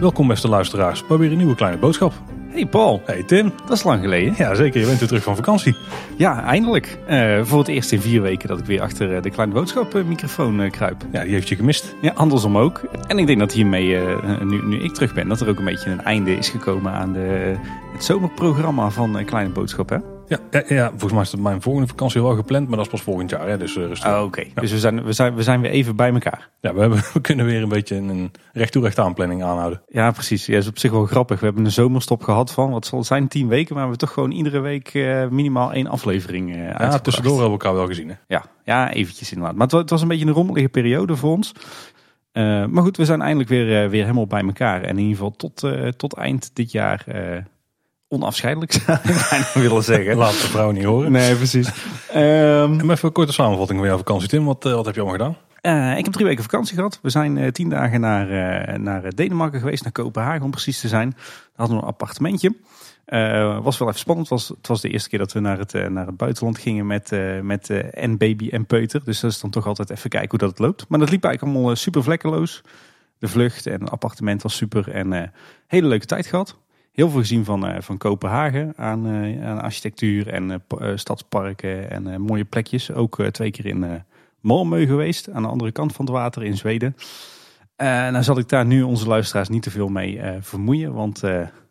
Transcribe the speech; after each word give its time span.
Welkom 0.00 0.28
beste 0.28 0.48
luisteraars 0.48 1.06
bij 1.06 1.16
weer 1.16 1.30
een 1.30 1.36
nieuwe 1.36 1.54
kleine 1.54 1.78
boodschap. 1.78 2.12
Hey 2.48 2.66
Paul, 2.66 3.02
Hey 3.04 3.22
Tim. 3.22 3.52
dat 3.66 3.76
is 3.76 3.82
lang 3.82 4.02
geleden. 4.02 4.34
Ja 4.36 4.54
zeker, 4.54 4.80
je 4.80 4.86
bent 4.86 4.98
weer 4.98 5.08
terug 5.08 5.22
van 5.22 5.36
vakantie. 5.36 5.76
Ja, 6.16 6.44
eindelijk. 6.44 6.98
Eh, 7.06 7.40
voor 7.42 7.58
het 7.58 7.68
eerst 7.68 7.92
in 7.92 8.00
vier 8.00 8.22
weken 8.22 8.48
dat 8.48 8.58
ik 8.58 8.64
weer 8.64 8.80
achter 8.80 9.16
eh, 9.16 9.22
de 9.22 9.30
kleine 9.30 9.54
boodschap 9.54 10.02
microfoon 10.06 10.60
eh, 10.60 10.70
kruip. 10.70 11.04
Ja, 11.12 11.22
die 11.22 11.32
heeft 11.32 11.48
je 11.48 11.56
gemist. 11.56 11.94
Ja, 12.00 12.12
andersom 12.14 12.58
ook. 12.58 12.80
En 13.06 13.18
ik 13.18 13.26
denk 13.26 13.38
dat 13.38 13.52
hiermee, 13.52 13.98
nu, 14.44 14.66
nu 14.66 14.78
ik 14.82 14.92
terug 14.92 15.14
ben, 15.14 15.28
dat 15.28 15.40
er 15.40 15.48
ook 15.48 15.58
een 15.58 15.64
beetje 15.64 15.90
een 15.90 16.02
einde 16.02 16.36
is 16.36 16.48
gekomen 16.48 16.92
aan 16.92 17.12
de, 17.12 17.56
het 17.92 18.04
zomerprogramma 18.04 18.90
van 18.90 19.24
Kleine 19.24 19.52
Boodschap. 19.52 19.88
Hè? 19.88 19.96
Ja, 20.30 20.38
ja, 20.50 20.62
ja, 20.68 20.88
volgens 20.88 21.12
mij 21.12 21.22
is 21.22 21.32
het 21.32 21.40
mijn 21.40 21.62
volgende 21.62 21.88
vakantie 21.88 22.22
wel 22.22 22.34
gepland, 22.34 22.66
maar 22.68 22.76
dat 22.76 22.86
is 22.86 22.92
pas 22.92 23.02
volgend 23.02 23.30
jaar. 23.30 23.48
Hè, 23.48 23.58
dus 23.58 23.76
rustig. 23.76 24.08
Oh, 24.12 24.22
Oké, 24.22 24.44
dus 24.54 24.70
we 24.72 24.78
zijn, 24.78 25.04
we, 25.04 25.12
zijn, 25.12 25.34
we 25.34 25.42
zijn 25.42 25.60
weer 25.60 25.70
even 25.70 25.96
bij 25.96 26.12
elkaar. 26.12 26.50
Ja, 26.60 26.74
we, 26.74 26.80
hebben, 26.80 26.98
we 27.12 27.20
kunnen 27.20 27.46
weer 27.46 27.62
een 27.62 27.68
beetje 27.68 27.96
een 27.96 28.32
recht 28.52 28.72
toe 28.72 28.82
recht 28.82 28.98
aan 28.98 29.14
planning 29.14 29.42
aanhouden. 29.42 29.82
Ja, 29.88 30.10
precies. 30.10 30.46
Ja, 30.46 30.52
dat 30.54 30.62
is 30.62 30.68
op 30.68 30.78
zich 30.78 30.90
wel 30.90 31.04
grappig. 31.06 31.40
We 31.40 31.44
hebben 31.46 31.64
een 31.64 31.70
zomerstop 31.70 32.22
gehad 32.22 32.52
van, 32.52 32.70
wat 32.70 32.86
zal 32.86 32.98
het 32.98 33.06
zijn, 33.06 33.28
tien 33.28 33.48
weken. 33.48 33.74
Maar 33.74 33.82
we 33.84 33.88
hebben 33.90 33.98
toch 33.98 34.12
gewoon 34.12 34.30
iedere 34.30 34.60
week 34.60 34.88
eh, 34.94 35.28
minimaal 35.28 35.72
één 35.72 35.86
aflevering 35.86 36.50
eh 36.54 36.64
Ja, 36.78 36.98
tussendoor 36.98 37.32
hebben 37.40 37.58
we 37.58 37.64
elkaar 37.64 37.74
wel 37.74 37.86
gezien. 37.86 38.08
Hè. 38.08 38.14
Ja, 38.26 38.44
ja, 38.64 38.92
eventjes 38.92 39.30
inderdaad. 39.32 39.54
Maar 39.54 39.62
het, 39.64 39.72
wa- 39.72 39.80
het 39.80 39.90
was 39.90 40.02
een 40.02 40.08
beetje 40.08 40.26
een 40.26 40.32
rommelige 40.32 40.68
periode 40.68 41.16
voor 41.16 41.30
ons. 41.30 41.52
Maar 42.32 42.82
goed, 42.82 42.96
we 42.96 43.04
zijn 43.04 43.22
eindelijk 43.22 43.48
weer, 43.48 43.90
weer 43.90 44.02
helemaal 44.02 44.26
bij 44.26 44.42
elkaar. 44.42 44.82
En 44.82 44.88
in 44.88 44.98
ieder 44.98 45.12
geval 45.16 45.30
tot, 45.30 45.68
tot 45.96 46.14
eind 46.16 46.50
dit 46.54 46.72
jaar 46.72 47.04
onafscheidelijk 48.14 48.72
zou 49.28 49.40
ik 49.40 49.50
willen 49.54 49.84
zeggen. 49.84 50.16
Laat 50.16 50.30
de 50.32 50.36
vrouw 50.48 50.70
niet 50.70 50.84
horen. 50.84 51.12
Nee, 51.12 51.34
precies. 51.36 51.68
Ehm, 52.12 52.78
En 52.80 52.90
even 52.90 53.06
een 53.08 53.12
korte 53.12 53.32
samenvatting 53.32 53.78
van 53.78 53.88
jouw 53.88 53.96
vakantie 53.96 54.28
Tim. 54.28 54.44
Wat, 54.44 54.64
eh, 54.66 54.72
wat 54.74 54.84
heb 54.84 54.94
je 54.94 55.00
allemaal 55.00 55.18
gedaan? 55.18 55.36
eh, 55.60 55.98
ik 55.98 56.04
heb 56.04 56.12
drie 56.12 56.26
weken 56.26 56.42
vakantie 56.42 56.74
gehad. 56.76 56.98
We 57.02 57.10
zijn 57.10 57.38
eh, 57.38 57.50
tien 57.50 57.68
dagen 57.68 58.00
naar, 58.00 58.80
naar 58.80 59.14
Denemarken 59.14 59.60
geweest, 59.60 59.82
naar 59.82 59.92
Kopenhagen 59.92 60.42
om 60.42 60.50
precies 60.50 60.80
te 60.80 60.88
zijn. 60.88 61.10
Daar 61.10 61.20
hadden 61.56 61.76
we 61.76 61.82
een 61.82 61.88
appartementje. 61.88 62.54
Was 63.62 63.78
wel 63.78 63.88
even 63.88 64.00
spannend. 64.00 64.28
Het 64.28 64.38
was, 64.38 64.48
het 64.48 64.66
was 64.66 64.80
de 64.80 64.88
eerste 64.88 65.08
keer 65.08 65.18
dat 65.18 65.32
we 65.32 65.40
naar 65.40 65.58
het, 65.58 65.72
naar 65.90 66.06
het 66.06 66.16
buitenland 66.16 66.58
gingen 66.58 66.86
met, 66.86 67.10
met 67.42 67.70
en 67.90 68.16
baby 68.18 68.48
en 68.48 68.66
peuter. 68.66 69.04
Dus 69.04 69.20
dat 69.20 69.30
is 69.30 69.40
dan 69.40 69.50
toch 69.50 69.66
altijd 69.66 69.90
even 69.90 70.10
kijken 70.10 70.30
hoe 70.30 70.38
dat 70.38 70.48
het 70.50 70.58
loopt. 70.58 70.84
Maar 70.88 70.98
dat 70.98 71.10
liep 71.10 71.24
eigenlijk 71.24 71.56
allemaal 71.56 71.76
super 71.76 72.02
vlekkeloos. 72.02 72.62
De 73.18 73.28
vlucht 73.28 73.66
en 73.66 73.80
het 73.80 73.90
appartement 73.90 74.42
was 74.42 74.56
super. 74.56 74.90
En 74.90 75.32
hele 75.66 75.86
leuke 75.88 76.06
tijd 76.06 76.26
gehad. 76.26 76.56
Heel 77.00 77.10
veel 77.10 77.20
gezien 77.20 77.44
van, 77.44 77.66
eh, 77.66 77.80
van 77.80 77.98
Kopenhagen 77.98 78.72
aan, 78.76 79.06
eh, 79.06 79.48
aan 79.48 79.60
architectuur 79.60 80.28
en 80.28 80.50
eh, 80.50 80.56
pa- 80.66 80.96
stadsparken 80.96 81.90
en 81.90 82.20
mooie 82.20 82.44
plekjes. 82.44 82.92
Ook 82.92 83.22
twee 83.30 83.50
keer 83.50 83.66
in 83.66 84.04
Malmö 84.38 84.86
geweest, 84.86 85.30
aan 85.30 85.42
de 85.42 85.48
andere 85.48 85.72
kant 85.72 85.92
van 85.92 86.04
het 86.04 86.14
water 86.14 86.42
in 86.42 86.56
Zweden. 86.56 86.96
Eh 87.76 87.86
nou 87.86 88.22
zal 88.22 88.38
ik 88.38 88.48
daar 88.48 88.66
nu 88.66 88.82
onze 88.82 89.06
luisteraars 89.06 89.48
niet 89.48 89.62
te 89.62 89.70
veel 89.70 89.88
mee 89.88 90.20
vermoeien. 90.40 90.92
Want 90.92 91.20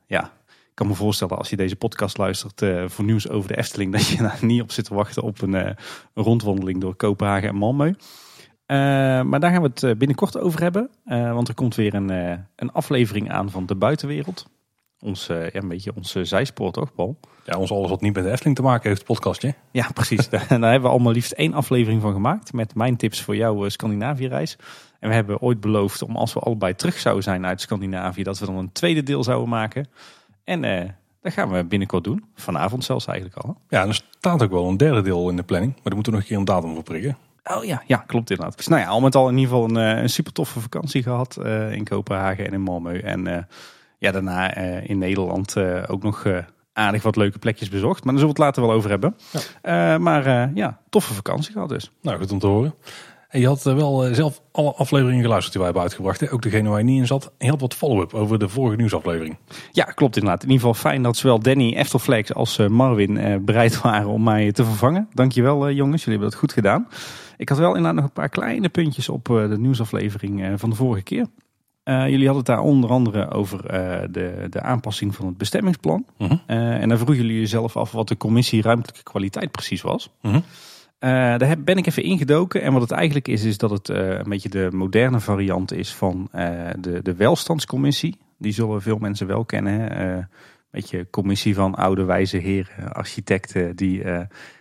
ja, 0.07 0.23
ik 0.47 0.71
kan 0.73 0.87
me 0.87 0.93
voorstellen 0.93 1.37
als 1.37 1.49
je 1.49 1.55
deze 1.55 1.75
podcast 1.75 2.17
luistert 2.17 2.65
voor 2.85 3.05
nieuws 3.05 3.29
over 3.29 3.47
de 3.47 3.57
Efteling... 3.57 3.91
dat 3.95 4.07
je 4.07 4.17
daar 4.17 4.39
niet 4.41 4.61
op 4.61 4.71
zit 4.71 4.85
te 4.85 4.93
wachten 4.93 5.23
op 5.23 5.41
een, 5.41 5.75
rondwandeling 6.13 6.81
door 6.81 6.95
Kopenhagen 6.95 7.49
en 7.49 7.55
Malmö. 7.55 7.97
Maar 9.27 9.39
daar 9.39 9.51
gaan 9.51 9.61
we 9.61 9.71
het 9.73 9.97
binnenkort 9.97 10.39
over 10.39 10.61
hebben. 10.61 10.89
Want 11.05 11.47
er 11.47 11.53
komt 11.53 11.75
weer 11.75 11.93
een, 11.93 12.09
een 12.55 12.71
aflevering 12.71 13.31
aan 13.31 13.49
van 13.49 13.65
De 13.65 13.75
Buitenwereld. 13.75 14.47
Ons, 15.01 15.29
eh, 15.29 15.49
ja, 15.49 15.61
een 15.61 15.67
beetje 15.67 15.91
onze 15.95 16.25
zijspoor 16.25 16.71
toch, 16.71 16.93
Paul? 16.93 17.19
Ja, 17.45 17.57
ons 17.57 17.71
alles 17.71 17.89
wat 17.89 18.01
niet 18.01 18.13
met 18.13 18.23
de 18.23 18.31
Efteling 18.31 18.55
te 18.55 18.61
maken 18.61 18.89
heeft, 18.89 19.03
podcastje. 19.03 19.53
Ja, 19.71 19.87
precies. 19.93 20.29
Daar 20.29 20.47
hebben 20.47 20.81
we 20.81 20.87
allemaal 20.87 21.11
liefst 21.11 21.31
één 21.31 21.53
aflevering 21.53 22.01
van 22.01 22.13
gemaakt. 22.13 22.53
Met 22.53 22.75
mijn 22.75 22.97
tips 22.97 23.21
voor 23.21 23.35
jouw 23.35 23.65
eh, 23.65 23.69
Scandinavië-reis. 23.69 24.57
En 24.99 25.09
we 25.09 25.15
hebben 25.15 25.41
ooit 25.41 25.59
beloofd 25.59 26.01
om 26.01 26.15
als 26.15 26.33
we 26.33 26.39
allebei 26.39 26.75
terug 26.75 26.97
zouden 26.97 27.23
zijn 27.23 27.45
uit 27.45 27.61
Scandinavië... 27.61 28.23
dat 28.23 28.39
we 28.39 28.45
dan 28.45 28.55
een 28.55 28.71
tweede 28.71 29.03
deel 29.03 29.23
zouden 29.23 29.49
maken. 29.49 29.87
En 30.43 30.63
eh, 30.63 30.89
dat 31.21 31.33
gaan 31.33 31.51
we 31.51 31.63
binnenkort 31.63 32.03
doen. 32.03 32.25
Vanavond 32.35 32.83
zelfs 32.83 33.05
eigenlijk 33.05 33.37
al. 33.37 33.57
Ja, 33.69 33.87
er 33.87 33.93
staat 33.93 34.43
ook 34.43 34.51
wel 34.51 34.67
een 34.67 34.77
derde 34.77 35.01
deel 35.01 35.29
in 35.29 35.35
de 35.35 35.43
planning. 35.43 35.73
Maar 35.73 35.83
daar 35.83 35.95
moeten 35.95 36.11
we 36.11 36.17
nog 36.17 36.27
een 36.27 36.33
keer 36.33 36.37
een 36.37 36.61
datum 36.61 36.73
voor 36.73 36.83
prikken. 36.83 37.17
Oh 37.43 37.63
ja, 37.63 37.83
ja, 37.85 37.97
klopt 37.97 38.29
inderdaad. 38.29 38.57
Dus 38.57 38.67
nou 38.67 38.81
ja, 38.81 38.87
al 38.87 39.01
met 39.01 39.15
al 39.15 39.29
in 39.29 39.37
ieder 39.37 39.53
geval 39.53 39.69
een, 39.69 40.01
een 40.01 40.09
super 40.09 40.33
toffe 40.33 40.59
vakantie 40.59 41.03
gehad 41.03 41.37
eh, 41.37 41.71
in 41.71 41.83
Kopenhagen 41.83 42.45
en 42.45 42.53
in 42.53 42.67
Malmö. 42.67 43.03
En 43.03 43.47
ja, 43.99 44.11
daarna 44.11 44.53
eh, 44.53 44.89
in 44.89 44.97
Nederland 44.97 45.55
eh, 45.55 45.83
ook 45.87 46.03
nog 46.03 46.25
eh, 46.25 46.37
aardig 46.73 47.03
wat 47.03 47.15
leuke 47.15 47.39
plekjes 47.39 47.69
bezocht. 47.69 48.03
Maar 48.03 48.13
daar 48.13 48.21
zullen 48.21 48.35
we 48.35 48.43
het 48.43 48.55
later 48.55 48.61
wel 48.61 48.77
over 48.77 48.89
hebben. 48.89 49.15
Maar 50.01 50.51
ja, 50.53 50.79
toffe 50.89 51.13
vakantie 51.13 51.51
gehad 51.51 51.69
dus. 51.69 51.91
Nou, 52.01 52.17
goed 52.19 52.31
om 52.31 52.39
te 52.39 52.47
horen. 52.47 52.73
En 53.29 53.39
je 53.39 53.47
had 53.47 53.63
wel 53.63 54.13
zelf 54.15 54.41
alle 54.51 54.73
afleveringen 54.73 55.21
geluisterd 55.21 55.51
die 55.53 55.61
wij 55.61 55.71
hebben 55.71 55.81
uitgebracht. 55.81 56.19
Hè? 56.19 56.31
Ook 56.31 56.41
degene 56.41 56.69
waar 56.69 56.77
je 56.77 56.83
niet 56.85 56.99
in 56.99 57.07
zat. 57.07 57.31
Had 57.37 57.61
wat 57.61 57.73
follow-up 57.73 58.13
over 58.13 58.39
de 58.39 58.49
vorige 58.49 58.75
nieuwsaflevering. 58.75 59.37
Ja, 59.71 59.83
klopt 59.83 60.15
inderdaad. 60.15 60.43
In 60.43 60.49
ieder 60.49 60.67
geval 60.67 60.81
fijn 60.91 61.03
dat 61.03 61.17
zowel 61.17 61.39
Danny, 61.39 61.73
Eftelflex 61.73 62.33
als 62.33 62.57
Marvin 62.57 63.17
eh, 63.17 63.35
bereid 63.41 63.81
waren 63.81 64.07
om 64.07 64.23
mij 64.23 64.51
te 64.51 64.63
vervangen. 64.63 65.07
Dankjewel 65.13 65.71
jongens, 65.71 66.03
jullie 66.03 66.19
hebben 66.19 66.29
dat 66.29 66.39
goed 66.39 66.53
gedaan. 66.53 66.87
Ik 67.37 67.49
had 67.49 67.57
wel 67.57 67.75
inderdaad 67.75 67.93
nog 67.93 68.03
een 68.03 68.11
paar 68.11 68.29
kleine 68.29 68.69
puntjes 68.69 69.09
op 69.09 69.25
de 69.25 69.55
nieuwsaflevering 69.59 70.59
van 70.59 70.69
de 70.69 70.75
vorige 70.75 71.03
keer. 71.03 71.25
Eh, 71.83 71.95
jullie 72.09 72.27
hadden 72.27 72.35
het 72.35 72.45
daar 72.45 72.59
onder 72.59 72.89
andere 72.89 73.31
over 73.31 73.65
eh, 73.65 74.07
de, 74.11 74.47
de 74.49 74.61
aanpassing 74.61 75.15
van 75.15 75.25
het 75.25 75.37
bestemmingsplan. 75.37 76.05
Mhm. 76.17 76.35
Eh, 76.45 76.81
en 76.81 76.89
daar 76.89 76.97
vroegen 76.97 77.17
jullie 77.25 77.39
jezelf 77.39 77.77
af 77.77 77.91
wat 77.91 78.07
de 78.07 78.17
commissie 78.17 78.61
ruimtelijke 78.61 79.03
kwaliteit 79.03 79.51
precies 79.51 79.81
was. 79.81 80.09
Mhm. 80.21 80.39
Daar 80.99 81.47
heb- 81.47 81.59
ben 81.65 81.77
ik 81.77 81.87
even 81.87 82.03
ingedoken. 82.03 82.61
En 82.61 82.73
wat 82.73 82.81
het 82.81 82.91
eigenlijk 82.91 83.27
is, 83.27 83.43
is 83.43 83.57
dat 83.57 83.69
het 83.69 83.87
een 83.89 84.29
beetje 84.29 84.49
de 84.49 84.67
moderne 84.71 85.19
variant 85.19 85.73
is 85.73 85.93
van 85.93 86.27
de, 86.79 86.99
de 87.03 87.15
welstandscommissie. 87.15 88.17
Die 88.37 88.51
zullen 88.51 88.81
veel 88.81 88.97
mensen 88.97 89.27
wel 89.27 89.45
kennen. 89.45 90.01
Een 90.07 90.27
beetje 90.71 91.07
commissie 91.09 91.55
van 91.55 91.75
oude 91.75 92.03
wijze 92.03 92.37
heren, 92.37 92.93
architecten 92.93 93.75
die, 93.75 94.03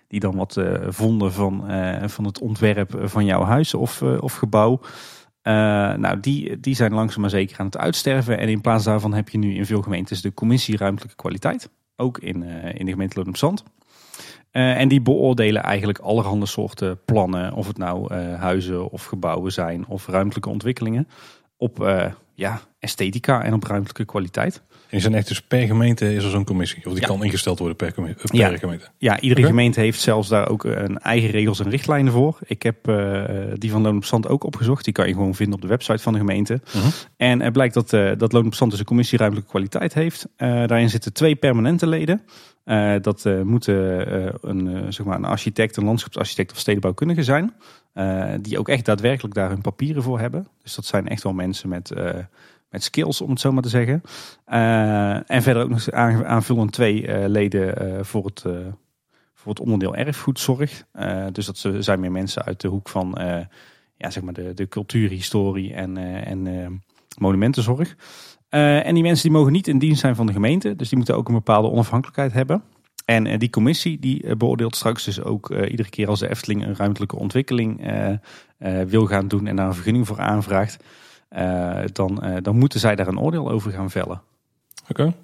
die 0.08 0.20
dan 0.20 0.36
wat 0.36 0.60
vonden 0.88 1.32
van, 1.32 1.64
van 2.06 2.24
het 2.24 2.38
ontwerp 2.38 3.00
van 3.02 3.24
jouw 3.24 3.42
huis 3.42 3.74
of, 3.74 4.02
of 4.02 4.34
gebouw. 4.34 4.80
Eh, 5.48 5.54
nou, 5.94 6.20
die, 6.20 6.60
die 6.60 6.74
zijn 6.74 6.92
langzaam 6.92 7.20
maar 7.20 7.30
zeker 7.30 7.58
aan 7.58 7.66
het 7.66 7.76
uitsterven. 7.76 8.38
En 8.38 8.48
in 8.48 8.60
plaats 8.60 8.84
daarvan 8.84 9.14
heb 9.14 9.28
je 9.28 9.38
nu 9.38 9.54
in 9.54 9.66
veel 9.66 9.82
gemeentes 9.82 10.22
de 10.22 10.34
commissie 10.34 10.76
ruimtelijke 10.76 11.16
kwaliteit. 11.16 11.70
Ook 11.96 12.18
in, 12.18 12.42
eh, 12.42 12.74
in 12.74 12.84
de 12.84 12.90
gemeente 12.90 13.16
Loon 13.18 13.28
op 13.28 13.36
Zand. 13.36 13.62
Eh, 14.50 14.80
en 14.80 14.88
die 14.88 15.00
beoordelen 15.00 15.62
eigenlijk 15.62 15.98
allerhande 15.98 16.46
soorten 16.46 17.04
plannen, 17.04 17.52
of 17.52 17.66
het 17.66 17.78
nou 17.78 18.14
huizen 18.14 18.90
of 18.90 19.04
gebouwen 19.04 19.52
zijn 19.52 19.86
of 19.86 20.06
ruimtelijke 20.06 20.48
ontwikkelingen, 20.48 21.08
op 21.56 21.78
ja, 22.38 22.60
esthetica 22.78 23.42
en 23.44 23.54
op 23.54 23.64
ruimtelijke 23.64 24.04
kwaliteit. 24.04 24.62
En 24.90 25.00
zijn 25.00 25.14
echt 25.14 25.28
dus 25.28 25.42
per 25.42 25.66
gemeente 25.66 26.14
is 26.14 26.24
er 26.24 26.30
zo'n 26.30 26.44
commissie. 26.44 26.86
Of 26.86 26.92
die 26.92 27.00
Ja. 27.00 27.06
kan 27.06 27.24
ingesteld 27.24 27.58
worden 27.58 27.76
per, 27.76 27.94
commi- 27.94 28.10
eh, 28.10 28.16
per 28.24 28.36
Ja. 28.36 28.56
gemeente. 28.56 28.88
Ja, 28.98 29.20
iedere 29.20 29.46
gemeente 29.46 29.80
heeft 29.80 30.00
zelfs 30.00 30.28
daar 30.28 30.48
ook 30.48 30.64
een 30.64 30.98
eigen 30.98 31.30
regels 31.30 31.60
en 31.60 31.70
richtlijnen 31.70 32.12
voor. 32.12 32.38
Ik 32.46 32.62
heb 32.62 32.88
eh, 32.88 33.24
die 33.54 33.70
van 33.70 33.82
Loon 33.82 34.02
op 34.10 34.26
ook 34.26 34.44
opgezocht. 34.44 34.84
Die 34.84 34.92
kan 34.92 35.06
je 35.06 35.12
gewoon 35.12 35.34
vinden 35.34 35.54
op 35.54 35.60
de 35.60 35.68
website 35.68 36.02
van 36.02 36.12
de 36.12 36.18
gemeente. 36.18 36.60
Mhm. 36.74 36.86
En 37.16 37.40
het 37.40 37.52
blijkt 37.52 37.74
dat, 37.74 37.92
eh 37.92 38.10
dat 38.16 38.32
Loon 38.32 38.46
op 38.46 38.70
dus 38.70 38.78
een 38.78 38.84
commissie 38.84 39.18
ruimtelijke 39.18 39.50
kwaliteit 39.50 39.94
heeft. 39.94 40.28
Eh, 40.36 40.48
daarin 40.48 40.90
zitten 40.90 41.12
twee 41.12 41.36
permanente 41.36 41.86
leden. 41.86 42.22
Eh, 42.64 42.94
dat 43.00 43.26
eh, 43.26 43.40
moeten 43.42 44.06
eh, 44.06 44.34
een, 44.40 44.76
eh, 44.76 44.82
zeg 44.88 45.06
maar 45.06 45.16
een 45.16 45.24
architect, 45.24 45.76
een 45.76 45.84
landschapsarchitect 45.84 46.52
of 46.52 46.58
stedenbouwkundige 46.58 47.22
zijn. 47.22 47.54
Eh, 47.92 48.34
die 48.40 48.58
ook 48.58 48.68
echt 48.68 48.84
daadwerkelijk 48.84 49.34
daar 49.34 49.48
hun 49.48 49.60
papieren 49.60 50.02
voor 50.02 50.20
hebben. 50.20 50.48
Dus 50.62 50.74
dat 50.74 50.84
zijn 50.84 51.08
echt 51.08 51.22
wel 51.22 51.32
mensen 51.32 51.68
met, 51.68 51.90
eh, 51.90 52.14
met 52.70 52.82
skills, 52.82 53.20
om 53.20 53.30
het 53.30 53.40
zo 53.40 53.52
maar 53.52 53.62
te 53.62 53.68
zeggen. 53.68 54.02
Eh, 54.44 55.30
en 55.30 55.42
verder 55.42 55.62
ook 55.62 55.68
nog 55.68 55.90
aan- 55.90 56.24
aanvullend 56.26 56.72
twee 56.72 57.28
leden 57.28 58.06
voor, 58.06 58.24
het, 58.24 58.40
voor 59.34 59.50
het 59.52 59.60
onderdeel 59.60 59.94
erfgoedzorg. 59.96 60.84
Dus 61.32 61.46
dat 61.46 61.68
zijn 61.78 62.00
meer 62.00 62.12
mensen 62.12 62.44
uit 62.44 62.60
de 62.60 62.68
hoek 62.68 62.88
van 62.88 63.14
ja, 63.96 64.10
zeg 64.10 64.22
maar 64.22 64.32
de, 64.32 64.54
de 64.54 64.68
cultuurhistorie 64.68 65.74
en, 65.74 65.96
en 66.24 66.82
monumentenzorg. 67.18 67.96
En 68.48 68.94
die 68.94 69.02
mensen 69.02 69.28
die 69.28 69.36
mogen 69.38 69.52
niet 69.52 69.68
in 69.68 69.78
dienst 69.78 70.00
zijn 70.00 70.16
van 70.16 70.26
de 70.26 70.32
gemeente. 70.32 70.76
Dus 70.76 70.88
die 70.88 70.96
moeten 70.96 71.16
ook 71.16 71.28
een 71.28 71.34
bepaalde 71.34 71.70
onafhankelijkheid 71.70 72.32
hebben. 72.32 72.62
En 73.10 73.26
eh, 73.26 73.38
die 73.38 73.50
commissie 73.50 73.98
die 73.98 74.22
eh, 74.22 74.36
beoordeelt 74.36 74.76
straks 74.76 75.04
dus 75.04 75.22
ook 75.22 75.50
eh, 75.50 75.70
iedere 75.70 75.88
keer 75.88 76.08
als 76.08 76.20
de 76.20 76.28
Efteling 76.28 76.64
een 76.64 76.76
ruimtelijke 76.76 77.16
ontwikkeling 77.16 77.92
wil 78.86 79.06
gaan 79.06 79.28
doen 79.28 79.46
en 79.46 79.56
daar 79.56 79.66
een 79.66 79.74
vergunning 79.74 80.06
voor 80.06 80.20
aanvraagt. 80.20 80.84
dan, 81.92 82.38
dan 82.42 82.58
moeten 82.58 82.80
zij 82.80 82.96
daar 82.96 83.06
een 83.06 83.18
oordeel 83.18 83.50
over 83.50 83.70
gaan 83.72 83.90
vellen. 83.90 84.22
Oké, 84.88 85.14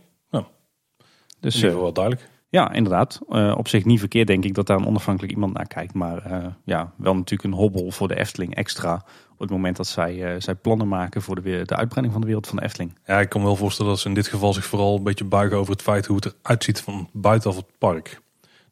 Dus 1.41 1.55
in 1.55 1.61
ieder 1.61 1.63
eh, 1.63 1.69
geval 1.69 1.83
wel 1.83 1.93
duidelijk. 1.93 2.29
Ja, 2.55 2.73
inderdaad. 2.73 3.21
Eh, 3.29 3.55
op 3.57 3.69
zich 3.69 3.85
niet 3.85 3.99
verkeerd 3.99 4.27
denk 4.27 4.45
ik 4.45 4.55
dat 4.55 4.67
daar 4.67 4.77
een 4.77 4.87
onafhankelijk 4.87 5.33
iemand 5.33 5.53
naar 5.53 5.67
kijkt. 5.67 5.95
Maar 5.95 6.25
eh, 6.25 6.47
ja, 6.65 6.93
wel 6.97 7.15
natuurlijk 7.15 7.53
een 7.53 7.59
hobbel 7.61 7.91
voor 7.91 8.09
de 8.09 8.19
Efteling 8.19 8.55
extra. 8.55 9.05
Op 9.33 9.39
het 9.39 9.51
moment 9.51 9.77
dat 9.77 9.87
zij, 9.87 10.25
eh, 10.25 10.41
zij 10.41 10.55
plannen 10.55 10.89
maken 10.89 11.23
voor 11.23 11.35
de, 11.35 11.43
de 11.43 11.77
uitbreiding 11.77 12.13
van 12.13 12.21
de 12.21 12.27
wereld 12.27 12.47
van 12.47 12.57
de 12.57 12.63
Efteling. 12.63 12.99
Ja, 13.07 13.21
ik 13.21 13.29
kan 13.29 13.41
me 13.41 13.47
wel 13.47 13.57
voorstellen 13.57 13.91
dat 13.91 14.01
ze 14.01 14.09
in 14.09 14.15
dit 14.15 14.27
geval 14.29 14.53
zich 14.53 14.65
vooral 14.65 14.97
een 14.97 15.03
beetje 15.03 15.25
buigen 15.25 15.59
over 15.59 15.73
het 15.73 15.83
feit 15.83 16.07
hoe 16.07 16.17
het 16.17 16.35
eruit 16.43 16.65
ziet 16.65 16.81
van 16.81 17.09
buitenaf 17.13 17.57
het 17.57 17.79
park. 17.79 18.21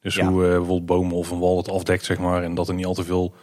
Dus 0.00 0.14
Ja. 0.14 0.26
hoe 0.26 0.40
bijvoorbeeld 0.40 0.86
bomen 0.86 1.16
of 1.16 1.30
een 1.30 1.38
wal 1.38 1.56
het 1.56 1.70
afdekt, 1.70 2.04
zeg 2.04 2.18
maar. 2.18 2.42
En 2.42 2.54
dat 2.54 2.68
er 2.68 2.74
niet 2.74 2.86
al 2.86 2.94
te 2.94 3.04
veel 3.04 3.34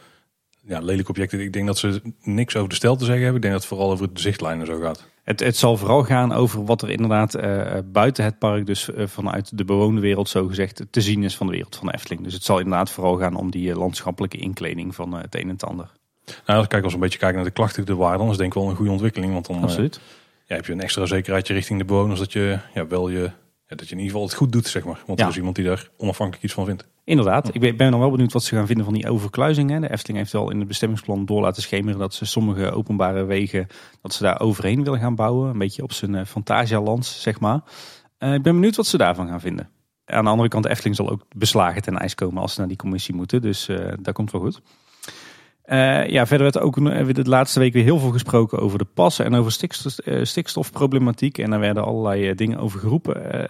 ja, 0.70 0.80
lelijke 0.80 1.10
objecten. 1.10 1.40
Ik 1.40 1.54
denk 1.54 1.68
dat 1.68 1.78
ze 1.78 2.02
niks 2.22 2.56
over 2.56 2.70
de 2.70 2.76
stijl 2.76 2.96
te 2.96 3.06
zeggen 3.06 3.24
hebben. 3.24 3.36
Ik 3.36 3.42
denk 3.42 3.54
dat 3.54 3.64
het 3.64 3.74
vooral 3.74 3.92
over 3.92 4.14
de 4.14 4.20
zichtlijnen 4.20 4.66
zo 4.66 4.80
gaat. 4.80 5.08
Het, 5.24 5.40
het 5.40 5.58
zal 5.58 5.78
vooral 5.78 6.04
gaan 6.04 6.32
over 6.32 6.66
wat 6.66 6.82
er 6.82 6.90
inderdaad 6.90 7.36
eh, 7.36 7.78
buiten 7.86 8.24
het 8.24 8.40
park, 8.40 8.66
dus 8.66 8.92
eh, 8.92 9.08
vanuit 9.08 9.58
de 9.58 9.66
bewoonde 9.66 10.02
wereld 10.02 10.30
zo 10.30 10.48
gezegd, 10.48 10.82
te 10.90 11.02
zien 11.02 11.24
is 11.24 11.38
van 11.38 11.48
de 11.48 11.54
wereld 11.54 11.76
van 11.76 11.88
de 11.88 11.94
Efteling. 11.94 12.24
Dus 12.24 12.34
het 12.34 12.44
zal 12.44 12.58
inderdaad 12.58 12.92
vooral 12.92 13.18
gaan 13.18 13.36
om 13.36 13.52
die 13.52 13.72
eh, 13.72 13.78
landschappelijke 13.78 14.38
inkleding 14.38 14.96
van 14.96 15.14
het 15.14 15.36
een 15.36 15.42
en 15.42 15.50
het 15.50 15.66
ander. 15.66 15.92
Nou, 16.26 16.38
als 16.46 16.64
ik 16.64 16.70
kijk 16.70 16.84
als 16.84 16.92
we 16.92 16.98
een 16.98 17.04
beetje 17.04 17.20
kijken 17.20 17.38
naar 17.38 17.48
de 17.48 17.54
klachten, 17.54 17.86
de 17.86 17.96
waarde, 17.96 18.18
dan 18.18 18.30
is 18.30 18.38
denk 18.38 18.54
ik 18.54 18.60
wel 18.60 18.70
een 18.70 18.76
goede 18.76 18.92
ontwikkeling. 18.92 19.34
Want 19.34 19.46
dan 19.46 19.62
Absoluut. 19.62 20.00
ja, 20.46 20.56
heb 20.56 20.66
je 20.66 20.72
een 20.72 20.82
extra 20.82 21.06
zekerheidje 21.06 21.54
richting 21.54 21.80
de 21.80 21.86
bewoners 21.86 22.20
dat 22.20 22.34
je 22.34 22.60
ja, 22.74 22.88
wel 22.88 23.10
je, 23.10 23.32
ja, 23.68 23.76
dat 23.76 23.88
je 23.88 23.96
in 23.96 24.02
ieder 24.02 24.12
geval 24.12 24.28
het 24.28 24.34
goed 24.34 24.52
doet, 24.52 24.68
zeg 24.68 24.84
maar. 24.84 25.04
Want 25.06 25.20
er 25.20 25.28
is 25.28 25.38
iemand 25.38 25.56
die 25.56 25.66
daar 25.66 25.90
onafhankelijk 25.98 26.44
iets 26.44 26.54
van 26.54 26.66
vindt. 26.66 26.88
Inderdaad, 27.10 27.56
ik 27.56 27.62
ben, 27.62 27.78
ben 27.78 27.92
dan 27.92 28.00
wel 28.00 28.12
benieuwd 28.12 28.34
wat 28.34 28.44
ze 28.44 28.56
gaan 28.56 28.66
vinden 28.66 28.86
van 28.86 28.94
die 28.94 29.10
overkruisingen. 29.10 29.82
De 29.82 29.92
Efteling 29.92 30.18
heeft 30.18 30.32
wel 30.32 30.52
in 30.52 30.60
het 30.60 30.68
bestemmingsplan 30.68 31.26
door 31.26 31.42
laten 31.42 31.62
schemeren 31.62 32.00
dat 32.00 32.14
ze 32.14 32.26
sommige 32.26 32.72
openbare 32.72 33.24
wegen, 33.24 33.68
dat 34.02 34.14
ze 34.14 34.24
daar 34.24 34.40
overheen 34.40 34.84
willen 34.84 35.00
gaan 35.00 35.16
bouwen. 35.16 35.50
Een 35.50 35.58
beetje 35.58 35.84
op 35.84 35.92
zijn 35.92 36.14
uh, 36.14 36.26
Fantasialand, 36.26 37.06
zeg 37.06 37.40
maar. 37.40 37.62
Uh, 38.20 38.34
ik 38.34 38.42
ben 38.42 38.54
benieuwd 38.54 38.76
wat 38.76 38.86
ze 38.86 38.98
daarvan 38.98 39.28
gaan 39.28 39.40
vinden. 39.40 39.70
Aan 40.06 40.24
de 40.24 40.30
andere 40.30 40.50
kant, 40.50 40.64
de 40.64 40.70
Efteling 40.70 40.96
zal 40.96 41.10
ook 41.10 41.26
beslagen 41.36 41.82
ten 41.82 41.98
ijs 41.98 42.16
komen 42.16 42.42
als 42.42 42.54
ze 42.54 42.60
naar 42.60 42.68
die 42.68 42.78
commissie 42.78 43.16
moeten. 43.16 43.42
Dus 43.42 43.70
uh, 43.70 43.94
dat 44.02 44.14
komt 44.14 44.32
wel 44.32 44.42
goed. 44.42 44.62
Uh, 45.66 46.08
ja, 46.08 46.26
verder 46.26 46.52
werd 46.52 46.60
ook 46.60 46.76
de 47.16 47.30
laatste 47.30 47.60
week 47.60 47.74
weer 47.74 47.84
heel 47.84 48.00
veel 48.00 48.12
gesproken 48.12 48.60
over 48.60 48.78
de 48.78 48.88
passen 48.94 49.26
en 49.26 49.34
over 49.34 49.52
stikstof, 49.52 49.96
stikstofproblematiek. 50.22 51.38
En 51.38 51.50
daar 51.50 51.60
werden 51.60 51.86
allerlei 51.86 52.36
dingen 52.36 52.58
over 52.58 52.80
geroepen. 52.80 53.48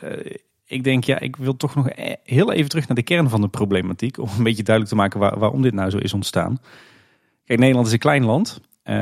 Ik 0.69 0.83
denk, 0.83 1.04
ja, 1.04 1.19
ik 1.19 1.36
wil 1.36 1.57
toch 1.57 1.75
nog 1.75 1.89
heel 2.24 2.51
even 2.51 2.69
terug 2.69 2.88
naar 2.88 2.95
de 2.95 3.04
kern 3.04 3.30
van 3.30 3.42
de 3.42 3.48
problematiek. 3.48 4.18
Om 4.18 4.30
een 4.38 4.44
beetje 4.44 4.63
duidelijk 4.63 4.95
te 4.95 5.01
maken 5.01 5.19
waar, 5.19 5.39
waarom 5.39 5.62
dit 5.62 5.74
nou 5.74 5.89
zo 5.89 5.98
is 5.98 6.13
ontstaan. 6.13 6.57
Kijk, 7.45 7.60
Nederland 7.60 7.88
is 7.88 7.94
een 7.94 8.00
klein 8.00 8.25
land. 8.25 8.62
eh, 8.83 8.95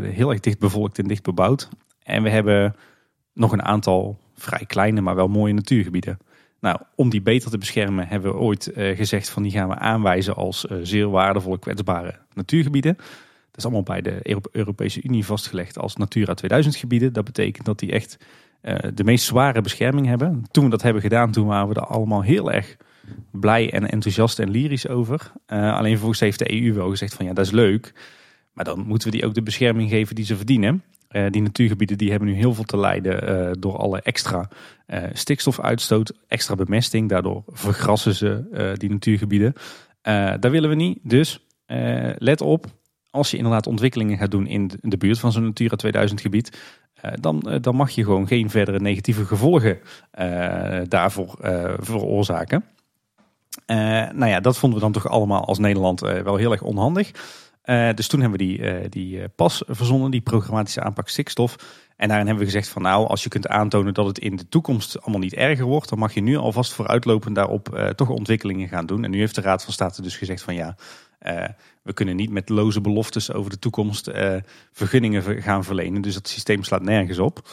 heel 0.00 0.30
erg 0.30 0.40
dicht 0.40 0.58
bevolkt 0.58 0.98
en 0.98 1.06
dicht 1.06 1.22
bebouwd. 1.22 1.68
En 2.02 2.22
we 2.22 2.30
hebben 2.30 2.76
nog 3.32 3.52
een 3.52 3.62
aantal 3.62 4.18
vrij 4.34 4.64
kleine, 4.66 5.00
maar 5.00 5.14
wel 5.14 5.28
mooie 5.28 5.52
natuurgebieden. 5.52 6.18
Nou, 6.60 6.78
om 6.94 7.10
die 7.10 7.22
beter 7.22 7.50
te 7.50 7.58
beschermen 7.58 8.08
hebben 8.08 8.32
we 8.32 8.38
ooit 8.38 8.72
uh, 8.76 8.96
gezegd 8.96 9.28
van 9.28 9.42
die 9.42 9.52
gaan 9.52 9.68
we 9.68 9.74
aanwijzen 9.74 10.34
als 10.34 10.64
uh, 10.64 10.78
zeer 10.82 11.10
waardevolle 11.10 11.58
kwetsbare 11.58 12.18
natuurgebieden. 12.32 12.94
Dat 12.96 13.56
is 13.56 13.64
allemaal 13.64 13.82
bij 13.82 14.00
de 14.00 14.18
Euro 14.22 14.40
Europese 14.52 15.02
Unie 15.02 15.24
vastgelegd 15.24 15.78
als 15.78 15.96
Natura 15.96 16.34
2000 16.34 16.76
gebieden. 16.76 17.12
Dat 17.12 17.24
betekent 17.24 17.66
dat 17.66 17.78
die 17.78 17.92
echt 17.92 18.18
de 18.94 19.04
meest 19.04 19.24
zware 19.24 19.60
bescherming 19.60 20.06
hebben. 20.06 20.44
Toen 20.50 20.64
we 20.64 20.70
dat 20.70 20.82
hebben 20.82 21.02
gedaan, 21.02 21.32
toen 21.32 21.46
waren 21.46 21.68
we 21.68 21.74
er 21.74 21.86
allemaal 21.86 22.22
heel 22.22 22.52
erg 22.52 22.76
blij 23.30 23.72
en 23.72 23.90
enthousiast 23.90 24.38
en 24.38 24.50
lyrisch 24.50 24.88
over. 24.88 25.32
Uh, 25.46 25.76
alleen 25.76 25.90
vervolgens 25.90 26.20
heeft 26.20 26.38
de 26.38 26.62
EU 26.62 26.72
wel 26.72 26.90
gezegd 26.90 27.14
van 27.14 27.26
ja, 27.26 27.32
dat 27.32 27.46
is 27.46 27.52
leuk. 27.52 27.92
Maar 28.52 28.64
dan 28.64 28.86
moeten 28.86 29.10
we 29.10 29.16
die 29.16 29.26
ook 29.26 29.34
de 29.34 29.42
bescherming 29.42 29.90
geven 29.90 30.14
die 30.14 30.24
ze 30.24 30.36
verdienen. 30.36 30.82
Uh, 31.10 31.30
die 31.30 31.42
natuurgebieden 31.42 31.98
die 31.98 32.10
hebben 32.10 32.28
nu 32.28 32.34
heel 32.34 32.54
veel 32.54 32.64
te 32.64 32.78
lijden 32.78 33.60
door 33.60 33.76
alle 33.76 34.00
extra 34.00 34.48
stikstofuitstoot, 35.12 36.12
extra 36.28 36.54
bemesting. 36.54 37.08
Daardoor 37.08 37.42
vergrassen 37.46 38.14
ze 38.14 38.74
die 38.78 38.90
natuurgebieden. 38.90 39.52
daar 40.02 40.50
willen 40.50 40.68
we 40.68 40.74
niet. 40.74 40.98
Dus 41.02 41.46
let 42.18 42.40
op, 42.40 42.66
als 43.14 43.30
je 43.30 43.36
inderdaad 43.36 43.66
ontwikkelingen 43.66 44.18
gaat 44.18 44.30
doen 44.30 44.46
in 44.46 44.70
de 44.80 44.96
buurt 44.96 45.18
van 45.18 45.32
zo'n 45.32 45.44
Natura 45.44 45.76
2000 45.76 46.20
gebied, 46.20 46.58
dan, 47.20 47.58
dan 47.60 47.76
mag 47.76 47.90
je 47.90 48.04
gewoon 48.04 48.26
geen 48.26 48.50
verdere 48.50 48.80
negatieve 48.80 49.24
gevolgen 49.24 49.78
daarvoor 50.88 51.38
veroorzaken. 51.78 52.64
nou 54.12 54.26
ja, 54.26 54.40
dat 54.40 54.58
vonden 54.58 54.78
we 54.78 54.84
dan 54.84 54.92
toch 54.92 55.08
allemaal 55.08 55.44
als 55.44 55.58
Nederland 55.58 56.00
wel 56.00 56.36
heel 56.36 56.52
erg 56.52 56.62
onhandig. 56.62 57.10
Dus 57.94 58.08
toen 58.08 58.20
hebben 58.20 58.38
we 58.38 58.44
die, 58.44 58.88
die 58.88 59.28
pas 59.28 59.62
verzonnen, 59.66 60.10
die 60.10 60.20
programmatische 60.20 60.82
aanpak 60.82 61.08
stikstof. 61.08 61.56
En 61.96 62.08
daarin 62.08 62.26
hebben 62.26 62.44
we 62.44 62.50
gezegd 62.50 62.68
van 62.68 62.82
nou, 62.82 63.06
als 63.06 63.22
je 63.22 63.28
kunt 63.28 63.48
aantonen 63.48 63.94
dat 63.94 64.06
het 64.06 64.18
in 64.18 64.36
de 64.36 64.48
toekomst 64.48 65.00
allemaal 65.00 65.20
niet 65.20 65.34
erger 65.34 65.64
wordt, 65.64 65.88
dan 65.88 65.98
mag 65.98 66.14
je 66.14 66.20
nu 66.20 66.36
alvast 66.36 66.72
vooruitlopend 66.72 67.34
daarop 67.34 67.92
toch 67.96 68.08
ontwikkelingen 68.08 68.68
gaan 68.68 68.86
doen. 68.86 69.04
En 69.04 69.10
nu 69.10 69.18
heeft 69.18 69.34
de 69.34 69.40
Raad 69.40 69.64
van 69.64 69.72
State 69.72 70.02
dus 70.02 70.16
gezegd 70.16 70.42
van 70.42 70.54
ja, 70.54 70.76
we 71.82 71.92
kunnen 71.94 72.16
niet 72.16 72.30
met 72.30 72.48
loze 72.48 72.80
beloftes 72.80 73.32
over 73.32 73.50
de 73.50 73.58
toekomst 73.58 74.10
vergunningen 74.72 75.42
gaan 75.42 75.64
verlenen. 75.64 76.02
Dus 76.02 76.14
dat 76.14 76.28
systeem 76.28 76.64
slaat 76.64 76.82
nergens 76.82 77.18
op. 77.18 77.48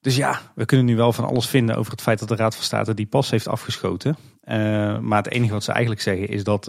Dus 0.00 0.16
ja, 0.16 0.40
we 0.54 0.64
kunnen 0.64 0.86
nu 0.86 0.96
wel 0.96 1.12
van 1.12 1.24
alles 1.24 1.46
vinden 1.46 1.76
over 1.76 1.92
het 1.92 2.02
feit 2.02 2.18
dat 2.18 2.28
de 2.28 2.36
Raad 2.36 2.54
van 2.54 2.64
State 2.64 2.94
die 2.94 3.06
pas 3.06 3.30
heeft 3.30 3.48
afgeschoten. 3.48 4.16
maar 5.00 5.22
het 5.22 5.30
enige 5.32 5.52
wat 5.52 5.64
ze 5.64 5.72
eigenlijk 5.72 6.02
zeggen 6.02 6.28
is 6.28 6.44
dat 6.44 6.68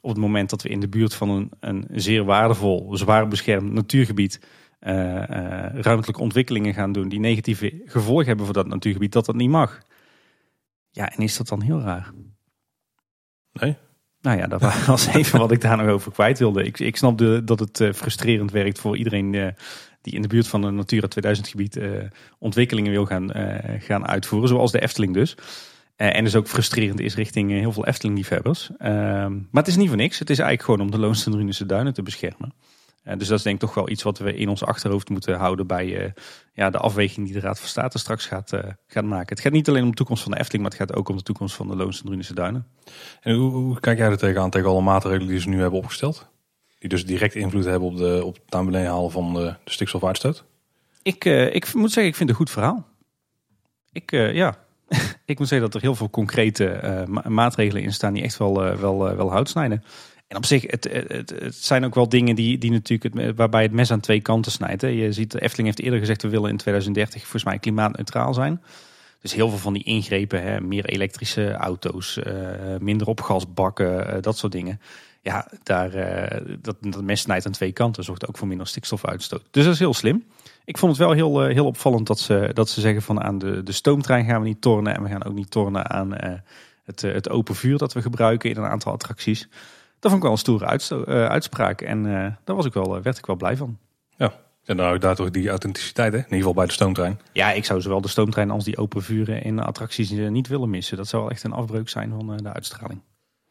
op 0.00 0.10
het 0.10 0.20
moment 0.20 0.50
dat 0.50 0.62
we 0.62 0.68
in 0.68 0.80
de 0.80 0.88
buurt 0.88 1.14
van 1.14 1.28
een, 1.28 1.50
een 1.60 1.86
zeer 1.90 2.24
waardevol, 2.24 2.96
zwaar 2.96 3.28
beschermd 3.28 3.72
natuurgebied 3.72 4.40
ruimtelijke 5.80 6.20
ontwikkelingen 6.20 6.74
gaan 6.74 6.92
doen 6.92 7.08
die 7.08 7.20
negatieve 7.20 7.82
gevolgen 7.84 8.26
hebben 8.26 8.44
voor 8.44 8.54
dat 8.54 8.66
natuurgebied, 8.66 9.12
dat 9.12 9.26
dat 9.26 9.34
niet 9.34 9.50
mag. 9.50 9.80
Ja, 10.90 11.10
en 11.10 11.22
is 11.22 11.36
dat 11.36 11.48
dan 11.48 11.62
heel 11.62 11.80
raar? 11.80 12.12
Nee. 13.52 13.76
Nou 14.26 14.38
ja, 14.38 14.46
dat 14.46 14.60
was 14.86 15.06
even 15.06 15.38
wat 15.38 15.52
ik 15.52 15.60
daar 15.60 15.76
nog 15.76 15.86
over 15.86 16.12
kwijt 16.12 16.38
wilde. 16.38 16.64
Ik, 16.64 16.78
ik 16.78 16.96
snap 16.96 17.18
de, 17.18 17.42
dat 17.44 17.58
het 17.58 17.80
uh, 17.80 17.92
frustrerend 17.92 18.50
werkt 18.50 18.78
voor 18.78 18.96
iedereen 18.96 19.54
die 20.00 20.14
in 20.14 20.22
de 20.22 20.28
buurt 20.28 20.48
van 20.48 20.62
een 20.62 20.74
Natura 20.74 21.08
2000 21.08 21.48
gebied 21.48 21.80
ontwikkelingen 22.38 22.90
wil 22.90 23.06
gaan, 23.06 23.30
gaan 23.78 24.06
uitvoeren, 24.06 24.48
zoals 24.48 24.72
de 24.72 24.80
Efteling 24.80 25.14
dus. 25.14 25.36
En 25.96 26.24
dus 26.24 26.36
ook 26.36 26.48
frustrerend 26.48 27.00
is 27.00 27.14
richting 27.14 27.50
heel 27.50 27.72
veel 27.72 27.86
Efteling-liefhebbers. 27.86 28.70
Uh, 28.70 28.88
maar 29.26 29.62
het 29.62 29.66
is 29.66 29.76
niet 29.76 29.88
voor 29.88 29.96
niks. 29.96 30.18
Het 30.18 30.30
is 30.30 30.38
eigenlijk 30.38 30.68
gewoon 30.68 30.86
om 30.86 30.90
de 30.90 31.06
Loonse 31.06 31.30
Drunense 31.30 31.66
duinen 31.66 31.94
te 31.94 32.02
beschermen. 32.02 32.52
Eh, 33.06 33.18
dus 33.18 33.28
dat 33.28 33.38
is 33.38 33.44
denk 33.44 33.54
ik 33.54 33.60
toch 33.60 33.74
wel 33.74 33.88
iets 33.88 34.02
wat 34.02 34.18
we 34.18 34.34
in 34.34 34.48
ons 34.48 34.64
achterhoofd 34.64 35.08
moeten 35.08 35.38
houden 35.38 35.66
bij 35.66 36.14
ja, 36.52 36.70
de 36.70 36.78
afweging 36.78 37.26
die 37.26 37.34
de 37.34 37.40
Raad 37.40 37.58
van 37.58 37.68
State 37.68 37.98
straks 37.98 38.26
gaat, 38.26 38.52
gaat 38.86 39.04
maken. 39.04 39.28
Het 39.28 39.40
gaat 39.40 39.52
niet 39.52 39.68
alleen 39.68 39.82
om 39.82 39.90
de 39.90 39.96
toekomst 39.96 40.22
van 40.22 40.32
de 40.32 40.38
Efteling, 40.38 40.62
maar 40.62 40.78
het 40.78 40.88
gaat 40.88 40.98
ook 40.98 41.08
om 41.08 41.16
de 41.16 41.22
toekomst 41.22 41.54
van 41.54 41.68
de 41.68 41.76
Loonse 41.76 42.02
Drunense 42.02 42.34
duinen. 42.34 42.66
En 43.20 43.34
hoe, 43.34 43.50
hoe, 43.50 43.80
kijk 43.80 43.98
jij 43.98 44.10
er 44.10 44.18
tegenaan 44.18 44.50
tegen 44.50 44.68
alle 44.68 44.80
maatregelen 44.80 45.28
die 45.28 45.40
ze 45.40 45.48
nu 45.48 45.60
hebben 45.60 45.78
opgesteld? 45.78 46.26
Die 46.78 46.88
dus 46.88 47.06
direct 47.06 47.34
invloed 47.34 47.64
hebben 47.64 47.88
op, 47.88 47.96
de, 47.96 48.24
op 48.24 48.38
het 48.44 48.74
halen 48.74 49.10
van 49.10 49.34
de, 49.34 49.54
de 49.64 49.70
stikstofuitstoot? 49.70 50.44
Ik, 51.02 51.24
ik 51.24 51.74
moet 51.74 51.92
zeggen, 51.92 52.12
ik 52.12 52.16
vind 52.16 52.18
het 52.18 52.28
een 52.28 52.34
goed 52.34 52.50
verhaal. 52.50 52.86
Ik, 53.92 54.10
ja, 54.10 54.58
ik 55.24 55.38
moet 55.38 55.48
zeggen 55.48 55.70
dat 55.70 55.74
er 55.74 55.80
heel 55.80 55.94
veel 55.94 56.10
concrete 56.10 56.80
uh, 56.84 57.04
ma 57.04 57.22
maatregelen 57.28 57.82
in 57.82 57.92
staan 57.92 58.12
die 58.12 58.22
echt 58.22 58.36
wel, 58.36 58.66
uh, 58.66 58.74
wel, 58.74 59.10
uh, 59.10 59.16
wel 59.16 59.30
hout 59.30 59.48
snijden. 59.48 59.84
En 60.26 60.36
op 60.36 60.44
zich, 60.44 60.62
het, 60.70 60.84
het, 60.92 61.30
het, 61.30 61.54
zijn 61.54 61.84
ook 61.84 61.94
wel 61.94 62.08
dingen 62.08 62.34
die, 62.34 62.58
die 62.58 62.70
natuurlijk 62.70 63.36
waarbij 63.36 63.62
het 63.62 63.72
mes 63.72 63.90
aan 63.90 64.00
twee 64.00 64.20
kanten 64.20 64.52
snijdt. 64.52 64.82
Hè. 64.82 64.88
Je 64.88 65.12
ziet, 65.12 65.34
Efteling 65.34 65.66
heeft 65.68 65.80
eerder 65.80 65.98
gezegd, 65.98 66.22
we 66.22 66.28
willen 66.28 66.50
in 66.50 66.56
2030 66.56 67.20
volgens 67.20 67.44
mij 67.44 67.58
klimaatneutraal 67.58 68.34
zijn. 68.34 68.62
Dus 69.20 69.34
heel 69.34 69.48
veel 69.48 69.58
van 69.58 69.72
die 69.72 69.84
ingrepen, 69.84 70.42
hè, 70.42 70.60
meer 70.60 70.84
elektrische 70.84 71.52
auto's, 71.52 72.18
minder 72.80 73.06
opgasbakken, 73.06 74.22
dat 74.22 74.38
soort 74.38 74.52
dingen. 74.52 74.80
Ja, 75.22 75.48
daar, 75.62 75.90
dat, 76.60 76.76
dat 76.80 77.02
mes 77.02 77.20
snijdt 77.20 77.46
aan 77.46 77.52
twee 77.52 77.72
kanten, 77.72 78.04
zorgt 78.04 78.28
ook 78.28 78.38
voor 78.38 78.48
minder 78.48 78.66
stikstofuitstoot. 78.66 79.42
Dus 79.50 79.64
dat 79.64 79.72
is 79.72 79.78
heel 79.78 79.94
slim. 79.94 80.24
Ik 80.64 80.78
vond 80.78 80.92
het 80.96 81.00
wel 81.00 81.12
heel, 81.12 81.42
heel 81.44 81.66
opvallend 81.66 82.06
dat 82.06 82.18
ze, 82.18 82.50
dat 82.52 82.68
ze 82.68 82.80
zeggen 82.80 83.02
van 83.02 83.22
aan 83.22 83.38
de, 83.38 83.62
de 83.62 83.72
stoomtrein 83.72 84.24
gaan 84.24 84.40
we 84.40 84.46
niet 84.46 84.60
tornen. 84.60 84.94
En 84.94 85.02
we 85.02 85.08
gaan 85.08 85.24
ook 85.24 85.34
niet 85.34 85.50
tornen 85.50 85.90
aan 85.90 86.12
het, 86.84 87.00
het 87.00 87.30
open 87.30 87.54
vuur 87.54 87.78
dat 87.78 87.92
we 87.92 88.02
gebruiken 88.02 88.50
in 88.50 88.56
een 88.56 88.70
aantal 88.70 88.92
attracties. 88.92 89.48
Dat 89.98 90.10
vond 90.10 90.14
ik 90.14 90.22
wel 90.22 90.32
een 90.32 90.38
stoere 90.38 90.66
uitsto- 90.66 91.04
uh, 91.08 91.26
uitspraak. 91.26 91.80
En 91.80 92.04
uh, 92.04 92.26
daar 92.44 92.56
was 92.56 92.66
ik 92.66 92.72
wel, 92.72 93.02
werd 93.02 93.18
ik 93.18 93.26
wel 93.26 93.36
blij 93.36 93.56
van. 93.56 93.78
Ja, 94.16 94.32
en 94.64 94.76
nou 94.76 94.98
daar 94.98 95.14
toch 95.14 95.30
die 95.30 95.48
authenticiteit 95.48 96.12
hè? 96.12 96.18
In 96.18 96.24
ieder 96.24 96.38
geval 96.38 96.54
bij 96.54 96.66
de 96.66 96.72
stoomtrein. 96.72 97.20
Ja, 97.32 97.52
ik 97.52 97.64
zou 97.64 97.80
zowel 97.80 98.00
de 98.00 98.08
stoomtrein 98.08 98.50
als 98.50 98.64
die 98.64 98.76
open 98.76 99.02
vuren 99.02 99.42
in 99.42 99.58
attracties 99.58 100.10
niet 100.10 100.48
willen 100.48 100.70
missen. 100.70 100.96
Dat 100.96 101.08
zou 101.08 101.22
wel 101.22 101.30
echt 101.30 101.44
een 101.44 101.52
afbreuk 101.52 101.88
zijn 101.88 102.10
van 102.10 102.36
de 102.36 102.52
uitstraling. 102.52 103.00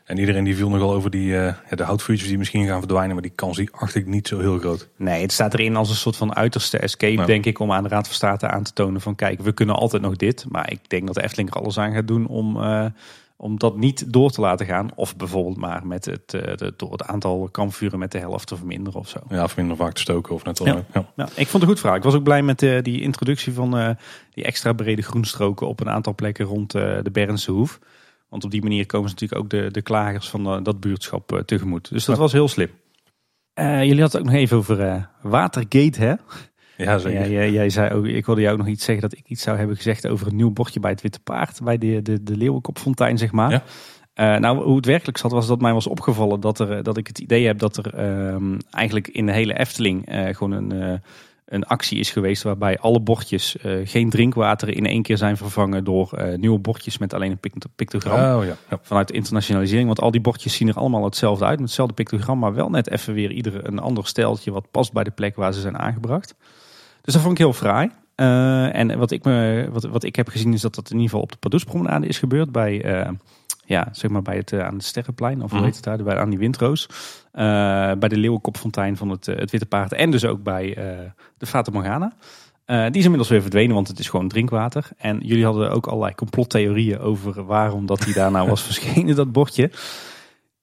En 0.06 0.18
iedereen 0.18 0.44
die 0.44 0.56
viel 0.56 0.70
nogal 0.70 0.94
over 0.94 1.10
die, 1.10 1.32
uh, 1.32 1.54
de 1.70 1.84
houtvuurtjes 1.84 2.28
die 2.28 2.38
misschien 2.38 2.68
gaan 2.68 2.80
verdwijnen. 2.80 3.14
Maar 3.14 3.22
die 3.22 3.32
kans 3.36 3.58
die 3.58 3.70
acht 3.72 3.96
ik 3.96 4.06
niet 4.06 4.28
zo 4.28 4.40
heel 4.40 4.58
groot. 4.58 4.90
Nee, 4.98 5.22
het 5.22 5.32
staat 5.32 5.54
erin 5.54 5.76
als 5.76 5.90
een 5.90 5.96
soort 5.96 6.18
van 6.18 6.36
uiterste 6.36 6.78
escape, 6.78 7.14
ja. 7.14 7.26
denk 7.26 7.46
ik. 7.46 7.60
Om 7.60 7.72
aan 7.72 7.84
de 7.84 7.90
Raad 7.90 8.06
van 8.08 8.16
State 8.16 8.48
aan 8.48 8.64
te 8.64 8.74
tonen 8.74 9.02
van 9.02 9.16
kijk, 9.16 9.42
we 9.42 9.52
kunnen 9.52 9.76
altijd 9.76 10.02
nog 10.02 10.16
dit. 10.16 10.46
Maar 10.50 10.72
ik 10.72 10.90
denk 10.90 11.06
dat 11.06 11.16
de 11.16 11.24
Efteling 11.24 11.50
er 11.50 11.56
alles 11.56 11.78
aan 11.78 11.94
gaat 11.94 12.08
doen 12.08 12.28
om, 12.28 12.58
uh, 12.58 12.86
om 13.38 13.60
dat 13.60 13.78
niet 13.78 14.14
door 14.14 14.32
te 14.32 14.42
laten 14.42 14.66
gaan. 14.66 14.90
Of 14.96 15.16
bijvoorbeeld 15.16 15.58
maar 15.58 15.88
met 15.88 16.06
het, 16.06 16.34
uh, 16.34 16.42
de, 16.42 16.74
door 16.78 16.92
het 16.92 17.04
aantal 17.04 17.50
kampvuren 17.52 18.00
met 18.00 18.12
de 18.12 18.18
helft 18.18 18.48
te 18.48 18.56
verminderen 18.56 19.00
of 19.00 19.10
zo. 19.10 19.20
Ja, 19.30 19.44
of 19.44 19.58
minder 19.58 19.78
vaak 19.78 19.94
te 19.94 20.02
stoken 20.02 20.36
of 20.36 20.44
net 20.44 20.60
wel. 20.60 20.76
Ja. 20.76 20.84
Ja. 20.94 21.06
ja. 21.16 21.26
ik 21.26 21.34
vond 21.34 21.52
het 21.52 21.62
een 21.62 21.68
goed 21.68 21.80
verhaal. 21.80 21.98
Ik 21.98 22.04
was 22.04 22.14
ook 22.14 22.24
blij 22.24 22.42
met 22.42 22.62
uh, 22.62 22.82
die 22.82 23.02
introductie 23.02 23.54
van 23.54 23.80
uh, 23.80 23.90
die 24.34 24.44
extra 24.44 24.74
brede 24.74 25.02
groenstroken 25.02 25.68
op 25.68 25.80
een 25.80 25.90
aantal 25.90 26.16
plekken 26.16 26.46
rond 26.46 26.76
uh, 26.76 26.98
de 27.02 27.12
Bernse 27.12 27.52
Hoef. 27.52 27.80
Want 28.30 28.44
op 28.44 28.52
die 28.52 28.62
manier 28.62 28.86
komen 28.86 29.10
ze 29.10 29.14
natuurlijk 29.14 29.42
ook 29.42 29.50
de, 29.50 29.72
de 29.72 29.82
klagers 29.82 30.30
van 30.30 30.56
uh, 30.56 30.64
dat 30.64 30.80
buurtschap 30.80 31.32
uh, 31.32 31.40
tegemoet. 31.40 31.90
Dus 31.90 32.06
dat 32.06 32.16
ja. 32.16 32.22
was 32.22 32.32
heel 32.32 32.48
slim. 32.48 32.70
Uh, 33.60 33.84
jullie 33.84 34.02
hadden 34.02 34.04
het 34.04 34.18
ook 34.18 34.26
nog 34.26 34.34
even 34.34 34.58
over 34.58 35.10
Watergate, 35.22 36.02
hè? 36.02 36.14
Ja, 36.78 36.98
zeker. 36.98 37.32
Jij, 37.32 37.52
jij 37.52 37.70
zei 37.70 37.94
ook, 37.94 38.06
ik 38.06 38.26
wilde 38.26 38.42
jou 38.42 38.54
ook 38.54 38.60
nog 38.60 38.70
iets 38.70 38.84
zeggen 38.84 39.10
dat 39.10 39.18
ik 39.18 39.26
iets 39.28 39.44
zou 39.44 39.58
hebben 39.58 39.76
gezegd 39.76 40.08
over 40.08 40.28
een 40.28 40.36
nieuw 40.36 40.52
bordje 40.52 40.80
bij 40.80 40.92
het 40.92 41.02
Witte 41.02 41.20
Paard. 41.20 41.64
Bij 41.64 41.78
de, 41.78 42.02
de, 42.02 42.24
de 42.24 42.38
Leeuwenkopfontein, 42.38 43.18
zeg 43.18 43.32
maar. 43.32 43.52
Ja. 43.52 43.64
Uh, 44.16 44.40
nou, 44.40 44.64
hoe 44.64 44.76
het 44.76 44.86
werkelijk 44.86 45.18
zat 45.18 45.32
was 45.32 45.48
dat 45.48 45.62
mij 45.62 45.74
was 45.74 45.88
opgevallen 45.88 46.40
dat, 46.40 46.60
er, 46.60 46.84
dat 46.84 46.98
ik 46.98 47.08
het 47.08 47.20
idee 47.20 47.46
heb 47.46 47.60
dat 47.60 47.78
er 47.78 48.00
uh, 48.00 48.58
eigenlijk 48.72 49.08
in 49.08 49.26
de 49.26 49.32
hele 49.32 49.60
Efteling 49.60 50.12
uh, 50.12 50.36
gewoon 50.36 50.52
een, 50.52 51.02
een 51.46 51.64
actie 51.64 52.00
is 52.00 52.12
geweest 52.12 52.44
waarbij 52.44 52.80
alle 52.80 53.00
bordjes 53.00 53.56
geen 53.84 54.10
drinkwater 54.10 54.70
in 54.70 54.86
één 54.86 55.02
keer 55.02 55.18
zijn 55.18 55.38
vervangen 55.38 55.84
door 55.84 56.36
nieuwe 56.38 56.60
bordjes 56.60 56.98
met 56.98 57.14
alleen 57.14 57.32
een 57.32 57.70
pictogram. 57.76 58.38
Oh, 58.38 58.46
ja. 58.46 58.56
Ja. 58.70 58.80
Vanuit 58.82 59.08
de 59.08 59.14
internationalisering, 59.14 59.88
want 59.88 60.02
al 60.02 60.12
die 60.12 60.22
bordjes 60.22 60.56
zien 60.56 60.68
er 60.68 60.76
allemaal 60.76 61.04
hetzelfde 61.04 61.46
uit 61.46 61.60
met 61.60 61.68
hetzelfde 61.68 61.96
pictogram, 61.96 62.40
maar 62.40 62.54
wel 62.54 62.70
net 62.70 62.90
even 62.90 63.14
weer 63.14 63.32
ieder 63.32 63.68
een 63.68 63.80
ander 63.80 64.08
steltje 64.08 64.52
wat 64.52 64.72
past 64.72 64.94
bij 64.94 65.04
de 65.04 65.12
plek 65.12 65.36
waar 65.36 65.54
ze 65.54 65.62
zijn 65.62 65.78
aangebracht. 65.78 66.36
Dus 67.06 67.14
dat 67.14 67.24
vond 67.24 67.34
ik 67.34 67.38
heel 67.38 67.54
fraai. 67.54 67.90
en 68.72 68.98
wat 68.98 69.12
ik, 69.12 69.24
me, 69.24 69.68
wat, 69.72 69.84
wat 69.84 70.04
ik 70.04 70.16
heb 70.16 70.28
gezien 70.28 70.54
is 70.54 70.62
dat 70.62 70.76
dat 70.76 70.90
in 70.90 70.96
ieder 70.96 71.10
geval 71.10 71.24
op 71.24 71.32
de 71.32 71.38
Padoespromenade 71.38 72.08
is 72.08 72.20
gebeurd 72.20 72.52
bij 72.52 72.82
ja, 73.66 73.88
zeg 73.92 74.12
maar 74.12 74.22
bij 74.22 74.36
het, 74.36 74.52
uh, 74.52 74.66
aan 74.66 74.74
het 74.74 74.84
Sterrenplein, 74.84 75.44
of 75.44 75.50
hoe 75.50 75.60
mm. 75.60 75.66
heet 75.66 75.76
het 75.76 75.84
daar, 75.84 76.04
bij, 76.04 76.18
aan 76.18 76.30
die 76.30 76.40
windroos. 76.40 76.90
Bij 77.32 78.08
de 78.08 78.18
Leeuwenkopfontein 78.18 78.98
van 78.98 79.10
het, 79.10 79.26
het 79.26 79.52
Witte 79.52 79.66
Paard 79.66 79.94
en 79.94 80.12
dus 80.12 80.26
ook 80.26 80.44
bij 80.44 80.74
de 81.38 81.46
Fata 81.46 81.72
Morgana. 81.72 82.14
die 82.66 82.98
is 82.98 83.04
inmiddels 83.04 83.30
weer 83.30 83.42
verdwenen, 83.42 83.76
want 83.76 83.88
het 83.88 84.00
is 84.00 84.10
gewoon 84.10 84.28
drinkwater. 84.28 84.90
En 84.98 85.20
jullie 85.24 85.46
hadden 85.46 85.72
ook 85.72 85.88
allerlei 85.88 86.16
complottheorieën 86.16 87.00
over 87.00 87.46
waarom 87.46 87.86
dat 87.86 88.02
die 88.02 88.14
daar 88.14 88.32
nou 88.32 88.50
was 88.50 88.62
verschenen, 88.72 89.16
dat 89.16 89.32
bordje. 89.32 89.72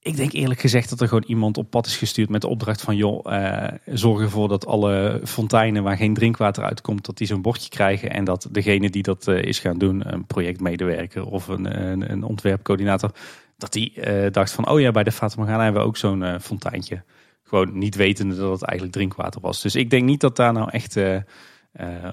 Ik 0.04 0.16
denk 0.16 0.32
eerlijk 0.32 0.60
gezegd 0.60 0.90
dat 0.90 1.00
er 1.00 1.08
gewoon 1.08 1.24
iemand 1.26 1.56
op 1.56 1.70
pad 1.70 1.86
is 1.86 1.96
gestuurd 1.96 2.28
met 2.28 2.40
de 2.40 2.48
opdracht 2.48 2.80
van... 2.82 2.96
joh, 2.96 3.32
eh, 3.32 3.78
zorg 3.86 4.20
ervoor 4.20 4.48
dat 4.48 4.66
alle 4.66 5.20
fonteinen 5.24 5.82
waar 5.82 5.96
geen 5.96 6.14
drinkwater 6.14 6.64
uitkomt... 6.64 7.04
dat 7.04 7.16
die 7.16 7.26
zo'n 7.26 7.42
bordje 7.42 7.68
krijgen. 7.68 8.10
En 8.10 8.24
dat 8.24 8.48
degene 8.50 8.90
die 8.90 9.02
dat 9.02 9.28
eh, 9.28 9.42
is 9.42 9.58
gaan 9.58 9.78
doen, 9.78 10.12
een 10.12 10.26
projectmedewerker 10.26 11.26
of 11.26 11.48
een, 11.48 11.80
een, 12.10 12.22
ontwerpcoördinator... 12.22 13.10
dat 13.56 13.72
die 13.72 13.92
uh, 13.94 14.30
dacht 14.30 14.52
van, 14.52 14.68
oh 14.68 14.80
ja, 14.80 14.90
bij 14.90 15.02
de 15.02 15.12
Fata 15.12 15.44
hebben 15.44 15.82
we 15.82 15.88
ook 15.88 15.96
zo'n 15.96 16.40
fonteintje. 16.40 17.02
Gewoon 17.42 17.78
niet 17.78 17.94
wetende 17.94 18.36
dat 18.36 18.52
het 18.52 18.62
eigenlijk 18.62 18.96
drinkwater 18.96 19.40
was. 19.40 19.62
Dus 19.62 19.74
ik 19.74 19.90
denk 19.90 20.04
niet 20.04 20.20
dat 20.20 20.36
daar 20.36 20.52
nou 20.52 20.70
echt 20.70 21.00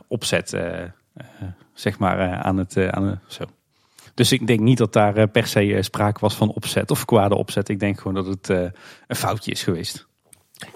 opzet, 0.08 0.58
zeg 1.74 2.00
maar, 2.00 2.36
aan 2.36 2.58
het... 2.58 2.78
aan, 2.78 3.22
zo. 3.28 3.46
Dus 4.20 4.32
ik 4.32 4.48
denk 4.48 4.60
niet 4.60 4.78
dat 4.78 4.94
daar 4.94 5.16
eh, 5.16 5.28
per 5.32 5.48
se 5.48 5.76
eh, 5.76 5.82
sprake 5.82 6.20
was 6.20 6.36
van 6.36 6.52
opzet 6.52 6.92
of 6.92 7.06
kwade 7.06 7.36
opzet. 7.36 7.70
Ik 7.70 7.80
denk 7.80 7.98
gewoon 7.98 8.14
dat 8.14 8.26
het 8.26 8.50
eh, 8.50 8.62
een 9.08 9.16
foutje 9.16 9.52
is 9.52 9.64
geweest. 9.64 10.08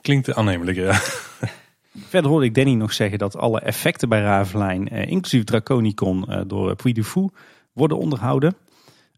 Klinkt 0.01 0.33
aannemelijk, 0.33 0.77
ja. 0.77 0.93
Verder 2.11 2.31
hoorde 2.31 2.45
ik 2.45 2.55
Danny 2.55 2.73
nog 2.73 2.93
zeggen 2.93 3.17
dat 3.17 3.37
alle 3.37 3.59
effecten 3.59 4.09
bij 4.09 4.21
Ravelijn, 4.21 4.87
inclusief 4.87 5.43
Draconicon, 5.43 6.43
door 6.47 6.75
Puy 6.75 6.93
du 6.93 7.03
Fou 7.03 7.29
worden 7.73 7.97
onderhouden. 7.97 8.55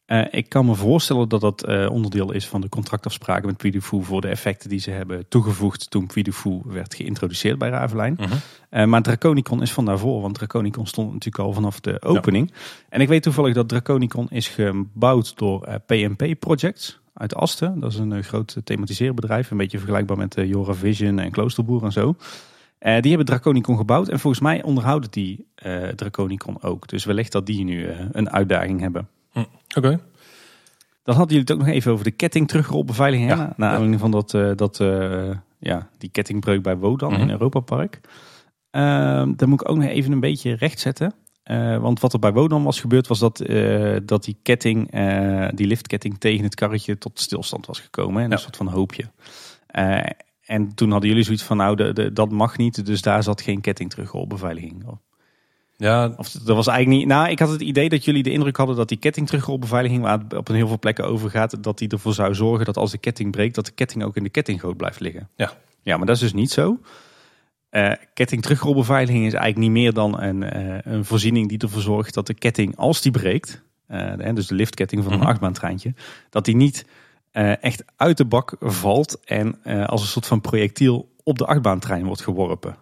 Uh, 0.07 0.25
ik 0.31 0.49
kan 0.49 0.65
me 0.65 0.75
voorstellen 0.75 1.29
dat 1.29 1.41
dat 1.41 1.69
uh, 1.69 1.89
onderdeel 1.89 2.31
is 2.31 2.47
van 2.47 2.61
de 2.61 2.69
contractafspraken 2.69 3.45
met 3.45 3.57
Puy 3.57 3.81
voor 3.81 4.21
de 4.21 4.27
effecten 4.27 4.69
die 4.69 4.79
ze 4.79 4.91
hebben 4.91 5.27
toegevoegd 5.27 5.89
toen 5.89 6.07
Puy 6.07 6.25
werd 6.65 6.95
geïntroduceerd 6.95 7.57
bij 7.57 7.69
Ravelijn. 7.69 8.17
Uh 8.19 8.27
-huh. 8.27 8.37
uh, 8.81 8.85
maar 8.87 9.01
Draconicon 9.01 9.61
is 9.61 9.73
van 9.73 9.85
daarvoor, 9.85 10.21
want 10.21 10.35
Draconicon 10.35 10.87
stond 10.87 11.13
natuurlijk 11.13 11.43
al 11.43 11.53
vanaf 11.53 11.79
de 11.79 12.01
opening. 12.01 12.49
Ja. 12.53 12.59
En 12.89 13.01
ik 13.01 13.07
weet 13.07 13.23
toevallig 13.23 13.53
dat 13.53 13.69
Draconicon 13.69 14.27
is 14.29 14.47
gebouwd 14.47 15.37
door 15.37 15.81
PMP 15.85 16.39
Projects 16.39 16.99
uit 17.13 17.35
Asten. 17.35 17.79
Dat 17.79 17.91
is 17.91 17.97
een 17.97 18.23
groot 18.23 18.57
thematiseerbedrijf, 18.63 19.51
een 19.51 19.57
beetje 19.57 19.77
vergelijkbaar 19.77 20.17
met 20.17 20.35
Jora 20.35 20.73
Vision 20.73 21.19
en 21.19 21.31
Kloosterboer 21.31 21.83
en 21.83 21.91
zo. 21.91 22.15
die 22.79 22.89
hebben 22.89 23.25
Draconicon 23.25 23.77
gebouwd 23.77 24.07
en 24.07 24.19
volgens 24.19 24.43
mij 24.43 24.63
onderhouden 24.63 25.11
die 25.11 25.47
Draconicon 25.95 26.61
ook. 26.61 26.87
Dus 26.87 27.05
wellicht 27.05 27.31
dat 27.31 27.45
die 27.45 27.63
nu 27.63 27.87
een 28.11 28.29
uitdaging 28.29 28.79
hebben. 28.79 29.07
Hm, 29.35 29.77
oké. 29.77 29.99
Dan 31.03 31.15
hadden 31.15 31.35
jullie 31.35 31.51
het 31.51 31.51
ook 31.51 31.65
nog 31.65 31.75
even 31.75 31.91
over 31.91 32.03
de 32.03 32.11
ketting 32.11 32.47
terugrolbeveiliging. 32.47 33.29
Ja, 33.29 33.53
Naar 33.57 33.69
aanleiding 33.69 33.99
van 33.99 34.11
dat, 34.11 34.33
uh, 34.33 34.51
dat, 34.55 34.79
uh, 34.79 35.31
ja, 35.59 35.89
die 35.97 36.09
kettingbreuk 36.09 36.63
bij 36.63 36.77
Wodan 36.77 37.09
mm 37.09 37.15
-hmm. 37.15 37.23
in 37.23 37.31
Europa 37.31 37.59
Park. 37.59 37.99
Uh, 38.71 38.81
dan 39.35 39.49
moet 39.49 39.61
ik 39.61 39.69
ook 39.69 39.77
nog 39.77 39.85
even 39.85 40.11
een 40.11 40.19
beetje 40.19 40.55
rechtzetten. 40.55 41.13
Uh, 41.51 41.77
want 41.77 41.99
wat 41.99 42.13
er 42.13 42.19
bij 42.19 42.33
Wodan 42.33 42.63
was 42.63 42.79
gebeurd 42.79 43.07
was 43.07 43.19
dat, 43.19 43.37
dat 44.05 44.23
die 44.23 44.37
ketting, 44.41 44.91
die 45.55 45.67
liftketting 45.67 46.19
tegen 46.19 46.43
het 46.43 46.55
karretje 46.55 46.97
tot 46.97 47.19
stilstand 47.19 47.65
was 47.65 47.79
gekomen. 47.79 48.21
En 48.21 48.27
ja. 48.27 48.33
een 48.33 48.41
soort 48.41 48.57
van 48.57 48.67
hoopje. 48.67 49.03
en 50.41 50.75
toen 50.75 50.91
hadden 50.91 51.09
jullie 51.09 51.23
zoiets 51.23 51.43
van 51.43 51.57
nou 51.57 51.75
de, 51.75 51.93
de, 51.93 52.13
dat 52.13 52.31
mag 52.31 52.57
niet. 52.57 52.85
Dus 52.85 53.01
daar 53.01 53.23
zat 53.23 53.41
geen 53.41 53.61
ketting 53.61 53.89
terugrolbeveiliging 53.89 54.87
op. 54.87 54.99
Ja. 55.77 56.13
Of 56.17 56.29
dat 56.29 56.55
was 56.55 56.67
eigenlijk 56.67 56.99
niet. 56.99 57.07
Nou, 57.07 57.29
ik 57.29 57.39
had 57.39 57.49
het 57.49 57.61
idee 57.61 57.89
dat 57.89 58.05
jullie 58.05 58.23
de 58.23 58.31
indruk 58.31 58.57
hadden 58.57 58.75
dat 58.75 58.89
die 58.89 58.97
kettingterugrolbeveiliging, 58.97 60.01
waar 60.01 60.19
het 60.19 60.33
op 60.33 60.49
een 60.49 60.55
heel 60.55 60.67
veel 60.67 60.79
plekken 60.79 61.05
over 61.05 61.29
gaat, 61.29 61.63
dat 61.63 61.77
die 61.77 61.89
ervoor 61.89 62.13
zou 62.13 62.35
zorgen 62.35 62.65
dat 62.65 62.77
als 62.77 62.91
de 62.91 62.97
ketting 62.97 63.31
breekt, 63.31 63.55
dat 63.55 63.65
de 63.65 63.71
ketting 63.71 64.03
ook 64.03 64.15
in 64.15 64.23
de 64.23 64.29
kettinggoot 64.29 64.77
blijft 64.77 64.99
liggen. 64.99 65.29
Ja. 65.35 65.51
Ja, 65.81 65.97
maar 65.97 66.05
dat 66.05 66.15
is 66.15 66.21
dus 66.21 66.33
niet 66.33 66.51
zo. 66.51 66.79
Uh, 67.71 67.91
kettingterugrolbeveiliging 68.13 69.25
is 69.25 69.33
eigenlijk 69.33 69.57
niet 69.57 69.83
meer 69.83 69.93
dan 69.93 70.21
een, 70.21 70.41
uh, 70.41 70.77
een 70.81 71.05
voorziening 71.05 71.49
die 71.49 71.57
ervoor 71.57 71.81
zorgt 71.81 72.13
dat 72.13 72.27
de 72.27 72.33
ketting, 72.33 72.77
als 72.77 73.01
die 73.01 73.11
breekt, 73.11 73.63
uh, 73.87 74.33
dus 74.33 74.47
de 74.47 74.55
liftketting 74.55 75.03
van 75.03 75.11
een 75.11 75.17
mm 75.17 75.23
-hmm. 75.23 75.31
achtbaantreintje, 75.31 75.93
dat 76.29 76.45
die 76.45 76.55
niet 76.55 76.85
echt 77.61 77.83
uit 77.95 78.17
de 78.17 78.25
bak 78.25 78.55
valt 78.59 79.19
en 79.25 79.63
als 79.63 80.01
een 80.01 80.07
soort 80.07 80.25
van 80.25 80.41
projectiel 80.41 81.09
op 81.23 81.37
de 81.37 81.45
achtbaantrein 81.45 82.05
wordt 82.05 82.21
geworpen 82.21 82.75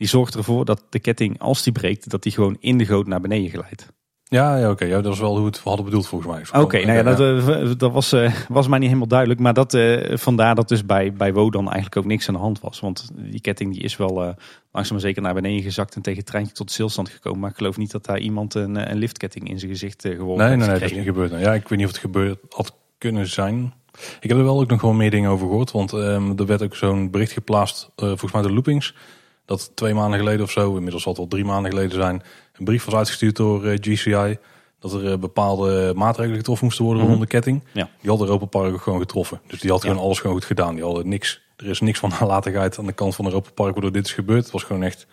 die 0.00 0.08
zorgt 0.08 0.34
ervoor 0.34 0.64
dat 0.64 0.82
de 0.88 0.98
ketting, 0.98 1.38
als 1.38 1.62
die 1.62 1.72
breekt, 1.72 2.10
dat 2.10 2.22
die 2.22 2.32
gewoon 2.32 2.56
in 2.60 2.78
de 2.78 2.86
goot 2.86 3.06
naar 3.06 3.20
beneden 3.20 3.50
glijdt. 3.50 3.92
Ja, 4.24 4.56
ja 4.56 4.70
oké. 4.70 4.84
Ja, 4.84 5.00
dat 5.00 5.12
is 5.12 5.18
wel 5.18 5.36
hoe 5.36 5.46
het 5.46 5.62
we 5.62 5.68
hadden 5.68 5.84
bedoeld 5.84 6.06
volgens 6.06 6.32
mij. 6.32 6.62
Oké, 6.62 6.84
nou 6.84 6.92
ja, 6.92 7.02
dat, 7.02 7.20
uh, 7.20 7.70
dat 7.76 7.92
was, 7.92 8.12
uh, 8.12 8.34
was 8.48 8.68
mij 8.68 8.78
niet 8.78 8.86
helemaal 8.88 9.08
duidelijk. 9.08 9.40
Maar 9.40 9.54
dat, 9.54 9.74
uh, 9.74 10.16
vandaar 10.16 10.54
dat 10.54 10.68
dus 10.68 10.86
bij, 10.86 11.12
bij 11.12 11.32
Wodan 11.32 11.64
eigenlijk 11.64 11.96
ook 11.96 12.04
niks 12.04 12.28
aan 12.28 12.34
de 12.34 12.40
hand 12.40 12.60
was. 12.60 12.80
Want 12.80 13.10
die 13.14 13.40
ketting 13.40 13.72
die 13.72 13.82
is 13.82 13.96
wel 13.96 14.14
langzaam 14.72 14.92
maar 14.92 15.00
zeker 15.00 15.22
naar 15.22 15.34
beneden 15.34 15.62
gezakt 15.62 15.94
en 15.94 16.02
tegen 16.02 16.18
het 16.18 16.28
treintje 16.28 16.54
tot 16.54 16.70
stilstand 16.70 17.08
gekomen. 17.08 17.40
Maar 17.40 17.50
ik 17.50 17.56
geloof 17.56 17.76
niet 17.76 17.90
dat 17.90 18.04
daar 18.04 18.18
iemand 18.18 18.54
een, 18.54 18.90
een 18.90 18.98
liftketting 18.98 19.48
in 19.48 19.58
zijn 19.58 19.70
gezicht 19.70 20.02
geworpen 20.02 20.36
nee, 20.36 20.46
heeft. 20.46 20.58
Nee, 20.58 20.68
nee, 20.68 20.78
dat 20.78 20.90
is 20.90 20.96
niet 20.96 21.06
gebeurd. 21.06 21.30
Ja, 21.30 21.54
ik 21.54 21.68
weet 21.68 21.78
niet 21.78 21.86
of 21.86 21.92
het 21.92 22.00
gebeurd 22.00 22.38
had 22.48 22.74
kunnen 22.98 23.26
zijn. 23.26 23.72
Ik 24.20 24.28
heb 24.28 24.38
er 24.38 24.44
wel 24.44 24.60
ook 24.60 24.70
nog 24.70 24.80
gewoon 24.80 24.96
meer 24.96 25.10
dingen 25.10 25.30
over 25.30 25.46
gehoord. 25.46 25.70
Want 25.70 25.92
um, 25.92 26.38
er 26.38 26.46
werd 26.46 26.62
ook 26.62 26.76
zo'n 26.76 27.10
bericht 27.10 27.32
geplaatst, 27.32 27.90
volgens 27.96 28.32
mij 28.32 28.42
de 28.42 28.52
loopings 28.52 28.94
dat 29.50 29.70
twee 29.74 29.94
maanden 29.94 30.18
geleden 30.18 30.44
of 30.44 30.50
zo, 30.50 30.74
inmiddels 30.74 31.02
zal 31.02 31.12
het 31.12 31.20
wel 31.20 31.30
drie 31.30 31.44
maanden 31.44 31.70
geleden 31.70 31.94
zijn, 31.94 32.22
een 32.58 32.64
brief 32.64 32.84
was 32.84 32.94
uitgestuurd 32.94 33.36
door 33.36 33.64
eh, 33.64 33.78
GCI. 33.80 34.38
Dat 34.78 34.92
er 34.92 35.04
uh, 35.04 35.16
bepaalde 35.16 35.92
maatregelen 35.96 36.38
getroffen 36.38 36.64
moesten 36.66 36.84
worden 36.84 37.02
mm 37.02 37.08
-hmm. 37.08 37.18
rond 37.18 37.30
de 37.30 37.36
ketting. 37.36 37.64
Ja. 37.72 37.88
Die 38.00 38.10
had 38.10 38.20
Europa 38.20 38.44
Park 38.44 38.72
ook 38.72 38.80
gewoon 38.80 39.00
getroffen. 39.00 39.40
Dus 39.46 39.60
die 39.60 39.70
had 39.70 39.80
gewoon 39.80 39.98
alles 39.98 40.18
gewoon 40.18 40.36
goed 40.36 40.44
gedaan. 40.44 40.74
Die 40.74 40.84
hadden 40.84 41.08
niks. 41.08 41.40
Er 41.56 41.66
is 41.66 41.80
niks 41.80 41.98
van 41.98 42.12
nalatigheid 42.20 42.78
aan 42.78 42.86
de 42.86 42.92
kant 42.92 43.14
van 43.14 43.24
Europa 43.24 43.50
Park 43.54 43.72
waardoor 43.72 43.92
dit 43.92 44.06
is 44.06 44.12
gebeurd. 44.12 44.42
Het 44.42 44.52
was 44.52 44.62
gewoon 44.62 44.82
echt 44.82 45.06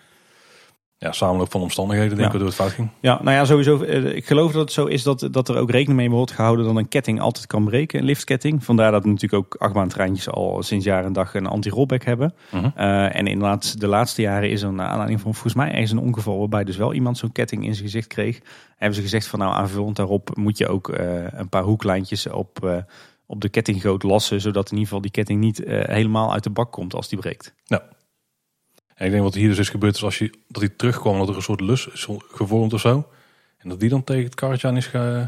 ja, 0.99 1.11
samenloop 1.11 1.51
van 1.51 1.61
omstandigheden, 1.61 2.15
denk 2.15 2.27
ik, 2.27 2.33
ja. 2.33 2.37
door 2.37 2.47
het 2.47 2.57
fout 2.57 2.71
ging. 2.71 2.89
Ja, 2.99 3.19
nou 3.21 3.35
ja, 3.35 3.45
sowieso. 3.45 3.81
Eh, 3.81 4.15
ik 4.15 4.25
geloof 4.25 4.51
dat 4.51 4.61
het 4.61 4.71
zo 4.71 4.85
is 4.85 5.03
dat, 5.03 5.27
dat 5.31 5.49
er 5.49 5.57
ook 5.57 5.71
rekening 5.71 5.99
mee 5.99 6.09
wordt 6.09 6.31
gehouden 6.31 6.65
dat 6.65 6.75
een 6.75 6.87
ketting 6.87 7.21
altijd 7.21 7.47
kan 7.47 7.65
breken, 7.65 7.99
een 7.99 8.05
liftketting. 8.05 8.63
Vandaar 8.63 8.91
dat 8.91 9.05
natuurlijk 9.05 9.45
ook 9.45 9.55
achtbaantreintjes 9.61 10.29
al 10.29 10.63
sinds 10.63 10.85
jaar 10.85 11.05
en 11.05 11.13
dag 11.13 11.33
een 11.33 11.47
anti-rollback 11.47 12.03
hebben. 12.03 12.33
Uh 12.53 12.61
-huh. 12.61 12.71
uh, 12.77 13.15
en 13.15 13.27
inderdaad, 13.27 13.79
de 13.79 13.87
laatste 13.87 14.21
jaren 14.21 14.49
is 14.49 14.61
er 14.61 14.73
naar 14.73 14.87
aanleiding 14.87 15.21
van 15.21 15.33
volgens 15.33 15.53
mij 15.53 15.71
ergens 15.71 15.91
een 15.91 15.99
ongeval 15.99 16.39
waarbij 16.39 16.63
dus 16.63 16.77
wel 16.77 16.93
iemand 16.93 17.17
zo'n 17.17 17.31
ketting 17.31 17.65
in 17.65 17.73
zijn 17.73 17.85
gezicht 17.85 18.07
kreeg. 18.07 18.39
Hebben 18.77 18.95
ze 18.95 19.01
gezegd 19.01 19.27
van 19.27 19.39
nou 19.39 19.53
aanvullend 19.53 19.95
daarop 19.95 20.35
moet 20.35 20.57
je 20.57 20.67
ook 20.67 20.89
uh, 20.89 21.23
een 21.31 21.49
paar 21.49 21.63
hoeklijntjes 21.63 22.27
op, 22.27 22.83
op 23.25 23.41
de 23.41 23.49
kettinggoot 23.49 24.03
lassen, 24.03 24.41
zodat 24.41 24.65
in 24.65 24.71
ieder 24.71 24.85
geval 24.85 25.01
die 25.01 25.11
ketting 25.11 25.39
niet 25.39 25.61
helemaal 25.65 26.33
uit 26.33 26.43
de 26.43 26.49
bak 26.49 26.71
komt 26.71 26.93
als 26.93 27.09
die 27.09 27.19
breekt. 27.19 27.53
Nou. 27.67 27.81
En 28.97 29.05
ik 29.05 29.11
denk 29.11 29.23
wat 29.23 29.33
hier 29.33 29.47
dus 29.47 29.57
is 29.57 29.69
gebeurd 29.69 29.95
is 29.95 30.03
als 30.03 30.17
je, 30.17 30.33
dat 30.47 30.61
hij 30.61 30.71
terugkwam 30.77 31.17
dat 31.17 31.29
er 31.29 31.35
een 31.35 31.41
soort 31.41 31.61
lus 31.61 31.87
is 31.87 32.07
gevormd 32.31 32.73
of 32.73 32.79
zo. 32.79 33.07
En 33.57 33.69
dat 33.69 33.79
die 33.79 33.89
dan 33.89 34.03
tegen 34.03 34.23
het 34.23 34.35
karretje 34.35 34.67
aan 34.67 34.77
is 34.77 34.87
ge... 34.87 35.27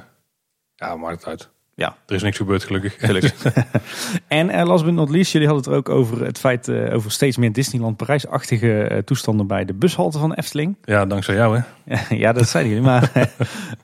Ja, 0.76 0.96
maakt 0.96 1.16
het 1.16 1.26
uit. 1.26 1.50
Ja. 1.76 1.96
Er 2.06 2.16
is 2.16 2.24
niks 2.24 2.38
gebeurd 2.38 2.64
gelukkig. 2.64 2.96
gelukkig. 2.98 3.44
en 4.28 4.50
uh, 4.50 4.66
last 4.66 4.86
but 4.86 4.94
not 4.94 5.10
least, 5.10 5.32
jullie 5.32 5.48
hadden 5.48 5.66
het 5.66 5.74
er 5.74 5.80
ook 5.80 6.00
over 6.00 6.26
het 6.26 6.40
feit 6.40 6.68
uh, 6.68 6.96
over 6.96 7.12
steeds 7.12 7.38
meer 7.38 7.54
Disneyland 7.54 7.98
Parijs-achtige 7.98 8.90
uh, 8.92 8.98
toestanden 8.98 9.48
bij 9.48 9.66
de 9.66 9.74
bushalte 9.74 10.20
van 10.20 10.34
Efteling. 10.34 10.76
Ja, 10.84 11.06
dankzij 11.06 11.36
jou 11.36 11.62
hè. 11.84 11.96
ja, 12.24 12.34
dat 12.34 12.50
zeiden 12.50 12.74
jullie. 12.74 12.88
Maar 12.88 13.12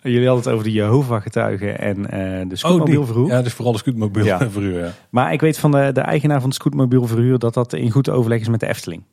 jullie 0.01 0.27
hadden 0.27 0.43
het 0.43 0.53
over 0.53 0.63
de 0.63 0.71
Jehovah-getuigen 0.71 1.79
en 1.79 2.47
de 2.47 2.55
scootmobielverhuur. 2.55 3.23
Oh, 3.23 3.29
ja, 3.29 3.41
dus 3.41 3.53
vooral 3.53 3.73
de 3.73 3.79
scootmobielverhuur. 3.79 4.73
Ja. 4.73 4.85
ja. 4.85 4.91
Maar 5.09 5.33
ik 5.33 5.41
weet 5.41 5.57
van 5.57 5.71
de, 5.71 5.91
de 5.91 6.01
eigenaar 6.01 6.39
van 6.39 6.49
het 6.49 6.57
scootmobielverhuur 6.57 7.39
dat 7.39 7.53
dat 7.53 7.73
in 7.73 7.91
goed 7.91 8.09
overleg 8.09 8.39
is 8.39 8.47
met 8.47 8.59
de 8.59 8.67
Efteling. 8.67 9.03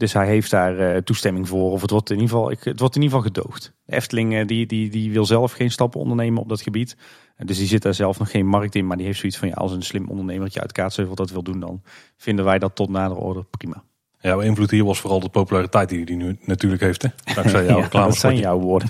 Dus 0.00 0.12
hij 0.12 0.26
heeft 0.26 0.50
daar 0.50 0.94
uh, 0.94 0.96
toestemming 0.96 1.48
voor. 1.48 1.70
Of 1.70 1.80
het 1.80 1.90
wordt 1.90 2.10
in 2.10 2.20
ieder 2.20 2.30
geval, 2.30 2.50
ik, 2.50 2.64
het 2.64 2.80
wordt 2.80 2.96
in 2.96 3.02
ieder 3.02 3.16
geval 3.16 3.32
gedoogd. 3.32 3.72
De 3.84 3.92
Efteling 3.96 4.32
uh, 4.32 4.46
die, 4.46 4.66
die, 4.66 4.90
die 4.90 5.12
wil 5.12 5.24
zelf 5.24 5.52
geen 5.52 5.70
stappen 5.70 6.00
ondernemen 6.00 6.42
op 6.42 6.48
dat 6.48 6.60
gebied. 6.60 6.96
Uh, 7.38 7.46
dus 7.46 7.58
die 7.58 7.66
zit 7.66 7.82
daar 7.82 7.94
zelf 7.94 8.18
nog 8.18 8.30
geen 8.30 8.46
markt 8.46 8.74
in. 8.74 8.86
Maar 8.86 8.96
die 8.96 9.06
heeft 9.06 9.18
zoiets 9.18 9.38
van 9.38 9.48
ja, 9.48 9.54
als 9.54 9.72
een 9.72 9.82
slim 9.82 10.08
ondernemertje 10.08 10.60
uit 10.60 10.72
Kaatsheuvel 10.72 11.14
dat 11.14 11.30
wil 11.30 11.42
doen, 11.42 11.60
dan 11.60 11.82
vinden 12.16 12.44
wij 12.44 12.58
dat 12.58 12.74
tot 12.74 12.88
nader 12.88 13.16
orde 13.16 13.44
prima. 13.50 13.82
Ja, 14.20 14.36
de 14.36 14.44
invloed 14.44 14.70
hier 14.70 14.84
was 14.84 15.00
vooral 15.00 15.20
de 15.20 15.28
populariteit 15.28 15.88
die 15.88 16.04
hij 16.04 16.14
nu 16.14 16.38
natuurlijk 16.44 16.82
heeft. 16.82 17.02
Hè? 17.02 17.08
Dankzij 17.34 17.64
jou, 17.66 17.80
ja, 17.80 17.88
dat 17.88 18.16
zijn 18.16 18.36
jouw 18.36 18.58
woorden. 18.58 18.88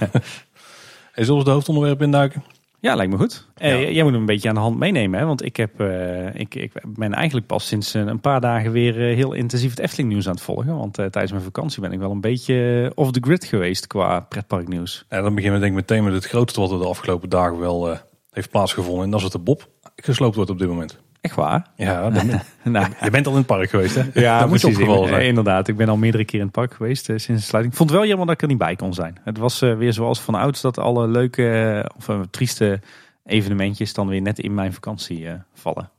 hey, 1.12 1.25
zullen 1.25 1.38
we 1.38 1.45
de 1.45 1.50
hoofdonderwerp 1.50 2.02
induiken? 2.02 2.45
Ja, 2.81 2.95
lijkt 2.95 3.13
me 3.13 3.19
goed. 3.19 3.47
Eh, 3.55 3.93
jij 3.93 4.03
moet 4.03 4.13
hem 4.13 4.21
een 4.21 4.27
beetje 4.27 4.49
aan 4.49 4.55
de 4.55 4.61
hand 4.61 4.79
meenemen. 4.79 5.19
Hè? 5.21 5.27
Want 5.27 5.45
ik, 5.45 5.57
heb, 5.57 5.81
eh, 5.81 6.35
ik, 6.35 6.55
ik 6.55 6.73
ben 6.85 7.13
eigenlijk 7.13 7.47
pas 7.47 7.67
sinds 7.67 7.95
een 7.95 8.09
een 8.09 8.21
paar 8.21 8.41
dagen 8.41 8.73
weer 8.73 9.09
eh, 9.09 9.15
heel 9.15 9.33
intensief 9.33 9.71
het 9.71 9.79
Efteling 9.79 10.09
nieuws 10.09 10.27
aan 10.27 10.35
het 10.35 10.43
volgen. 10.43 10.77
Want 10.77 10.99
eh, 10.99 11.07
tijdens 11.07 11.33
mijn 11.33 11.45
vakantie 11.45 11.81
ben 11.81 11.93
ik 11.93 11.99
wel 11.99 12.11
een 12.11 12.21
beetje 12.21 12.85
eh, 12.85 12.91
off 12.95 13.11
the 13.11 13.21
grid 13.21 13.45
geweest 13.45 13.87
qua 13.87 14.21
pretparknieuws. 14.21 15.05
En 15.09 15.23
dan 15.23 15.35
beginnen 15.35 15.61
we 15.61 15.67
denk 15.67 15.79
ik 15.79 15.89
meteen 15.89 16.05
met 16.05 16.13
het 16.13 16.27
grootste 16.27 16.61
wat 16.61 16.71
er 16.71 16.79
de 16.79 16.87
afgelopen 16.87 17.29
dagen 17.29 17.59
wel 17.59 17.91
eh, 17.91 17.99
heeft 18.31 18.51
plaatsgevonden. 18.51 19.05
En 19.05 19.11
dat 19.11 19.21
is 19.21 19.31
dat 19.31 19.33
de 19.33 19.39
Bob 19.39 19.69
gesloopt 19.97 20.35
wordt 20.35 20.51
op 20.51 20.59
dit 20.59 20.69
moment. 20.69 20.99
Echt 21.21 21.35
waar? 21.35 21.67
Ja, 21.77 22.11
dat- 22.11 22.23
nou, 22.65 22.87
je 23.03 23.11
bent 23.11 23.27
al 23.27 23.33
in 23.33 23.39
het 23.39 23.47
park 23.47 23.71
geweest 23.71 23.95
hè? 23.95 24.03
ja, 24.21 24.47
moet 24.47 24.61
je 24.61 24.67
opgevallen 24.67 25.09
zijn. 25.09 25.27
inderdaad, 25.27 25.69
ik 25.69 25.77
ben 25.77 25.89
al 25.89 25.97
meerdere 25.97 26.25
keer 26.25 26.39
in 26.39 26.45
het 26.45 26.55
park 26.55 26.75
geweest 26.75 27.09
eh, 27.09 27.17
sinds 27.19 27.41
de 27.43 27.49
sluiting. 27.49 27.73
Ik 27.73 27.79
vond 27.79 27.91
het 27.91 27.99
wel 27.99 28.09
jammer 28.09 28.27
dat 28.27 28.35
ik 28.37 28.43
er 28.43 28.49
niet 28.49 28.59
bij 28.59 28.77
kon 28.77 28.95
zijn. 28.95 29.19
Het 29.25 29.39
was 29.39 29.62
eh, 29.62 29.77
weer 29.77 29.93
zoals 29.93 30.21
van 30.21 30.35
ouds 30.35 30.61
dat 30.61 30.79
alle 30.79 31.09
leuke 31.09 31.50
eh, 31.50 31.97
of 31.97 32.27
trieste 32.31 32.81
evenementjes 33.25 33.95
dan 33.95 34.09
weer 34.09 34.23
net 34.23 34.39
in 34.39 34.55
mijn 34.55 34.73
vakantie 34.73 35.29
vallen. 35.55 35.91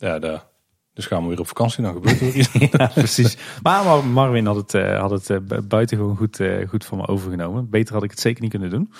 Ja, 0.00 0.18
de, 0.18 0.38
dus 0.94 1.06
gaan 1.06 1.22
we 1.22 1.28
weer 1.28 1.38
op 1.40 1.46
vakantie, 1.48 1.82
dan 1.84 1.92
gebeurt 1.92 2.20
er 2.20 2.34
iets. 2.36 2.52
ja, 2.52 2.86
precies. 2.94 3.36
Maar 3.62 3.84
Mar- 3.84 4.04
Marvin 4.04 4.46
had 4.46 4.56
het, 4.56 4.74
eh, 4.74 5.00
had 5.00 5.10
het 5.10 5.46
bu- 5.48 5.62
buitengewoon 5.62 6.16
goed, 6.16 6.40
eh, 6.40 6.68
goed 6.68 6.84
van 6.84 6.98
me 6.98 7.06
overgenomen. 7.06 7.70
Beter 7.70 7.94
had 7.94 8.02
ik 8.04 8.10
het 8.10 8.20
zeker 8.20 8.42
niet 8.42 8.50
kunnen 8.50 8.70
doen. 8.70 8.92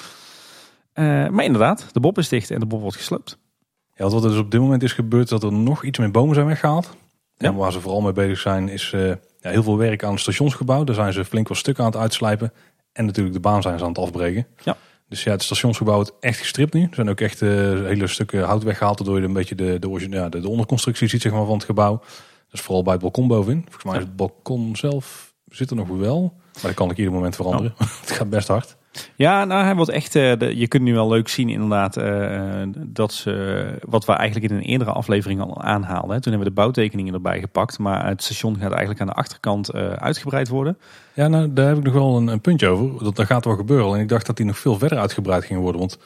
Maar 1.32 1.44
inderdaad, 1.44 1.86
de 1.92 2.00
bob 2.00 2.18
is 2.18 2.28
dicht 2.28 2.50
en 2.50 2.60
de 2.60 2.66
bob 2.66 2.80
wordt 2.80 2.96
gesloopt. 2.96 3.38
Ja, 3.98 4.08
wat 4.08 4.24
er 4.24 4.30
dus 4.30 4.38
op 4.38 4.50
dit 4.50 4.60
moment 4.60 4.82
is 4.82 4.92
gebeurd, 4.92 5.24
is 5.24 5.30
dat 5.30 5.42
er 5.42 5.52
nog 5.52 5.84
iets 5.84 5.98
meer 5.98 6.10
bomen 6.10 6.34
zijn 6.34 6.46
weggehaald. 6.46 6.96
Ja. 7.36 7.48
En 7.48 7.54
waar 7.54 7.72
ze 7.72 7.80
vooral 7.80 8.00
mee 8.00 8.12
bezig 8.12 8.38
zijn, 8.38 8.68
is 8.68 8.92
eh, 8.92 9.08
ja, 9.08 9.50
heel 9.50 9.62
veel 9.62 9.76
werk 9.76 10.04
aan 10.04 10.12
het 10.12 10.20
stationsgebouw. 10.20 10.84
Daar 10.84 10.94
zijn 10.94 11.12
ze 11.12 11.24
flink 11.24 11.48
wat 11.48 11.56
stukken 11.56 11.84
aan 11.84 11.90
het 11.90 12.00
uitslijpen. 12.00 12.52
En 12.92 13.06
natuurlijk 13.06 13.34
de 13.34 13.40
baan 13.40 13.62
zijn 13.62 13.78
ze 13.78 13.84
aan 13.84 13.90
het 13.90 13.98
afbreken. 13.98 14.46
Ja. 14.62 14.76
Dus 15.08 15.22
ja, 15.22 15.30
het 15.30 15.42
stationsgebouw 15.42 15.94
wordt 15.94 16.12
echt 16.20 16.38
gestript 16.38 16.74
nu. 16.74 16.82
Er 16.82 16.94
zijn 16.94 17.08
ook 17.08 17.20
echt 17.20 17.42
eh, 17.42 17.48
hele 17.48 18.06
stukken 18.06 18.42
hout 18.42 18.62
weggehaald, 18.62 18.98
waardoor 18.98 19.18
je 19.18 19.26
een 19.26 19.32
beetje 19.32 19.54
de, 19.54 19.78
de, 19.78 20.06
ja, 20.10 20.28
de, 20.28 20.40
de 20.40 20.48
onderconstructie 20.48 21.08
ziet 21.08 21.22
zeg 21.22 21.32
maar, 21.32 21.44
van 21.44 21.54
het 21.54 21.64
gebouw. 21.64 21.98
Dat 21.98 22.52
is 22.52 22.60
vooral 22.60 22.82
bij 22.82 22.92
het 22.92 23.02
balkon 23.02 23.28
bovenin. 23.28 23.62
Volgens 23.62 23.84
mij 23.84 23.96
is 23.96 24.02
het 24.02 24.16
balkon 24.16 24.76
zelf 24.76 25.28
zit 25.50 25.70
er 25.70 25.76
nog 25.76 25.88
wel. 25.88 26.32
Maar 26.52 26.62
dat 26.62 26.74
kan 26.74 26.90
ik 26.90 26.96
ieder 26.96 27.12
moment 27.12 27.36
veranderen. 27.36 27.74
het 28.00 28.10
gaat 28.10 28.30
best 28.30 28.48
hard. 28.48 28.76
Ja, 29.16 29.44
nou, 29.44 29.64
hij 29.64 29.74
wordt 29.74 29.90
echt. 29.90 30.14
eh, 30.16 30.36
de- 30.38 30.56
je 30.56 30.68
kunt 30.68 30.82
nu 30.82 30.94
wel 30.94 31.08
leuk 31.08 31.28
zien, 31.28 31.48
inderdaad, 31.48 31.96
eh, 31.96 32.62
dat 32.76 33.12
ze. 33.12 33.66
Wat 33.86 34.04
we 34.04 34.12
eigenlijk 34.12 34.52
in 34.52 34.58
een 34.58 34.64
eerdere 34.64 34.90
aflevering 34.92 35.40
al 35.40 35.62
aanhaalden. 35.62 36.10
hè. 36.10 36.20
Toen 36.20 36.32
hebben 36.32 36.38
we 36.48 36.54
de 36.54 36.60
bouwtekeningen 36.60 37.14
erbij 37.14 37.40
gepakt. 37.40 37.78
Maar 37.78 38.06
het 38.06 38.22
station 38.22 38.54
gaat 38.58 38.70
eigenlijk 38.70 39.00
aan 39.00 39.06
de 39.06 39.12
achterkant 39.12 39.68
eh, 39.68 39.92
uitgebreid 39.92 40.48
worden. 40.48 40.78
Ja, 41.14 41.28
nou, 41.28 41.52
daar 41.52 41.68
heb 41.68 41.76
ik 41.78 41.84
nog 41.84 41.92
wel 41.94 42.16
een, 42.16 42.26
een 42.26 42.40
puntje 42.40 42.68
over. 42.68 43.04
Dat, 43.04 43.16
dat 43.16 43.26
gaat 43.26 43.44
wel 43.44 43.56
gebeuren. 43.56 43.94
En 43.94 44.00
ik 44.00 44.08
dacht 44.08 44.26
dat 44.26 44.36
die 44.36 44.46
nog 44.46 44.58
veel 44.58 44.78
verder 44.78 44.98
uitgebreid 44.98 45.44
ging 45.44 45.60
worden. 45.60 45.80
Want 45.80 45.98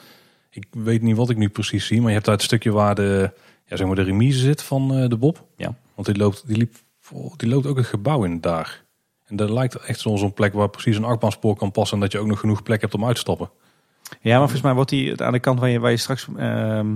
ik 0.49 0.65
weet 0.71 1.01
niet 1.01 1.15
wat 1.17 1.29
ik 1.29 1.37
nu 1.37 1.49
precies 1.49 1.85
zie. 1.87 1.97
Maar 1.99 2.07
je 2.07 2.13
hebt 2.13 2.25
daar 2.25 2.35
het 2.35 2.43
stukje 2.43 2.71
waar 2.71 2.95
de, 2.95 3.31
ja, 3.65 3.75
zeg 3.77 3.87
maar 3.87 3.95
de 3.95 4.01
remise 4.01 4.39
zit 4.39 4.63
van 4.63 4.93
eh, 4.95 5.09
de 5.09 5.17
Bob. 5.17 5.43
Ja. 5.57 5.75
Want 5.95 6.07
die 6.07 6.17
loopt, 6.17 6.47
die, 6.47 6.57
liep, 6.57 6.73
die 7.37 7.49
loopt 7.49 7.65
ook 7.65 7.77
het 7.77 7.85
gebouw 7.85 8.23
in 8.23 8.41
daar. 8.41 8.81
En 9.27 9.35
daar 9.35 9.49
lijkt 9.51 9.75
echt 9.75 9.99
zo'n 9.99 10.33
plek 10.33 10.53
waar 10.53 10.69
precies 10.69 10.97
een 10.97 11.03
achtbaanspoor 11.03 11.55
kan 11.55 11.71
passen. 11.71 11.95
En 11.97 12.03
dat 12.03 12.11
je 12.11 12.19
ook 12.19 12.27
nog 12.27 12.39
genoeg 12.39 12.63
plek 12.63 12.81
hebt 12.81 12.93
om 12.93 13.05
uit 13.05 13.15
te 13.15 13.21
stappen. 13.21 13.49
Ja, 14.21 14.29
maar 14.31 14.39
volgens 14.39 14.61
mij 14.61 14.73
wordt 14.73 14.89
die 14.89 15.23
aan 15.23 15.31
de 15.31 15.39
kant 15.39 15.59
waar 15.59 15.69
je, 15.69 15.79
waar 15.79 15.91
je 15.91 15.97
straks 15.97 16.27
ehm, 16.37 16.37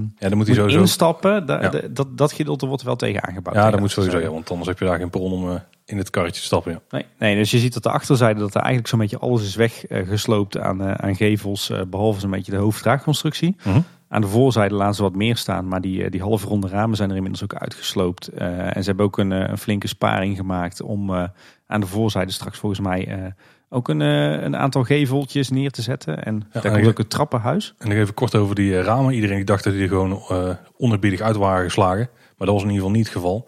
Ja, 0.01 0.29
dan 0.29 0.37
moet 0.37 0.47
hij 0.47 0.55
sowieso... 0.55 0.79
instappen. 0.79 1.45
da- 1.45 1.61
Ja. 1.61 1.81
dat, 1.89 2.17
dat 2.17 2.31
gedeelte 2.31 2.65
wordt 2.65 2.81
er 2.81 2.87
wel 2.87 2.95
tegen 2.95 3.23
aangebouwd. 3.23 3.55
Ja, 3.55 3.71
dat 3.71 3.79
moet 3.79 3.91
sowieso. 3.91 4.19
Ja, 4.19 4.29
want 4.29 4.49
anders 4.49 4.67
heb 4.69 4.79
je 4.79 4.85
daar 4.85 4.97
geen 4.97 5.09
bron 5.09 5.31
om 5.31 5.49
eh, 5.49 5.55
in 5.85 5.97
het 5.97 6.09
karretje 6.09 6.39
te 6.39 6.45
stappen. 6.47 6.71
Ja. 6.71 6.79
Nee, 6.89 7.05
nee, 7.19 7.35
dus 7.35 7.51
je 7.51 7.57
ziet 7.59 7.73
dat 7.73 7.83
de 7.83 7.89
achterzijde 7.91 8.39
dat 8.39 8.49
er 8.55 8.61
eigenlijk 8.61 8.87
zo'n 8.87 8.99
beetje 8.99 9.17
alles 9.19 9.43
is 9.43 9.55
weggesloopt 9.55 10.57
aan, 10.57 10.81
eh, 10.81 10.91
aan 10.93 11.15
gevels, 11.15 11.69
eh, 11.69 11.81
behalve 11.87 12.19
zo'n 12.19 12.31
beetje 12.31 12.51
de 12.51 12.57
hoofddraagconstructie. 12.57 13.55
Mhm. 13.63 13.79
Aan 14.09 14.21
de 14.21 14.27
voorzijde 14.27 14.75
laten 14.75 14.95
ze 14.95 15.01
wat 15.01 15.15
meer 15.15 15.37
staan, 15.37 15.67
maar 15.67 15.81
die, 15.81 16.03
eh, 16.03 16.11
die 16.11 16.21
halve 16.21 16.47
ronde 16.47 16.67
ramen 16.67 16.95
zijn 16.97 17.09
er 17.09 17.15
inmiddels 17.15 17.43
ook 17.43 17.55
uitgesloopt. 17.55 18.27
Eh, 18.27 18.75
en 18.75 18.83
ze 18.83 18.87
hebben 18.89 19.05
ook 19.05 19.17
een, 19.17 19.31
eh, 19.31 19.49
een 19.49 19.57
flinke 19.57 19.87
sparing 19.87 20.37
gemaakt 20.37 20.81
om 20.81 21.13
eh, 21.15 21.23
aan 21.67 21.81
de 21.81 21.87
voorzijde 21.87 22.31
straks 22.31 22.57
volgens 22.57 22.81
mij 22.81 23.07
eh, 23.07 23.31
ook 23.69 23.87
een, 23.87 24.01
eh, 24.01 24.43
een 24.43 24.55
aantal 24.55 24.83
geveltjes 24.83 25.49
neer 25.49 25.71
te 25.71 25.81
zetten. 25.81 26.23
En 26.23 26.47
daar 26.51 26.65
en 26.65 26.73
komt 26.73 26.99
ook 26.99 27.07
trappenhuis. 27.07 27.73
En 27.77 27.87
nog 27.87 27.97
even 27.97 28.13
kort 28.13 28.35
over 28.35 28.55
die 28.55 28.77
eh, 28.77 28.83
ramen. 28.83 29.13
Iedereen 29.13 29.45
dacht 29.45 29.63
dat 29.63 29.73
die 29.73 29.81
er 29.81 29.87
gewoon 29.87 30.21
eh 30.29 30.49
onerbiedig 30.77 31.21
uit 31.21 31.35
waren 31.35 31.63
geslagen. 31.63 32.09
Maar 32.37 32.47
dat 32.47 32.55
was 32.55 32.63
in 32.63 32.69
ieder 32.69 32.83
geval 32.83 32.97
niet 32.97 33.05
het 33.05 33.15
geval. 33.15 33.47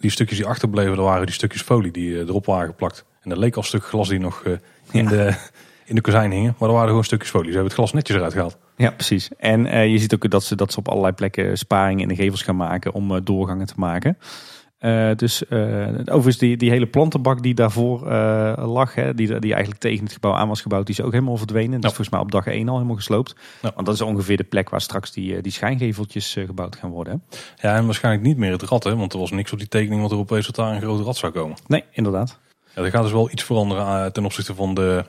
Die 0.00 0.10
stukjes 0.10 0.38
die 0.38 0.46
achterbleven, 0.46 0.96
dat 0.96 1.04
waren 1.04 1.26
die 1.26 1.34
stukjes 1.34 1.62
folie 1.62 1.90
die 1.90 2.18
erop 2.18 2.46
waren 2.46 2.66
geplakt. 2.66 3.04
En 3.22 3.30
dat 3.30 3.38
leek 3.38 3.56
als 3.56 3.66
stuk 3.66 3.84
glas 3.84 4.08
die 4.08 4.18
nog 4.18 4.42
in, 4.90 5.06
de, 5.06 5.34
in 5.84 5.94
de 5.94 6.00
kozijn 6.00 6.30
hingen. 6.30 6.54
Maar 6.58 6.68
dat 6.68 6.76
waren 6.76 6.88
gewoon 6.88 7.04
stukjes 7.04 7.30
folie. 7.30 7.50
Ze 7.50 7.52
hebben 7.52 7.68
het 7.68 7.78
glas 7.78 7.92
netjes 7.92 8.16
eruit 8.16 8.32
gehaald. 8.32 8.58
Ja, 8.76 8.90
precies. 8.90 9.28
En 9.38 9.90
je 9.90 9.98
ziet 9.98 10.14
ook 10.14 10.30
dat 10.30 10.44
ze, 10.44 10.56
dat 10.56 10.72
ze 10.72 10.78
op 10.78 10.88
allerlei 10.88 11.12
plekken 11.12 11.58
sparingen 11.58 12.02
in 12.02 12.08
de 12.08 12.22
gevels 12.22 12.42
gaan 12.42 12.56
maken 12.56 12.92
om 12.92 13.24
doorgangen 13.24 13.66
te 13.66 13.74
maken. 13.76 14.18
Eh, 14.80 15.10
dus 15.16 15.46
eh, 15.46 15.88
overigens 15.88 16.38
die, 16.38 16.56
die 16.56 16.70
hele 16.70 16.86
plantenbak 16.86 17.42
die 17.42 17.54
daarvoor 17.54 18.10
eh, 18.10 18.52
lag, 18.66 18.94
hè, 18.94 19.14
die, 19.14 19.38
die 19.38 19.52
eigenlijk 19.52 19.80
tegen 19.80 20.04
het 20.04 20.12
gebouw 20.12 20.32
aan 20.32 20.48
was 20.48 20.60
gebouwd, 20.60 20.86
die 20.86 20.94
is 20.98 21.04
ook 21.04 21.12
helemaal 21.12 21.36
verdwenen. 21.36 21.80
Dat 21.80 21.90
is 21.90 21.96
volgens 21.96 22.08
mij 22.08 22.20
op 22.20 22.30
dag 22.30 22.46
1 22.46 22.68
al 22.68 22.74
helemaal 22.74 22.96
gesloopt. 22.96 23.34
Ja. 23.62 23.72
Want 23.74 23.86
dat 23.86 23.94
is 23.94 24.00
ongeveer 24.00 24.36
de 24.36 24.44
plek 24.44 24.70
waar 24.70 24.80
straks 24.80 25.12
die, 25.12 25.40
die 25.40 25.52
schijngeveltjes 25.52 26.36
gebouwd 26.46 26.76
gaan 26.76 26.90
worden. 26.90 27.22
Hè? 27.28 27.68
Ja, 27.68 27.76
en 27.76 27.84
waarschijnlijk 27.84 28.24
niet 28.24 28.36
meer 28.36 28.52
het 28.52 28.62
rad. 28.62 28.84
Hè, 28.84 28.96
want 28.96 29.12
er 29.12 29.18
was 29.18 29.30
niks 29.30 29.52
op 29.52 29.58
die 29.58 29.68
tekening 29.68 30.02
wat 30.02 30.10
erop 30.10 30.28
wees 30.28 30.46
dat 30.46 30.54
daar 30.54 30.74
een 30.74 30.80
groot 30.80 31.04
rad 31.04 31.16
zou 31.16 31.32
komen. 31.32 31.56
Nee, 31.66 31.84
inderdaad. 31.92 32.38
Ja, 32.74 32.82
er 32.82 32.90
gaat 32.90 33.02
dus 33.02 33.12
wel 33.12 33.30
iets 33.30 33.42
veranderen 33.42 34.12
ten 34.12 34.24
opzichte 34.24 34.54
van 34.54 34.74
de 34.74 35.04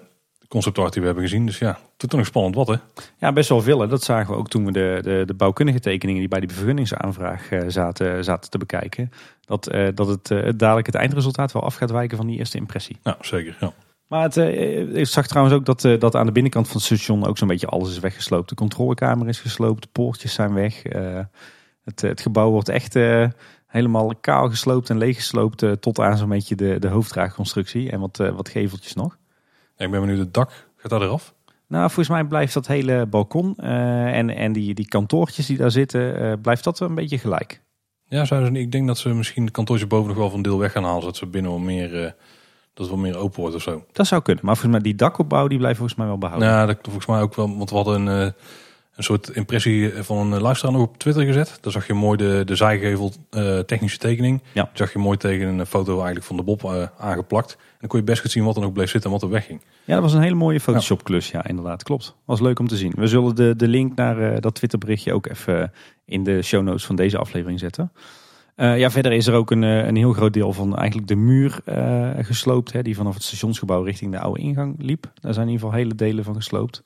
concept 0.51 0.77
art 0.77 0.93
die 0.93 1.01
we 1.01 1.07
hebben 1.07 1.25
gezien. 1.25 1.45
Dus 1.45 1.59
ja, 1.59 1.67
het 1.69 2.03
is 2.03 2.07
toch 2.07 2.19
nog 2.19 2.25
spannend 2.25 2.55
wat 2.55 2.67
hè. 2.67 2.75
Ja, 3.19 3.33
best 3.33 3.49
wel 3.49 3.61
veel. 3.61 3.79
Hè. 3.79 3.87
Dat 3.87 4.03
zagen 4.03 4.33
we 4.33 4.39
ook 4.39 4.49
toen 4.49 4.65
we 4.65 4.71
de, 4.71 4.99
de, 5.01 5.23
de 5.25 5.33
bouwkundige 5.33 5.79
tekeningen 5.79 6.19
die 6.19 6.29
bij 6.29 6.39
die 6.39 6.49
vergunningsaanvraag 6.49 7.51
eh, 7.51 7.63
zaten, 7.67 8.23
zaten 8.23 8.49
te 8.49 8.57
bekijken. 8.57 9.11
Dat, 9.45 9.67
eh, 9.67 9.87
dat 9.95 10.07
het 10.07 10.31
eh, 10.31 10.49
dadelijk 10.55 10.87
het 10.87 10.95
eindresultaat 10.95 11.51
wel 11.51 11.63
af 11.63 11.75
gaat 11.75 11.91
wijken 11.91 12.17
van 12.17 12.27
die 12.27 12.37
eerste 12.37 12.57
impressie. 12.57 12.97
Nou, 13.03 13.17
zeker. 13.21 13.57
Ja. 13.59 13.73
Maar 14.11 14.23
het, 14.23 14.37
eh, 14.37 14.95
ik 14.95 15.07
zag 15.07 15.27
trouwens 15.27 15.55
ook 15.55 15.65
dat, 15.65 15.83
eh, 15.83 15.99
dat 15.99 16.15
aan 16.15 16.25
de 16.25 16.31
binnenkant 16.31 16.67
van 16.67 16.75
het 16.75 16.85
station 16.85 17.25
ook 17.25 17.37
zo'n 17.37 17.47
beetje 17.47 17.67
alles 17.67 17.89
is 17.89 17.99
weggesloopt. 17.99 18.49
De 18.49 18.55
controlekamer 18.55 19.27
is 19.27 19.39
gesloopt, 19.39 19.81
de 19.81 19.89
poortjes 19.91 20.33
zijn 20.33 20.53
weg. 20.53 20.83
Eh, 20.83 21.19
het, 21.83 22.01
het 22.01 22.21
gebouw 22.21 22.49
wordt 22.49 22.69
echt 22.69 22.93
helemaal 23.67 24.15
kaal 24.15 24.49
gesloopt 24.49 24.89
en 24.89 24.97
leeggesloopt 24.97 25.81
tot 25.81 25.99
aan 25.99 26.17
zo'n 26.17 26.29
beetje 26.29 26.55
de, 26.55 26.79
de 26.79 26.87
hoofddraagconstructie 26.87 27.91
en 27.91 27.99
wat, 27.99 28.17
wat 28.17 28.49
geveltjes 28.49 28.93
nog. 28.93 29.17
Ja, 29.81 29.87
ik 29.87 29.91
ben 29.93 30.01
benieuwd, 30.01 30.19
het 30.19 30.33
dak 30.33 30.67
gaat 30.77 30.89
daar 30.91 31.01
eraf? 31.01 31.33
Nou, 31.67 31.83
volgens 31.85 32.09
mij 32.09 32.23
blijft 32.23 32.53
dat 32.53 32.67
hele 32.67 33.05
balkon 33.05 33.53
eh, 33.57 34.17
en, 34.17 34.29
en 34.29 34.53
die, 34.53 34.73
die 34.73 34.87
kantoortjes 34.87 35.45
die 35.45 35.57
daar 35.57 35.71
zitten, 35.71 36.19
eh, 36.21 36.33
blijft 36.41 36.63
dat 36.63 36.79
een 36.79 36.95
beetje 36.95 37.17
gelijk. 37.17 37.61
Ja, 38.07 38.25
zouden 38.25 38.49
ze, 38.49 38.53
niet- 38.55 38.65
ik 38.65 38.71
denk 38.71 38.87
dat 38.87 38.97
ze 38.97 39.09
misschien 39.09 39.43
het 39.43 39.53
kantoortje 39.53 39.87
boven 39.87 40.07
nog 40.07 40.17
wel 40.17 40.29
van 40.29 40.41
deel 40.41 40.59
weg 40.59 40.71
gaan 40.71 40.83
halen. 40.83 41.01
Zodat 41.01 41.17
ze 41.17 41.25
binnen 41.25 41.51
wat 41.51 41.59
meer, 41.59 41.95
eh, 41.95 42.01
dat 42.73 42.85
het 42.85 42.89
wat 42.89 42.97
meer 42.97 43.17
open 43.17 43.39
wordt 43.41 43.55
of 43.55 43.61
zo. 43.61 43.83
Dat 43.91 44.07
zou 44.07 44.21
kunnen. 44.21 44.45
Maar 44.45 44.55
volgens 44.57 44.73
mij 44.75 44.83
die 44.91 44.95
dakopbouw 44.99 45.47
die 45.47 45.57
blijft 45.57 45.77
volgens 45.77 45.97
mij 45.97 46.07
wel 46.07 46.17
behouden. 46.17 46.47
Ja, 46.49 46.65
dat 46.65 46.77
volgens 46.81 47.05
mij 47.05 47.21
ook 47.21 47.35
wel. 47.35 47.57
Want 47.57 47.69
we 47.69 47.75
hadden 47.75 48.05
een, 48.07 48.33
een 48.95 49.03
soort 49.03 49.29
impressie 49.29 49.91
van 50.03 50.17
een 50.33 50.41
luisteraar 50.41 50.73
nog 50.73 50.81
op 50.83 50.97
Twitter 50.97 51.25
gezet. 51.25 51.57
Daar 51.61 51.71
zag 51.71 51.87
je 51.87 51.93
mooi 51.93 52.17
de, 52.17 52.41
de 52.45 52.55
zijgevel 52.55 53.11
technische 53.65 53.97
tekening. 53.97 54.41
Ja. 54.53 54.61
Die 54.63 54.71
zag 54.73 54.93
je 54.93 54.99
mooi 54.99 55.17
tegen 55.17 55.47
een 55.59 55.65
foto 55.65 55.93
eigenlijk 55.95 56.25
van 56.25 56.35
de 56.37 56.43
Bob 56.43 56.89
aangeplakt. 56.97 57.57
En 57.81 57.87
dan 57.87 57.89
kon 57.89 57.99
je 57.99 58.05
best 58.05 58.21
goed 58.21 58.31
zien 58.31 58.43
wat 58.43 58.55
er 58.55 58.61
nog 58.61 58.71
bleef 58.71 58.89
zitten 58.89 59.09
en 59.09 59.15
wat 59.15 59.25
er 59.25 59.33
wegging. 59.33 59.61
Ja, 59.83 59.93
dat 59.93 60.03
was 60.03 60.13
een 60.13 60.21
hele 60.21 60.35
mooie 60.35 60.59
Photoshop 60.59 61.03
klus. 61.03 61.31
Ja, 61.31 61.47
inderdaad. 61.47 61.83
Klopt. 61.83 62.15
Was 62.25 62.39
leuk 62.39 62.59
om 62.59 62.67
te 62.67 62.77
zien. 62.77 62.93
We 62.95 63.07
zullen 63.07 63.35
de, 63.35 63.55
de 63.55 63.67
link 63.67 63.95
naar 63.95 64.33
eh, 64.33 64.41
dat 64.41 64.55
Twitter 64.55 64.79
berichtje 64.79 65.13
ook 65.13 65.27
even 65.27 65.71
in 66.05 66.23
de 66.23 66.41
show 66.41 66.63
notes 66.63 66.85
van 66.85 66.95
deze 66.95 67.17
aflevering 67.17 67.59
zetten. 67.59 67.91
Eh, 68.55 68.79
ja, 68.79 68.91
verder 68.91 69.11
is 69.11 69.27
er 69.27 69.33
ook 69.33 69.51
een, 69.51 69.63
eh, 69.63 69.85
een 69.85 69.95
heel 69.95 70.13
groot 70.13 70.33
deel 70.33 70.53
van 70.53 70.75
eigenlijk 70.75 71.07
de 71.07 71.15
muur 71.15 71.59
eh, 71.65 72.09
gesloopt. 72.17 72.71
Hè, 72.71 72.81
die 72.81 72.95
vanaf 72.95 73.13
het 73.13 73.23
stationsgebouw 73.23 73.83
richting 73.83 74.11
de 74.11 74.19
oude 74.19 74.39
ingang 74.39 74.75
liep. 74.79 75.11
Daar 75.21 75.33
zijn 75.33 75.47
in 75.47 75.51
ieder 75.51 75.67
geval 75.67 75.83
hele 75.83 75.95
delen 75.95 76.23
van 76.23 76.35
gesloopt. 76.35 76.83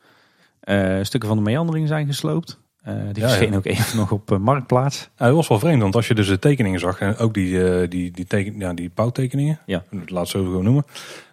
Eh, 0.60 0.97
stukken 1.01 1.29
van 1.29 1.38
de 1.38 1.43
meandering 1.43 1.88
zijn 1.88 2.05
gesloopt. 2.05 2.60
Eh, 2.86 2.93
die 3.12 3.24
Ja, 3.28 3.56
ook 3.56 3.65
even 3.65 3.98
nog 3.98 4.12
op 4.12 4.32
eh, 4.32 4.38
Marktplaats. 4.38 5.10
Ja, 5.17 5.26
dat 5.26 5.36
was 5.36 5.48
wel 5.48 5.60
vreemd, 5.60 5.82
want 5.82 5.95
als 5.95 6.08
je 6.08 6.15
dus 6.15 6.28
de 6.28 6.39
tekeningen 6.39 6.80
zag, 6.80 7.00
en 7.00 7.17
ook 7.17 7.34
die, 7.34 7.69
eh, 7.69 7.89
die, 7.89 8.12
die, 8.12 8.26
teken, 8.26 8.60
ja, 8.60 8.74
die 8.74 8.91
bouwtekeningen, 8.93 9.60
Ja. 9.65 9.84
laat 9.89 10.19
het 10.21 10.28
zo 10.28 10.43
gewoon 10.43 10.63
noemen, 10.63 10.86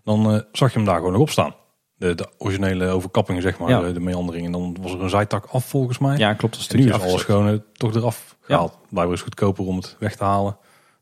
dan 0.04 0.44
zag 0.52 0.72
je 0.72 0.76
hem 0.76 0.86
daar 0.86 0.96
gewoon 0.96 1.12
nog 1.12 1.20
op 1.20 1.30
staan. 1.30 1.54
De, 1.94 2.14
de 2.14 2.28
originele 2.38 2.86
overkappingen, 2.86 3.42
zeg 3.42 3.58
maar, 3.58 3.82
de, 3.82 3.92
de 3.92 4.00
meandering. 4.00 4.46
En 4.46 4.52
dan 4.52 4.76
was 4.80 4.92
er 4.92 5.02
een 5.02 5.10
zijtak 5.10 5.44
af 5.46 5.64
volgens 5.64 5.98
mij. 5.98 6.16
Ja, 6.18 6.34
klopt. 6.34 6.66
En 6.72 6.78
nu 6.78 6.86
is 6.88 7.00
alles 7.00 7.22
gewoon 7.22 7.62
toch 7.72 7.94
eraf 7.94 8.36
gehaald. 8.40 8.78
Blijkbaar 8.88 9.04
is 9.06 9.10
het 9.10 9.22
goedkoper 9.22 9.64
om 9.66 9.76
het 9.76 9.96
weg 9.98 10.16
te 10.16 10.24
halen, 10.24 10.56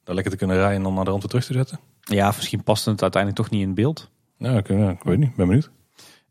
daar 0.05 0.15
lekker 0.15 0.33
te 0.33 0.39
kunnen 0.39 0.57
rijden 0.57 0.77
en 0.77 0.83
dan 0.83 0.95
naar 0.95 1.05
de 1.05 1.11
rand 1.11 1.23
weer 1.23 1.31
terug 1.31 1.47
te 1.47 1.53
zetten. 1.53 1.81
Ja, 2.01 2.27
misschien 2.37 2.63
past 2.63 2.85
het 2.85 3.03
uiteindelijk 3.03 3.43
toch 3.43 3.51
niet 3.51 3.63
in 3.67 3.75
beeld. 3.75 4.11
Ja, 4.39 4.53
ik, 4.57 4.69
ik 4.69 5.03
weet 5.03 5.19
niet, 5.19 5.35
ben 5.35 5.47
benieuwd. 5.47 5.71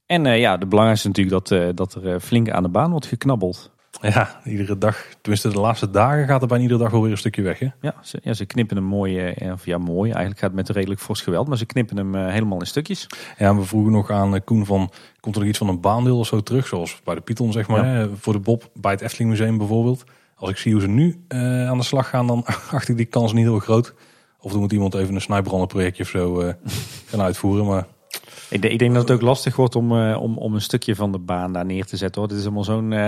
En 0.05 0.25
ja, 0.25 0.57
de 0.57 0.65
belangrijkste 0.65 1.07
natuurlijk 1.07 1.45
dat, 1.47 1.75
dat 1.77 2.03
er 2.03 2.19
flink 2.19 2.49
aan 2.49 2.63
de 2.63 2.69
baan 2.69 2.91
wordt 2.91 3.05
geknabbeld. 3.05 3.71
Ja, 4.01 4.41
iedere 4.45 4.77
dag, 4.77 5.05
tenminste 5.21 5.49
de 5.49 5.59
laatste 5.59 5.89
dagen 5.89 6.27
gaat 6.27 6.41
er 6.41 6.47
bijna 6.47 6.63
iedere 6.63 6.79
dag 6.81 6.91
wel 6.91 7.01
weer 7.01 7.11
een 7.11 7.17
stukje 7.17 7.41
weg. 7.41 7.59
Hè? 7.59 7.67
Ja, 7.81 7.95
ze, 8.01 8.19
ja, 8.23 8.33
ze 8.33 8.45
knippen 8.45 8.77
hem 8.77 8.85
mooi, 8.85 9.19
eh, 9.19 9.51
of 9.51 9.65
ja 9.65 9.77
mooi, 9.77 10.09
eigenlijk 10.09 10.39
gaat 10.39 10.49
het 10.49 10.59
met 10.67 10.69
redelijk 10.69 11.01
fors 11.01 11.21
geweld, 11.21 11.47
maar 11.47 11.57
ze 11.57 11.65
knippen 11.65 11.97
hem 11.97 12.15
eh, 12.15 12.31
helemaal 12.31 12.59
in 12.59 12.65
stukjes. 12.67 13.07
Ja, 13.37 13.55
we 13.55 13.63
vroegen 13.63 13.91
nog 13.91 14.11
aan 14.11 14.35
eh, 14.35 14.41
Koen 14.45 14.65
van, 14.65 14.91
komt 15.19 15.35
er 15.35 15.41
nog 15.41 15.49
iets 15.49 15.57
van 15.57 15.67
een 15.69 15.81
baandeel 15.81 16.19
of 16.19 16.27
zo 16.27 16.41
terug? 16.41 16.67
Zoals 16.67 17.01
bij 17.03 17.15
de 17.15 17.21
Python 17.21 17.51
zeg 17.51 17.67
maar, 17.67 17.85
Ja. 17.85 17.91
hè, 17.91 18.15
voor 18.15 18.33
de 18.33 18.39
Bob 18.39 18.69
bij 18.73 18.91
het 18.91 19.01
Efteling 19.01 19.29
Museum 19.29 19.57
bijvoorbeeld. 19.57 20.03
Als 20.35 20.49
ik 20.49 20.57
zie 20.57 20.71
hoe 20.71 20.81
ze 20.81 20.87
nu 20.87 21.23
eh, 21.27 21.67
aan 21.69 21.77
de 21.77 21.83
slag 21.83 22.09
gaan, 22.09 22.27
dan 22.27 22.45
acht 22.71 22.89
ik 22.89 22.97
die 22.97 23.05
kans 23.05 23.33
niet 23.33 23.45
heel 23.45 23.59
groot. 23.59 23.93
Of 24.39 24.53
er 24.53 24.59
moet 24.59 24.71
iemand 24.71 24.93
even 24.93 25.15
een 25.15 25.21
snijbrandenprojectje 25.21 26.03
of 26.03 26.09
zo 26.09 26.39
eh, 26.39 26.53
gaan 27.09 27.21
uitvoeren. 27.21 27.65
Maar 27.65 27.85
Ik, 28.49 28.61
denk- 28.61 28.73
ik 28.73 28.79
denk 28.79 28.93
dat 28.93 29.01
het 29.07 29.11
ook 29.11 29.21
lastig 29.21 29.55
wordt 29.55 29.75
om, 29.75 29.91
eh, 29.99 30.21
om, 30.21 30.37
om 30.37 30.53
een 30.53 30.61
stukje 30.61 30.95
van 30.95 31.11
de 31.11 31.19
baan 31.19 31.53
daar 31.53 31.65
neer 31.65 31.85
te 31.85 31.97
zetten. 31.97 32.21
Hoor. 32.21 32.29
Dit 32.29 32.39
is 32.39 32.43
allemaal 32.45 32.63
zo'n, 32.63 32.93
eh, 32.93 33.07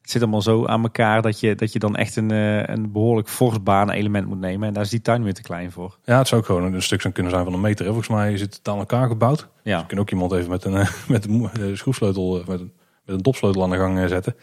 het 0.00 0.10
zit 0.10 0.22
allemaal 0.22 0.42
zo 0.42 0.66
aan 0.66 0.82
elkaar 0.82 1.22
dat 1.22 1.40
je, 1.40 1.54
dat 1.54 1.72
je 1.72 1.78
dan 1.78 1.96
echt 1.96 2.16
een, 2.16 2.30
eh, 2.30 2.66
een 2.66 2.92
behoorlijk 2.92 3.28
fors 3.28 3.62
baan-element 3.62 4.26
moet 4.26 4.40
nemen. 4.40 4.68
En 4.68 4.74
daar 4.74 4.82
is 4.82 4.90
die 4.90 5.00
tuin 5.02 5.22
weer 5.22 5.34
te 5.34 5.42
klein 5.42 5.72
voor. 5.72 5.98
ja, 6.04 6.18
het 6.18 6.28
zou 6.28 6.40
ook 6.40 6.46
gewoon 6.46 6.74
een 6.74 6.82
stuk 6.82 7.00
zou 7.00 7.12
kunnen 7.14 7.32
zijn 7.32 7.44
van 7.44 7.54
een 7.54 7.60
meter. 7.60 7.84
Hè. 7.84 7.90
Volgens 7.92 8.10
mij 8.16 8.32
is 8.32 8.40
het 8.40 8.60
aan 8.62 8.78
elkaar 8.78 9.08
gebouwd. 9.08 9.48
Ja, 9.62 9.78
Je 9.78 9.86
kunt 9.86 10.00
ook 10.00 10.10
iemand 10.10 10.32
even 10.32 10.50
met 10.50 10.64
een, 10.64 10.72
met 11.08 11.28
een 11.28 11.76
schroefsleutel, 11.76 12.42
met 12.46 12.60
een, 12.60 12.72
met 13.04 13.14
een 13.16 13.22
dopsleutel 13.22 13.62
aan 13.62 13.70
de 13.70 13.76
gang 13.76 14.08
zetten. 14.08 14.34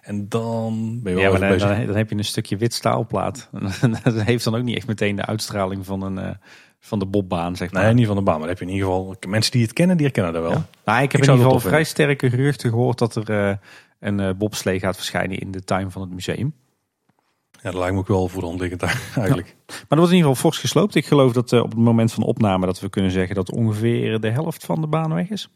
En 0.00 0.28
dan 0.28 1.00
ben 1.02 1.12
je 1.12 1.18
wel 1.18 1.26
ja 1.26 1.30
maar 1.30 1.40
dan, 1.40 1.48
bezig. 1.48 1.68
dan, 1.76 1.86
dan 1.86 1.96
heb 1.96 2.10
je 2.10 2.16
een 2.16 2.24
stukje 2.24 2.56
wit 2.56 2.74
staalplaat. 2.74 3.48
Dat 4.04 4.22
heeft 4.22 4.44
dan 4.44 4.54
ook 4.54 4.62
niet 4.62 4.76
echt 4.76 4.86
meteen 4.86 5.16
de 5.16 5.26
uitstraling 5.26 5.86
van, 5.86 6.02
een, 6.02 6.38
van 6.80 6.98
de 6.98 7.06
bobbaan, 7.06 7.56
zeg 7.56 7.72
maar. 7.72 7.82
Nee, 7.82 7.94
niet 7.94 8.06
van 8.06 8.16
de 8.16 8.22
baan, 8.22 8.38
maar 8.38 8.48
heb 8.48 8.58
je 8.58 8.64
in 8.64 8.70
ieder 8.70 8.86
geval 8.86 9.16
mensen 9.28 9.52
die 9.52 9.62
het 9.62 9.72
kennen, 9.72 9.96
die 9.96 10.06
herkennen 10.06 10.32
dat 10.32 10.42
wel. 10.42 10.52
Ja. 10.52 10.66
Nou, 10.84 11.02
ik 11.02 11.12
heb 11.12 11.20
Ik 11.20 11.26
in 11.26 11.32
ieder 11.32 11.44
dat 11.44 11.54
geval 11.54 11.70
vrij 11.70 11.84
sterke 11.84 12.30
geruchten 12.30 12.70
gehoord 12.70 12.98
dat 12.98 13.16
er 13.16 13.30
eh, 13.30 13.56
een 14.00 14.20
eh, 14.20 14.30
bobslee 14.36 14.78
gaat 14.78 14.96
verschijnen 14.96 15.38
in 15.38 15.50
de 15.50 15.64
tuin 15.64 15.90
van 15.90 16.02
het 16.02 16.10
museum. 16.10 16.54
Ja, 17.62 17.70
dat 17.70 17.74
lijkt 17.74 17.92
me 17.92 17.98
ook 17.98 18.08
wel 18.08 18.28
voor 18.28 18.40
de 18.40 18.46
hand 18.46 18.60
liggend 18.60 18.82
eigenlijk. 19.16 19.56
Maar 19.68 19.76
er 19.88 19.96
wordt 19.96 20.10
in 20.10 20.16
ieder 20.16 20.30
geval 20.30 20.34
fors 20.34 20.58
gesloopt. 20.58 20.94
Ik 20.94 21.06
geloof 21.06 21.32
dat 21.32 21.52
eh, 21.52 21.60
op 21.60 21.70
het 21.70 21.78
moment 21.78 22.12
van 22.12 22.22
de 22.22 22.28
opname 22.28 22.66
dat 22.66 22.80
we 22.80 22.88
kunnen 22.88 23.10
zeggen 23.10 23.34
dat 23.34 23.52
ongeveer 23.52 24.20
de 24.20 24.30
helft 24.30 24.64
van 24.64 24.80
de 24.80 24.86
baan 24.86 25.14
weg 25.14 25.30
is. 25.30 25.48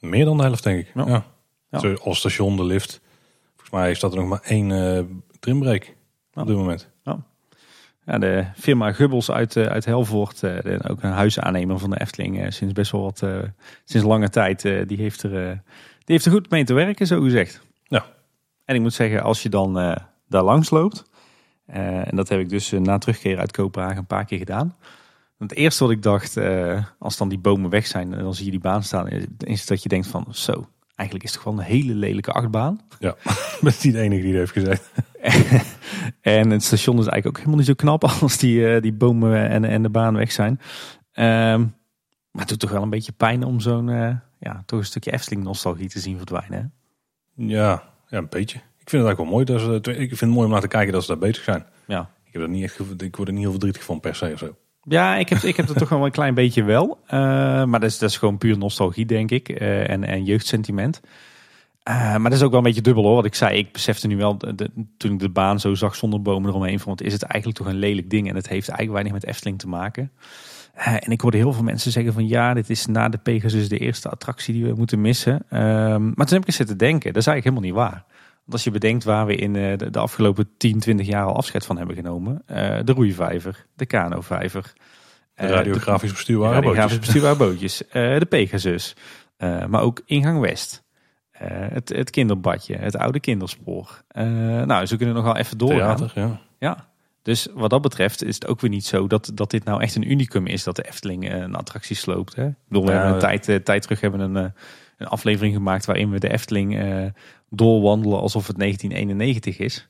Meer 0.00 0.24
dan 0.24 0.36
de 0.36 0.42
helft, 0.42 0.62
denk 0.62 0.78
ik. 0.78 0.90
Ja. 0.94 1.06
Ja. 1.06 1.24
Ja. 1.70 1.78
Zo, 1.78 1.94
als 1.94 2.18
station, 2.18 2.56
de 2.56 2.64
lift. 2.64 3.00
Volgens 3.50 3.70
mij 3.70 3.94
staat 3.94 4.12
er 4.12 4.18
nog 4.18 4.28
maar 4.28 4.42
één 4.42 5.22
trimbreak 5.40 5.94
op 6.34 6.46
dit 6.46 6.56
moment. 6.56 6.90
Ja, 8.08 8.18
de 8.18 8.44
firma 8.56 8.92
Gubbels 8.92 9.30
uit, 9.30 9.56
eh, 9.56 9.66
uit 9.66 9.84
Helvoort, 9.84 10.42
eh, 10.42 10.74
ook 10.90 11.02
een 11.02 11.10
huisaannemer 11.10 11.78
van 11.78 11.90
de 11.90 12.00
Efteling 12.00 12.42
eh, 12.42 12.50
sinds 12.50 12.72
best 12.72 12.92
wel 12.92 13.00
wat, 13.00 13.24
sinds 13.84 14.06
lange 14.06 14.28
tijd, 14.28 14.62
die, 14.62 14.96
heeft 14.96 15.22
er, 15.22 15.30
die 15.98 16.14
heeft 16.14 16.24
er 16.24 16.32
goed 16.32 16.50
mee 16.50 16.64
te 16.64 16.74
werken, 16.74 17.06
zo 17.06 17.20
gezegd. 17.20 17.60
Ja. 17.82 18.04
En 18.64 18.74
ik 18.74 18.80
moet 18.80 18.92
zeggen, 18.92 19.22
als 19.22 19.42
je 19.42 19.48
dan 19.48 19.74
daar 20.28 20.42
langs 20.42 20.70
loopt, 20.70 21.04
en 21.66 22.16
dat 22.16 22.28
heb 22.28 22.40
ik 22.40 22.48
dus 22.48 22.70
na 22.70 22.98
terugkeer 22.98 23.38
uit 23.38 23.52
Kopenhagen 23.52 23.98
een 23.98 24.06
paar 24.06 24.24
keer 24.24 24.38
gedaan. 24.38 24.76
Het 25.38 25.54
eerste 25.54 25.84
wat 25.84 25.92
ik 25.92 26.02
dacht, 26.02 26.38
als 26.98 27.16
dan 27.16 27.28
die 27.28 27.38
bomen 27.38 27.70
weg 27.70 27.86
zijn 27.86 28.14
en 28.14 28.22
dan 28.22 28.34
zie 28.34 28.44
je 28.44 28.50
die 28.50 28.60
baan 28.60 28.82
staan, 28.82 29.08
is 29.38 29.66
dat 29.66 29.82
je 29.82 29.88
denkt 29.88 30.06
van 30.06 30.26
zo, 30.30 30.68
eigenlijk 30.94 31.28
is 31.28 31.32
het 31.32 31.42
gewoon 31.42 31.58
een 31.58 31.64
hele 31.64 31.94
lelijke 31.94 32.32
achtbaan. 32.32 32.80
Ja, 32.98 33.16
ben 33.60 33.72
niet 33.82 33.92
de 33.92 34.00
enige 34.00 34.22
die 34.22 34.32
dat 34.32 34.40
heeft 34.40 34.52
gezegd. 34.52 34.90
En 36.20 36.50
het 36.50 36.62
station 36.62 36.98
is 36.98 37.06
eigenlijk 37.06 37.26
ook 37.26 37.36
helemaal 37.36 37.56
niet 37.56 37.66
zo 37.66 37.74
knap 37.74 38.04
als 38.22 38.38
die, 38.38 38.68
eh, 38.68 38.82
die 38.82 38.92
bomen 38.92 39.48
en, 39.48 39.64
en 39.64 39.82
de 39.82 39.88
baan 39.88 40.16
weg 40.16 40.32
zijn. 40.32 40.60
Ehm, 41.12 41.60
maar 42.30 42.40
het 42.40 42.48
doet 42.48 42.58
toch 42.58 42.70
wel 42.70 42.82
een 42.82 42.90
beetje 42.90 43.12
pijn 43.12 43.44
om 43.44 43.60
zo'n 43.60 43.88
eh, 43.88 44.14
ja, 44.38 44.62
toch 44.66 44.78
een 44.78 44.84
stukje 44.84 45.12
Efteling 45.12 45.44
nostalgie 45.44 45.88
te 45.88 46.00
zien 46.00 46.16
verdwijnen. 46.16 46.72
hè? 47.36 47.44
Ja, 47.46 47.82
ja, 48.08 48.18
een 48.18 48.28
beetje. 48.28 48.58
Ik 48.58 48.90
vind 48.90 49.04
het 49.04 49.16
eigenlijk 49.16 49.18
wel 49.18 49.30
mooi. 49.30 49.44
Dat 49.44 49.84
ze, 49.84 49.92
ik 49.92 50.08
vind 50.08 50.20
het 50.20 50.30
mooi 50.30 50.44
om 50.44 50.52
naar 50.52 50.60
te 50.60 50.68
kijken 50.68 50.92
dat 50.92 51.02
ze 51.02 51.08
daar 51.08 51.18
bezig 51.18 51.44
zijn. 51.44 51.66
Ja. 51.86 52.10
Ik, 52.24 52.32
heb 52.32 52.42
er 52.42 52.48
niet 52.48 52.64
echt, 52.64 52.78
ik 53.02 53.16
word 53.16 53.28
er 53.28 53.34
niet 53.34 53.42
heel 53.42 53.50
verdrietig 53.50 53.82
van 53.84 54.00
per 54.00 54.14
se 54.14 54.30
of 54.32 54.38
zo. 54.38 54.56
Ja, 54.82 55.16
ik 55.16 55.28
heb, 55.28 55.38
ik 55.38 55.56
heb 55.56 55.68
er 55.68 55.74
toch 55.74 55.88
wel 55.88 56.04
een 56.04 56.10
klein 56.10 56.34
beetje 56.34 56.64
wel. 56.64 56.98
Eh, 57.06 57.18
maar 57.64 57.80
dat 57.80 57.90
is, 57.90 57.98
dat 57.98 58.10
is 58.10 58.16
gewoon 58.16 58.38
puur 58.38 58.58
nostalgie, 58.58 59.06
denk 59.06 59.30
ik. 59.30 59.48
en, 59.48 60.04
en 60.04 60.24
jeugdsentiment. 60.24 61.00
Eh, 61.88 61.96
maar 61.96 62.22
dat 62.30 62.32
is 62.32 62.42
ook 62.42 62.50
wel 62.50 62.58
een 62.58 62.64
beetje 62.64 62.80
dubbel 62.80 63.02
hoor. 63.04 63.14
Wat 63.14 63.24
ik 63.24 63.34
zei, 63.34 63.58
ik 63.58 63.72
besefte 63.72 64.06
nu 64.06 64.16
wel, 64.16 64.38
de- 64.38 64.54
de- 64.54 64.70
toen 64.96 65.12
ik 65.12 65.18
de 65.18 65.28
baan 65.28 65.60
zo 65.60 65.74
zag 65.74 65.94
zonder 65.96 66.22
bomen 66.22 66.50
eromheen, 66.50 66.80
van, 66.80 66.88
wat 66.90 67.00
is 67.00 67.12
het 67.12 67.22
eigenlijk 67.22 67.62
toch 67.62 67.72
een 67.72 67.78
lelijk 67.78 68.10
ding. 68.10 68.28
En 68.28 68.34
het 68.34 68.48
heeft 68.48 68.68
eigenlijk 68.68 68.90
weinig 69.00 69.12
met 69.12 69.24
Efteling 69.30 69.58
te 69.58 69.68
maken. 69.68 70.12
Eh, 70.74 70.94
en 70.94 71.10
ik 71.10 71.20
hoorde 71.20 71.36
heel 71.36 71.52
veel 71.52 71.62
mensen 71.62 71.92
zeggen 71.92 72.12
van 72.12 72.28
ja, 72.28 72.54
dit 72.54 72.70
is 72.70 72.86
na 72.86 73.08
de 73.08 73.18
Pegasus 73.18 73.68
de 73.68 73.78
eerste 73.78 74.08
attractie 74.08 74.54
die 74.54 74.64
we 74.64 74.74
moeten 74.74 75.00
missen. 75.00 75.42
Ehm, 75.50 76.02
maar 76.04 76.26
toen 76.26 76.32
heb 76.36 76.40
ik 76.40 76.46
eens 76.46 76.56
zitten 76.56 76.76
denken, 76.78 77.12
dat 77.12 77.22
is 77.22 77.26
eigenlijk 77.26 77.44
helemaal 77.64 77.82
niet 77.84 77.92
waar. 77.92 78.04
Want 78.38 78.52
als 78.52 78.64
je 78.64 78.70
bedenkt 78.70 79.04
waar 79.04 79.26
we 79.26 79.34
in 79.34 79.56
eh, 79.56 79.76
de, 79.78 79.90
de 79.90 79.98
afgelopen 79.98 80.48
10, 80.56 80.80
20 80.80 81.06
jaar 81.06 81.24
al 81.24 81.36
afscheid 81.36 81.66
van 81.66 81.76
hebben 81.76 81.96
genomen. 81.96 82.42
de 82.84 82.92
roeivijver, 82.94 83.66
de 83.76 83.86
kanovijver. 83.86 84.72
De 85.34 85.46
radiografisch 85.46 86.12
bestuurbare 86.12 86.54
bootjes. 86.60 86.74
grafisch 86.78 86.98
bestuurbare 86.98 87.36
bootjes. 87.36 87.82
de 87.92 88.26
Pegasus. 88.28 88.96
maar 89.68 89.80
ook 89.80 90.02
Ingang 90.06 90.40
West. 90.40 90.86
Eh, 91.38 91.48
het, 91.50 91.88
het 91.88 92.10
kinderbadje. 92.10 92.76
Het 92.76 92.96
oude 92.96 93.20
kinderspoor. 93.20 94.02
Eh, 94.08 94.24
nou, 94.62 94.86
ze 94.86 94.96
kunnen 94.96 95.14
nog 95.14 95.24
wel 95.24 95.36
even 95.36 95.58
doorgaan. 95.58 95.96
Theater, 95.96 96.12
ja. 96.22 96.40
Ja. 96.58 96.86
Dus 97.22 97.48
wat 97.54 97.70
dat 97.70 97.82
betreft 97.82 98.24
is 98.24 98.34
het 98.34 98.46
ook 98.46 98.60
weer 98.60 98.70
niet 98.70 98.86
zo 98.86 99.06
dat, 99.06 99.30
dat 99.34 99.50
dit 99.50 99.64
nou 99.64 99.82
echt 99.82 99.94
een 99.94 100.10
unicum 100.10 100.46
is. 100.46 100.64
Dat 100.64 100.76
de 100.76 100.86
Efteling 100.86 101.28
eh, 101.28 101.38
een 101.38 101.54
attractie 101.54 101.96
sloopt. 101.96 102.34
Hè? 102.34 102.46
Ik 102.46 102.54
bedoel, 102.68 102.84
we 102.84 102.90
Ja, 102.90 102.96
hebben 102.96 103.14
een 103.14 103.40
tijd, 103.40 103.64
tijd 103.64 103.82
terug 103.82 104.00
hebben 104.00 104.20
een, 104.20 104.52
een 104.96 105.06
aflevering 105.06 105.54
gemaakt 105.54 105.84
waarin 105.86 106.10
we 106.10 106.18
de 106.18 106.32
Efteling 106.32 106.82
doorwandelen 107.50 108.20
alsof 108.20 108.46
het 108.46 108.58
1991 108.58 109.58
is. 109.58 109.88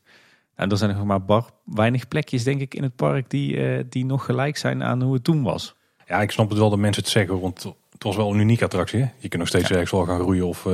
En 0.55 0.71
er 0.71 0.77
zijn 0.77 0.97
nog 0.97 1.05
maar 1.05 1.25
bar, 1.25 1.51
weinig 1.65 2.09
plekjes, 2.09 2.45
denk 2.45 2.61
ik, 2.61 2.75
in 2.75 2.83
het 2.83 2.97
park 2.97 3.31
die, 3.31 3.89
die 3.89 4.05
nog 4.05 4.25
gelijk 4.25 4.57
zijn 4.57 4.83
aan 4.83 5.03
hoe 5.03 5.15
het 5.15 5.25
toen 5.25 5.43
was. 5.43 5.75
ja, 6.07 6.21
ik 6.21 6.31
snap 6.31 6.49
het 6.49 6.59
wel 6.59 6.71
dat 6.71 6.79
mensen 6.79 7.03
het 7.03 7.13
zeggen, 7.13 7.41
want 7.41 7.63
het 7.93 8.03
was 8.03 8.17
wel 8.17 8.33
een 8.33 8.41
unieke 8.41 8.65
attractie. 8.65 9.01
Hè? 9.01 9.09
Je 9.19 9.29
kunt 9.29 9.37
nog 9.43 9.49
steeds 9.49 9.71
ergens 9.71 9.91
wel 9.91 10.05
gaan 10.05 10.21
roeien 10.21 10.47
of 10.47 10.67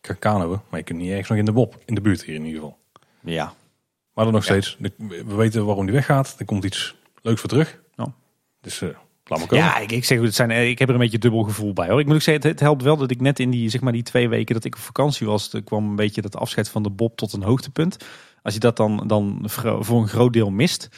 gaan 0.00 0.18
kanoën, 0.18 0.60
maar 0.68 0.78
je 0.78 0.84
kunt 0.84 0.98
niet 0.98 1.10
ergens 1.10 1.28
nog 1.28 1.38
in 1.38 1.44
de 1.44 1.52
bob, 1.52 1.78
in 1.84 1.94
de 1.94 2.00
buurt 2.00 2.24
hier 2.24 2.34
in 2.34 2.44
ieder 2.44 2.60
geval. 2.60 2.78
Ja. 3.20 3.54
Maar 4.14 4.24
dan 4.24 4.34
nog 4.34 4.44
steeds, 4.44 4.76
we 4.98 5.34
weten 5.34 5.66
waarom 5.66 5.84
die 5.84 5.94
weggaat. 5.94 6.34
Er 6.38 6.44
komt 6.44 6.64
iets 6.64 6.94
leuks 7.22 7.40
voor 7.40 7.48
terug. 7.48 7.80
Ja. 7.96 8.12
Dus 8.60 8.82
eh 8.82 8.88
laat 9.30 9.38
maar 9.38 9.48
komen. 9.48 9.64
Ja, 9.64 9.78
ik, 9.78 9.92
ik 9.92 10.04
zeg 10.04 10.20
het 10.20 10.34
zijn, 10.34 10.50
eh, 10.50 10.68
ik 10.68 10.78
heb 10.78 10.88
er 10.88 10.94
een 10.94 11.00
beetje 11.00 11.18
dubbel 11.18 11.42
gevoel 11.42 11.72
bij 11.72 11.88
hoor. 11.88 12.00
Ik 12.00 12.06
moet 12.06 12.14
ook 12.14 12.22
zeggen, 12.22 12.42
het, 12.42 12.52
het 12.52 12.60
helpt 12.60 12.82
wel 12.82 12.96
dat 12.96 13.10
ik 13.10 13.20
net 13.20 13.38
in 13.38 13.50
die, 13.50 13.68
zeg 13.68 13.80
maar, 13.80 13.92
die 13.92 14.02
twee 14.02 14.28
weken 14.28 14.54
dat 14.54 14.64
ik 14.64 14.74
op 14.74 14.80
vakantie 14.80 15.26
was, 15.26 15.52
er 15.52 15.62
kwam 15.62 15.88
een 15.88 15.96
beetje 15.96 16.22
dat 16.22 16.36
afscheid 16.36 16.68
van 16.68 16.82
de 16.82 16.90
Bob 16.90 17.16
tot 17.16 17.32
een 17.32 17.42
hoogtepunt. 17.42 17.96
Als 18.42 18.54
je 18.54 18.60
dat 18.60 18.76
dan, 18.76 19.04
dan 19.06 19.42
voor 19.46 20.00
een 20.00 20.08
groot 20.08 20.32
deel 20.32 20.50
mist, 20.50 20.88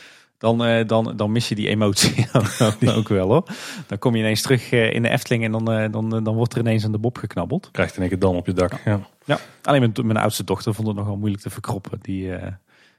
dan, 0.42 0.64
eh, 0.64 0.86
dan, 0.86 1.16
dan 1.16 1.32
mis 1.32 1.48
je 1.48 1.54
die 1.54 1.68
emotie 1.68 2.26
ook 2.98 3.08
wel 3.08 3.28
hoor. 3.28 3.44
Dan 3.86 3.98
kom 3.98 4.14
je 4.14 4.22
ineens 4.22 4.42
terug 4.42 4.72
eh, 4.72 4.92
in 4.92 5.02
de 5.02 5.08
Efteling 5.08 5.44
en 5.44 5.52
dan, 5.52 5.72
eh, 5.72 5.92
dan, 5.92 6.24
dan 6.24 6.34
wordt 6.34 6.54
er 6.54 6.60
ineens 6.60 6.84
aan 6.84 6.92
de 6.92 6.98
Bob 6.98 7.18
geknabbeld. 7.18 7.68
Krijgt 7.72 7.94
in 7.94 8.00
één 8.00 8.08
keer 8.08 8.18
dan 8.18 8.36
op 8.36 8.46
je 8.46 8.52
dak. 8.52 8.72
Ja. 8.84 9.00
Ja. 9.24 9.38
Alleen 9.62 9.80
mijn, 9.80 10.06
mijn 10.06 10.18
oudste 10.18 10.44
dochter 10.44 10.74
vond 10.74 10.86
het 10.88 10.96
nogal 10.96 11.16
moeilijk 11.16 11.42
te 11.42 11.50
verkroppen. 11.50 11.98
Die, 12.00 12.32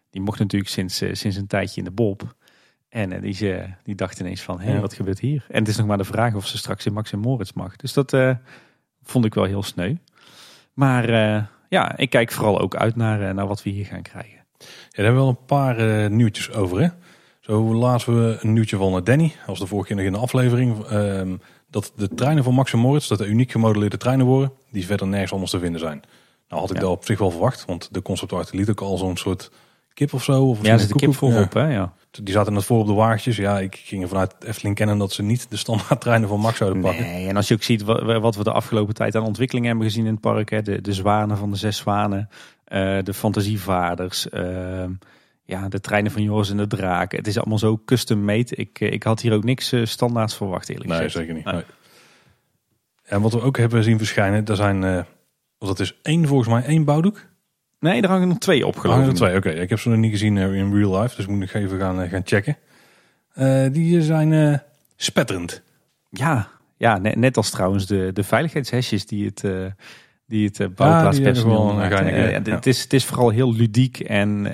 die 0.10 0.22
mocht 0.22 0.40
natuurlijk 0.40 0.72
sinds, 0.72 0.98
sinds 0.98 1.36
een 1.38 1.48
tijdje 1.48 1.78
in 1.78 1.84
de 1.84 1.92
Bob. 1.92 2.36
En 2.90 3.22
die, 3.22 3.34
ze, 3.34 3.66
die 3.84 3.96
dacht 3.96 4.20
ineens 4.20 4.42
van, 4.42 4.60
hé, 4.60 4.80
wat 4.80 4.94
gebeurt 4.94 5.20
hier? 5.20 5.46
En 5.50 5.60
het 5.60 5.68
is 5.68 5.78
nog 5.78 5.88
maar 5.88 5.98
de 5.98 6.04
vraag 6.04 6.36
of 6.36 6.48
ze 6.48 6.58
straks 6.58 6.86
in 6.86 6.94
Max 6.94 7.12
en 7.12 7.20
Moritz 7.20 7.52
mag. 7.52 7.76
Dus 7.76 7.94
dat 7.94 8.18
vond 9.04 9.26
ik 9.26 9.34
wel 9.34 9.44
heel 9.44 9.64
sneu. 9.64 9.96
Maar 10.74 11.10
ja, 11.70 11.98
ik 11.98 12.10
kijk 12.10 12.32
vooral 12.32 12.60
ook 12.60 12.76
uit 12.76 12.96
naar, 12.96 13.34
naar 13.34 13.48
wat 13.48 13.64
we 13.64 13.70
hier 13.70 13.86
gaan 13.86 14.02
krijgen. 14.02 14.44
Ja, 14.58 14.66
daar 14.68 15.06
hebben 15.06 15.14
we 15.14 15.20
wel 15.20 15.30
een 15.30 15.46
paar 15.46 16.10
nieuwtjes 16.12 16.52
over. 16.52 16.82
Hè? 16.82 16.88
Zo 17.44 17.74
laten 17.76 18.16
we 18.28 18.38
een 18.42 18.54
nieuwtje 18.54 18.78
van 18.78 18.96
eh, 18.96 19.04
Danny, 19.04 19.34
als 19.48 19.60
de 19.60 19.68
vorige 19.68 19.88
keer 19.88 19.96
nog 19.96 20.06
in 20.06 20.12
de 20.12 20.18
aflevering. 20.20 20.84
ehm, 20.86 21.36
dat 21.70 21.92
de 21.96 22.08
treinen 22.08 22.44
van 22.44 22.54
Max 22.54 22.74
en 22.74 22.80
Moritz, 22.80 23.08
dat 23.08 23.18
de 23.18 23.26
uniek 23.28 23.52
gemodelleerde 23.52 23.98
treinen 23.98 24.26
worden, 24.26 24.52
die 24.72 24.86
verder 24.86 25.08
nergens 25.08 25.32
anders 25.32 25.52
te 25.52 25.60
vinden 25.60 25.80
zijn. 25.80 26.02
Nou 26.50 26.62
had 26.62 26.70
ik 26.70 26.76
Ja. 26.76 26.82
dat 26.82 26.92
op 26.92 27.06
zich 27.06 27.20
wel 27.20 27.32
verwacht, 27.32 27.66
want 27.66 27.90
de 27.92 28.02
concept 28.02 28.34
art 28.34 28.54
liet 28.54 28.70
ook 28.70 28.82
al 28.82 28.98
zo'n 28.98 29.18
soort 29.18 29.52
kip 29.94 30.14
of 30.14 30.24
zo. 30.24 30.44
Of 30.50 30.62
Ja, 30.66 30.72
er 30.72 30.80
zit 30.80 30.90
een 30.92 30.96
kip 30.98 31.16
voorop, 31.16 31.54
hè? 31.54 31.74
Ja. 31.74 31.94
Die 32.12 32.34
zaten 32.34 32.54
net 32.54 32.66
voor 32.66 32.80
op 32.80 32.88
de 32.88 32.94
wagentjes. 32.94 33.36
Ja, 33.36 33.60
ik 33.60 33.76
ging 33.76 34.02
er 34.04 34.08
vanuit 34.08 34.36
Efteling 34.46 34.76
kennen 34.76 34.98
dat 34.98 35.12
ze 35.12 35.24
niet 35.24 35.46
de 35.50 35.58
standaard 35.58 36.02
treinen 36.02 36.30
van 36.30 36.40
Max 36.40 36.58
zouden 36.58 36.82
pakken. 36.82 37.04
Nee, 37.06 37.28
en 37.28 37.36
als 37.36 37.48
je 37.48 37.54
ook 37.54 37.64
ziet 37.64 37.84
wat, 37.84 38.20
wat 38.22 38.36
we 38.36 38.44
de 38.44 38.52
afgelopen 38.52 38.94
tijd 38.94 39.16
aan 39.16 39.24
ontwikkeling 39.24 39.66
hebben 39.66 39.86
gezien 39.86 40.06
in 40.06 40.12
het 40.12 40.22
park. 40.22 40.50
Hè, 40.50 40.62
de, 40.62 40.82
de 40.82 40.94
zwanen 40.94 41.38
van 41.38 41.50
de 41.52 41.58
zes 41.58 41.78
zwanen, 41.78 42.30
eh, 42.66 42.98
de 43.04 43.14
fantasievaarders, 43.14 44.30
ehm, 44.30 44.92
ja, 45.46 45.68
de 45.70 45.80
treinen 45.80 46.12
van 46.12 46.24
Joris 46.24 46.50
en 46.50 46.58
de 46.58 46.68
Draken. 46.68 47.18
Het 47.18 47.28
is 47.28 47.38
allemaal 47.38 47.58
zo 47.58 47.82
custom 47.86 48.24
made. 48.24 48.56
Ik, 48.56 48.80
eh, 48.80 48.92
ik 48.92 49.04
had 49.04 49.22
hier 49.22 49.34
ook 49.34 49.44
niks 49.44 49.72
eh, 49.72 49.86
standaards 49.86 50.36
verwacht 50.36 50.70
eerlijk 50.70 50.90
Nee, 50.90 50.98
gezegd. 50.98 51.14
zeker 51.14 51.34
niet. 51.34 51.46
Nee. 51.46 51.54
Nee. 51.54 51.64
En 53.04 53.22
wat 53.22 53.34
we 53.34 53.42
ook 53.42 53.58
hebben 53.58 53.84
zien 53.84 53.98
verschijnen, 53.98 54.46
daar 54.46 54.56
zijn, 54.56 54.82
want 54.82 55.06
dat 55.78 55.80
is 55.80 56.00
één, 56.02 56.28
volgens 56.28 56.50
mij 56.50 56.64
één 56.64 56.84
bouwdoek. 56.84 57.26
Nee, 57.80 58.02
er 58.02 58.10
hangen 58.10 58.28
nog 58.28 58.38
twee 58.38 58.68
op 58.68 58.76
Er 58.76 58.80
geloof 58.82 58.96
hangen 58.96 59.12
er 59.12 59.16
twee, 59.16 59.36
oké. 59.36 59.50
Ik 59.50 59.70
heb 59.70 59.80
ze 59.80 59.90
nog 59.90 59.98
niet 59.98 60.12
gezien 60.12 60.38
in 60.38 60.76
real 60.76 61.02
life, 61.02 61.16
dus 61.16 61.26
moet 61.26 61.44
ik 61.44 61.54
even 61.54 61.80
gaan, 61.80 62.10
gaan 62.10 62.22
checken. 62.26 62.58
Die 63.74 64.02
zijn 64.02 64.62
spetterend. 64.96 65.62
Ja, 66.10 66.50
ja 66.78 66.98
net, 66.98 67.16
net 67.16 67.38
als 67.38 67.50
trouwens 67.50 67.86
de, 67.86 68.10
de 68.14 68.24
veiligheidshesjes 68.24 69.06
die 69.06 69.26
het, 69.26 69.44
die 70.28 70.46
het 70.46 70.76
bouwplaatspersoneel 70.76 71.82
ja, 71.82 72.38
Uh, 72.38 72.54
het, 72.54 72.66
is, 72.66 72.84
het 72.84 72.94
is 72.94 73.06
vooral 73.06 73.30
heel 73.30 73.54
ludiek 73.54 74.00
en 74.00 74.48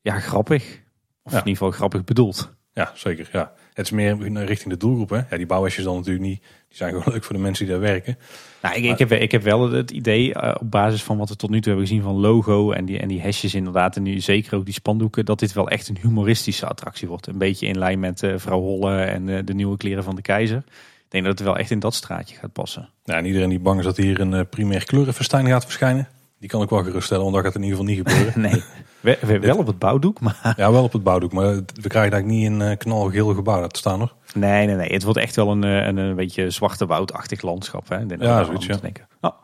ja, 0.00 0.18
grappig. 0.20 0.80
Of 1.22 1.32
Ja. 1.32 1.38
in 1.38 1.46
ieder 1.46 1.52
geval 1.62 1.70
grappig 1.70 2.04
bedoeld. 2.04 2.54
Ja, 2.72 2.92
zeker. 2.94 3.28
Ja. 3.32 3.52
Het 3.72 3.84
is 3.86 3.90
meer 3.92 4.44
richting 4.44 4.70
de 4.72 4.76
doelgroep. 4.76 5.10
Hè? 5.10 5.16
Ja, 5.30 5.36
die 5.36 5.46
bouwhesjes 5.46 5.84
dan 5.84 5.96
natuurlijk 5.96 6.24
niet. 6.24 6.40
Die 6.40 6.76
zijn 6.76 6.90
gewoon 6.94 7.12
leuk 7.12 7.24
voor 7.24 7.36
de 7.36 7.42
mensen 7.42 7.64
die 7.64 7.74
daar 7.74 7.82
werken. 7.82 8.18
Nou, 8.62 8.74
ik, 8.76 8.84
ik, 8.84 8.98
heb, 8.98 9.12
ik 9.12 9.32
heb 9.32 9.42
wel 9.42 9.70
het 9.70 9.90
idee, 9.90 10.34
eh, 10.34 10.54
op 10.60 10.70
basis 10.70 11.02
van 11.02 11.16
wat 11.16 11.28
we 11.28 11.36
tot 11.36 11.50
nu 11.50 11.56
toe 11.60 11.68
hebben 11.72 11.86
gezien 11.88 12.02
van 12.02 12.14
logo 12.14 12.72
en 12.72 12.84
die, 12.84 12.98
en 12.98 13.08
die 13.08 13.20
hesjes 13.20 13.54
inderdaad, 13.54 13.96
en 13.96 14.02
nu 14.02 14.20
zeker 14.20 14.54
ook 14.56 14.64
die 14.64 14.74
spandoeken, 14.74 15.24
dat 15.24 15.38
dit 15.38 15.52
wel 15.52 15.68
echt 15.68 15.88
een 15.88 15.98
humoristische 16.00 16.66
attractie 16.66 17.08
wordt. 17.08 17.26
Een 17.26 17.38
beetje 17.38 17.66
in 17.66 17.78
lijn 17.78 17.98
met 18.00 18.22
eh, 18.22 18.32
vrouw 18.36 18.60
Holle 18.60 19.00
en 19.02 19.28
eh, 19.28 19.38
de 19.44 19.54
nieuwe 19.54 19.76
kleren 19.76 20.04
van 20.04 20.14
de 20.16 20.22
keizer. 20.22 20.58
Ik 21.04 21.16
denk 21.16 21.24
dat 21.24 21.38
het 21.38 21.46
wel 21.46 21.56
echt 21.58 21.70
in 21.70 21.78
dat 21.78 21.94
straatje 21.94 22.36
gaat 22.36 22.52
passen. 22.52 22.88
Ja, 23.04 23.14
en 23.16 23.24
iedereen 23.26 23.48
die 23.48 23.58
bang 23.60 23.78
is 23.78 23.84
dat 23.84 23.96
hier 23.96 24.20
een 24.20 24.48
primair 24.48 24.84
kleurenfestijn 24.84 25.46
gaat 25.46 25.64
verschijnen. 25.64 26.08
Die 26.38 26.48
kan 26.48 26.62
ik 26.62 26.68
wel 26.68 26.82
geruststellen, 26.84 27.22
want 27.22 27.34
dat 27.34 27.44
gaat 27.44 27.54
in 27.54 27.62
ieder 27.62 27.78
geval 27.78 27.94
niet 27.94 28.06
gebeuren. 28.08 28.40
Nee, 28.50 28.62
we, 29.00 29.18
we- 29.20 29.38
wel 29.38 29.56
op 29.58 29.66
het 29.66 29.78
bouwdoek, 29.78 30.20
maar 30.20 30.54
ja, 30.56 30.72
wel 30.72 30.82
op 30.82 30.92
het 30.92 31.02
bouwdoek. 31.02 31.32
Maar 31.32 31.54
we 31.54 31.88
krijgen 31.88 32.12
eigenlijk 32.12 32.26
niet 32.26 32.46
een 32.46 32.62
eh, 32.62 32.76
knalgeel 32.76 33.34
gebouw 33.34 33.66
te 33.66 33.78
staan 33.78 33.98
hoor. 33.98 34.14
nee, 34.34 34.66
nee, 34.66 34.76
nee. 34.76 34.92
Het 34.92 35.02
wordt 35.02 35.18
echt 35.18 35.36
wel 35.36 35.50
een, 35.50 35.64
eh, 35.64 35.86
een, 35.86 35.96
een 35.96 36.14
beetje 36.16 36.50
zwarte 36.50 36.86
woudachtig 36.86 37.42
landschap. 37.42 37.88
Hè? 37.88 38.00
Ik 38.00 38.08
denk 38.08 38.22
Ja, 38.22 38.44
zoiets, 38.44 38.66
ja. 38.66 38.76
denken. 38.76 39.08
Nou, 39.20 39.34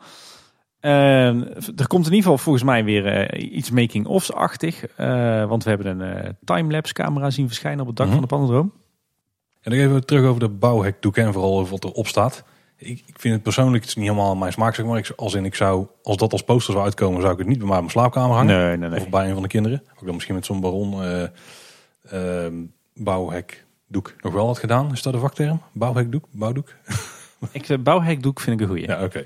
eh, 0.79 1.27
er 1.79 1.87
komt 1.87 2.05
in 2.05 2.13
ieder 2.13 2.21
geval 2.21 2.37
volgens 2.37 2.63
mij 2.63 2.83
weer 2.83 3.05
eh, 3.07 3.55
iets 3.55 3.71
making-ofs-achtig. 3.71 4.85
want 5.47 5.63
we 5.63 5.69
hebben 5.69 5.99
een 5.99 6.35
timelapse 6.43 6.93
camera 6.93 7.29
zien 7.29 7.47
verschijnen 7.47 7.81
op 7.81 7.87
het 7.87 7.95
dak 7.95 8.05
Mhm. 8.05 8.15
van 8.15 8.23
de 8.23 8.35
Pandadroom. 8.35 8.71
En 9.61 9.71
dan 9.71 9.79
even 9.79 10.05
terug 10.05 10.25
over 10.25 10.39
de 10.39 10.49
bouwhekdoek 10.49 11.17
en 11.17 11.33
vooral 11.33 11.57
over 11.59 11.71
wat 11.71 11.83
erop 11.83 12.07
staat. 12.07 12.43
Ik, 12.77 13.03
ik 13.05 13.19
vind 13.19 13.33
het 13.33 13.43
persoonlijk 13.43 13.83
het 13.83 13.89
is 13.89 13.95
niet 13.95 14.09
helemaal 14.09 14.35
mijn 14.35 14.51
smaak, 14.51 14.75
zeg 14.75 14.85
maar. 14.85 14.97
Ik, 14.97 15.13
als 15.15 15.33
in, 15.33 15.45
ik 15.45 15.55
zou, 15.55 15.87
als 16.03 16.17
dat 16.17 16.31
als 16.31 16.43
poster 16.43 16.73
zou 16.73 16.85
uitkomen, 16.85 17.21
zou 17.21 17.33
ik 17.33 17.39
het 17.39 17.47
niet 17.47 17.57
bij 17.57 17.67
mij 17.67 17.77
mijn 17.77 17.91
slaapkamer 17.91 18.35
hangen. 18.35 18.57
Nee, 18.57 18.77
nee, 18.77 18.89
nee. 18.89 18.99
Of 18.99 19.09
bij 19.09 19.27
een 19.27 19.33
van 19.33 19.41
de 19.41 19.47
kinderen. 19.47 19.83
Ook 19.95 20.05
dan 20.05 20.13
misschien 20.13 20.35
met 20.35 20.45
zo'n 20.45 20.59
baron 20.59 21.03
eh 21.03 21.23
eh, 22.09 22.51
bouwhekdoek 22.93 24.15
nog 24.21 24.33
wel 24.33 24.45
had 24.45 24.59
gedaan. 24.59 24.91
Is 24.91 25.01
dat 25.01 25.13
een 25.13 25.19
vakterm? 25.19 25.61
Bouwhekdoek? 25.71 26.25
Bouwdoek? 26.31 26.73
Ik, 27.51 27.69
eh, 27.69 27.77
bouwhekdoek 27.77 28.39
vind 28.39 28.55
ik 28.55 28.61
een 28.61 28.73
goeie. 28.73 28.87
Ja, 28.87 29.03
oké. 29.03 29.25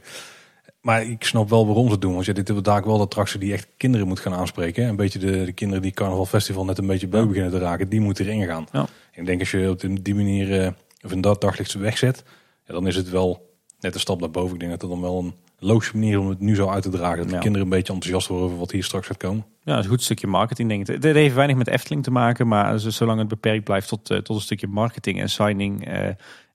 Maar 0.82 1.04
ik 1.04 1.24
snap 1.24 1.50
wel 1.50 1.66
waarom 1.66 1.86
ze 1.86 1.92
het 1.92 2.02
doen. 2.02 2.14
Want 2.14 2.26
ja, 2.26 2.34
dit 2.34 2.50
is 2.50 2.62
daar 2.62 2.86
wel 2.86 2.98
de 2.98 3.04
attractie 3.04 3.40
die 3.40 3.54
echt 3.54 3.68
kinderen 3.78 4.08
moet 4.08 4.20
gaan 4.20 4.34
aanspreken. 4.34 4.88
Een 4.88 4.96
beetje 4.96 5.20
de, 5.20 5.46
de 5.46 5.52
kinderen 5.52 5.82
die 5.82 5.92
Carnaval 5.92 6.26
Festival 6.26 6.66
net 6.66 6.78
een 6.78 6.88
beetje 6.88 7.08
beu 7.08 7.26
beginnen 7.26 7.52
te 7.52 7.60
raken. 7.60 7.90
Die 7.90 8.02
moeten 8.02 8.26
erin 8.26 8.46
gaan. 8.46 8.68
Ja. 8.72 8.88
Ik 9.12 9.26
denk 9.26 9.40
als 9.40 9.52
je 9.52 9.70
op 9.70 9.80
die 10.02 10.16
manier, 10.16 10.76
of 11.02 11.12
in 11.12 11.22
dat 11.22 11.42
daglicht 11.42 11.74
wegzet. 11.74 12.24
Dan 12.72 12.88
is 12.88 12.96
het 12.96 13.10
wel 13.10 13.50
net 13.80 13.94
een 13.94 14.00
stap 14.00 14.20
naar 14.20 14.32
boven. 14.32 14.54
Ik 14.54 14.60
denk 14.60 14.72
dat 14.72 14.82
het 14.82 14.90
dan 14.90 15.02
wel 15.02 15.20
een 15.20 15.34
logische 15.60 15.98
manier 15.98 16.20
om 16.20 16.30
het 16.30 16.40
nu 16.40 16.56
zo 16.56 16.68
uit 16.70 16.84
te 16.84 16.90
dragen. 16.90 17.18
Dat 17.18 17.28
de 17.28 17.34
Ja. 17.36 17.40
kinderen 17.40 17.68
een 17.68 17.74
beetje 17.74 17.94
enthousiast 17.94 18.28
worden 18.28 18.46
over 18.48 18.60
wat 18.60 18.72
hier 18.72 18.84
straks 18.84 19.08
gaat 19.08 19.18
komen. 19.18 19.46
Ja, 19.64 19.78
een 19.78 19.86
goed 19.86 20.04
stukje 20.04 20.28
marketing 20.28 20.70
denk 20.70 20.88
ik. 20.88 21.02
Dit 21.02 21.16
heeft 21.16 21.36
weinig 21.36 21.56
met 21.58 21.68
Efteling 21.68 22.04
te 22.04 22.12
maken, 22.12 22.48
maar 22.48 22.80
zolang 22.80 23.20
het 23.20 23.28
beperkt 23.28 23.64
blijft 23.64 23.88
tot, 23.88 24.10
eh, 24.10 24.18
tot 24.18 24.36
een 24.36 24.42
stukje 24.42 24.68
marketing 24.68 25.20
en 25.20 25.30
signing. 25.30 25.88
eh, 25.88 26.08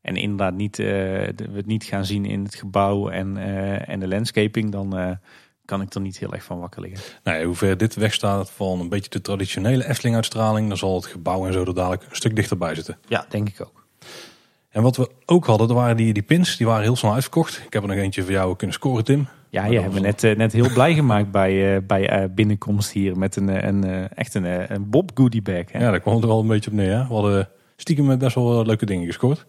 en 0.03 0.17
inderdaad 0.17 0.55
niet, 0.55 0.79
eh, 0.79 0.87
we 0.87 1.53
het 1.55 1.67
niet 1.67 1.85
gaan 1.85 2.05
zien 2.05 2.25
in 2.25 2.45
het 2.45 2.55
gebouw 2.55 3.09
en, 3.09 3.37
en 3.87 4.01
de 4.01 4.09
landscaping, 4.09 4.71
dan 4.73 5.19
kan 5.65 5.81
ik 5.81 5.95
er 5.95 6.01
niet 6.01 6.19
heel 6.19 6.33
erg 6.33 6.45
van 6.45 6.59
wakker 6.59 6.81
liggen. 6.81 7.01
Nou, 7.25 7.39
ja, 7.39 7.45
hoe 7.45 7.55
ver 7.55 7.77
dit 7.77 7.95
wegstaat 7.95 8.51
van 8.51 8.81
een 8.81 8.89
beetje 8.89 9.11
de 9.11 9.21
traditionele 9.21 9.89
Efteling-uitstraling. 9.89 10.69
Dan 10.69 10.77
zal 10.77 10.95
het 10.95 11.07
gebouw 11.07 11.47
en 11.47 11.53
zo 11.53 11.65
er 11.65 11.75
dadelijk 11.75 12.03
een 12.11 12.17
stuk 12.17 12.37
dichterbij 12.37 12.75
zitten. 12.75 12.99
Ja, 13.09 13.27
denk 13.29 13.49
ik 13.49 13.61
ook. 13.61 13.86
En 14.77 14.83
wat 14.83 14.97
we 14.97 15.11
ook 15.27 15.47
hadden, 15.47 15.69
dat 15.69 15.77
waren 15.77 15.97
die, 15.97 16.13
die 16.13 16.23
pins. 16.23 16.57
Die 16.57 16.67
waren 16.67 16.83
heel 16.83 16.97
snel 16.97 17.13
uitverkocht. 17.13 17.63
Ik 17.67 17.73
heb 17.73 17.83
er 17.83 17.89
nog 17.89 17.99
eentje 17.99 18.23
voor 18.23 18.33
jou 18.33 18.57
kunnen 18.57 18.77
scoren, 18.77 19.05
Tim. 19.05 19.29
Ja, 19.51 19.65
je 19.65 19.81
hebt 19.81 19.95
me 19.95 20.01
net, 20.01 20.25
eh, 20.25 20.37
net 20.37 20.53
heel 20.53 20.73
blij 20.73 20.95
gemaakt 20.95 21.31
bij, 21.31 21.75
eh, 21.75 21.83
bij 21.87 22.09
eh, 22.09 22.25
binnenkomst 22.31 22.91
hier 22.93 23.19
met 23.19 23.37
een, 23.37 23.67
een, 23.67 24.09
echt 24.09 24.35
een, 24.35 24.73
een 24.75 24.91
Bob 24.91 25.11
goodie 25.15 25.43
bag. 25.43 25.73
Hè? 25.73 25.79
Ja, 25.79 25.91
daar 25.91 26.01
kwam 26.01 26.21
er 26.21 26.27
wel 26.27 26.41
een 26.41 26.47
beetje 26.47 26.71
op 26.71 26.77
neer. 26.77 26.91
Hè? 26.91 27.07
We 27.07 27.15
hadden 27.15 27.49
stiekem 27.77 28.07
met 28.07 28.19
best 28.19 28.35
wel 28.35 28.65
leuke 28.67 28.87
dingen 28.87 29.07
gescoord. 29.07 29.47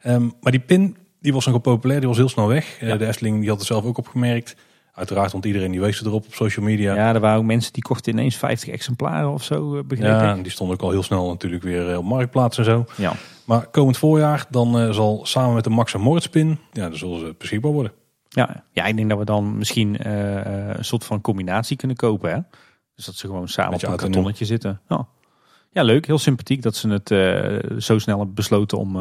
Ehm, 0.00 0.28
maar 0.40 0.52
die 0.52 0.60
pin, 0.60 0.96
die 1.20 1.32
was 1.32 1.46
nogal 1.46 1.60
populair. 1.60 2.00
Die 2.00 2.08
was 2.08 2.18
heel 2.18 2.28
snel 2.28 2.48
weg. 2.48 2.76
Ja. 2.80 2.96
de 2.96 3.06
Efteling 3.06 3.40
die 3.40 3.48
had 3.48 3.58
het 3.58 3.66
zelf 3.66 3.84
ook 3.84 3.98
opgemerkt. 3.98 4.56
Uiteraard, 4.94 5.32
want 5.32 5.44
iedereen 5.44 5.70
die 5.70 5.80
wees 5.80 6.04
erop 6.04 6.26
op 6.26 6.34
social 6.34 6.64
media. 6.64 6.94
Ja, 6.94 7.14
er 7.14 7.20
waren 7.20 7.38
ook 7.38 7.44
mensen 7.44 7.72
die 7.72 7.82
kochten 7.82 8.12
ineens 8.12 8.36
50 8.36 8.68
exemplaren 8.68 9.32
of 9.32 9.44
zo, 9.44 9.84
begreep 9.84 10.08
Ja, 10.08 10.34
ik. 10.34 10.42
die 10.42 10.52
stonden 10.52 10.76
ook 10.76 10.82
al 10.82 10.90
heel 10.90 11.02
snel 11.02 11.28
natuurlijk 11.28 11.62
weer 11.62 11.98
op 11.98 12.04
marktplaats 12.04 12.58
en 12.58 12.64
zo. 12.64 12.84
Ja. 12.96 13.12
Maar 13.44 13.66
komend 13.66 13.96
voorjaar, 13.96 14.46
dan 14.50 14.78
eh, 14.78 14.90
zal 14.90 15.20
samen 15.22 15.54
met 15.54 15.64
de 15.64 15.70
Max 15.70 15.94
en 15.94 16.00
Moritz 16.00 16.26
pin, 16.26 16.58
ja, 16.72 16.88
dan 16.88 16.98
zullen 16.98 17.20
ze 17.20 17.34
beschikbaar 17.38 17.72
worden. 17.72 17.92
Ja, 18.28 18.64
ja, 18.72 18.84
ik 18.84 18.96
denk 18.96 19.08
dat 19.08 19.18
we 19.18 19.24
dan 19.24 19.58
misschien 19.58 19.98
eh, 19.98 20.40
eh, 20.40 20.76
een 20.76 20.84
soort 20.84 21.04
van 21.04 21.20
combinatie 21.20 21.76
kunnen 21.76 21.96
kopen. 21.96 22.30
Hè? 22.30 22.38
Dus 22.94 23.04
dat 23.04 23.14
ze 23.14 23.26
gewoon 23.26 23.48
samen 23.48 23.74
op 23.74 23.82
een 23.82 23.96
kartonnetje 23.96 24.44
zitten. 24.44 24.80
Ja. 24.88 25.06
ja, 25.70 25.82
leuk. 25.82 26.06
Heel 26.06 26.18
sympathiek 26.18 26.62
dat 26.62 26.76
ze 26.76 26.88
het 26.88 27.08
zo 27.84 27.98
snel 27.98 28.16
hebben 28.16 28.34
besloten 28.34 28.78
om 28.78 28.96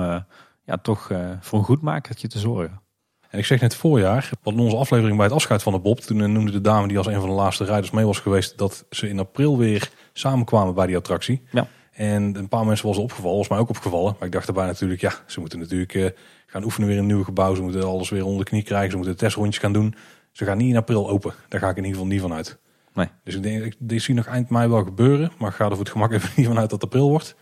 ja, 0.65 0.77
toch 0.81 1.11
voor 1.39 1.59
een 1.59 1.65
goed 1.65 1.81
makertje 1.81 2.27
te 2.27 2.39
zorgen. 2.39 2.81
En 3.29 3.39
ik 3.39 3.45
zeg 3.45 3.61
net 3.61 3.75
voorjaar, 3.75 4.29
want 4.43 4.57
in 4.57 4.63
onze 4.63 4.77
aflevering 4.77 5.17
bij 5.17 5.25
het 5.25 5.35
afscheid 5.35 5.63
van 5.63 5.73
de 5.73 5.79
Bob, 5.79 5.99
toen 5.99 6.31
noemde 6.31 6.51
de 6.51 6.61
dame 6.61 6.87
die 6.87 6.97
als 6.97 7.07
een 7.07 7.19
van 7.19 7.29
de 7.29 7.35
laatste 7.35 7.63
rijders 7.63 7.91
mee 7.91 8.05
was 8.05 8.19
geweest, 8.19 8.57
dat 8.57 8.85
ze 8.89 9.09
in 9.09 9.19
april 9.19 9.57
weer 9.57 9.89
samenkwamen 10.13 10.73
bij 10.73 10.87
die 10.87 10.97
attractie. 10.97 11.41
Ja. 11.51 11.67
En 11.91 12.35
een 12.35 12.47
paar 12.47 12.65
mensen 12.65 12.87
was 12.87 12.97
opgevallen, 12.97 13.37
was 13.37 13.47
mij 13.47 13.57
ook 13.57 13.69
opgevallen. 13.69 14.15
Maar 14.19 14.27
ik 14.27 14.33
dacht 14.33 14.47
erbij 14.47 14.65
natuurlijk, 14.65 15.01
ja, 15.01 15.13
ze 15.25 15.39
moeten 15.39 15.59
natuurlijk 15.59 15.93
eh, 15.93 16.05
gaan 16.47 16.63
oefenen 16.63 16.87
weer 16.87 16.97
in 16.97 17.03
een 17.03 17.07
nieuw 17.09 17.23
gebouw. 17.23 17.55
Ze 17.55 17.61
moeten 17.61 17.83
alles 17.83 18.09
weer 18.09 18.25
onder 18.25 18.43
de 18.43 18.49
knie 18.49 18.63
krijgen, 18.63 18.91
ze 18.91 18.97
moeten 18.97 19.17
testrondjes 19.17 19.57
gaan 19.57 19.73
doen. 19.73 19.95
Ze 20.31 20.45
gaan 20.45 20.57
niet 20.57 20.69
in 20.69 20.77
april 20.77 21.09
open. 21.09 21.33
Daar 21.47 21.59
ga 21.59 21.69
ik 21.69 21.77
in 21.77 21.83
ieder 21.83 21.97
geval 21.97 22.11
niet 22.13 22.21
van 22.21 22.33
uit. 22.33 22.57
Nee. 22.93 23.07
Dus 23.23 23.35
ik 23.35 23.43
denk, 23.43 23.63
ik, 23.63 23.75
ik 23.87 24.01
zie 24.01 24.15
nog 24.15 24.25
eind 24.25 24.49
mei 24.49 24.69
wel 24.69 24.83
gebeuren, 24.83 25.31
maar 25.37 25.49
ik 25.49 25.55
ga 25.55 25.63
er 25.63 25.69
voor 25.69 25.79
het 25.79 25.89
gemak 25.89 26.11
even 26.13 26.29
niet 26.35 26.47
van 26.47 26.59
uit 26.59 26.69
dat 26.69 26.83
april 26.83 27.09
wordt. 27.09 27.35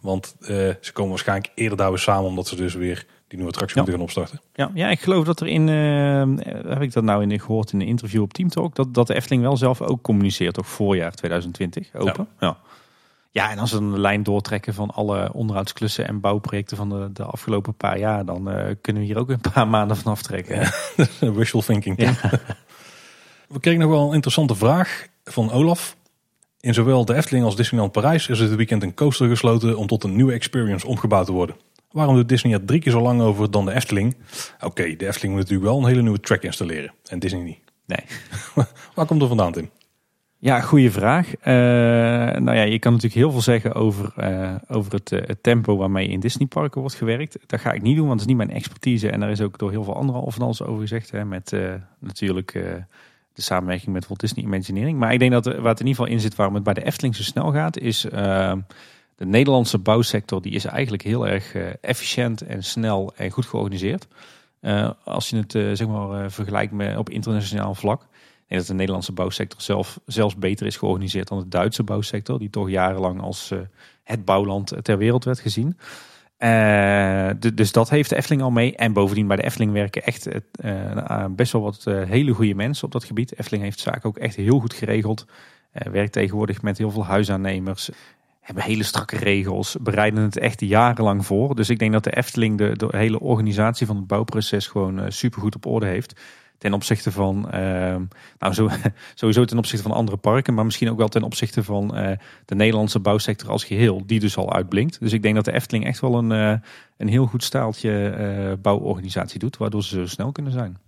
Want 0.00 0.36
eh, 0.40 0.48
ze 0.80 0.92
komen 0.92 1.10
waarschijnlijk 1.10 1.52
eerder 1.54 1.76
daar 1.78 1.88
weer 1.88 1.98
samen, 1.98 2.28
omdat 2.28 2.46
ze 2.46 2.56
dus 2.56 2.74
weer 2.74 3.06
die 3.28 3.38
nieuwe 3.38 3.52
attractie 3.52 3.76
Ja. 3.76 3.82
moeten 3.82 3.92
gaan 3.92 4.02
opstarten. 4.02 4.40
Ja, 4.54 4.70
ja, 4.74 4.88
ik 4.90 5.00
geloof 5.00 5.24
dat 5.24 5.40
er 5.40 5.46
in, 5.46 5.68
eh, 5.68 6.54
heb 6.70 6.82
ik 6.82 6.92
dat 6.92 7.04
nou 7.04 7.22
in, 7.22 7.40
gehoord 7.40 7.72
in 7.72 7.80
een 7.80 7.86
interview 7.86 8.22
op 8.22 8.32
Team 8.32 8.48
Talk, 8.48 8.74
dat, 8.74 8.94
dat 8.94 9.06
de 9.06 9.14
Efteling 9.14 9.42
wel 9.42 9.56
zelf 9.56 9.82
ook 9.82 10.02
communiceert, 10.02 10.54
toch 10.54 10.66
voorjaar 10.66 11.12
2020 11.14 11.94
open. 11.94 12.28
Ja. 12.40 12.46
ja. 12.46 12.56
En 13.32 13.58
als 13.58 13.72
we 13.72 13.78
dan 13.78 13.92
de 13.92 13.98
lijn 13.98 14.22
doortrekken 14.22 14.74
van 14.74 14.90
alle 14.90 15.32
onderhoudsklussen 15.32 16.06
en 16.06 16.20
bouwprojecten 16.20 16.76
van 16.76 16.88
de, 16.88 17.12
de 17.12 17.22
afgelopen 17.24 17.74
paar 17.74 17.98
jaar, 17.98 18.24
dan 18.24 18.50
eh, 18.50 18.74
kunnen 18.80 19.02
we 19.02 19.08
hier 19.08 19.18
ook 19.18 19.30
een 19.30 19.40
paar 19.52 19.68
maanden 19.76 19.96
van 19.96 20.12
aftrekken. 20.12 20.72
Wishful 21.36 21.60
thinking. 21.60 22.02
Ja. 22.02 22.14
We 23.48 23.60
kregen 23.60 23.80
nog 23.80 23.90
wel 23.90 24.08
een 24.08 24.14
interessante 24.14 24.54
vraag 24.54 25.06
van 25.24 25.50
Olaf. 25.50 25.96
In 26.60 26.74
zowel 26.74 27.04
de 27.04 27.14
Efteling 27.14 27.44
als 27.44 27.56
Disneyland 27.56 27.92
Parijs 27.92 28.28
is 28.28 28.38
dit 28.38 28.54
weekend 28.54 28.82
een 28.82 28.94
coaster 28.94 29.28
gesloten 29.28 29.76
om 29.76 29.86
tot 29.86 30.04
een 30.04 30.16
nieuwe 30.16 30.32
experience 30.32 30.86
omgebouwd 30.86 31.26
te 31.26 31.32
worden. 31.32 31.56
Waarom 31.90 32.14
doet 32.14 32.28
Disney 32.28 32.52
er 32.52 32.64
drie 32.64 32.80
keer 32.80 32.92
zo 32.92 33.00
lang 33.00 33.20
over 33.20 33.50
dan 33.50 33.64
de 33.64 33.72
Efteling? 33.72 34.16
Oké, 34.60 34.96
de 34.96 35.06
Efteling 35.06 35.34
moet 35.34 35.42
natuurlijk 35.42 35.70
wel 35.70 35.78
een 35.78 35.86
hele 35.86 36.02
nieuwe 36.02 36.20
track 36.20 36.42
installeren. 36.42 36.92
En 37.06 37.18
Disney 37.18 37.42
niet. 37.42 37.58
Nee. 37.86 38.04
Waar 38.94 39.06
komt 39.06 39.22
er 39.22 39.28
vandaan, 39.28 39.52
Tim? 39.52 39.70
Ja, 40.42 40.60
goede 40.60 40.90
vraag. 40.90 41.34
Eh, 41.34 41.54
nou 42.40 42.56
ja, 42.56 42.62
je 42.62 42.78
kan 42.78 42.92
natuurlijk 42.92 43.20
heel 43.20 43.30
veel 43.30 43.40
zeggen 43.40 43.74
over, 43.74 44.12
eh, 44.16 44.54
over 44.68 44.92
het, 44.92 45.12
eh, 45.12 45.20
het 45.26 45.42
tempo 45.42 45.76
waarmee 45.76 46.08
in 46.08 46.20
Disneyparken 46.20 46.80
wordt 46.80 46.96
gewerkt. 46.96 47.38
Dat 47.46 47.60
ga 47.60 47.72
ik 47.72 47.82
niet 47.82 47.96
doen, 47.96 48.06
want 48.06 48.20
het 48.20 48.28
is 48.30 48.36
niet 48.36 48.46
mijn 48.46 48.58
expertise. 48.58 49.10
En 49.10 49.20
daar 49.20 49.30
is 49.30 49.40
ook 49.40 49.58
door 49.58 49.70
heel 49.70 49.84
veel 49.84 49.96
anderen 49.96 50.20
al 50.20 50.30
van 50.30 50.42
alles 50.42 50.62
over 50.62 50.80
gezegd. 50.80 51.10
Hè, 51.10 51.24
met 51.24 51.56
natuurlijk 51.98 52.52
de 53.32 53.42
samenwerking 53.42 53.92
met 53.92 54.06
Walt 54.06 54.20
Disney 54.20 54.44
Imagineering. 54.44 54.98
Maar 54.98 55.12
ik 55.12 55.18
denk 55.18 55.32
dat 55.32 55.44
het 55.44 55.56
in 55.56 55.62
ieder 55.64 55.86
geval 55.86 56.06
in 56.06 56.20
zit 56.20 56.34
waarom 56.34 56.54
het 56.54 56.64
bij 56.64 56.74
de 56.74 56.84
Efteling 56.84 57.16
zo 57.16 57.22
snel 57.22 57.52
gaat, 57.52 57.78
is 57.78 58.04
eh, 58.04 58.52
de 59.16 59.26
Nederlandse 59.26 59.78
bouwsector. 59.78 60.42
Die 60.42 60.52
is 60.52 60.64
eigenlijk 60.64 61.02
heel 61.02 61.28
erg 61.28 61.54
efficiënt 61.80 62.40
en 62.40 62.64
snel 62.64 63.12
en 63.16 63.30
goed 63.30 63.46
georganiseerd. 63.46 64.06
Als 65.04 65.30
je 65.30 65.36
het 65.36 65.52
zeg 65.52 65.86
maar, 65.88 66.30
vergelijkt 66.30 66.72
met 66.72 66.96
op 66.96 67.10
internationaal 67.10 67.74
vlak. 67.74 68.08
Dat 68.58 68.66
de 68.66 68.74
Nederlandse 68.74 69.12
bouwsector 69.12 69.60
zelf, 69.60 70.00
zelfs 70.06 70.36
beter 70.36 70.66
is 70.66 70.76
georganiseerd 70.76 71.28
dan 71.28 71.38
de 71.38 71.48
Duitse 71.48 71.82
bouwsector, 71.82 72.38
die 72.38 72.50
toch 72.50 72.70
jarenlang 72.70 73.20
als 73.20 73.50
eh, 73.50 73.58
het 74.04 74.24
bouwland 74.24 74.72
ter 74.82 74.98
wereld 74.98 75.24
werd 75.24 75.40
gezien. 75.40 75.78
Eh, 76.36 77.30
dus 77.54 77.72
dat 77.72 77.90
heeft 77.90 78.10
de 78.10 78.16
Efteling 78.16 78.42
al 78.42 78.50
mee. 78.50 78.76
En 78.76 78.92
bovendien 78.92 79.26
bij 79.26 79.36
de 79.36 79.42
Efteling 79.42 79.72
werken 79.72 80.02
echt 80.02 80.28
eh, 80.52 81.24
best 81.30 81.52
wel 81.52 81.62
wat 81.62 81.84
hele 81.84 82.32
goede 82.32 82.54
mensen 82.54 82.84
op 82.84 82.92
dat 82.92 83.04
gebied. 83.04 83.38
Efteling 83.38 83.62
heeft 83.62 83.80
zaken 83.80 84.04
ook 84.04 84.18
echt 84.18 84.36
heel 84.36 84.58
goed 84.58 84.74
geregeld. 84.74 85.26
Werkt 85.72 86.12
tegenwoordig 86.12 86.62
met 86.62 86.78
heel 86.78 86.90
veel 86.90 87.04
huisaannemers. 87.04 87.90
Hebben 88.40 88.64
hele 88.64 88.82
strakke 88.82 89.16
regels. 89.16 89.76
Bereiden 89.80 90.22
het 90.22 90.38
echt 90.38 90.60
jarenlang 90.60 91.26
voor. 91.26 91.54
Dus 91.54 91.70
ik 91.70 91.78
denk 91.78 91.92
dat 91.92 92.04
de 92.04 92.16
Efteling 92.16 92.58
de, 92.58 92.76
de 92.76 92.88
hele 92.90 93.20
organisatie 93.20 93.86
van 93.86 93.96
het 93.96 94.06
bouwproces 94.06 94.66
gewoon 94.66 94.96
super 94.96 95.12
supergoed 95.12 95.54
op 95.54 95.66
orde 95.66 95.86
heeft. 95.86 96.20
Ten 96.60 96.72
opzichte 96.72 97.12
van, 97.12 97.50
ehm, 97.50 98.02
nou 98.38 98.54
sowieso 99.14 99.44
ten 99.44 99.58
opzichte 99.58 99.88
van 99.88 99.96
andere 99.96 100.16
parken, 100.16 100.54
maar 100.54 100.64
misschien 100.64 100.90
ook 100.90 100.98
wel 100.98 101.08
ten 101.08 101.22
opzichte 101.22 101.64
van 101.64 101.96
eh, 101.96 102.18
de 102.44 102.54
Nederlandse 102.54 103.00
bouwsector 103.00 103.50
als 103.50 103.64
geheel, 103.64 104.02
die 104.06 104.20
dus 104.20 104.36
al 104.36 104.52
uitblinkt. 104.52 105.00
Dus 105.00 105.12
ik 105.12 105.22
denk 105.22 105.34
dat 105.34 105.44
de 105.44 105.52
Efteling 105.52 105.86
echt 105.86 106.00
wel 106.00 106.14
een, 106.14 106.32
eh, 106.32 106.68
een 106.96 107.08
heel 107.08 107.26
goed 107.26 107.44
staaltje 107.44 108.08
eh, 108.08 108.52
bouworganisatie 108.62 109.38
doet, 109.38 109.56
waardoor 109.56 109.82
ze 109.82 109.94
zo 109.94 110.06
snel 110.06 110.32
kunnen 110.32 110.52
zijn. 110.52 110.78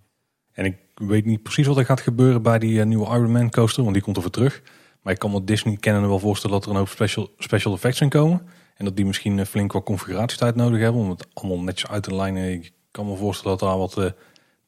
En 0.52 0.64
ik 0.64 0.76
weet 0.94 1.24
niet 1.24 1.42
precies 1.42 1.66
wat 1.66 1.76
er 1.76 1.84
gaat 1.84 2.00
gebeuren 2.00 2.42
bij 2.42 2.58
die 2.58 2.84
nieuwe 2.84 3.06
Iron 3.06 3.32
Man 3.32 3.50
coaster, 3.50 3.82
want 3.82 3.94
die 3.94 4.02
komt 4.02 4.16
er 4.16 4.30
terug. 4.30 4.62
Maar 5.02 5.12
ik 5.12 5.18
kan 5.18 5.30
me 5.30 5.44
Disney 5.44 5.76
kennen 5.76 6.08
wel 6.08 6.18
voorstellen 6.18 6.56
dat 6.56 6.64
er 6.64 6.70
een 6.70 6.78
hoop 6.78 6.88
special, 6.88 7.30
special 7.38 7.74
effects 7.74 8.00
in 8.00 8.08
komen. 8.08 8.42
En 8.76 8.84
dat 8.84 8.96
die 8.96 9.06
misschien 9.06 9.46
flink 9.46 9.72
wat 9.72 9.84
configuratietijd 9.84 10.54
nodig 10.54 10.80
hebben 10.80 11.00
om 11.00 11.10
het 11.10 11.26
allemaal 11.32 11.60
netjes 11.60 11.90
uit 11.90 12.02
te 12.02 12.14
lijnen. 12.14 12.52
Ik 12.52 12.72
kan 12.90 13.06
me 13.06 13.16
voorstellen 13.16 13.58
dat 13.58 13.68
daar 13.68 13.78
wat 13.78 14.14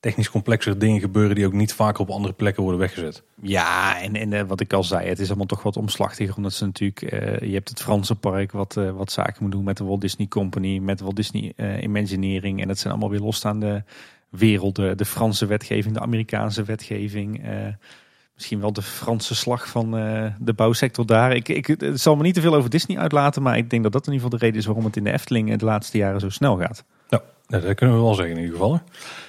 technisch 0.04 0.30
complexere 0.30 0.76
dingen 0.76 1.00
gebeuren 1.00 1.34
die 1.34 1.46
ook 1.46 1.52
niet 1.52 1.74
vaker 1.74 2.00
op 2.00 2.10
andere 2.10 2.34
plekken 2.34 2.62
worden 2.62 2.80
weggezet. 2.80 3.22
Ja, 3.42 4.02
en, 4.02 4.16
en 4.16 4.32
eh, 4.32 4.42
wat 4.46 4.60
ik 4.60 4.72
al 4.72 4.84
zei, 4.84 5.08
het 5.08 5.18
is 5.18 5.28
allemaal 5.28 5.46
toch 5.46 5.62
wat 5.62 5.76
omslachtiger. 5.76 6.36
Omdat 6.36 6.52
ze 6.52 6.64
natuurlijk, 6.64 7.02
eh, 7.02 7.48
je 7.48 7.54
hebt 7.54 7.68
het 7.68 7.82
Franse 7.82 8.14
park 8.14 8.52
wat, 8.52 8.76
eh, 8.76 8.90
wat 8.90 9.12
zaken 9.12 9.42
moet 9.42 9.52
doen 9.52 9.64
met 9.64 9.76
de 9.76 9.84
Walt 9.84 10.00
Disney 10.00 10.26
Company, 10.26 10.78
met 10.78 11.00
Walt 11.00 11.16
Disney 11.16 11.52
Imagineering. 11.80 12.60
En 12.60 12.68
dat 12.68 12.78
zijn 12.78 12.92
allemaal 12.92 13.10
weer 13.10 13.20
losstaande 13.20 13.84
werelden. 14.28 14.96
De 14.96 15.04
Franse 15.04 15.46
wetgeving, 15.46 15.94
de 15.94 16.00
Amerikaanse 16.00 16.62
wetgeving. 16.62 17.42
misschien 18.34 18.60
wel 18.60 18.72
de 18.72 18.82
Franse 18.82 19.34
slag 19.34 19.68
van 19.68 19.90
de 20.40 20.52
bouwsector 20.56 21.06
daar. 21.06 21.34
Ik, 21.34 21.48
ik, 21.48 21.76
zal 21.94 22.16
me 22.16 22.22
niet 22.22 22.34
te 22.34 22.40
veel 22.40 22.54
over 22.54 22.70
Disney 22.70 22.98
uitlaten, 22.98 23.42
maar 23.42 23.56
ik 23.56 23.70
denk 23.70 23.82
dat 23.82 23.92
dat 23.92 24.06
in 24.06 24.12
ieder 24.12 24.24
geval 24.24 24.38
de 24.38 24.44
reden 24.44 24.60
is 24.60 24.66
waarom 24.66 24.84
het 24.84 24.96
in 24.96 25.04
de 25.04 25.12
Efteling 25.12 25.56
de 25.56 25.64
laatste 25.64 25.98
jaren 25.98 26.20
zo 26.20 26.28
snel 26.28 26.56
gaat. 26.56 26.84
Ja, 27.46 27.58
dat 27.58 27.74
kunnen 27.74 27.96
we 27.96 28.02
wel 28.02 28.14
zeggen 28.14 28.36
in 28.36 28.42
ieder 28.42 28.56
geval. 28.56 28.80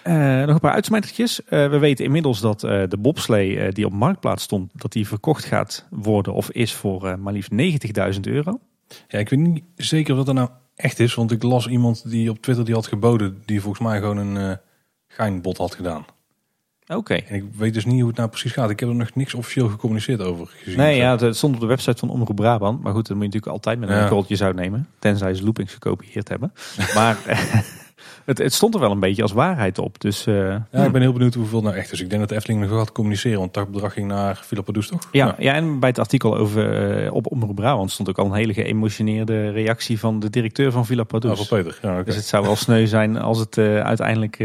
Eh, 0.03 0.39
nog 0.43 0.53
een 0.53 0.59
paar 0.59 0.73
uitsmijtertjes. 0.73 1.43
Eh, 1.43 1.69
we 1.69 1.77
weten 1.77 2.05
inmiddels 2.05 2.39
dat 2.39 2.63
eh, 2.63 2.83
de 2.87 2.97
bobslee 2.97 3.71
die 3.71 3.85
op 3.85 3.93
marktplaats 3.93 4.43
stond, 4.43 4.71
dat 4.73 4.91
die 4.91 5.07
verkocht 5.07 5.45
gaat 5.45 5.87
worden 5.89 6.33
of 6.33 6.51
is 6.51 6.73
voor 6.73 7.19
maar 7.19 7.33
liefst 7.33 7.51
90.000 7.51 8.19
euro. 8.21 8.59
Ja, 9.07 9.19
ik 9.19 9.29
weet 9.29 9.39
niet 9.39 9.63
zeker 9.75 10.17
of 10.17 10.25
dat 10.25 10.35
nou 10.35 10.49
echt 10.75 10.99
is, 10.99 11.13
want 11.15 11.31
ik 11.31 11.43
las 11.43 11.67
iemand 11.67 12.09
die 12.09 12.29
op 12.29 12.41
Twitter 12.41 12.65
die 12.65 12.73
had 12.73 12.87
geboden, 12.87 13.41
die 13.45 13.61
volgens 13.61 13.87
mij 13.87 13.99
gewoon 13.99 14.17
een 14.17 14.59
geinbod 15.07 15.57
had 15.57 15.75
gedaan. 15.75 16.05
Oké. 16.87 17.13
En 17.13 17.35
ik 17.35 17.43
weet 17.55 17.73
dus 17.73 17.85
niet 17.85 17.99
hoe 17.99 18.07
het 18.07 18.17
nou 18.17 18.29
precies 18.29 18.51
gaat. 18.51 18.69
Ik 18.69 18.79
heb 18.79 18.89
er 18.89 18.95
nog 18.95 19.15
niks 19.15 19.33
officieel 19.33 19.67
gecommuniceerd 19.67 20.21
over 20.21 20.47
gezien. 20.47 20.77
Nee, 20.77 20.95
ja, 20.95 21.17
het 21.17 21.35
stond 21.35 21.55
op 21.55 21.61
de 21.61 21.65
website 21.65 21.97
van 21.97 22.09
Omroep 22.09 22.35
Brabant. 22.35 22.83
Maar 22.83 22.93
goed, 22.93 23.07
dat 23.07 23.17
moet 23.17 23.25
je 23.25 23.31
natuurlijk 23.33 23.51
altijd 23.51 23.79
met 23.79 23.89
een 23.89 24.37
Ja. 24.37 24.51
nemen. 24.51 24.87
Tenzij 24.99 25.33
ze 25.33 25.43
loopings 25.43 25.73
gekopieerd 25.73 26.29
hebben. 26.29 26.53
Maar 26.95 27.17
het, 28.25 28.37
het 28.37 28.53
stond 28.53 28.73
er 28.73 28.79
wel 28.79 28.91
een 28.91 28.99
beetje 28.99 29.21
als 29.21 29.31
waarheid 29.31 29.79
op. 29.79 30.01
Dus 30.01 30.25
eh, 30.27 30.35
Ja, 30.71 30.83
ik 30.83 30.91
ben 30.91 31.01
heel 31.01 31.13
benieuwd 31.13 31.33
hoeveel 31.33 31.61
nou 31.61 31.75
echt 31.75 31.91
is. 31.91 32.01
Ik 32.01 32.09
denk 32.09 32.21
dat 32.21 32.29
de 32.29 32.35
Efteling 32.35 32.61
nog 32.61 32.69
gaat 32.69 32.91
communiceren, 32.91 33.39
want 33.39 33.53
dat 33.53 33.71
bedrag 33.71 33.93
ging 33.93 34.07
naar 34.07 34.41
Philippa 34.45 34.71
Does, 34.71 34.87
toch? 34.87 35.07
Ja, 35.11 35.35
ja, 35.39 35.53
en 35.53 35.79
bij 35.79 35.89
het 35.89 35.99
artikel 35.99 36.37
over 36.37 37.03
eh, 37.05 37.13
op 37.13 37.31
Omroep 37.31 37.55
Brabant 37.55 37.91
stond 37.91 38.09
ook 38.09 38.17
al 38.17 38.25
een 38.25 38.33
hele 38.33 38.53
geëmotioneerde 38.53 39.49
reactie 39.49 39.99
van 39.99 40.19
de 40.19 40.29
directeur 40.29 40.71
van 40.71 40.85
Villa 40.85 41.03
Padus. 41.03 41.47
voor 41.47 41.57
Peter. 41.57 41.79
Ja. 41.81 42.03
Dus 42.03 42.15
het 42.15 42.25
zou 42.25 42.45
wel 42.45 42.55
sneu 42.55 42.85
zijn 42.85 43.17
als 43.17 43.39
het 43.39 43.57
eh, 43.57 43.79
uiteindelijk 43.79 44.35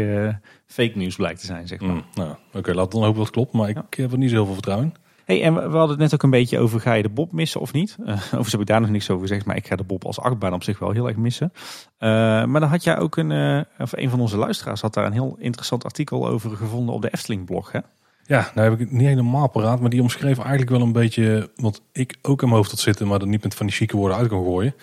fake 0.65 0.91
nieuws 0.95 1.15
blijkt 1.15 1.39
te 1.39 1.45
zijn, 1.45 1.67
zeg 1.67 1.79
maar. 1.79 1.89
Mm, 1.89 2.03
nou, 2.13 2.35
oké, 2.53 2.73
laten 2.73 2.89
we 2.91 2.95
dan 2.95 3.01
hopen 3.03 3.15
dat 3.15 3.25
het 3.25 3.29
klopt. 3.35 3.51
Maar 3.53 3.69
ik 3.69 3.77
heb 3.89 4.11
er 4.11 4.17
niet 4.17 4.29
zo 4.29 4.35
heel 4.35 4.45
veel 4.45 4.53
vertrouwen 4.53 4.87
in. 4.87 4.93
Hey, 5.25 5.43
en 5.43 5.53
we 5.53 5.59
hadden 5.61 5.89
het 5.89 5.97
net 5.99 6.13
ook 6.13 6.23
een 6.23 6.29
beetje 6.29 6.59
over, 6.59 6.79
ga 6.79 6.93
je 6.93 7.03
de 7.03 7.09
Bob 7.09 7.31
missen 7.31 7.61
of 7.61 7.73
niet? 7.73 7.97
Eh 8.05 8.13
overigens 8.25 8.51
heb 8.51 8.61
ik 8.61 8.67
daar 8.67 8.81
nog 8.81 8.89
niks 8.89 9.09
over 9.09 9.27
gezegd, 9.27 9.45
maar 9.45 9.55
ik 9.55 9.67
ga 9.67 9.75
de 9.75 9.83
Bob 9.83 10.05
als 10.05 10.19
achtbaan 10.19 10.53
op 10.53 10.63
zich 10.63 10.79
wel 10.79 10.91
heel 10.91 11.07
erg 11.07 11.17
missen. 11.17 11.51
Eh, 11.97 12.09
maar 12.45 12.59
dan 12.59 12.69
had 12.69 12.83
jij 12.83 12.97
ook 12.99 13.17
een, 13.17 13.31
eh, 13.31 13.61
of 13.79 13.91
een 13.97 14.09
van 14.09 14.19
onze 14.19 14.37
luisteraars 14.37 14.81
had 14.81 14.93
daar 14.93 15.05
een 15.05 15.11
heel 15.13 15.35
interessant 15.39 15.83
artikel 15.83 16.27
over 16.27 16.55
gevonden 16.57 16.95
op 16.95 17.01
de 17.01 17.09
Efteling 17.13 17.45
blog, 17.45 17.71
hè? 17.71 17.79
Ja, 18.25 18.51
nou 18.55 18.69
heb 18.69 18.79
ik 18.79 18.85
het 18.89 18.91
niet 18.97 19.07
helemaal 19.07 19.49
paraat, 19.49 19.79
maar 19.79 19.89
die 19.89 20.01
omschreef 20.01 20.37
eigenlijk 20.39 20.69
wel 20.69 20.81
een 20.81 20.91
beetje 20.91 21.49
wat 21.55 21.81
ik 21.91 22.17
ook 22.21 22.41
in 22.41 22.47
mijn 22.47 22.57
hoofd 22.57 22.71
had 22.71 22.79
zitten, 22.79 23.07
maar 23.07 23.21
er 23.21 23.27
niet 23.27 23.43
met 23.43 23.55
van 23.55 23.65
die 23.65 23.75
chique 23.75 23.97
woorden 23.97 24.17
uit 24.17 24.27
kon 24.27 24.43
gooien. 24.43 24.75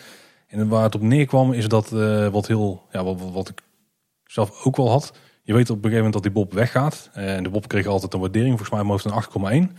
En 0.48 0.68
waar 0.68 0.82
het 0.82 0.94
op 0.94 1.00
neerkwam 1.00 1.52
is 1.52 1.68
dat 1.68 1.90
wat 2.32 2.46
heel, 2.46 2.82
ja, 2.92 3.04
wat, 3.04 3.20
wat- 3.32 3.48
ik 3.48 3.62
zelf 4.24 4.64
ook 4.64 4.76
wel 4.76 4.90
had. 4.90 5.12
Je 5.42 5.54
weet 5.54 5.70
op 5.70 5.76
een 5.76 5.90
gegeven 5.90 6.04
moment 6.04 6.12
dat 6.12 6.22
die 6.22 6.32
Bob 6.32 6.52
weggaat. 6.52 7.10
En 7.12 7.42
de 7.42 7.50
Bob 7.50 7.68
kreeg 7.68 7.86
altijd 7.86 8.14
een 8.14 8.20
waardering, 8.20 8.58
volgens 8.58 8.80
mij 8.82 8.88
hoofd 8.90 9.04
een 9.04 9.12
8,1. 9.12 9.76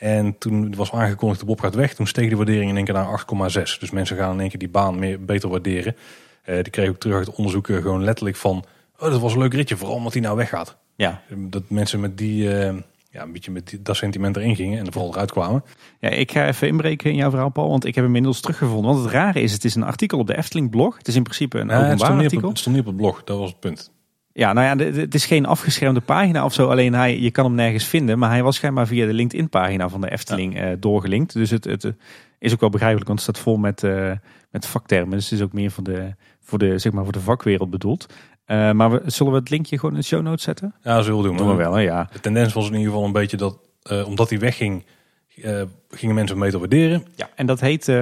En 0.00 0.38
toen 0.38 0.74
was 0.74 0.92
aangekondigd 0.92 1.40
de 1.40 1.46
Bob 1.46 1.60
gaat 1.60 1.74
weg, 1.74 1.94
toen 1.94 2.06
steeg 2.06 2.28
de 2.28 2.36
waardering 2.36 2.70
in 2.70 2.76
één 2.76 2.84
keer 2.84 2.94
naar 2.94 3.24
8,6. 3.50 3.78
Dus 3.78 3.90
mensen 3.90 4.16
gaan 4.16 4.32
in 4.32 4.40
één 4.40 4.48
keer 4.48 4.58
die 4.58 4.68
baan 4.68 4.98
meer, 4.98 5.24
beter 5.24 5.48
waarderen. 5.48 5.96
Eh, 6.42 6.54
die 6.54 6.70
kregen 6.70 6.92
ook 6.92 6.98
terug 6.98 7.16
uit 7.16 7.26
het 7.26 7.36
onderzoek 7.36 7.66
gewoon 7.66 8.04
letterlijk 8.04 8.36
van, 8.36 8.64
oh 8.98 9.10
dat 9.10 9.20
was 9.20 9.32
een 9.32 9.38
leuk 9.38 9.54
ritje, 9.54 9.76
vooral 9.76 9.96
omdat 9.96 10.12
hij 10.12 10.22
nou 10.22 10.36
weggaat. 10.36 10.76
Ja. 10.96 11.22
Dat 11.28 11.62
mensen 11.68 12.00
met 12.00 12.18
die, 12.18 12.58
eh, 12.58 12.74
ja, 13.10 13.22
een 13.22 13.32
beetje 13.32 13.50
met 13.50 13.68
die, 13.68 13.82
dat 13.82 13.96
sentiment 13.96 14.36
erin 14.36 14.56
gingen 14.56 14.78
en 14.78 14.86
er 14.86 14.92
vooral 14.92 15.12
eruit 15.12 15.30
kwamen. 15.30 15.64
ja, 16.00 16.08
ik 16.08 16.32
ga 16.32 16.46
even 16.46 16.68
inbreken 16.68 17.10
in 17.10 17.16
jouw 17.16 17.30
verhaal, 17.30 17.50
Paul, 17.50 17.68
want 17.68 17.84
ik 17.84 17.94
heb 17.94 18.04
hem 18.04 18.14
inmiddels 18.14 18.40
teruggevonden. 18.40 18.92
Want 18.92 19.04
het 19.04 19.12
rare 19.12 19.40
is, 19.40 19.52
het 19.52 19.64
is 19.64 19.74
een 19.74 19.82
artikel 19.82 20.18
op 20.18 20.26
de 20.26 20.36
Efteling 20.36 20.70
blog. 20.70 20.96
Het 20.96 21.08
is 21.08 21.16
in 21.16 21.22
principe 21.22 21.58
een 21.58 21.68
Ja, 21.68 21.74
het, 21.74 21.84
openbaar 21.84 22.12
op, 22.12 22.22
artikel. 22.22 22.48
het 22.48 22.58
stond 22.58 22.76
niet 22.76 22.84
op 22.84 22.90
het 22.92 23.00
blog, 23.00 23.24
dat 23.24 23.38
was 23.38 23.50
het 23.50 23.60
punt. 23.60 23.92
Ja, 24.40 24.52
nou 24.52 24.82
ja, 24.82 24.84
het 25.00 25.14
is 25.14 25.26
geen 25.26 25.46
afgeschermde 25.46 26.00
pagina 26.00 26.44
of 26.44 26.52
zo. 26.52 26.68
Alleen 26.68 26.94
hij, 26.94 27.18
je 27.18 27.30
kan 27.30 27.44
hem 27.44 27.54
nergens 27.54 27.84
vinden. 27.84 28.18
Maar 28.18 28.30
hij 28.30 28.42
was 28.42 28.56
schijnbaar 28.56 28.86
via 28.86 29.06
de 29.06 29.12
LinkedIn-pagina 29.12 29.88
van 29.88 30.00
de 30.00 30.10
Efteling 30.10 30.58
eh, 30.58 30.68
doorgelinkt. 30.78 31.32
Dus 31.32 31.50
het, 31.50 31.64
het 31.64 31.84
eh, 31.84 31.90
is 32.38 32.52
ook 32.52 32.60
wel 32.60 32.70
begrijpelijk, 32.70 33.08
want 33.08 33.20
het 33.20 33.28
staat 33.28 33.44
vol 33.44 33.56
met, 33.56 33.84
eh, 33.84 34.12
met 34.50 34.66
vaktermen. 34.66 35.10
Dus 35.10 35.30
het 35.30 35.38
is 35.38 35.44
ook 35.44 35.52
meer 35.52 35.70
voor 35.70 35.84
de, 35.84 36.14
voor 36.40 36.58
de, 36.58 36.78
zeg 36.78 36.92
maar 36.92 37.04
voor 37.04 37.12
de 37.12 37.20
vakwereld 37.20 37.70
bedoeld. 37.70 38.06
Maar 38.46 38.90
we, 38.90 39.02
zullen 39.06 39.32
we 39.32 39.38
het 39.38 39.50
linkje 39.50 39.78
gewoon 39.78 39.94
in 39.94 40.00
de 40.00 40.06
show 40.06 40.22
notes 40.22 40.42
zetten? 40.42 40.74
Ja, 40.82 41.02
zullen 41.02 41.22
we 41.22 41.28
doen. 41.28 41.36
Doen 41.36 41.48
we 41.48 41.54
wel, 41.54 41.72
hè? 41.72 41.80
ja. 41.80 42.08
De 42.12 42.20
tendens 42.20 42.52
was 42.52 42.66
in 42.66 42.72
ieder 42.72 42.86
geval 42.86 43.04
een 43.04 43.12
beetje 43.12 43.36
dat, 43.36 43.58
omdat 44.06 44.30
hij 44.30 44.38
wegging, 44.38 44.84
gingen 45.90 46.14
mensen 46.14 46.36
hem 46.36 46.44
beter 46.44 46.58
waarderen. 46.58 47.04
ja. 47.16 47.28
En 47.34 47.46
dat 47.46 47.60
heet 47.60 47.92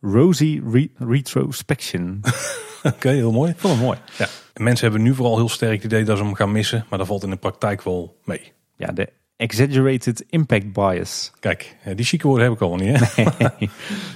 Rosy 0.00 0.62
Re- 0.72 0.88
Retrospection. 0.98 2.20
Oké, 2.82 3.08
heel 3.08 3.32
mooi. 3.32 3.54
Vond 3.56 3.74
hem 3.74 3.82
mooi. 3.82 3.98
Ja. 4.18 4.26
En 4.56 4.62
mensen 4.62 4.84
hebben 4.86 5.02
nu 5.06 5.14
vooral 5.14 5.36
heel 5.36 5.48
sterk 5.48 5.82
het 5.82 5.84
idee 5.84 6.04
dat 6.04 6.18
ze 6.18 6.24
hem 6.24 6.34
gaan 6.34 6.52
missen, 6.52 6.86
maar 6.88 6.98
dat 6.98 7.06
valt 7.08 7.22
in 7.22 7.30
de 7.30 7.36
praktijk 7.36 7.82
wel 7.82 8.16
mee. 8.24 8.52
Ja, 8.76 8.92
de 8.92 9.12
Exaggerated 9.36 10.24
Impact 10.28 10.72
Bias. 10.72 11.32
Kijk, 11.40 11.76
eh, 11.84 11.96
die 11.96 12.04
chique 12.04 12.26
woorden 12.26 12.44
heb 12.46 12.54
ik 12.54 12.60
al 12.60 12.76
niet. 12.76 12.98
Hè? 12.98 13.22
Het 13.22 13.52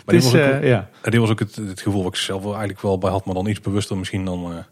dit 0.06 0.22
was 0.24 0.34
ook- 0.34 0.40
eh, 0.40 0.68
ja. 0.68 0.88
Eh, 1.02 1.18
was 1.20 1.30
ook 1.30 1.38
het, 1.38 1.56
het 1.56 1.80
gevoel 1.80 2.02
wat 2.02 2.12
ik 2.14 2.18
zelf 2.20 2.42
wel 2.42 2.50
eigenlijk 2.50 2.80
wel 2.82 2.98
bij 2.98 3.10
had, 3.10 3.24
maar 3.24 3.34
dan 3.34 3.46
iets 3.46 3.60
bewuster 3.60 3.96
misschien 3.96 4.24
dan, 4.24 4.64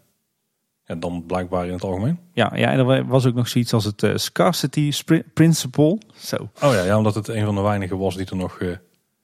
ja, 0.84 0.94
dan 0.94 1.24
blijkbaar 1.26 1.66
in 1.66 1.72
het 1.72 1.84
algemeen. 1.84 2.18
Ja, 2.32 2.52
ja, 2.54 2.70
en 2.70 2.78
er 2.88 3.06
was 3.06 3.26
ook 3.26 3.34
nog 3.34 3.48
zoiets 3.48 3.72
als 3.72 3.84
het 3.84 4.06
Scarcity 4.14 4.92
Principle. 5.34 5.98
Zo. 6.16 6.36
Oh 6.36 6.72
ja, 6.72 6.84
ja, 6.84 6.96
omdat 6.96 7.14
het 7.14 7.28
een 7.28 7.44
van 7.44 7.54
de 7.54 7.60
weinigen 7.60 7.98
was 7.98 8.16
die 8.16 8.26
er 8.26 8.36
nog... 8.36 8.60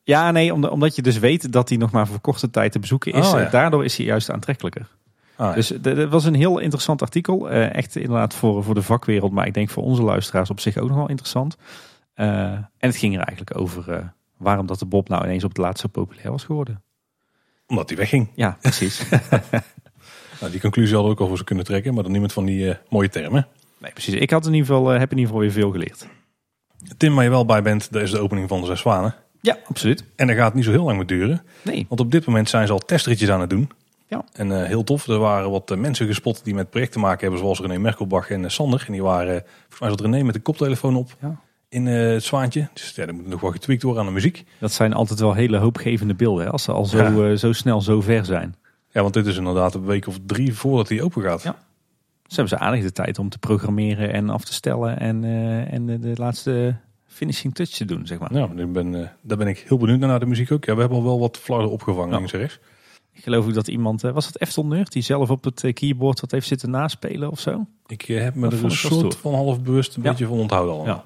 Ja, 0.03 0.31
nee, 0.31 0.53
omdat, 0.53 0.71
omdat 0.71 0.97
je 0.97 1.03
dus 1.03 1.19
weet 1.19 1.53
dat 1.53 1.69
hij 1.69 1.79
nog 1.79 1.91
maar 1.91 2.07
voor 2.07 2.21
korte 2.21 2.51
tijd 2.51 2.73
te 2.73 2.79
bezoeken 2.79 3.13
is. 3.13 3.27
Oh, 3.33 3.39
ja. 3.39 3.49
Daardoor 3.49 3.85
is 3.85 3.97
hij 3.97 4.07
juist 4.07 4.31
aantrekkelijker. 4.31 4.89
Ah, 5.37 5.49
ja. 5.49 5.55
Dus 5.55 5.67
d- 5.67 5.83
dat 5.85 6.09
was 6.11 6.25
een 6.25 6.35
heel 6.35 6.59
interessant 6.59 7.03
artikel. 7.03 7.51
Eh, 7.51 7.75
echt 7.75 7.97
inderdaad 7.97 8.35
voor, 8.35 8.65
voor 8.65 8.75
de 8.75 8.83
vakwereld, 8.83 9.33
maar 9.33 9.47
ik 9.47 9.55
denk 9.55 9.71
voor 9.71 9.83
onze 9.83 10.03
luisteraars 10.03 10.51
op 10.51 10.61
zich 10.61 10.77
ook 10.77 10.89
nog 10.89 10.97
wel 10.97 11.09
interessant. 11.09 11.57
Eh, 12.15 12.27
en 12.53 12.69
het 12.79 12.97
ging 12.97 13.15
er 13.19 13.21
eigenlijk 13.27 13.59
over 13.61 13.91
eh, 13.93 14.05
waarom 14.37 14.67
dat 14.67 14.79
de 14.79 14.87
Bob 14.87 15.09
nou 15.09 15.25
ineens 15.25 15.45
op 15.45 15.49
het 15.49 15.59
laatst 15.59 15.81
zo 15.83 15.89
populair 15.89 16.31
was 16.31 16.45
geworden. 16.45 16.83
Omdat 17.67 17.89
hij 17.89 17.99
wegging. 17.99 18.29
Ja, 18.35 18.57
precies. 18.61 19.03
Nou, 20.41 20.53
die 20.53 20.61
conclusie 20.61 20.95
hadden 20.95 21.13
we 21.13 21.17
ook 21.17 21.23
al 21.23 21.29
voor 21.29 21.39
ze 21.39 21.45
kunnen 21.45 21.65
trekken, 21.65 21.95
maar 21.95 22.03
dan 22.03 22.21
met 22.21 22.33
van 22.33 22.45
die 22.45 22.71
eh, 22.71 22.77
mooie 22.89 23.09
termen. 23.09 23.47
nee, 23.79 23.93
precies. 23.93 24.15
Ik 24.15 24.31
had 24.31 24.47
in 24.47 24.53
ieder 24.55 24.67
geval, 24.67 24.93
eh, 24.93 24.99
heb 24.99 25.11
in 25.11 25.19
ieder 25.19 25.33
geval 25.33 25.41
weer 25.41 25.53
veel 25.53 25.71
geleerd. 25.71 26.07
Tim, 26.97 27.15
waar 27.15 27.25
je 27.25 27.31
wel 27.31 27.45
bij 27.47 27.63
bent, 27.63 27.93
dat 27.93 28.03
is 28.03 28.11
de 28.11 28.19
opening 28.19 28.49
van 28.49 28.61
de 28.61 28.67
Zes 28.67 28.81
Zwanen. 28.81 29.15
Ja, 29.41 29.59
absoluut. 29.69 30.05
En 30.17 30.27
dat 30.27 30.37
gaat 30.37 30.55
niet 30.55 30.65
zo 30.65 30.71
heel 30.71 30.85
lang 30.85 30.97
meer 30.97 31.07
duren. 31.07 31.43
Nee. 31.63 31.87
Want 31.89 32.01
op 32.01 32.11
dit 32.11 32.27
moment 32.27 32.49
zijn 32.49 32.67
ze 32.67 32.73
al 32.73 32.79
testritjes 32.79 33.29
aan 33.31 33.41
het 33.41 33.51
doen. 33.51 33.71
Ja. 34.15 34.25
En 34.33 34.61
eh, 34.61 34.67
heel 34.67 34.85
tof. 34.85 35.07
Er 35.09 35.19
waren 35.19 35.51
wat 35.51 35.71
eh, 35.71 35.79
mensen 35.79 36.07
gespot 36.07 36.45
die 36.45 36.55
met 36.55 36.71
projecten 36.71 37.01
te 37.01 37.07
maken 37.07 37.21
hebben. 37.21 37.39
Zoals 37.39 37.61
René 37.61 37.79
Merkelbach 37.79 38.31
en 38.31 38.45
eh, 38.45 38.51
Sander. 38.51 38.85
En 38.87 38.93
die 38.93 39.03
waren, 39.03 39.43
volgens 39.61 39.81
mij 39.81 39.89
zat 39.89 40.01
René 40.01 40.23
met 40.23 40.35
de 40.35 40.41
koptelefoon 40.41 40.97
op 40.97 41.17
Ja. 41.21 41.37
in 41.69 41.87
het 41.87 42.23
zwaantje. 42.25 42.69
Dus 42.73 42.93
ja, 42.95 43.07
er 43.07 43.15
moet 43.15 43.27
nog 43.29 43.41
wel 43.41 43.51
getweakt 43.51 43.83
worden 43.83 44.01
aan 44.03 44.09
de 44.09 44.15
muziek. 44.15 44.45
Dat 44.59 44.73
zijn 44.73 44.93
altijd 44.93 45.21
wel 45.21 45.35
hele 45.35 45.57
hoopgevende 45.59 46.15
beelden, 46.15 46.45
hè, 46.45 46.51
als 46.51 46.63
ze 46.63 46.73
al 46.73 46.85
zo, 46.85 47.27
Ja. 47.27 47.37
zo 47.37 47.53
snel 47.53 47.81
zo 47.81 48.01
ver 48.01 48.25
zijn. 48.25 48.55
Ja, 48.91 49.03
want 49.03 49.15
dit 49.15 49.27
is 49.27 49.37
inderdaad 49.37 49.75
een 49.75 49.85
week 49.85 50.07
of 50.07 50.19
drie 50.27 50.55
voordat 50.55 50.89
hij 50.89 51.03
open 51.03 51.23
gaat. 51.23 51.43
Ja. 51.43 51.57
Ze 52.27 52.35
hebben 52.41 52.59
ze 52.59 52.65
aardig 52.65 52.83
de 52.83 52.93
tijd 52.93 53.19
om 53.19 53.29
te 53.29 53.39
programmeren 53.39 54.13
en 54.13 54.31
af 54.31 54.45
te 54.45 54.53
stellen 54.53 54.99
en, 55.01 55.25
en 55.71 55.87
de, 55.87 55.99
de 55.99 56.13
laatste 56.15 56.77
finishing 57.07 57.55
touch 57.55 57.71
te 57.71 57.85
doen, 57.85 58.07
zeg 58.07 58.19
maar. 58.19 58.33
Nou, 58.33 58.61
ik 58.61 58.73
ben, 58.73 59.11
daar 59.23 59.37
ben 59.39 59.47
ik 59.47 59.59
heel 59.69 59.79
benieuwd 59.79 59.99
naar, 59.99 60.09
naar 60.09 60.21
de 60.21 60.27
muziek 60.27 60.53
ook. 60.53 60.65
Ja, 60.65 60.75
we 60.75 60.81
hebben 60.81 60.99
al 60.99 61.05
wel 61.05 61.19
wat 61.21 61.39
flarden 61.39 61.71
opgevangen 61.71 62.27
Ja. 62.27 62.49
Ik 63.15 63.23
geloof 63.23 63.47
ook 63.47 63.55
dat 63.55 63.69
iemand, 63.69 64.05
eh, 64.05 64.13
was 64.13 64.27
het 64.27 64.41
Eftel 64.41 64.67
Nerd, 64.67 64.93
die 64.93 65.03
zelf 65.03 65.31
op 65.31 65.45
het 65.45 65.65
eh, 65.65 65.73
keyboard 65.73 66.21
wat 66.21 66.31
heeft 66.31 66.47
zitten 66.47 66.71
naspelen 66.71 67.31
of 67.31 67.41
zo? 67.41 67.67
Ik 67.87 68.03
eh, 68.03 68.23
heb 68.23 68.35
me 68.35 68.49
Dat 68.49 68.59
er 68.59 68.65
een 68.65 68.71
soort 68.71 69.17
van 69.17 69.35
half 69.35 69.61
bewust 69.63 69.97
een 69.97 70.03
Ja. 70.03 70.11
beetje 70.11 70.27
van 70.27 70.39
onthouden 70.39 70.75
al. 70.75 70.85
Ja. 70.87 71.05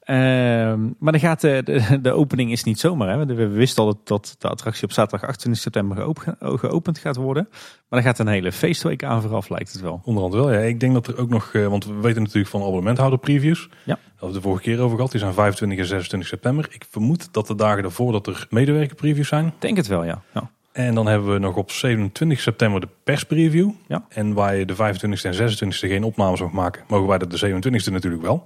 Ehm, 0.00 0.80
maar 0.98 1.12
dan 1.12 1.20
gaat, 1.20 1.40
de, 1.40 1.98
de 2.02 2.12
opening 2.12 2.52
is 2.52 2.64
niet 2.64 2.78
zomaar. 2.80 3.08
Hè? 3.18 3.26
We, 3.26 3.46
wisten 3.48 3.84
al 3.84 3.88
dat, 3.94 4.06
dat 4.08 4.36
de 4.38 4.48
attractie 4.48 4.84
op 4.84 4.92
zaterdag 4.92 5.28
28 5.28 5.62
september 5.62 5.96
geopen- 5.96 6.36
geopend 6.58 6.98
gaat 6.98 7.16
worden. 7.16 7.46
Maar 7.50 8.02
dan 8.02 8.02
gaat 8.02 8.18
een 8.18 8.26
hele 8.32 8.52
feestweek 8.52 9.04
aan 9.04 9.22
vooraf, 9.22 9.48
lijkt 9.48 9.72
het 9.72 9.80
wel. 9.82 10.00
Onderhand 10.04 10.34
wel, 10.34 10.52
ja. 10.52 10.58
Ik 10.58 10.80
denk 10.80 10.94
dat 10.94 11.06
er 11.06 11.18
ook 11.18 11.28
nog, 11.28 11.52
want 11.52 11.84
we 11.86 11.94
weten 12.00 12.22
natuurlijk 12.22 12.50
van 12.50 12.60
abonnementhouder 12.60 13.18
previews. 13.18 13.68
Ja. 13.84 13.98
We 14.18 14.24
het 14.26 14.34
de 14.34 14.40
vorige 14.40 14.62
keer 14.62 14.80
over 14.80 14.96
gehad. 14.96 15.10
Die 15.10 15.20
zijn 15.20 15.32
25 15.32 15.78
en 15.78 15.86
26 15.86 16.28
september. 16.28 16.66
Ik 16.70 16.86
vermoed 16.90 17.32
dat 17.32 17.46
de 17.46 17.54
dagen 17.54 17.84
ervoor 17.84 18.12
dat 18.12 18.26
er 18.26 18.46
medewerker 18.50 18.96
previews 18.96 19.28
zijn. 19.28 19.52
Denk 19.58 19.76
het 19.76 19.86
wel, 19.86 20.04
ja. 20.04 20.22
ja. 20.34 20.50
En 20.72 20.94
dan 20.94 21.06
hebben 21.06 21.32
we 21.32 21.38
nog 21.38 21.56
op 21.56 21.70
27 21.70 22.40
september 22.40 22.80
de 22.80 22.88
perspreview. 23.04 23.70
Ja. 23.88 24.04
En 24.08 24.32
waar 24.34 24.56
je 24.56 24.64
de 24.64 24.74
25e 24.74 25.22
en 25.22 25.34
26e 25.34 25.68
geen 25.68 26.04
opnames 26.04 26.40
mag 26.40 26.52
maken, 26.52 26.82
mogen 26.88 27.08
wij 27.08 27.18
dat 27.18 27.30
de 27.30 27.48
27e 27.48 27.92
natuurlijk 27.92 28.22
wel. 28.22 28.42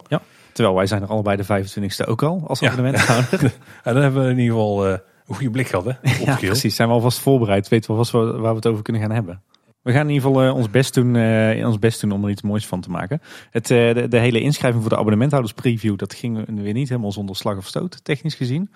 Terwijl 0.53 0.77
wij 0.77 0.87
zijn 0.87 1.03
er 1.03 1.09
allebei 1.09 1.37
de 1.37 1.45
25ste 1.45 2.09
ook 2.09 2.22
al 2.22 2.43
als 2.47 2.61
Ja. 2.61 2.70
abonnementhouder. 2.70 3.41
En 3.85 3.95
dan 3.95 4.03
hebben 4.03 4.25
we 4.25 4.31
in 4.31 4.39
ieder 4.39 4.55
geval 4.55 4.87
eh, 4.87 4.91
een 5.27 5.35
goede 5.35 5.51
blik 5.51 5.66
gehad, 5.68 5.85
hè? 5.85 5.91
Op 5.91 6.27
Ja, 6.27 6.37
precies. 6.37 6.77
Zijn 6.77 6.89
we 6.89 6.95
alvast 6.95 7.18
voorbereid. 7.18 7.68
Weten 7.68 7.87
we 7.87 7.97
alvast 7.97 8.11
waar 8.12 8.41
waar 8.41 8.51
we 8.51 8.57
het 8.57 8.66
over 8.66 8.83
kunnen 8.83 9.03
gaan 9.03 9.11
hebben. 9.11 9.43
We 9.83 9.93
gaan 9.93 10.09
in 10.09 10.14
ieder 10.14 10.29
geval 10.29 10.43
eh, 10.47 10.55
ons, 10.55 10.70
best 10.70 10.95
doen, 10.95 11.16
eh, 11.16 11.66
ons 11.66 11.79
best 11.79 12.01
doen 12.01 12.11
om 12.12 12.25
er 12.25 12.31
iets 12.31 12.43
moois 12.43 12.66
van 12.66 12.81
te 12.81 12.91
maken. 12.91 13.20
Het, 13.51 13.66
de, 13.66 14.07
de 14.09 14.18
hele 14.18 14.41
inschrijving 14.41 14.83
voor 14.83 14.93
de 14.93 14.99
abonnementhouders 14.99 15.55
preview, 15.55 15.97
dat 15.99 16.14
ging 16.14 16.62
weer 16.62 16.72
niet 16.72 16.89
helemaal 16.89 17.12
zonder 17.12 17.37
slag 17.37 17.57
of 17.57 17.66
stoot, 17.66 18.05
technisch 18.05 18.35
gezien. 18.35 18.70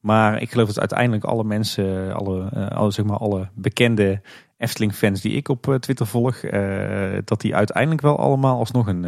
Maar 0.00 0.42
ik 0.42 0.50
geloof 0.50 0.66
dat 0.66 0.78
uiteindelijk 0.78 1.24
alle 1.24 1.44
mensen, 1.44 2.14
alle, 2.14 2.48
eh, 2.52 2.68
alle, 2.68 2.90
zeg 2.90 3.04
maar, 3.04 3.18
alle 3.18 3.48
bekende 3.54 4.20
Efteling-fans 4.56 5.20
die 5.20 5.32
ik 5.32 5.48
op 5.48 5.68
eh, 5.68 5.74
Twitter 5.74 6.06
volg, 6.06 6.36
eh, 6.36 7.18
dat 7.24 7.40
die 7.40 7.54
uiteindelijk 7.54 8.00
wel 8.00 8.18
allemaal 8.18 8.58
alsnog 8.58 8.86
een, 8.86 9.04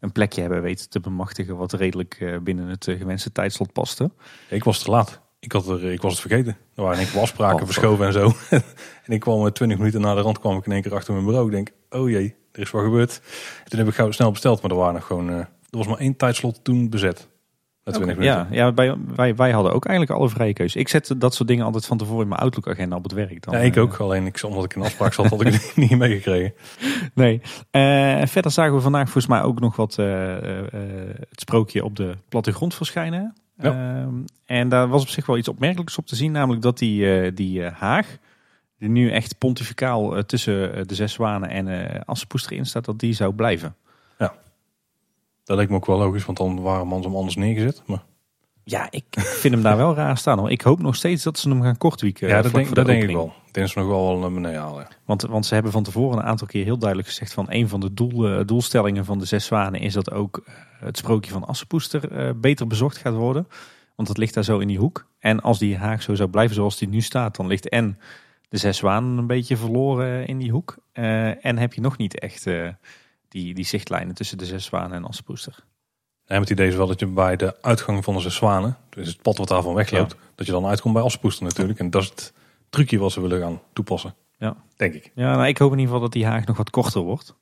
een 0.00 0.12
plekje 0.12 0.40
hebben 0.40 0.62
weten 0.62 0.88
te 0.88 1.00
bemachtigen 1.00 1.56
wat 1.56 1.72
redelijk 1.72 2.40
binnen 2.42 2.68
het 2.68 2.84
gewenste 2.84 3.32
tijdslot 3.32 3.72
paste. 3.72 4.10
Ik 4.48 4.64
was 4.64 4.82
te 4.82 4.90
laat. 4.90 5.20
Ik, 5.40 5.52
had 5.52 5.68
er, 5.68 5.92
ik 5.92 6.02
was 6.02 6.12
het 6.12 6.20
vergeten. 6.20 6.56
Er 6.74 6.82
waren 6.82 6.98
enkele 6.98 7.20
afspraken 7.20 7.60
Oh, 7.60 7.64
verschoven 7.64 8.06
en 8.06 8.12
zo. 8.12 8.32
en 9.04 9.12
ik 9.12 9.20
kwam 9.20 9.52
20 9.52 9.78
minuten 9.78 10.00
na 10.00 10.14
de 10.14 10.20
rand 10.20 10.38
kwam 10.38 10.56
ik 10.56 10.66
in 10.66 10.72
één 10.72 10.82
keer 10.82 10.94
achter 10.94 11.12
mijn 11.12 11.24
bureau. 11.24 11.46
Ik 11.46 11.52
denk, 11.52 11.70
oh 11.90 12.10
jee, 12.10 12.34
er 12.52 12.60
is 12.60 12.70
wat 12.70 12.82
gebeurd. 12.82 13.20
En 13.64 13.70
toen 13.70 13.78
heb 13.78 13.88
ik 13.88 13.94
gauw 13.94 14.10
snel 14.10 14.30
besteld, 14.30 14.62
maar 14.62 14.70
er 14.70 14.76
waren 14.76 14.94
nog 14.94 15.06
gewoon... 15.06 15.28
er 15.28 15.48
was 15.70 15.86
maar 15.86 15.98
één 15.98 16.16
tijdslot 16.16 16.64
toen 16.64 16.90
bezet. 16.90 17.28
Na 17.88 17.94
20 17.94 18.16
minuten. 18.18 18.56
Ja, 18.56 18.64
ja 18.64 18.72
bij, 18.72 18.94
wij, 19.14 19.34
wij 19.34 19.50
hadden 19.50 19.72
ook 19.72 19.84
eigenlijk 19.86 20.18
alle 20.18 20.28
vrije 20.28 20.52
keuze. 20.52 20.78
Ik 20.78 20.88
zet 20.88 21.14
dat 21.18 21.34
soort 21.34 21.48
dingen 21.48 21.64
altijd 21.64 21.86
van 21.86 21.98
tevoren 21.98 22.22
in 22.22 22.28
mijn 22.28 22.40
Outlook-agenda 22.40 22.96
op 22.96 23.02
het 23.02 23.12
werk. 23.12 23.42
Dan, 23.42 23.54
Ja, 23.54 23.60
ik 23.60 23.76
eh, 23.76 23.82
ook. 23.82 23.96
Alleen 23.96 24.26
ik, 24.26 24.42
omdat 24.42 24.64
ik 24.64 24.74
in 24.74 24.82
afspraak 24.82 25.12
zat, 25.12 25.26
had 25.26 25.40
ik 25.40 25.52
het 25.52 25.72
niet 25.76 25.98
meegekregen. 25.98 26.52
Nee. 27.14 27.40
Eh, 27.70 28.26
verder 28.26 28.50
zagen 28.50 28.74
we 28.74 28.80
vandaag 28.80 29.04
volgens 29.04 29.26
mij 29.26 29.42
ook 29.42 29.60
nog 29.60 29.76
wat 29.76 29.98
eh, 29.98 30.06
het 31.30 31.40
sprookje 31.40 31.84
op 31.84 31.96
de 31.96 32.14
plattegrond 32.28 32.74
verschijnen. 32.74 33.34
Ja. 33.56 33.70
Ehm, 33.70 34.14
en 34.46 34.68
daar 34.68 34.88
was 34.88 35.02
op 35.02 35.08
zich 35.08 35.26
wel 35.26 35.36
iets 35.36 35.48
opmerkelijks 35.48 35.98
op 35.98 36.06
te 36.06 36.16
zien. 36.16 36.32
Namelijk 36.32 36.62
dat 36.62 36.78
die, 36.78 37.32
die 37.32 37.62
haag, 37.62 38.16
die 38.78 38.88
nu 38.88 39.10
echt 39.10 39.38
pontificaal 39.38 40.24
tussen 40.24 40.88
de 40.88 40.94
zes 40.94 41.12
zwanen 41.12 41.48
en 41.48 42.04
Assepoester 42.04 42.56
in 42.56 42.66
staat, 42.66 42.84
dat 42.84 42.98
die 42.98 43.12
zou 43.12 43.32
blijven. 43.32 43.74
Dat 45.48 45.56
leek 45.56 45.68
me 45.68 45.76
ook 45.76 45.86
wel 45.86 45.98
logisch, 45.98 46.24
want 46.24 46.38
dan 46.38 46.62
waren 46.62 46.86
man 46.86 47.02
hem 47.02 47.16
anders 47.16 47.36
neergezet. 47.36 47.82
Maar 47.86 48.02
Ja, 48.64 48.86
ik 48.90 49.04
vind 49.42 49.54
hem 49.54 49.62
daar 49.62 49.76
wel 49.76 49.94
raar 49.94 50.18
staan. 50.18 50.38
Hoor. 50.38 50.50
Ik 50.50 50.60
hoop 50.60 50.80
nog 50.80 50.96
steeds 50.96 51.22
dat 51.22 51.38
ze 51.38 51.48
hem 51.48 51.62
gaan 51.62 51.76
kortwieken. 51.76 52.28
ja, 52.28 52.36
eh, 52.36 52.42
dat 52.42 52.52
denk, 52.52 52.68
de 52.68 52.74
dat 52.74 52.86
denk 52.86 53.02
ik 53.02 53.10
wel. 53.10 53.26
Ik 53.26 53.54
denk 53.54 53.66
dat 53.66 53.68
ze 53.68 53.78
nog 53.78 53.88
wel 53.88 54.18
naar 54.18 54.32
beneden 54.32 54.60
halen. 54.60 54.88
Want, 55.04 55.22
want 55.22 55.46
ze 55.46 55.54
hebben 55.54 55.72
van 55.72 55.82
tevoren 55.82 56.18
een 56.18 56.24
aantal 56.24 56.46
keer 56.46 56.64
heel 56.64 56.78
duidelijk 56.78 57.08
gezegd 57.08 57.32
van 57.32 57.46
een 57.48 57.68
van 57.68 57.80
de 57.80 57.94
doel, 57.94 58.28
eh, 58.28 58.46
doelstellingen 58.46 59.04
van 59.04 59.18
de 59.18 59.24
Zes 59.24 59.44
Zwanen 59.44 59.80
is 59.80 59.92
dat 59.92 60.10
ook 60.10 60.42
eh, 60.44 60.54
het 60.80 60.96
sprookje 60.96 61.30
van 61.30 61.46
Assepoester 61.46 62.12
eh, 62.12 62.30
beter 62.36 62.66
bezocht 62.66 62.96
gaat 62.96 63.14
worden. 63.14 63.48
Want 63.96 64.08
het 64.08 64.18
ligt 64.18 64.34
daar 64.34 64.44
zo 64.44 64.58
in 64.58 64.68
die 64.68 64.78
hoek. 64.78 65.06
En 65.18 65.40
als 65.40 65.58
die 65.58 65.76
haag 65.76 66.02
zo 66.02 66.14
zou 66.14 66.28
blijven 66.28 66.54
zoals 66.54 66.78
die 66.78 66.88
nu 66.88 67.00
staat, 67.00 67.36
dan 67.36 67.46
ligt 67.46 67.68
en 67.68 67.98
de 68.48 68.56
Zes 68.56 68.76
Zwanen 68.76 69.18
een 69.18 69.26
beetje 69.26 69.56
verloren 69.56 70.26
in 70.26 70.38
die 70.38 70.50
hoek. 70.50 70.76
Eh, 70.92 71.44
en 71.44 71.58
heb 71.58 71.72
je 71.72 71.80
nog 71.80 71.96
niet 71.96 72.18
echt 72.18 72.46
eh, 72.46 72.68
die, 73.28 73.54
die 73.54 73.64
zichtlijnen 73.64 74.14
tussen 74.14 74.38
de 74.38 74.46
Zes 74.46 74.64
Zwanen 74.64 74.96
en 74.96 75.04
Assepoester. 75.04 75.64
En 76.28 76.40
het 76.40 76.50
idee 76.50 76.68
is 76.68 76.74
wel 76.74 76.86
dat 76.86 77.00
je 77.00 77.06
bij 77.06 77.36
de 77.36 77.62
uitgang 77.62 78.04
van 78.04 78.14
de 78.14 78.20
zes 78.20 78.34
zwanen, 78.34 78.76
dus 78.90 79.08
het 79.08 79.22
pad 79.22 79.38
wat 79.38 79.48
daarvan 79.48 79.74
wegloopt, 79.74 80.16
dat 80.34 80.46
je 80.46 80.52
dan 80.52 80.66
uitkomt 80.66 80.94
bij 80.94 81.02
Aspoester 81.02 81.44
natuurlijk. 81.44 81.78
En 81.78 81.90
dat 81.90 82.02
is 82.02 82.08
het 82.08 82.32
trucje 82.70 82.98
wat 82.98 83.12
ze 83.12 83.20
willen 83.20 83.40
gaan 83.40 83.60
toepassen. 83.72 84.14
Ja. 84.38 84.56
Denk 84.76 84.94
ik. 84.94 85.12
Ja, 85.14 85.36
nou, 85.36 85.46
ik 85.46 85.58
hoop 85.58 85.72
in 85.72 85.78
ieder 85.78 85.92
geval 85.92 86.08
dat 86.08 86.12
die 86.12 86.26
haag 86.26 86.46
nog 86.46 86.56
wat 86.56 86.70
korter 86.70 87.00
wordt. 87.00 87.34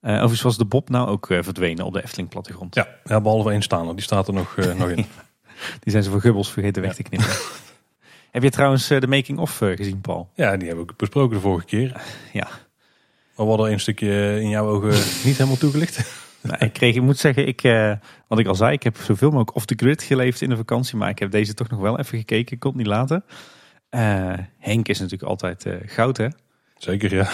Eh 0.00 0.12
overigens 0.12 0.42
was 0.42 0.56
de 0.56 0.64
Bob 0.64 0.88
nou 0.88 1.08
ook 1.08 1.30
eh, 1.30 1.42
verdwenen 1.42 1.84
op 1.84 1.92
de 1.92 2.02
Efteling 2.02 2.28
plattegrond. 2.28 2.74
Ja, 2.74 2.88
ja 3.04 3.20
behalve 3.20 3.50
één 3.50 3.62
staander, 3.62 3.94
die 3.94 4.04
staat 4.04 4.28
er 4.28 4.34
nog, 4.34 4.56
eh, 4.56 4.74
nog 4.74 4.88
in. 4.88 5.06
Die 5.80 5.92
zijn 5.92 6.02
ze 6.02 6.10
voor 6.10 6.20
gubbels 6.20 6.52
vergeten 6.52 6.82
weg 6.82 6.94
te 6.94 7.02
knippen. 7.02 7.30
Heb 8.30 8.42
je 8.42 8.50
trouwens 8.50 8.88
de 8.88 9.06
making-of 9.06 9.56
gezien, 9.58 10.00
Paul? 10.00 10.30
Ja, 10.34 10.56
die 10.56 10.66
hebben 10.66 10.84
we 10.86 10.92
ook 10.92 10.98
besproken 10.98 11.36
de 11.36 11.42
vorige 11.42 11.66
keer. 11.66 12.02
Ja. 12.32 12.48
Maar 13.36 13.46
we 13.46 13.52
hadden 13.52 13.72
een 13.72 13.80
stukje 13.80 14.40
in 14.40 14.48
jouw 14.48 14.68
ogen 14.68 14.88
niet 15.24 15.36
helemaal 15.36 15.56
toegelicht. 15.56 16.00
Nou, 16.40 16.64
ik, 16.64 16.72
kreeg, 16.72 16.94
ik 16.94 17.02
moet 17.02 17.18
zeggen, 17.18 17.46
ik, 17.46 17.62
eh, 17.62 17.92
wat 18.28 18.38
ik 18.38 18.46
al 18.46 18.54
zei, 18.54 18.72
ik 18.72 18.82
heb 18.82 18.96
zoveel 18.96 19.28
mogelijk 19.30 19.56
off 19.56 19.64
the 19.64 19.74
grid 19.76 20.02
geleefd 20.02 20.40
in 20.40 20.48
de 20.48 20.56
vakantie. 20.56 20.96
Maar 20.96 21.08
ik 21.08 21.18
heb 21.18 21.30
deze 21.30 21.54
toch 21.54 21.68
nog 21.68 21.80
wel 21.80 21.98
even 21.98 22.18
gekeken. 22.18 22.56
Het 22.60 22.74
niet 22.74 22.86
laten. 22.86 23.24
Eh, 23.88 24.32
Henk 24.58 24.88
is 24.88 24.98
natuurlijk 24.98 25.30
altijd 25.30 25.66
eh, 25.66 25.74
goud, 25.86 26.16
hè? 26.16 26.28
Zeker, 26.76 27.14
ja. 27.14 27.28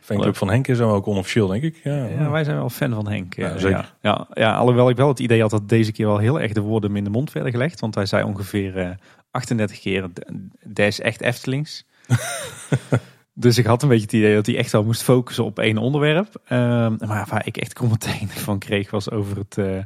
Fanclub 0.00 0.36
van 0.36 0.50
Henk 0.50 0.68
is 0.68 0.78
dan 0.78 0.90
ook 0.90 1.06
onofficieel, 1.06 1.46
denk 1.46 1.62
ik. 1.62 1.80
Ja, 1.82 2.04
Ja, 2.04 2.30
wij 2.30 2.44
zijn 2.44 2.56
wel 2.56 2.70
fan 2.70 2.94
van 2.94 3.08
Henk. 3.08 3.34
Ja, 3.34 3.58
zeker. 3.58 3.70
Ja. 3.70 3.86
Ja, 4.00 4.26
ja, 4.32 4.56
alhoewel 4.56 4.88
ik 4.88 4.96
wel 4.96 5.08
het 5.08 5.20
idee 5.20 5.40
had 5.40 5.50
dat 5.50 5.68
deze 5.68 5.92
keer 5.92 6.06
wel 6.06 6.18
heel 6.18 6.40
erg 6.40 6.52
de 6.52 6.60
woorden 6.60 6.96
in 6.96 7.04
de 7.04 7.10
mond 7.10 7.32
werden 7.32 7.52
gelegd. 7.52 7.80
Want 7.80 7.94
hij 7.94 8.06
zei 8.06 8.24
ongeveer 8.24 8.78
eh, 8.78 8.90
38 9.30 9.80
keer, 9.80 10.10
is 10.74 11.00
echt 11.00 11.20
Eftelings. 11.20 11.84
dus 13.38 13.58
ik 13.58 13.66
had 13.66 13.82
een 13.82 13.88
beetje 13.88 14.04
het 14.04 14.12
idee 14.12 14.34
dat 14.34 14.46
hij 14.46 14.56
echt 14.56 14.72
wel 14.72 14.84
moest 14.84 15.02
focussen 15.02 15.44
op 15.44 15.58
één 15.58 15.78
onderwerp. 15.78 16.40
Ehm, 16.44 16.96
maar 17.06 17.26
waar 17.28 17.46
ik 17.46 17.56
echt 17.56 17.74
commentaar 17.74 18.18
van 18.48 18.58
kreeg 18.58 18.90
was 18.90 19.10
over 19.10 19.36
het, 19.36 19.58
eh, 19.58 19.78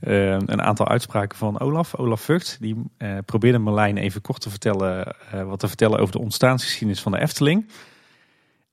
eh, 0.00 0.40
een 0.46 0.62
aantal 0.62 0.88
uitspraken 0.88 1.38
van 1.38 1.60
Olaf. 1.60 1.94
Olaf 1.94 2.20
Vught, 2.20 2.56
die 2.60 2.76
eh, 2.96 3.18
probeerde 3.24 3.58
Merlijn 3.58 3.96
even 3.96 4.20
kort 4.20 4.40
te 4.40 4.50
vertellen, 4.50 5.16
eh, 5.30 5.44
wat 5.44 5.58
te 5.58 5.68
vertellen 5.68 5.98
over 5.98 6.12
de 6.12 6.20
ontstaansgeschiedenis 6.20 7.00
van 7.00 7.12
de 7.12 7.20
Efteling. 7.20 7.70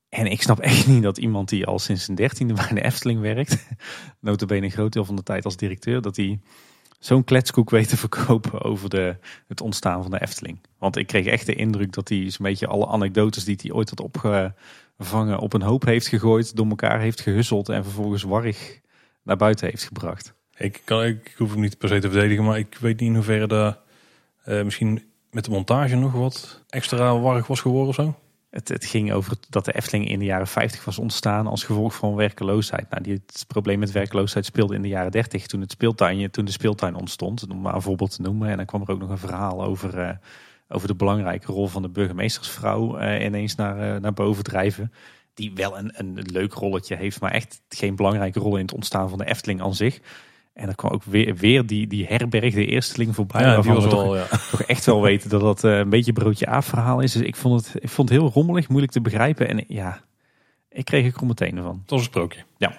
En 0.08 0.26
ik 0.26 0.42
snap 0.42 0.58
echt 0.58 0.86
niet 0.92 1.02
dat 1.02 1.18
iemand 1.18 1.48
die 1.48 1.66
al 1.66 1.78
sinds 1.78 2.04
zijn 2.04 2.16
dertiende 2.16 2.54
bij 2.54 2.68
de 2.68 2.82
Efteling 2.82 3.20
werkt, 3.20 3.66
notabene 4.20 4.64
een 4.64 4.72
groot 4.72 4.92
deel 4.92 5.04
van 5.04 5.16
de 5.16 5.22
tijd 5.22 5.44
als 5.44 5.56
directeur, 5.56 6.00
dat 6.00 6.16
hij 6.16 6.40
zo'n 7.00 7.24
kletskoek 7.24 7.70
weet 7.76 7.88
te 7.88 7.96
verkopen 7.96 8.62
over 8.62 8.88
de, 8.88 9.16
het 9.48 9.60
ontstaan 9.60 10.02
van 10.02 10.10
de 10.10 10.20
Efteling. 10.20 10.60
Want 10.78 10.96
ik 10.96 11.06
kreeg 11.06 11.26
echt 11.26 11.46
de 11.46 11.54
indruk 11.54 11.92
dat 11.92 12.08
hij 12.08 12.30
zo'n 12.30 12.46
beetje 12.46 12.66
alle 12.66 12.86
anekdotes 12.86 13.44
die 13.44 13.58
hij 13.62 13.72
ooit 13.72 13.90
had 13.90 14.00
opgevangen 14.00 15.38
op 15.38 15.52
een 15.52 15.62
hoop 15.62 15.84
heeft 15.84 16.06
gegooid, 16.06 16.56
door 16.56 16.68
elkaar 16.68 17.00
heeft 17.00 17.20
gehusseld 17.20 17.68
en 17.68 17.84
vervolgens 17.84 18.22
warrig 18.22 18.80
naar 19.22 19.36
buiten 19.36 19.68
heeft 19.68 19.84
gebracht. 19.84 20.34
Ik, 20.56 20.80
kan, 20.84 21.04
ik 21.04 21.34
hoef 21.36 21.50
hem 21.50 21.60
niet 21.60 21.78
per 21.78 21.88
se 21.88 21.98
te 21.98 22.10
verdedigen, 22.10 22.44
maar 22.44 22.58
ik 22.58 22.76
weet 22.80 23.00
niet 23.00 23.08
in 23.08 23.14
hoeverre 23.14 23.46
daar 23.46 23.78
eh, 24.44 24.62
misschien 24.62 25.02
met 25.30 25.44
de 25.44 25.50
montage 25.50 25.96
nog 25.96 26.12
wat 26.12 26.64
extra 26.68 27.18
warrig 27.18 27.46
was 27.46 27.60
geworden 27.60 27.88
of 27.88 27.94
zo. 27.94 28.14
Het, 28.50 28.68
het 28.68 28.84
ging 28.84 29.12
over 29.12 29.36
dat 29.48 29.64
de 29.64 29.72
Efteling 29.72 30.08
in 30.08 30.18
de 30.18 30.24
jaren 30.24 30.46
50 30.46 30.84
was 30.84 30.98
ontstaan 30.98 31.46
als 31.46 31.64
gevolg 31.64 31.94
van 31.94 32.14
werkeloosheid. 32.14 32.90
Nou, 32.90 33.02
die, 33.02 33.12
het 33.12 33.44
probleem 33.48 33.78
met 33.78 33.92
werkeloosheid 33.92 34.44
speelde 34.44 34.74
in 34.74 34.82
de 34.82 34.88
jaren 34.88 35.10
30 35.10 35.46
toen, 35.46 35.60
het 35.60 35.70
speeltuin, 35.70 36.30
toen 36.30 36.44
de 36.44 36.50
speeltuin 36.50 36.94
ontstond. 36.94 37.46
Om 37.50 37.60
maar 37.60 37.74
een 37.74 37.82
voorbeeld 37.82 38.10
te 38.10 38.22
noemen. 38.22 38.48
En 38.48 38.56
dan 38.56 38.66
kwam 38.66 38.80
er 38.80 38.90
ook 38.90 39.00
nog 39.00 39.10
een 39.10 39.18
verhaal 39.18 39.64
over, 39.64 39.98
eh, 39.98 40.16
over 40.68 40.88
de 40.88 40.94
belangrijke 40.94 41.52
rol 41.52 41.66
van 41.66 41.82
de 41.82 41.88
burgemeestersvrouw 41.88 42.96
eh, 42.96 43.24
ineens 43.24 43.54
naar, 43.54 43.94
eh, 43.94 44.00
naar 44.00 44.12
boven 44.12 44.44
drijven. 44.44 44.92
Die 45.34 45.52
wel 45.54 45.78
een, 45.78 45.92
een 45.94 46.18
leuk 46.32 46.52
rolletje 46.52 46.96
heeft, 46.96 47.20
maar 47.20 47.32
echt 47.32 47.60
geen 47.68 47.96
belangrijke 47.96 48.40
rol 48.40 48.56
in 48.56 48.64
het 48.64 48.74
ontstaan 48.74 49.08
van 49.08 49.18
de 49.18 49.26
Efteling 49.26 49.62
aan 49.62 49.74
zich. 49.74 50.00
En 50.60 50.66
dan 50.66 50.74
kwam 50.74 50.92
ook 50.92 51.04
weer, 51.04 51.34
weer 51.34 51.66
die, 51.66 51.86
die 51.86 52.06
herberg, 52.06 52.54
de 52.54 52.66
eersteling 52.66 53.14
voorbij. 53.14 53.42
Ja, 53.42 53.54
waarvan 53.54 53.74
we 53.74 53.88
toch 53.88 54.02
wel, 54.02 54.16
ja. 54.16 54.26
toch 54.50 54.62
echt 54.62 54.84
wel 54.84 55.02
weten 55.02 55.30
dat 55.30 55.40
dat 55.40 55.64
eh, 55.64 55.78
een 55.78 55.88
beetje 55.88 56.12
broodje 56.12 56.46
aap 56.46 56.64
verhaal 56.64 57.00
is. 57.00 57.12
Dus 57.12 57.22
ik 57.22 57.36
vond 57.36 57.66
het, 57.66 57.82
ik 57.82 57.88
vond 57.88 58.08
het 58.08 58.18
heel 58.18 58.30
rommelig, 58.30 58.68
moeilijk 58.68 58.92
te 58.92 59.00
begrijpen. 59.00 59.48
En 59.48 59.64
ja, 59.68 60.00
ik 60.68 60.84
kreeg 60.84 61.16
er 61.16 61.26
meteen 61.26 61.62
van. 61.62 61.82
Was 61.86 61.98
een 61.98 62.04
sprookje. 62.04 62.44
Ja. 62.56 62.74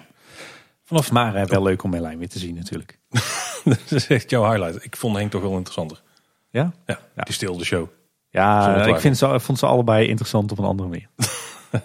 Vanaf, 0.84 1.10
Maar 1.12 1.34
eh, 1.34 1.46
wel 1.46 1.62
leuk 1.62 1.82
om 1.82 1.90
Merlijn 1.90 2.18
weer 2.18 2.28
te 2.28 2.38
zien 2.38 2.54
natuurlijk. 2.54 2.98
dat 3.64 3.90
is 3.90 4.06
echt 4.06 4.30
jouw 4.30 4.50
highlight. 4.50 4.84
Ik 4.84 4.96
vond 4.96 5.16
Henk 5.16 5.30
toch 5.30 5.42
wel 5.42 5.56
interessanter. 5.56 6.02
Ja? 6.50 6.72
Ja, 6.86 6.98
die 7.14 7.34
stilde 7.34 7.64
show. 7.64 7.88
Ja, 8.30 8.84
ik 8.86 9.00
vind 9.00 9.18
ze, 9.18 9.26
ik 9.26 9.40
vond 9.40 9.58
ze 9.58 9.66
allebei 9.66 10.08
interessant 10.08 10.52
op 10.52 10.58
een 10.58 10.64
andere 10.64 10.88
manier. 10.88 11.08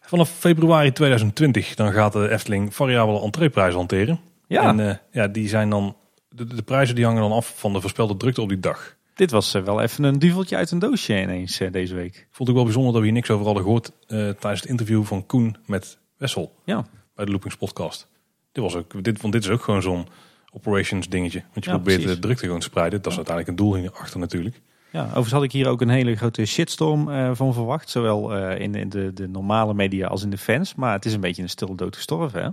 Vanaf 0.00 0.30
februari 0.30 0.92
2020 0.92 1.74
dan 1.74 1.92
gaat 1.92 2.12
de 2.12 2.30
Efteling 2.30 2.74
variabele 2.74 3.20
entreeprijzen 3.20 3.78
hanteren. 3.78 4.20
Ja, 4.48 4.62
En 4.62 4.80
eh, 4.88 4.94
ja, 5.10 5.26
die 5.28 5.48
zijn 5.48 5.70
dan, 5.70 5.96
de, 6.28 6.44
de 6.54 6.62
prijzen 6.62 6.94
die 6.94 7.04
hangen 7.04 7.20
dan 7.22 7.32
af 7.32 7.52
van 7.58 7.72
de 7.72 7.80
voorspelde 7.80 8.16
drukte 8.16 8.40
op 8.40 8.48
die 8.48 8.60
dag. 8.60 8.96
dit 9.14 9.30
was 9.30 9.54
eh, 9.54 9.62
wel 9.62 9.80
even 9.80 10.04
een 10.04 10.18
duveltje 10.18 10.56
uit 10.56 10.70
een 10.70 10.78
doosje 10.78 11.20
ineens 11.22 11.60
eh, 11.60 11.72
deze 11.72 11.94
week. 11.94 12.16
Ik 12.16 12.28
vond 12.30 12.48
ook 12.48 12.54
wel 12.54 12.64
bijzonder 12.64 12.92
dat 12.92 13.00
we 13.00 13.06
hier 13.06 13.16
niks 13.16 13.30
over 13.30 13.44
hadden 13.44 13.62
gehoord 13.62 13.92
eh, 14.06 14.16
tijdens 14.18 14.60
het 14.60 14.70
interview 14.70 15.04
van 15.04 15.26
Koen 15.26 15.56
met 15.66 15.98
Wessel 16.16 16.52
Ja, 16.64 16.86
bij 17.14 17.24
de 17.24 17.30
Loopings 17.30 17.56
podcast. 17.56 18.08
Dit 18.52 18.62
was 18.64 18.74
ook, 18.76 19.04
dit, 19.04 19.20
want 19.20 19.32
dit 19.32 19.44
is 19.44 19.50
ook 19.50 19.62
gewoon 19.62 19.82
zo'n 19.82 20.06
operations 20.52 21.08
dingetje. 21.08 21.42
Want 21.52 21.64
je 21.64 21.70
Ja, 21.70 21.76
probeert 21.76 21.98
precies. 22.00 22.14
de 22.16 22.22
drukte 22.22 22.44
gewoon 22.44 22.60
te 22.60 22.66
spreiden. 22.66 23.02
Dat 23.02 23.10
is 23.12 23.16
uiteindelijk 23.18 23.58
een 23.58 23.64
doel 23.64 23.74
hierachter 23.76 24.18
natuurlijk. 24.20 24.60
ja, 24.92 25.02
overigens 25.04 25.32
had 25.32 25.42
ik 25.42 25.52
hier 25.52 25.68
ook 25.68 25.80
een 25.80 25.88
hele 25.88 26.16
grote 26.16 26.44
shitstorm 26.44 27.34
van 27.36 27.52
verwacht. 27.52 27.88
Zowel 27.90 28.36
in, 28.56 28.74
in 28.74 28.88
de, 28.88 29.12
de 29.12 29.28
normale 29.28 29.74
media 29.74 30.06
als 30.06 30.22
in 30.22 30.30
de 30.30 30.38
fans. 30.38 30.74
Maar 30.74 30.92
het 30.92 31.04
is 31.04 31.12
een 31.12 31.20
beetje 31.20 31.42
een 31.42 31.48
stille 31.48 31.74
dood 31.74 31.96
gestorven. 31.96 32.42
Hè? 32.42 32.48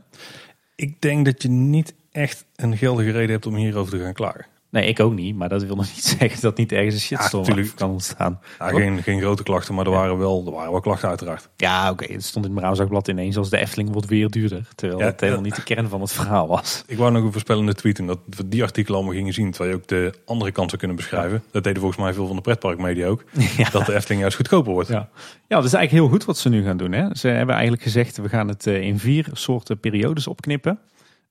Ik 0.76 1.02
denk 1.02 1.26
dat 1.26 1.42
je 1.42 1.50
niet 1.50 1.94
echt 2.12 2.46
een 2.56 2.78
geldige 2.78 3.12
reden 3.12 3.32
hebt 3.32 3.46
om 3.46 3.56
hierover 3.56 3.98
te 3.98 4.04
gaan 4.04 4.14
klagen. 4.14 4.46
Nee, 4.76 4.88
ik 4.88 5.00
ook 5.00 5.14
niet. 5.14 5.36
Maar 5.36 5.50
dat 5.50 5.64
wil 5.64 5.76
nog 5.76 5.86
niet 5.86 6.04
zeggen 6.20 6.42
dat 6.42 6.58
niet 6.58 6.72
ergens 6.72 6.94
een 6.94 7.00
shitstorm 7.00 7.58
Ja, 7.58 7.66
kan 7.76 7.90
ontstaan. 7.90 8.40
Ja, 8.60 8.68
geen, 8.68 9.04
geen 9.04 9.20
grote 9.22 9.44
klachten, 9.44 9.76
maar 9.76 9.86
er 9.86 9.92
waren 9.92 10.18
wel, 10.18 10.44
er 10.46 10.52
waren 10.52 10.72
wel 10.72 10.80
klachten 10.80 11.10
uiteraard. 11.10 11.50
Ja, 11.58 11.92
oké. 11.92 12.14
Het 12.14 12.24
stond 12.24 12.46
in 12.46 12.52
het 12.52 12.60
Brouwersdagblad 12.60 13.08
ineens 13.08 13.38
als 13.38 13.50
de 13.50 13.58
Efteling 13.58 13.92
wordt 13.92 14.08
weer 14.08 14.30
duurder. 14.30 14.68
Terwijl 14.76 15.00
Ja, 15.00 15.06
het 15.06 15.20
helemaal 15.20 15.42
ja. 15.42 15.48
niet 15.48 15.56
de 15.56 15.64
kern 15.64 15.90
van 15.90 16.02
het 16.02 16.12
verhaal 16.12 16.48
was. 16.48 16.84
Ik 16.88 16.98
wou 16.98 17.12
nog 17.12 17.24
een 17.24 17.32
voorspellende 17.32 17.74
tweet 17.74 17.96
doen 17.96 18.08
dat 18.08 18.20
we 18.30 18.48
die 18.48 18.64
artikelen 18.64 18.98
allemaal 18.98 19.16
gingen 19.16 19.34
zien. 19.34 19.52
Terwijl 19.52 19.72
je 19.72 19.82
ook 19.82 19.88
de 19.88 20.14
andere 20.26 20.52
kant 20.52 20.68
zou 20.68 20.78
kunnen 20.78 20.98
beschrijven. 20.98 21.44
Dat 21.52 21.64
deden 21.64 21.80
volgens 21.82 22.02
mij 22.02 22.14
veel 22.14 22.28
van 22.28 22.36
de 22.36 22.42
pretparkmedia 22.42 23.08
ook. 23.08 23.24
Ja. 23.58 23.70
Dat 23.70 23.86
de 23.86 23.94
Efteling 23.96 24.22
juist 24.22 24.36
goedkoper 24.38 24.72
wordt. 24.72 24.90
Ja. 24.90 25.10
ja, 25.48 25.56
dat 25.56 25.66
is 25.66 25.74
eigenlijk 25.74 25.92
heel 25.92 26.08
goed 26.18 26.26
wat 26.26 26.38
ze 26.38 26.50
nu 26.50 26.64
gaan 26.64 26.78
doen. 26.78 26.92
Hè. 26.92 27.16
Ze 27.16 27.28
hebben 27.28 27.54
eigenlijk 27.56 27.84
gezegd, 27.84 28.18
we 28.18 28.30
gaan 28.30 28.48
het 28.48 28.68
eh, 28.68 28.82
in 28.82 29.00
vier 29.00 29.28
soorten 29.32 29.80
periodes 29.80 30.28
opknippen. 30.28 30.80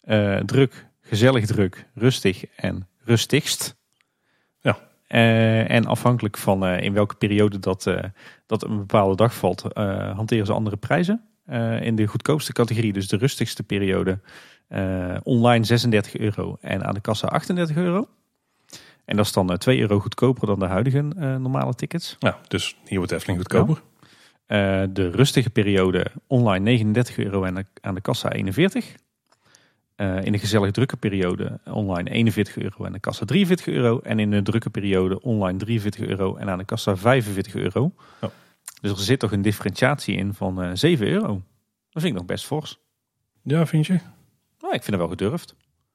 Eh, 0.01 0.36
druk, 0.36 0.86
gezellig 1.03 1.47
druk, 1.47 1.86
rustig 1.95 2.45
en 2.57 2.88
rustigst. 3.05 3.77
Ja. 4.61 4.79
Eh, 5.07 5.71
en 5.71 5.87
afhankelijk 5.87 6.37
van 6.37 6.67
eh, 6.67 6.81
in 6.81 6.93
welke 6.93 7.15
periode 7.15 7.59
dat, 7.59 7.87
eh, 7.87 8.05
dat 8.47 8.65
een 8.65 8.77
bepaalde 8.77 9.17
dag 9.17 9.35
valt, 9.35 9.63
hanteren 10.15 10.47
ze 10.47 10.53
andere 10.53 10.77
prijzen. 10.77 11.29
In 11.81 11.95
de 11.95 12.07
goedkoopste 12.07 12.53
categorie, 12.53 12.93
dus 12.93 13.09
de 13.09 13.17
rustigste 13.17 13.63
periode, 13.63 14.21
online 15.23 15.65
36 15.65 16.17
euro 16.17 16.57
en 16.61 16.85
aan 16.85 16.95
de 16.95 17.01
kassa 17.01 17.27
38 17.27 17.77
euro. 17.77 18.09
En 19.05 19.17
dat 19.17 19.27
is 19.27 19.33
dan 19.33 19.51
eh, 19.51 19.57
2 19.57 19.81
euro 19.81 20.01
goedkoper 20.01 20.47
dan 20.47 20.59
de 20.59 20.67
huidige 20.67 21.03
normale 21.39 21.75
tickets. 21.75 22.17
Ja, 22.19 22.39
dus 22.49 22.77
hier 22.85 22.99
wordt 22.99 23.13
Efteling 23.13 23.39
goedkoper. 23.39 23.83
De 24.93 25.11
rustige 25.11 25.51
periode 25.51 26.07
online 26.27 26.65
39 26.65 27.19
euro 27.19 27.45
en 27.45 27.67
aan 27.81 27.95
de 27.95 28.01
kassa 28.01 28.33
41. 28.33 28.95
Eh, 29.95 30.24
in 30.24 30.32
de 30.32 30.38
gezellig 30.38 30.70
drukke 30.70 30.97
periode 30.97 31.61
online 31.64 32.11
41 32.11 32.57
euro 32.57 32.84
en 32.84 32.92
de 32.92 32.99
kassa 33.01 33.24
43 33.24 33.66
euro. 33.66 33.99
En 33.99 34.18
in 34.18 34.30
de 34.30 34.42
drukke 34.42 34.70
periode 34.70 35.20
online 35.20 35.59
43 35.59 36.07
euro 36.07 36.36
en 36.36 36.49
aan 36.49 36.59
de 36.59 36.64
kassa 36.64 36.97
45 36.97 37.55
euro. 37.55 37.92
Ja. 38.20 38.30
Dus 38.80 38.90
er 38.90 38.99
zit 38.99 39.18
toch 39.18 39.32
een 39.32 39.42
differentiatie 39.42 40.16
in 40.16 40.34
van 40.34 40.62
eh 40.62 40.70
7 40.74 41.07
euro. 41.07 41.26
Dat 41.90 42.03
vind 42.03 42.05
ik 42.05 42.12
nog 42.12 42.24
best 42.24 42.45
fors. 42.47 42.78
Ja, 43.42 43.66
vind 43.66 43.86
je? 43.86 43.92
Nou, 44.61 44.74
ik 44.74 44.82
vind 44.82 44.86
het 44.86 44.97
wel 44.97 45.09
gedurfd. 45.09 45.55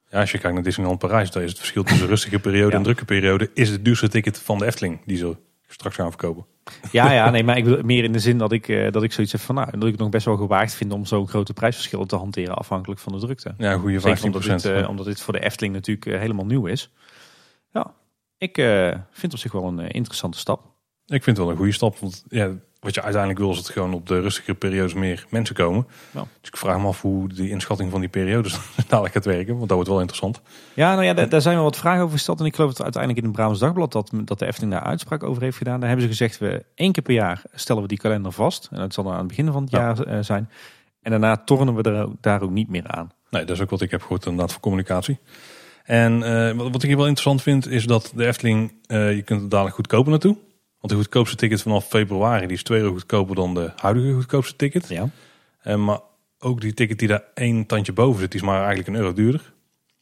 Ja, 0.09 0.19
als 0.19 0.31
je 0.31 0.37
kijkt 0.37 0.55
naar 0.55 0.63
Disneyland 0.63 0.99
Parijs, 0.99 1.31
dan 1.31 1.41
is 1.41 1.49
het 1.49 1.57
verschil 1.57 1.83
tussen 1.83 2.07
rustige 2.07 2.39
periode 2.39 2.71
Ja. 2.71 2.77
en 2.77 2.83
drukke 2.83 3.05
periode, 3.05 3.49
is 3.53 3.69
het 3.69 3.85
duurste 3.85 4.07
ticket 4.07 4.39
van 4.39 4.57
de 4.57 4.65
Efteling 4.65 4.99
die 5.05 5.17
ze 5.17 5.37
straks 5.67 5.95
gaan 5.95 6.09
verkopen. 6.09 6.45
Ja, 6.91 7.11
ja, 7.11 7.30
nee, 7.30 7.43
maar 7.43 7.57
ik 7.57 7.63
bedoel 7.63 7.84
meer 7.84 8.03
in 8.03 8.11
de 8.11 8.20
zin 8.20 8.38
dat 8.38 8.51
ik, 8.51 8.67
eh, 8.67 8.91
dat 8.91 9.03
ik 9.03 9.11
zoiets 9.11 9.32
heb 9.32 9.41
van, 9.41 9.55
nou, 9.55 9.72
dat 9.72 9.84
ik 9.84 9.91
het 9.91 9.99
nog 9.99 10.09
best 10.09 10.26
wel 10.26 10.38
gewaagd 10.38 10.74
vind 10.74 10.91
om 10.91 11.05
zo'n 11.05 11.28
grote 11.28 11.53
prijsverschillen 11.53 12.07
te 12.07 12.15
hanteren 12.15 12.55
afhankelijk 12.55 12.99
van 12.99 13.13
de 13.13 13.20
drukte. 13.20 13.53
Ja, 13.57 13.74
goede 13.74 13.99
Zeker 13.99 14.17
15 14.17 14.34
omdat 14.34 14.61
dit, 14.61 14.65
eh, 14.65 14.89
omdat 14.89 15.05
dit 15.05 15.22
voor 15.22 15.34
de 15.34 15.39
Efteling 15.39 15.74
natuurlijk 15.74 16.05
eh, 16.05 16.20
helemaal 16.20 16.45
nieuw 16.45 16.65
is. 16.65 16.91
Ja, 17.72 17.93
ik 18.38 18.55
vind 19.11 19.34
op 19.34 19.39
zich 19.39 19.51
wel 19.51 19.63
een 19.63 19.80
interessante 19.80 20.38
stap. 20.38 20.61
Ik 21.05 21.24
vind 21.24 21.26
het 21.26 21.38
wel 21.38 21.49
een 21.49 21.57
goede 21.57 21.72
stap. 21.72 21.97
Want 21.97 22.24
ja, 22.28 22.55
wat 22.80 22.93
je 22.95 23.01
uiteindelijk 23.01 23.41
wil 23.41 23.51
is 23.51 23.57
dat 23.57 23.69
gewoon 23.69 23.93
op 23.93 24.07
de 24.07 24.19
rustige 24.19 24.53
periodes 24.53 24.93
meer 24.93 25.25
mensen 25.30 25.55
komen. 25.55 25.88
Ja. 26.11 26.25
Dus 26.41 26.49
ik 26.49 26.57
vraag 26.57 26.80
me 26.80 26.88
af 26.88 27.01
hoe 27.01 27.27
die 27.27 27.49
inschatting 27.49 27.91
van 27.91 27.99
die 27.99 28.09
periodes 28.09 28.59
dadelijk 28.88 29.13
gaat 29.13 29.25
werken. 29.25 29.55
Want 29.55 29.67
dat 29.67 29.75
wordt 29.75 29.89
wel 29.89 29.99
interessant. 29.99 30.41
Ja, 30.73 30.93
nou 30.93 31.05
ja, 31.05 31.13
daar, 31.13 31.30
daar 31.30 31.41
zijn 31.41 31.55
wel 31.55 31.63
wat 31.63 31.77
vragen 31.77 32.01
over 32.01 32.13
gesteld. 32.13 32.39
En 32.39 32.45
ik 32.45 32.55
geloof 32.55 32.69
dat 32.73 32.84
uiteindelijk 32.84 33.21
in 33.21 33.27
het 33.27 33.36
Brabants 33.38 33.61
Dagblad 33.61 33.91
dat, 33.91 34.11
dat 34.13 34.39
de 34.39 34.45
Efteling 34.45 34.71
daar 34.71 34.84
uitspraak 34.84 35.23
over 35.23 35.41
heeft 35.41 35.57
gedaan. 35.57 35.80
Daar 35.80 35.89
hebben 35.89 36.07
ze 36.07 36.11
gezegd, 36.11 36.38
we 36.38 36.65
één 36.75 36.91
keer 36.91 37.03
per 37.03 37.13
jaar 37.13 37.41
stellen 37.53 37.82
we 37.82 37.88
die 37.88 37.97
kalender 37.97 38.32
vast. 38.32 38.67
En 38.71 38.77
dat 38.80 38.93
zal 38.93 39.03
dan 39.03 39.13
aan 39.13 39.19
het 39.19 39.27
begin 39.27 39.51
van 39.51 39.61
het 39.61 39.71
Ja. 39.71 39.80
jaar 39.80 39.99
eh, 40.03 40.17
zijn. 40.21 40.49
En 41.01 41.11
daarna 41.11 41.38
tornen 41.38 41.75
we 41.75 41.84
er, 41.84 42.07
daar 42.21 42.41
ook 42.41 42.51
niet 42.51 42.69
meer 42.69 42.88
aan. 42.88 43.11
Nee, 43.30 43.45
dat 43.45 43.55
is 43.55 43.61
ook 43.61 43.69
wat 43.69 43.82
ik 43.82 43.91
heb 43.91 44.01
gehoord 44.01 44.25
inderdaad 44.25 44.51
voor 44.51 44.61
communicatie. 44.61 45.19
En 45.84 46.23
eh, 46.23 46.55
wat, 46.55 46.71
wat 46.71 46.84
ik 46.84 46.88
hier 46.88 46.97
wel 46.97 47.07
interessant 47.07 47.41
vind 47.41 47.67
is 47.67 47.86
dat 47.86 48.11
de 48.15 48.25
Efteling, 48.27 48.73
eh, 48.86 49.15
je 49.15 49.21
kunt 49.21 49.41
er 49.41 49.49
dadelijk 49.49 49.75
goedkoper 49.75 50.11
naartoe. 50.11 50.38
Want 50.80 50.93
de 50.93 50.95
goedkoopste 50.95 51.36
ticket 51.36 51.61
vanaf 51.61 51.88
februari 51.88 52.47
die 52.47 52.55
is 52.55 52.63
2 52.63 52.80
euro 52.80 52.91
goedkoper 52.91 53.36
dan 53.36 53.53
de 53.53 53.71
huidige 53.75 54.13
goedkoopste 54.13 54.55
ticket. 54.55 54.89
Ja. 54.89 55.09
Eh, 55.61 55.75
maar 55.75 55.99
ook 56.39 56.61
die 56.61 56.73
ticket 56.73 56.99
die 56.99 57.07
daar 57.07 57.23
één 57.34 57.65
tandje 57.65 57.93
boven 57.93 58.19
zit, 58.19 58.32
die 58.32 58.39
is 58.39 58.45
maar 58.45 58.57
eigenlijk 58.57 58.88
een 58.88 58.95
euro 58.95 59.13
duurder. 59.13 59.53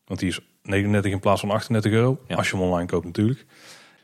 Want 0.06 0.20
die 0.20 0.30
is 0.30 0.40
39 0.64 1.12
in 1.12 1.20
plaats 1.20 1.42
van 1.42 1.52
38 1.52 1.92
euro. 1.92 2.20
Ja. 2.28 2.36
Als 2.36 2.50
je 2.50 2.56
hem 2.56 2.66
online 2.66 2.88
koopt 2.88 3.06
natuurlijk. 3.06 3.46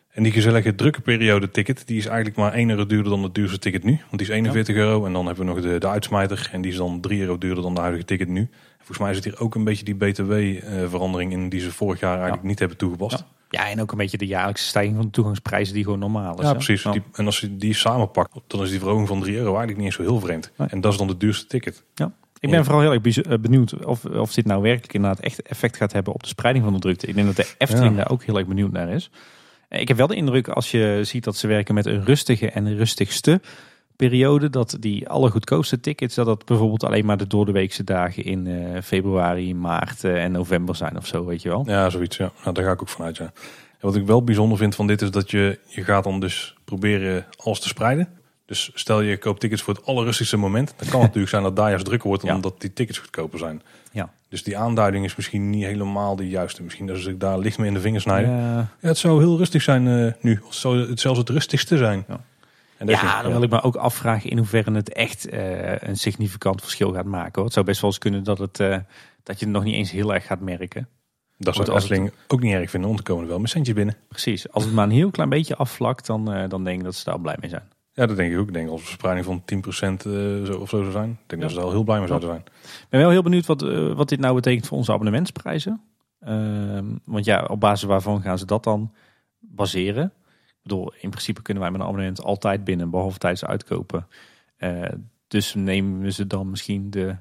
En 0.10 0.24
die 0.24 0.32
gezellige 0.32 0.76
drukke 0.76 1.02
periode 1.02 1.52
ticket, 1.52 1.88
die 1.88 1.98
is 1.98 2.06
eigenlijk 2.06 2.38
maar 2.38 2.54
1 2.54 2.70
euro 2.70 2.86
duurder 2.86 3.12
dan 3.12 3.24
het 3.24 3.36
duurste 3.36 3.60
ticket 3.60 3.84
nu. 3.84 3.92
Want 3.92 4.18
die 4.18 4.22
is 4.22 4.30
41 4.30 4.76
euro. 4.76 5.06
En 5.06 5.14
dan 5.14 5.26
hebben 5.26 5.46
we 5.46 5.52
nog 5.52 5.62
de, 5.62 5.78
de 5.78 5.88
uitsmijter. 5.88 6.50
En 6.52 6.62
die 6.62 6.72
is 6.72 6.78
dan 6.78 7.02
3 7.02 7.22
euro 7.22 7.38
duurder 7.38 7.64
dan 7.64 7.74
de 7.74 7.80
huidige 7.80 8.06
ticket 8.06 8.28
nu. 8.28 8.50
Volgens 8.78 8.98
mij 8.98 9.14
zit 9.14 9.24
hier 9.24 9.40
ook 9.40 9.56
een 9.56 9.64
beetje 9.64 9.86
die 9.86 9.96
btw-verandering 9.96 11.32
in 11.32 11.50
die 11.50 11.60
ze 11.60 11.72
vorig 11.72 12.00
jaar 12.00 12.14
eigenlijk 12.14 12.44
niet 12.44 12.60
hebben 12.60 12.78
toegepast. 12.78 13.24
Ja. 13.54 13.64
Ja, 13.66 13.70
en 13.70 13.82
ook 13.82 13.92
een 13.92 13.98
beetje 13.98 14.18
de 14.18 14.26
jaarlijkse 14.26 14.68
stijging 14.68 14.96
van 14.96 15.06
de 15.06 15.12
toegangsprijzen 15.12 15.74
die 15.74 15.84
gewoon 15.84 16.00
normaal 16.00 16.34
is. 16.34 16.42
Ja, 16.42 16.48
hè? 16.48 16.54
precies. 16.54 16.84
Ja. 16.84 16.92
Die, 16.92 17.02
en 17.14 17.26
als 17.26 17.40
je 17.40 17.58
die 17.58 17.74
samenpakt, 17.74 18.32
dan 18.48 18.62
is 18.64 18.70
die 18.70 18.80
verhoging 18.80 19.08
van 19.08 19.20
3 19.22 19.34
euro 19.36 19.48
eigenlijk 19.48 19.78
niet 19.78 19.86
eens 19.86 19.96
zo 19.96 20.02
heel 20.02 20.20
vreemd. 20.20 20.52
Nee. 20.58 20.68
En 20.68 20.82
dat 20.82 20.92
is 20.92 20.98
dan 20.98 21.08
de 21.08 21.18
duurste 21.18 21.46
ticket. 21.48 21.84
Ik 22.40 22.50
ben 22.50 22.64
vooral 22.64 22.82
heel 22.82 22.94
erg 22.94 23.18
eh, 23.18 23.38
benieuwd 23.40 23.86
of, 23.86 24.06
of 24.06 24.34
dit 24.34 24.46
nou 24.46 24.62
werkelijk 24.62 24.94
inderdaad 24.94 25.20
echt 25.20 25.42
effect 25.42 25.78
gaat 25.78 25.92
hebben 25.92 26.14
op 26.14 26.22
de 26.22 26.28
spreiding 26.28 26.66
van 26.66 26.74
de 26.74 26.80
drukte. 26.80 27.08
Ik 27.08 27.16
denk 27.16 27.28
dat 27.28 27.36
de 27.36 27.54
Efteling 27.58 27.90
Ja. 27.92 27.98
daar 27.98 28.10
ook 28.12 28.24
heel 28.24 28.38
erg 28.38 28.48
benieuwd 28.48 28.72
naar 28.72 28.90
is. 28.90 29.10
Eh, 29.70 29.82
Ik 29.82 29.88
heb 29.88 29.98
wel 29.98 30.08
de 30.08 30.16
indruk 30.16 30.48
als 30.48 30.72
je 30.72 31.00
ziet 31.04 31.24
dat 31.24 31.36
ze 31.36 31.48
werken 31.48 31.74
met 31.74 31.86
een 31.86 32.06
rustige 32.06 32.50
en 32.50 32.76
rustigste 32.78 33.42
periode, 33.96 34.50
dat 34.50 34.78
die 34.80 35.10
alle 35.10 35.30
goedkoopste 35.30 35.80
tickets, 35.80 36.16
dat 36.16 36.26
dat 36.26 36.46
bijvoorbeeld 36.46 36.84
alleen 36.84 37.06
maar 37.06 37.18
de 37.18 37.28
doordeweekse 37.28 37.84
dagen 37.84 38.24
in 38.24 38.48
eh, 38.48 38.82
februari, 38.82 39.56
maart 39.56 40.04
eh, 40.04 40.24
en 40.24 40.32
november 40.32 40.76
zijn 40.76 40.98
of 40.98 41.08
zo, 41.08 41.26
weet 41.26 41.42
je 41.42 41.50
wel. 41.50 41.64
Ja, 41.66 41.90
zoiets. 41.90 42.18
Ja. 42.18 42.32
Nou, 42.44 42.54
daar 42.56 42.64
ga 42.66 42.72
ik 42.72 42.82
ook 42.82 42.90
vanuit. 42.90 43.18
Ja. 43.18 43.24
En 43.24 43.90
wat 43.90 43.96
ik 43.96 44.06
wel 44.06 44.24
bijzonder 44.24 44.58
vind 44.58 44.76
van 44.76 44.88
dit 44.88 45.02
is 45.02 45.12
dat 45.12 45.32
je, 45.32 45.60
je 45.68 45.84
gaat 45.84 46.04
dan 46.04 46.20
dus 46.20 46.56
proberen 46.66 47.26
alles 47.36 47.60
te 47.60 47.68
spreiden. 47.68 48.08
Dus 48.46 48.72
stel 48.74 49.02
je 49.02 49.18
koopt 49.18 49.40
tickets 49.40 49.62
voor 49.62 49.74
het 49.74 49.86
allerrustigste 49.86 50.38
moment. 50.38 50.74
Dan 50.78 50.88
kan 50.90 51.00
het 51.00 51.02
natuurlijk 51.08 51.30
zijn 51.30 51.44
dat 51.44 51.56
daar 51.56 51.70
juist 51.70 51.86
drukker 51.86 52.08
wordt 52.08 52.24
Ja. 52.24 52.36
omdat 52.36 52.62
die 52.62 52.74
tickets 52.74 52.98
goedkoper 52.98 53.40
zijn. 53.40 53.62
Ja. 53.92 54.10
Dus 54.30 54.44
die 54.44 54.58
aanduiding 54.58 55.06
is 55.06 55.16
misschien 55.16 55.50
niet 55.50 55.64
helemaal 55.64 56.16
de 56.16 56.30
juiste. 56.30 56.64
Misschien 56.64 56.88
dat 56.88 56.96
ze 56.98 57.02
zich 57.02 57.18
daar 57.18 57.40
licht 57.40 57.58
mee 57.58 57.68
in 57.68 57.74
de 57.74 57.80
vingers 57.80 58.04
snijden. 58.04 58.32
Ja. 58.32 58.56
Ja, 58.58 58.88
het 58.88 58.98
zou 58.98 59.20
heel 59.20 59.38
rustig 59.38 59.62
zijn 59.62 59.88
eh, 59.88 60.12
nu. 60.22 60.42
Of 60.48 60.54
zou 60.54 60.90
het 60.90 61.00
zelfs 61.00 61.20
het 61.20 61.30
rustigste 61.30 61.78
zijn. 61.78 62.06
Ja. 62.08 62.20
En 62.90 62.90
ja, 63.08 63.22
dan 63.22 63.32
wil 63.32 63.42
ik 63.44 63.50
me 63.50 63.62
ook 63.62 63.76
afvragen 63.76 64.30
in 64.30 64.38
hoeverre 64.38 64.72
het 64.72 64.94
echt 64.94 65.30
eh, 65.30 65.76
een 65.82 65.98
significant 65.98 66.62
verschil 66.62 66.94
gaat 66.94 67.06
maken. 67.06 67.32
hoor. 67.34 67.44
Het 67.44 67.54
zou 67.54 67.66
best 67.66 67.82
wel 67.82 67.90
eens 67.90 68.00
kunnen 68.00 68.24
dat, 68.24 68.38
het, 68.38 68.60
eh, 68.60 68.78
dat 69.24 69.40
je 69.40 69.46
het 69.46 69.54
nog 69.54 69.64
niet 69.64 69.76
eens 69.76 69.92
heel 69.92 70.14
erg 70.14 70.26
gaat 70.26 70.40
merken. 70.40 70.88
dat 71.38 71.54
zou 71.54 71.66
de 71.66 71.72
het- 71.74 71.82
Efteling 71.82 72.12
ook 72.28 72.42
niet 72.42 72.54
erg 72.54 72.70
vinden. 72.70 72.90
Want 72.90 73.00
er 73.02 73.06
komen 73.08 73.24
er 73.24 73.30
wel 73.30 73.40
met 73.40 73.50
centjes 73.50 73.76
binnen. 73.76 73.96
Precies, 74.08 74.52
als 74.52 74.64
het 74.64 74.74
maar 74.74 74.84
een 74.86 74.92
heel 74.92 75.12
klein 75.12 75.30
beetje 75.30 75.56
afvlakt, 75.56 76.06
dan, 76.06 76.34
eh, 76.34 76.50
dan 76.50 76.64
denk 76.64 76.78
ik 76.78 76.84
dat 76.84 76.96
ze 76.96 77.04
daar 77.04 77.20
blij 77.20 77.36
mee 77.40 77.50
zijn. 77.50 77.64
Ja, 77.92 78.06
dat 78.06 78.16
denk 78.18 78.34
ik 78.34 78.40
ook. 78.40 78.48
Ik 78.48 78.54
denk 78.54 78.70
als 78.70 78.80
een 78.80 78.86
verspreiding 78.86 79.26
van 79.26 79.42
10% 79.46 80.06
eh, 80.06 80.12
zo, 80.44 80.58
of 80.60 80.70
zo 80.70 80.80
zou 80.82 80.92
zijn. 80.92 81.10
Ik 81.10 81.18
denk 81.30 81.42
dat 81.42 81.52
ze 81.52 81.58
daar 81.58 81.68
heel 81.70 81.84
blij 81.84 81.98
mee 81.98 82.08
zouden 82.08 82.30
zijn. 82.30 82.42
Ik 82.62 82.86
ben 82.90 83.00
wel 83.00 83.10
heel 83.10 83.22
benieuwd 83.24 83.46
wat, 83.46 83.62
wat 83.96 84.10
dit 84.10 84.20
nou 84.20 84.36
betekent 84.36 84.68
voor 84.68 84.78
onze 84.78 84.92
abonnementsprijzen. 84.92 85.82
Ehm, 86.20 86.86
want 87.06 87.26
ja, 87.26 87.44
op 87.46 87.60
basis 87.60 87.88
waarvan 87.88 88.22
gaan 88.22 88.38
ze 88.38 88.46
dat 88.46 88.64
dan 88.64 88.92
baseren? 89.40 90.14
Bedoel, 90.64 90.94
in 91.00 91.10
principe 91.10 91.42
kunnen 91.42 91.64
wij 91.64 91.72
met 91.72 91.82
een 91.82 91.88
abonnement 91.88 92.22
altijd 92.24 92.64
binnen, 92.64 92.90
behalve 92.90 93.18
tijdens 93.18 93.46
uitkopen. 93.46 94.08
Eh, 94.58 94.82
dus 95.28 95.54
nemen 95.54 96.14
ze 96.14 96.28
dan 96.28 96.50
misschien 96.50 96.90
de 96.90 97.16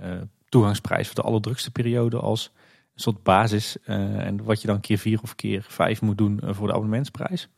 eh, 0.00 0.10
toegangsprijs 0.48 1.06
voor 1.06 1.14
de 1.14 1.22
allerdrukste 1.22 1.70
periode 1.70 2.18
als 2.18 2.50
een 2.94 3.00
soort 3.02 3.22
basis. 3.22 3.76
eh, 3.84 4.26
en 4.26 4.44
wat 4.44 4.60
je 4.60 4.66
dan 4.66 4.80
keer 4.80 4.98
vier 4.98 5.20
of 5.22 5.34
keer 5.34 5.64
vijf 5.68 6.00
moet 6.00 6.18
doen 6.18 6.40
voor 6.44 6.66
de 6.66 6.72
abonnementsprijs. 6.72 7.48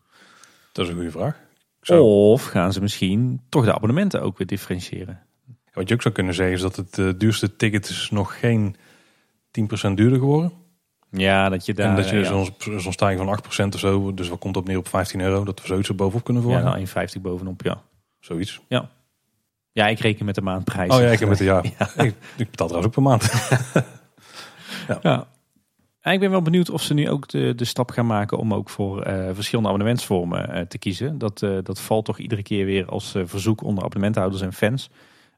Dat 0.72 0.84
is 0.84 0.90
een 0.90 0.96
goede 0.96 1.10
vraag. 1.10 1.40
Zou- 1.80 2.00
Of 2.02 2.44
gaan 2.44 2.72
ze 2.72 2.80
misschien 2.80 3.40
toch 3.48 3.64
de 3.64 3.74
abonnementen 3.74 4.22
ook 4.22 4.38
weer 4.38 4.46
differentiëren? 4.46 5.22
Wat 5.72 5.88
je 5.88 5.94
ook 5.94 6.02
zou 6.02 6.14
kunnen 6.14 6.34
zeggen 6.34 6.54
is 6.54 6.60
dat 6.60 6.76
het 6.76 7.20
duurste 7.20 7.56
ticket 7.56 7.88
is 7.88 8.10
nog 8.10 8.38
geen 8.40 8.76
10% 9.50 9.96
duurder 9.96 10.18
geworden. 10.18 10.52
Ja, 11.10 11.48
dat 11.48 11.66
je 11.66 11.74
daar... 11.74 11.88
en 11.88 11.96
dat 11.96 12.08
je 12.08 12.16
ja. 12.16 12.78
zo'n 12.78 12.92
stijging 12.92 13.40
van 13.52 13.68
8% 13.68 13.74
of 13.74 13.80
zo, 13.80 14.14
dus 14.14 14.28
wat 14.28 14.38
komt 14.38 14.56
op 14.56 14.66
neer 14.66 14.78
op 14.78 14.88
15 14.88 15.20
euro, 15.20 15.44
dat 15.44 15.60
we 15.60 15.66
zoiets 15.66 15.88
er 15.88 15.94
bovenop 15.94 16.24
kunnen 16.24 16.42
Ja, 16.42 16.48
verwachten. 16.48 16.88
nou 16.94 17.08
1,50 17.16 17.20
bovenop, 17.20 17.62
ja. 17.62 17.82
Zoiets. 18.20 18.60
Ja, 19.72 19.86
ik 19.86 19.98
reken 19.98 20.24
met 20.24 20.34
de 20.34 20.40
maandprijs. 20.40 20.94
Oh 20.94 21.00
ja, 21.00 21.06
ik 21.06 21.18
heb 21.18 21.28
het 21.28 21.38
ja. 21.38 21.62
Ik, 21.96 22.14
ik 22.36 22.50
betaal 22.50 22.68
trouwens 22.68 22.86
ook 22.86 22.92
per 22.92 23.02
maand. 23.02 23.30
Ja. 25.02 25.26
En 26.00 26.12
ik 26.12 26.20
ben 26.20 26.30
wel 26.30 26.42
benieuwd 26.42 26.70
of 26.70 26.82
ze 26.82 26.94
nu 26.94 27.10
ook 27.10 27.28
de, 27.28 27.54
de 27.54 27.64
stap 27.64 27.90
gaan 27.90 28.06
maken 28.06 28.38
om 28.38 28.54
ook 28.54 28.70
voor 28.70 29.02
eh, 29.02 29.28
verschillende 29.32 29.70
abonnementsvormen 29.70 30.50
eh, 30.50 30.62
te 30.62 30.78
kiezen. 30.78 31.18
Dat, 31.18 31.42
eh, 31.42 31.58
dat 31.62 31.80
valt 31.80 32.04
toch 32.04 32.18
iedere 32.18 32.42
keer 32.42 32.64
weer 32.64 32.86
als 32.86 33.14
verzoek 33.24 33.62
onder 33.62 33.84
abonnementhouders 33.84 34.42
en 34.42 34.52
fans. 34.52 34.90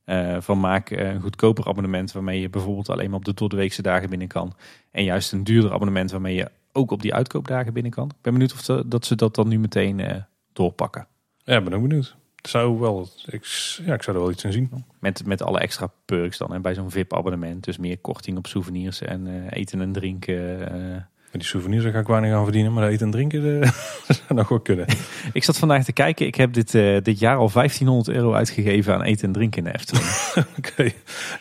Eh, 0.04 0.36
van 0.40 0.60
maak 0.60 0.90
eh, 0.90 1.10
een 1.10 1.20
goedkoper 1.20 1.66
abonnement 1.66 2.12
waarmee 2.12 2.40
je 2.40 2.50
bijvoorbeeld 2.50 2.88
alleen 2.88 3.10
maar 3.10 3.18
op 3.18 3.24
de 3.24 3.34
doordeweekse 3.34 3.82
dagen 3.82 4.10
binnen 4.10 4.28
kan. 4.28 4.54
En 4.90 5.04
juist 5.04 5.32
een 5.32 5.44
duurder 5.44 5.72
abonnement 5.72 6.10
waarmee 6.10 6.34
je 6.34 6.50
ook 6.72 6.90
op 6.90 7.02
die 7.02 7.14
uitkoopdagen 7.14 7.72
binnen 7.72 7.92
kan. 7.92 8.08
Ik 8.08 8.20
ben 8.20 8.32
benieuwd 8.32 8.52
of 8.52 8.60
ze, 8.60 8.82
dat 8.86 9.04
ze 9.04 9.16
dat 9.16 9.34
dan 9.34 9.48
nu 9.48 9.58
meteen 9.58 10.00
eh, 10.00 10.22
doorpakken. 10.52 11.06
Ja, 11.44 11.60
ben 11.60 11.72
ook 11.72 11.88
benieuwd. 11.88 12.16
Zou 12.42 12.78
wel, 12.78 13.08
ik, 13.26 13.44
ja, 13.84 13.94
ik 13.94 14.02
zou 14.02 14.16
er 14.16 14.22
wel 14.22 14.32
iets 14.32 14.44
in 14.44 14.52
zien. 14.52 14.84
Met, 14.98 15.26
met 15.26 15.42
alle 15.42 15.58
extra 15.58 15.90
perks 16.04 16.38
dan. 16.38 16.54
En 16.54 16.62
bij 16.62 16.74
zo'n 16.74 16.90
VIP-abonnement. 16.90 17.64
Dus 17.64 17.78
meer 17.78 17.98
korting 17.98 18.36
op 18.36 18.46
souvenirs 18.46 19.00
en 19.00 19.48
eten 19.48 19.80
en 19.80 19.92
drinken. 19.92 21.08
Met 21.32 21.40
die 21.40 21.50
souvenirs 21.50 21.84
ga 21.84 21.98
ik 21.98 22.06
weinig 22.06 22.32
aan 22.32 22.42
verdienen, 22.44 22.72
maar 22.72 22.88
eten 22.88 23.06
en 23.06 23.12
drinken 23.12 23.62
eh, 23.62 23.70
zou 24.16 24.34
nog 24.34 24.48
wel 24.48 24.60
kunnen. 24.60 24.86
Ik 25.32 25.44
zat 25.44 25.58
vandaag 25.58 25.84
te 25.84 25.92
kijken. 25.92 26.26
Ik 26.26 26.34
heb 26.34 26.52
dit, 26.52 26.74
eh, 26.74 26.96
dit 27.02 27.18
jaar 27.18 27.36
al 27.36 27.50
1500 27.52 28.16
euro 28.16 28.32
uitgegeven 28.34 28.94
aan 28.94 29.02
eten 29.02 29.26
en 29.26 29.32
drinken 29.32 29.58
in 29.58 29.64
de 29.72 29.78
Efteling. 29.78 30.06
Oké. 30.58 30.90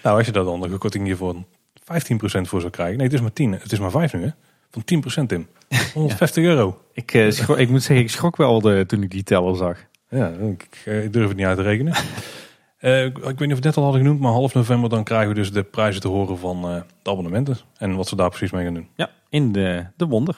Nou, 0.03 0.17
als 0.17 0.25
je 0.25 0.31
daar 0.31 0.43
dan 0.43 0.63
een 0.63 0.77
korting 0.77 1.05
hiervoor 1.05 1.35
15% 1.35 1.41
voor 2.41 2.59
zou 2.59 2.69
krijgen. 2.71 2.97
Nee, 2.97 3.05
het 3.05 3.15
is 3.15 3.21
maar 3.21 3.33
10. 3.33 3.51
Het 3.51 3.71
is 3.71 3.79
maar 3.79 3.91
5 3.91 4.13
nu, 4.13 4.21
hè? 4.23 4.29
Van 4.71 4.83
10% 5.23 5.25
in. 5.27 5.47
150 5.93 6.43
euro. 6.43 6.81
ik, 6.93 7.13
eh, 7.13 7.31
schrok- 7.31 7.57
ik 7.57 7.69
moet 7.69 7.83
zeggen, 7.83 8.05
ik 8.05 8.11
schrok 8.11 8.37
wel 8.37 8.61
de, 8.61 8.83
toen 8.87 9.03
ik 9.03 9.11
die 9.11 9.23
teller 9.23 9.55
zag. 9.55 9.77
Ja, 10.09 10.27
ik, 10.27 10.67
ik 10.85 11.13
durf 11.13 11.27
het 11.27 11.37
niet 11.37 11.45
uit 11.45 11.57
te 11.57 11.63
rekenen. 11.63 11.93
Eh, 12.79 13.05
ik 13.05 13.17
weet 13.17 13.25
niet 13.25 13.39
of 13.39 13.47
we 13.47 13.53
het 13.55 13.63
net 13.63 13.77
al 13.77 13.83
hadden 13.83 14.01
genoemd, 14.01 14.19
maar 14.19 14.31
half 14.31 14.53
november 14.53 14.89
dan 14.89 15.03
krijgen 15.03 15.27
we 15.29 15.33
dus 15.35 15.51
de 15.51 15.63
prijzen 15.63 16.01
te 16.01 16.07
horen 16.07 16.37
van 16.37 16.63
eh, 16.63 16.81
de 17.01 17.09
abonnementen. 17.09 17.57
En 17.77 17.95
wat 17.95 18.07
ze 18.07 18.15
daar 18.15 18.29
precies 18.29 18.51
mee 18.51 18.63
gaan 18.65 18.73
doen. 18.73 18.87
Ja, 18.95 19.09
in 19.29 19.51
de, 19.51 19.85
de 19.97 20.05
wonder. 20.05 20.37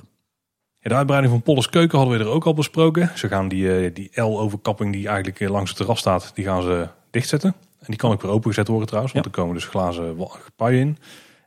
Ja, 0.79 0.89
de 0.89 0.95
uitbreiding 0.95 1.33
van 1.33 1.41
Polles 1.43 1.69
Keuken 1.69 1.97
hadden 1.97 2.17
we 2.17 2.23
er 2.23 2.29
ook 2.29 2.45
al 2.45 2.53
besproken. 2.53 3.09
Ze 3.15 3.27
gaan 3.27 3.47
die, 3.47 3.75
eh, 3.85 3.93
die 3.93 4.21
L-overkapping 4.21 4.93
die 4.93 5.07
eigenlijk 5.07 5.39
langs 5.39 5.69
het 5.69 5.77
terras 5.79 5.99
staat, 5.99 6.31
die 6.35 6.45
gaan 6.45 6.61
ze 6.61 6.87
dichtzetten. 7.11 7.53
En 7.79 7.85
die 7.87 7.95
kan 7.95 8.11
ook 8.11 8.21
weer 8.21 8.31
opengezet 8.31 8.67
worden 8.67 8.87
trouwens, 8.87 9.13
want 9.13 9.25
Ja. 9.25 9.31
er 9.31 9.37
komen 9.37 9.55
dus 9.55 9.65
glazen 9.65 10.15
gepaien 10.29 10.79
in. 10.79 10.97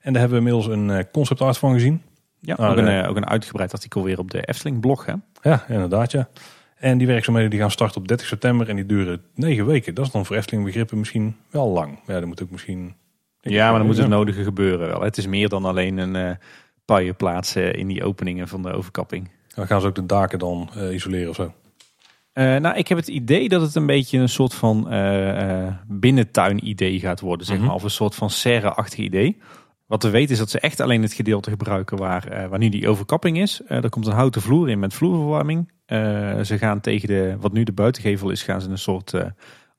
En 0.00 0.12
daar 0.12 0.22
hebben 0.22 0.42
we 0.42 0.48
inmiddels 0.50 0.76
een 0.76 1.10
concept 1.10 1.40
art 1.40 1.58
van 1.58 1.72
gezien. 1.72 2.02
Ja, 2.40 2.54
Ah, 2.54 2.70
ook, 2.70 2.76
een, 2.76 3.06
ook 3.06 3.16
een 3.16 3.26
uitgebreid 3.28 3.72
artikel 3.72 4.02
weer 4.02 4.18
op 4.18 4.30
de 4.30 4.44
Efteling 4.44 4.80
blog. 4.80 5.06
Hè? 5.06 5.12
Ja, 5.42 5.64
inderdaad 5.68 6.10
ja. 6.12 6.28
En 6.84 6.98
die 6.98 7.06
werkzaamheden 7.06 7.50
die 7.50 7.60
gaan 7.60 7.70
starten 7.70 8.00
op 8.00 8.08
30 8.08 8.26
september 8.26 8.68
en 8.68 8.76
die 8.76 8.86
duren 8.86 9.22
9 9.34 9.66
weken. 9.66 9.94
Dat 9.94 10.06
is 10.06 10.12
dan 10.12 10.26
voor 10.26 10.36
Efteling 10.36 10.64
begrippen 10.64 10.98
misschien 10.98 11.36
wel 11.50 11.68
lang. 11.68 11.98
Ja, 12.06 12.14
dat 12.18 12.24
moet 12.24 12.42
ook 12.42 12.50
misschien... 12.50 12.94
Ja, 13.40 13.68
maar 13.68 13.78
dan 13.78 13.86
moet 13.86 13.96
het 13.96 14.08
nodige 14.08 14.42
gebeuren 14.42 14.86
wel. 14.88 15.00
Het 15.02 15.16
is 15.16 15.26
meer 15.26 15.48
dan 15.48 15.64
alleen 15.64 15.98
een 15.98 16.16
eh 16.16 16.36
paaien 16.84 17.16
plaatsen 17.16 17.74
in 17.74 17.86
die 17.86 18.04
openingen 18.04 18.48
van 18.48 18.62
de 18.62 18.72
overkapping. 18.72 19.30
Dan 19.54 19.66
gaan 19.66 19.80
ze 19.80 19.86
ook 19.86 19.94
de 19.94 20.06
daken 20.06 20.38
dan 20.38 20.70
eh, 20.76 20.94
isoleren 20.94 21.28
of 21.28 21.34
zo. 21.34 21.52
Eh, 22.32 22.56
nou, 22.56 22.76
ik 22.76 22.88
heb 22.88 22.98
het 22.98 23.08
idee 23.08 23.48
dat 23.48 23.60
het 23.60 23.74
een 23.74 23.86
beetje 23.86 24.18
een 24.18 24.28
soort 24.28 24.54
van 24.54 24.88
binnentuin-idee 25.86 27.00
gaat 27.00 27.20
worden, 27.20 27.46
zeg 27.46 27.56
Mhm. 27.56 27.66
maar. 27.66 27.74
Of 27.74 27.82
een 27.82 27.90
soort 27.90 28.14
van 28.14 28.30
serre-achtig 28.30 28.98
idee. 28.98 29.38
Wat 29.86 30.02
we 30.02 30.10
weten 30.10 30.32
is 30.32 30.38
dat 30.38 30.50
ze 30.50 30.60
echt 30.60 30.80
alleen 30.80 31.02
het 31.02 31.12
gedeelte 31.12 31.50
gebruiken 31.50 31.96
waar, 31.96 32.48
waar 32.48 32.58
nu 32.58 32.68
die 32.68 32.88
overkapping 32.88 33.38
is. 33.38 33.60
Er 33.66 33.88
komt 33.88 34.06
een 34.06 34.12
houten 34.12 34.42
vloer 34.42 34.70
in 34.70 34.78
met 34.78 34.94
vloerverwarming. 34.94 35.72
Eh, 35.94 36.44
ze 36.44 36.58
gaan 36.58 36.80
tegen 36.80 37.08
de, 37.08 37.36
wat 37.40 37.52
nu 37.52 37.64
de 37.64 37.72
buitengevel 37.72 38.30
is, 38.30 38.42
gaan 38.42 38.60
ze 38.60 38.70
een 38.70 38.78
soort 38.78 39.14
eh, 39.14 39.26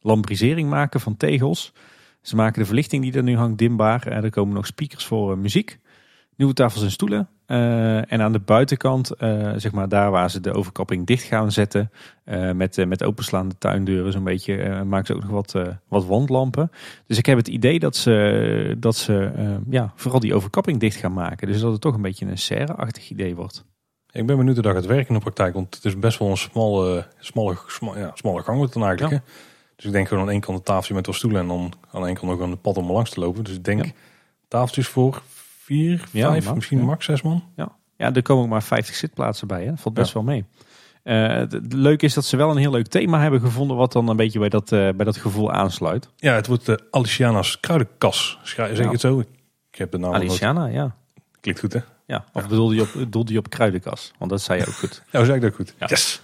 lambrisering 0.02 0.70
maken 0.70 1.00
van 1.00 1.18
tegels. 1.18 1.74
Ze 2.22 2.36
maken 2.36 2.60
de 2.60 2.66
verlichting 2.66 3.04
die 3.04 3.14
er 3.14 3.24
nu 3.24 3.38
hangt 3.38 3.58
dimbaar. 3.58 4.08
Eh, 4.08 4.24
er 4.24 4.30
komen 4.30 4.54
nog 4.54 4.66
speakers 4.66 5.06
voor 5.06 5.38
muziek. 5.38 5.80
Nieuwe 6.36 6.54
tafels 6.54 6.84
en 6.84 6.92
stoelen. 6.92 7.30
En 7.46 8.22
aan 8.22 8.32
de 8.32 8.40
buitenkant, 8.40 9.12
zeg 9.56 9.72
maar 9.72 9.90
daar 9.90 10.12
waar 10.12 10.32
ze 10.32 10.40
de 10.40 10.54
overkapping 10.54 11.06
dicht 11.06 11.24
gaan 11.24 11.52
zetten, 11.52 11.92
eh, 12.24 12.52
met, 12.52 12.86
met 12.88 13.04
openslaande 13.04 13.58
tuindeuren 13.58 14.12
zo'n 14.12 14.24
beetje, 14.24 14.84
maken 14.84 15.06
ze 15.06 15.14
ook 15.14 15.22
nog 15.22 15.32
wat, 15.32 15.56
wat 15.88 16.06
wandlampen. 16.06 16.72
Dus 17.08 17.18
ik 17.18 17.26
heb 17.26 17.38
het 17.38 17.48
idee 17.48 17.80
dat 17.80 17.96
ze, 17.96 18.76
dat 18.80 18.96
ze 18.96 19.32
ja, 19.70 19.94
vooral 19.96 20.20
die 20.20 20.36
overkapping 20.36 20.80
dicht 20.80 20.96
gaan 20.96 21.14
maken. 21.14 21.48
Dus 21.48 21.60
dat 21.60 21.72
het 21.72 21.82
toch 21.82 21.96
een 21.96 22.02
beetje 22.02 22.26
een 22.26 22.38
serre-achtig 22.38 23.10
idee 23.10 23.36
wordt. 23.36 23.66
Ik 24.16 24.26
ben 24.26 24.38
benieuwd 24.38 24.56
hoe 24.56 24.64
dat 24.64 24.74
gaat 24.74 24.86
werken 24.86 25.08
in 25.08 25.14
de 25.14 25.20
praktijk. 25.20 25.54
Want 25.54 25.76
het 25.76 25.86
is 25.86 26.00
best 26.00 26.20
wel 26.20 26.30
een 26.30 26.38
smalle, 26.38 27.08
smalle, 27.20 27.58
sma- 27.68 27.98
ja, 27.98 28.12
smalle 28.14 28.42
gang 28.44 28.58
wordt 28.58 28.74
het 28.74 28.82
dan 28.84 28.90
eigenlijk. 28.90 29.24
Dus 29.76 29.86
ik 29.86 29.92
denk 29.92 30.08
gewoon 30.08 30.24
aan 30.24 30.30
één 30.30 30.40
kant 30.40 30.58
een 30.58 30.64
tafeltje 30.64 30.94
met 30.94 31.06
wat 31.06 31.16
stoelen. 31.16 31.42
En 31.42 31.48
dan 31.48 31.74
aan 31.92 32.06
één 32.06 32.16
kant 32.16 32.32
nog 32.32 32.40
een 32.40 32.62
pad 32.62 32.78
om 32.78 32.92
langs 32.92 33.10
te 33.10 33.20
lopen. 33.20 33.44
Dus 33.44 33.56
ik 33.56 33.64
denk 33.64 33.86
Ja. 33.86 33.92
tafeltjes 34.48 34.88
voor 34.88 35.22
vier, 35.64 36.04
Ja, 36.12 36.30
vijf, 36.30 36.44
max, 36.44 36.56
misschien 36.56 36.78
ja. 36.78 36.84
max 36.86 37.06
zes 37.06 37.22
man. 37.22 37.44
Ja, 37.56 38.14
er 38.14 38.22
komen 38.22 38.44
ook 38.44 38.50
maar 38.50 38.64
50 38.64 38.96
zitplaatsen 38.96 39.48
bij. 39.48 39.64
Hè? 39.64 39.70
Dat 39.70 39.80
valt 39.80 39.96
best 39.96 40.08
Ja. 40.08 40.14
wel 40.14 40.24
mee. 40.24 40.46
Eh, 41.04 41.28
het, 41.38 41.74
leuke 41.74 42.06
is 42.06 42.14
dat 42.14 42.26
ze 42.26 42.38
wel 42.38 42.52
een 42.52 42.58
heel 42.58 42.72
leuk 42.72 42.88
thema 42.88 43.22
hebben 43.22 43.40
gevonden, 43.42 43.78
wat 43.78 43.92
dan 43.92 44.08
een 44.10 44.16
beetje 44.16 44.40
bij 44.40 44.50
dat, 44.50 44.72
eh, 44.72 44.80
bij 44.96 45.06
dat 45.06 45.18
gevoel 45.18 45.52
aansluit. 45.52 46.10
Ja, 46.16 46.34
het 46.34 46.48
wordt 46.48 46.66
de 46.66 46.88
Aliciana's 46.92 47.60
kruidenkas. 47.60 48.40
Zeg 48.44 48.78
Ja. 48.78 48.84
ik 48.84 48.92
het 48.92 49.02
zo? 49.02 49.20
Ik 49.20 49.28
heb 49.78 49.92
de 49.92 49.98
naam 49.98 50.14
Aliciana, 50.14 50.66
ja. 50.66 50.96
Klinkt 51.42 51.60
goed 51.60 51.74
hè? 51.74 51.80
Ja. 52.06 52.26
Of 52.34 52.48
bedoelde 52.48 52.76
je, 52.76 52.82
op, 52.82 52.90
bedoelde 52.94 53.32
je 53.32 53.40
op 53.40 53.50
kruidenkas? 53.50 54.12
Want 54.18 54.32
dat 54.32 54.42
zei 54.42 54.60
je 54.60 54.68
ook 54.68 54.74
goed. 54.74 55.04
Nou, 55.12 55.26
zeg 55.26 55.36
ik 55.36 55.42
dat 55.42 55.54
goed. 55.54 55.74
Ja. 55.80 55.88
Yes. 55.88 56.22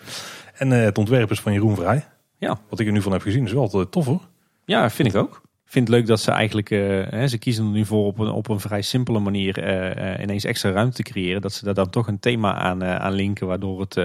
En 0.53 0.71
eh, 0.71 0.83
het 0.83 0.97
ontwerp 0.97 1.31
is 1.31 1.39
van 1.39 1.53
Jeroen 1.53 1.75
Vrij. 1.75 2.07
Ja. 2.37 2.59
Wat 2.69 2.79
ik 2.79 2.87
er 2.87 2.93
nu 2.93 3.01
van 3.01 3.11
heb 3.11 3.21
gezien 3.21 3.45
is 3.45 3.53
wel 3.53 3.89
tof 3.89 4.05
hoor. 4.05 4.21
Ja, 4.65 4.89
vind 4.89 5.07
ik 5.07 5.15
ook. 5.15 5.41
Ik 5.43 5.77
vind 5.77 5.87
het 5.87 5.97
leuk 5.97 6.07
dat 6.07 6.19
ze 6.19 6.31
eigenlijk, 6.31 6.69
eh, 6.69 6.79
hè, 7.09 7.27
ze 7.27 7.37
kiezen 7.37 7.65
er 7.65 7.71
nu 7.71 7.85
voor 7.85 8.05
op 8.05 8.19
een, 8.19 8.29
op 8.29 8.49
een 8.49 8.59
vrij 8.59 8.81
simpele 8.81 9.19
manier 9.19 9.63
eh, 9.63 10.23
ineens 10.23 10.43
extra 10.43 10.71
ruimte 10.71 10.95
te 10.95 11.11
creëren. 11.11 11.41
Dat 11.41 11.53
ze 11.53 11.65
daar 11.65 11.73
dan 11.73 11.89
toch 11.89 12.07
een 12.07 12.19
thema 12.19 12.53
aan, 12.53 12.83
aan 12.83 13.13
linken, 13.13 13.47
waardoor 13.47 13.79
het 13.79 13.97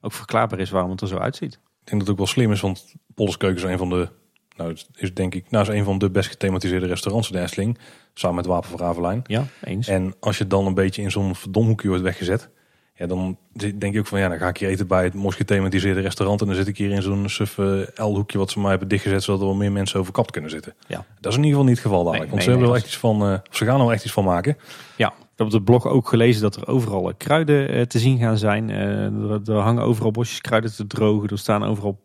ook 0.00 0.12
verklaarbaar 0.12 0.58
is 0.58 0.70
waarom 0.70 0.90
het 0.90 1.00
er 1.00 1.08
zo 1.08 1.16
uitziet. 1.16 1.52
Ik 1.52 1.60
denk 1.84 1.90
dat 1.90 2.00
het 2.00 2.10
ook 2.10 2.16
wel 2.16 2.26
slim 2.26 2.52
is, 2.52 2.60
want 2.60 2.94
Polleskeuken 3.14 3.64
is 3.64 3.70
een 3.70 3.78
van 3.78 3.88
de, 3.88 4.08
nou 4.56 4.70
het 4.70 4.86
is 4.96 5.14
denk 5.14 5.34
ik, 5.34 5.50
nou 5.50 5.68
is 5.68 5.78
een 5.78 5.84
van 5.84 5.98
de 5.98 6.10
best 6.10 6.28
gethematiseerde 6.28 6.86
restaurants 6.86 7.30
in 7.30 7.36
de 7.36 7.42
Efteling. 7.42 7.78
Samen 8.14 8.36
met 8.36 8.46
Wapen 8.46 8.70
van 8.70 8.78
Ravelijn. 8.78 9.22
Ja, 9.26 9.44
eens. 9.64 9.88
En 9.88 10.14
als 10.20 10.38
je 10.38 10.46
dan 10.46 10.66
een 10.66 10.74
beetje 10.74 11.02
in 11.02 11.10
zo'n 11.10 11.34
verdomhoekje 11.34 11.88
wordt 11.88 12.02
weggezet. 12.02 12.50
Ja, 12.94 13.06
dan 13.06 13.38
denk 13.52 13.92
je 13.92 13.98
ook 13.98 14.06
van 14.06 14.18
ja, 14.18 14.28
dan 14.28 14.38
ga 14.38 14.48
ik 14.48 14.56
hier 14.56 14.68
eten 14.68 14.86
bij 14.86 15.04
het 15.04 15.14
mooi 15.14 15.36
gethematiseerde 15.36 16.00
restaurant. 16.00 16.40
En 16.40 16.46
dan 16.46 16.56
zit 16.56 16.66
ik 16.66 16.76
hier 16.76 16.90
in 16.90 17.02
zo'n 17.02 17.28
suffe 17.28 17.92
L-hoekje 17.94 18.38
wat 18.38 18.50
ze 18.50 18.60
mij 18.60 18.70
hebben 18.70 18.88
dichtgezet. 18.88 19.22
Zodat 19.22 19.40
er 19.40 19.46
wel 19.46 19.56
meer 19.56 19.72
mensen 19.72 20.00
overkapt 20.00 20.30
kunnen 20.30 20.50
zitten. 20.50 20.74
Ja. 20.86 21.04
Dat 21.20 21.32
is 21.32 21.38
in 21.38 21.44
ieder 21.44 21.58
geval 21.58 21.64
niet 21.64 21.76
het 21.76 21.86
geval 21.86 22.04
dadelijk. 22.04 22.30
Nee, 22.30 22.30
want 22.30 22.34
nee, 22.34 22.42
ze, 22.44 22.50
hebben 22.50 22.68
nee, 22.68 22.70
wel 22.70 22.76
echt 22.76 22.86
iets 22.86 22.98
van, 22.98 23.42
of 23.50 23.56
ze 23.56 23.64
gaan 23.64 23.78
er 23.78 23.84
wel 23.84 23.92
echt 23.92 24.04
iets 24.04 24.12
van 24.12 24.24
maken. 24.24 24.56
Ja, 24.96 25.08
ik 25.08 25.36
heb 25.36 25.46
op 25.46 25.52
de 25.52 25.62
blog 25.62 25.86
ook 25.86 26.08
gelezen 26.08 26.42
dat 26.42 26.56
er 26.56 26.66
overal 26.66 27.08
eh, 27.08 27.14
kruiden 27.16 27.68
eh, 27.68 27.82
te 27.82 27.98
zien 27.98 28.18
gaan 28.18 28.38
zijn. 28.38 28.70
Er 28.70 29.52
hangen 29.52 29.82
overal 29.82 30.10
bosjes 30.10 30.40
kruiden 30.40 30.74
te 30.74 30.86
drogen. 30.86 31.28
Er 31.28 31.38
staan 31.38 31.64
overal 31.64 32.00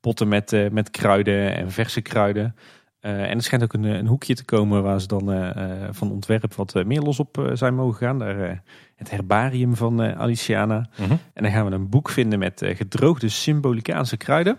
potten 0.00 0.28
met, 0.28 0.52
eh, 0.52 0.70
met 0.70 0.90
kruiden 0.90 1.54
en 1.56 1.70
verse 1.70 2.00
kruiden. 2.00 2.54
Eh, 3.00 3.22
en 3.22 3.36
er 3.36 3.42
schijnt 3.42 3.64
ook 3.64 3.72
een, 3.72 3.84
een 3.84 4.06
hoekje 4.06 4.34
te 4.34 4.44
komen 4.44 4.82
waar 4.82 5.00
ze 5.00 5.06
dan 5.06 5.32
eh, 5.32 5.88
van 5.90 6.10
ontwerp 6.10 6.54
wat 6.54 6.74
meer 6.86 7.00
los 7.00 7.18
op 7.20 7.50
zijn 7.54 7.74
mogen 7.74 7.96
gaan. 8.06 8.18
Daar, 8.18 8.62
het 8.96 9.10
herbarium 9.10 9.76
van 9.76 10.16
Aliciana. 10.16 10.88
En 11.32 11.42
dan 11.42 11.50
gaan 11.52 11.66
we 11.66 11.72
een 11.72 11.88
boek 11.88 12.08
vinden 12.08 12.38
met 12.38 12.62
gedroogde 12.64 13.28
symbolicaanse 13.28 14.16
kruiden. 14.16 14.56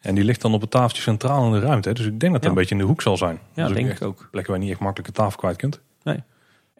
En 0.00 0.14
die 0.14 0.24
ligt 0.24 0.40
dan 0.42 0.54
op 0.54 0.60
het 0.60 0.70
tafeltje 0.70 1.02
centraal 1.02 1.46
in 1.46 1.52
de 1.52 1.66
ruimte. 1.66 1.88
hè. 1.88 1.94
Dus 1.94 2.06
ik 2.06 2.20
denk 2.20 2.32
dat 2.32 2.42
Ja. 2.42 2.48
een 2.48 2.54
beetje 2.54 2.74
in 2.74 2.80
de 2.80 2.86
hoek 2.86 3.02
zal 3.02 3.16
zijn. 3.16 3.38
Ja, 3.54 3.66
dus 3.66 3.76
denk 3.76 3.90
ik 3.90 4.02
ook. 4.02 4.28
Plekken 4.30 4.52
waar 4.52 4.60
je 4.60 4.66
niet 4.66 4.74
echt 4.74 4.84
makkelijk 4.84 5.08
een 5.08 5.14
tafel 5.24 5.38
kwijt 5.38 5.56
kunt. 5.56 5.80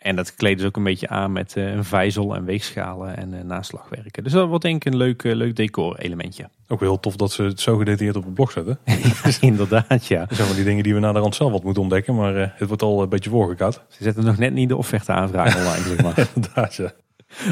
En 0.00 0.16
dat 0.16 0.34
kleden 0.34 0.60
ze 0.60 0.66
ook 0.66 0.76
een 0.76 0.82
beetje 0.82 1.08
aan 1.08 1.32
met 1.32 1.56
eh, 1.56 1.72
een 1.72 1.84
vijzel 1.84 2.34
en 2.34 2.44
weegschalen 2.44 3.16
en 3.16 3.34
eh, 3.34 3.44
naslagwerken. 3.44 4.22
Dus 4.22 4.32
dat 4.32 4.48
wordt 4.48 4.64
denk 4.64 4.84
ik 4.84 4.92
een 4.92 4.98
leuk, 4.98 5.22
eh, 5.22 5.34
leuk 5.34 5.56
decor 5.56 5.98
elementje. 5.98 6.48
Ook 6.68 6.80
wel 6.80 6.88
heel 6.88 7.00
tof 7.00 7.16
dat 7.16 7.32
ze 7.32 7.42
het 7.42 7.60
zo 7.60 7.76
gedetailleerd 7.76 8.16
op 8.16 8.24
het 8.24 8.34
blog 8.34 8.50
zetten. 8.50 8.78
Inderdaad, 9.40 10.06
ja. 10.06 10.24
Dat 10.24 10.36
zijn 10.36 10.46
van 10.46 10.56
die 10.56 10.64
dingen 10.64 10.82
die 10.82 10.94
we 10.94 11.00
naar 11.00 11.12
de 11.12 11.18
rand 11.18 11.34
zelf 11.34 11.52
wat 11.52 11.64
moeten 11.64 11.82
ontdekken. 11.82 12.14
Maar 12.14 12.36
eh, 12.36 12.48
het 12.54 12.68
wordt 12.68 12.82
al 12.82 13.02
een 13.02 13.08
beetje 13.08 13.30
voorgekoud. 13.30 13.82
Ze 13.88 14.02
zetten 14.02 14.24
nog 14.24 14.38
net 14.38 14.52
niet 14.52 14.68
de 14.68 14.76
offerte 14.76 15.12
aanvraag 15.12 15.56
online, 15.56 15.88
zeg 15.88 16.02
maar. 16.02 16.28
Inderdaad, 16.34 16.74
ja. 16.74 16.92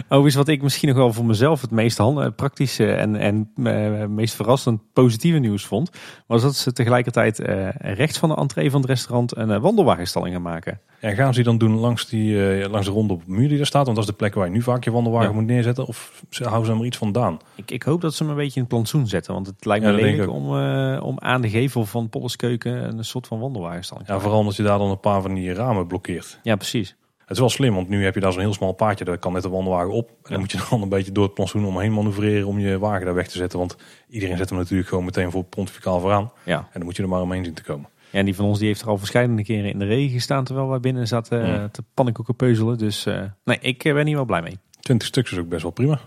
Overigens, 0.02 0.34
wat 0.34 0.48
ik 0.48 0.62
misschien 0.62 0.88
nog 0.88 0.96
wel 0.96 1.12
voor 1.12 1.24
mezelf 1.24 1.60
het 1.60 1.70
meest 1.70 1.98
hand, 1.98 2.36
praktische 2.36 2.92
en, 2.92 3.16
en 3.16 3.50
eh, 3.64 4.06
meest 4.06 4.34
verrassend 4.34 4.80
positieve 4.92 5.38
nieuws 5.38 5.64
vond, 5.66 5.90
was 6.26 6.42
dat 6.42 6.56
ze 6.56 6.72
tegelijkertijd 6.72 7.38
eh, 7.40 7.68
rechts 7.78 8.18
van 8.18 8.28
de 8.28 8.34
entree 8.36 8.70
van 8.70 8.80
het 8.80 8.90
restaurant 8.90 9.36
een 9.36 9.50
eh, 9.50 9.60
wandelwagenstalling 9.60 10.34
gaan 10.34 10.42
maken. 10.42 10.80
En 11.00 11.14
gaan 11.14 11.28
ze 11.34 11.42
die 11.42 11.44
dan 11.44 11.58
doen 11.58 11.78
langs, 11.78 12.06
die, 12.08 12.52
eh, 12.62 12.70
langs 12.70 12.86
de 12.86 12.92
ronde 12.92 13.12
op 13.12 13.24
de 13.24 13.30
muur 13.32 13.48
die 13.48 13.56
daar 13.56 13.66
staat? 13.66 13.84
Want 13.84 13.96
dat 13.96 14.04
is 14.04 14.10
de 14.10 14.16
plek 14.16 14.34
waar 14.34 14.46
je 14.46 14.52
nu 14.52 14.62
vaak 14.62 14.84
je 14.84 14.90
wandelwagen 14.90 15.28
Ja. 15.28 15.34
moet 15.34 15.46
neerzetten. 15.46 15.86
Of 15.86 16.22
ze 16.30 16.42
houden 16.44 16.64
ze 16.66 16.70
er 16.72 16.76
maar 16.78 16.86
iets 16.86 16.96
vandaan? 16.96 17.38
Ik, 17.54 17.70
ik 17.70 17.82
hoop 17.82 18.00
dat 18.00 18.14
ze 18.14 18.22
hem 18.22 18.32
een 18.32 18.38
beetje 18.38 18.54
in 18.54 18.60
het 18.60 18.68
plantsoen 18.70 19.06
zetten, 19.06 19.34
want 19.34 19.46
het 19.46 19.64
lijkt 19.64 19.84
Ja, 19.84 19.90
me 19.90 19.96
denk 19.96 20.10
lelijk 20.10 20.30
om, 20.30 20.58
eh, 20.58 21.02
om 21.04 21.18
aan 21.18 21.40
de 21.40 21.48
gevel 21.50 21.84
van 21.84 22.08
Polleskeuken 22.08 22.98
een 22.98 23.04
soort 23.04 23.26
van 23.26 23.38
wandelwagenstalling 23.40 24.06
te 24.06 24.12
Ja, 24.12 24.18
vooral 24.20 24.38
omdat 24.38 24.56
je 24.56 24.62
daar 24.62 24.78
dan 24.78 24.90
een 24.90 25.00
paar 25.00 25.22
van 25.22 25.34
die 25.34 25.52
ramen 25.52 25.86
blokkeert. 25.86 26.38
Ja, 26.42 26.56
precies. 26.56 26.96
Het 27.28 27.36
is 27.36 27.42
wel 27.42 27.48
slim, 27.52 27.74
want 27.74 27.88
nu 27.88 28.04
heb 28.04 28.14
je 28.14 28.20
daar 28.20 28.32
zo'n 28.32 28.40
heel 28.40 28.52
smal 28.54 28.72
paadje. 28.72 29.04
Daar 29.04 29.18
kan 29.18 29.32
net 29.32 29.42
de 29.42 29.48
wandelwagen 29.48 29.90
op. 29.92 30.08
En 30.08 30.14
dan 30.22 30.32
Ja. 30.32 30.38
moet 30.38 30.50
je 30.52 30.66
dan 30.70 30.82
een 30.82 30.88
beetje 30.88 31.12
door 31.12 31.24
het 31.24 31.34
plantsoen 31.34 31.64
omheen 31.64 31.92
manoeuvreren 31.92 32.46
om 32.46 32.58
je 32.58 32.78
wagen 32.78 33.04
daar 33.04 33.14
weg 33.14 33.28
te 33.28 33.36
zetten. 33.36 33.58
Want 33.58 33.76
iedereen 34.08 34.36
zet 34.36 34.48
hem 34.48 34.58
natuurlijk 34.58 34.88
gewoon 34.88 35.04
meteen 35.04 35.30
voor 35.30 35.44
pontificaal 35.44 36.00
vooraan. 36.00 36.30
Ja. 36.44 36.56
En 36.58 36.66
dan 36.72 36.84
moet 36.84 36.96
je 36.96 37.02
er 37.02 37.08
maar 37.08 37.20
omheen 37.22 37.44
zien 37.44 37.54
te 37.54 37.62
komen. 37.62 37.88
Ja, 38.10 38.18
en 38.18 38.24
die 38.24 38.34
van 38.34 38.44
ons 38.44 38.58
die 38.58 38.66
heeft 38.66 38.80
er 38.80 38.88
al 38.88 38.98
verschillende 38.98 39.42
keren 39.44 39.70
in 39.70 39.78
de 39.78 39.84
regen 39.84 40.12
gestaan 40.12 40.44
terwijl 40.44 40.68
wij 40.68 40.80
binnen 40.80 41.06
zaten 41.08 41.42
eh, 41.42 41.48
Ja. 41.48 41.68
te 41.68 41.82
pannenkoeken 41.94 42.34
peuzelen. 42.36 42.78
Dus 42.78 43.06
eh, 43.06 43.22
nee, 43.44 43.58
ik 43.60 43.84
eh, 43.84 43.94
ben 43.94 44.06
hier 44.06 44.16
wel 44.16 44.24
blij 44.24 44.42
mee. 44.42 44.58
20 44.80 45.06
stuks 45.08 45.32
is 45.32 45.38
ook 45.38 45.48
best 45.48 45.62
wel 45.62 45.70
prima. 45.70 46.00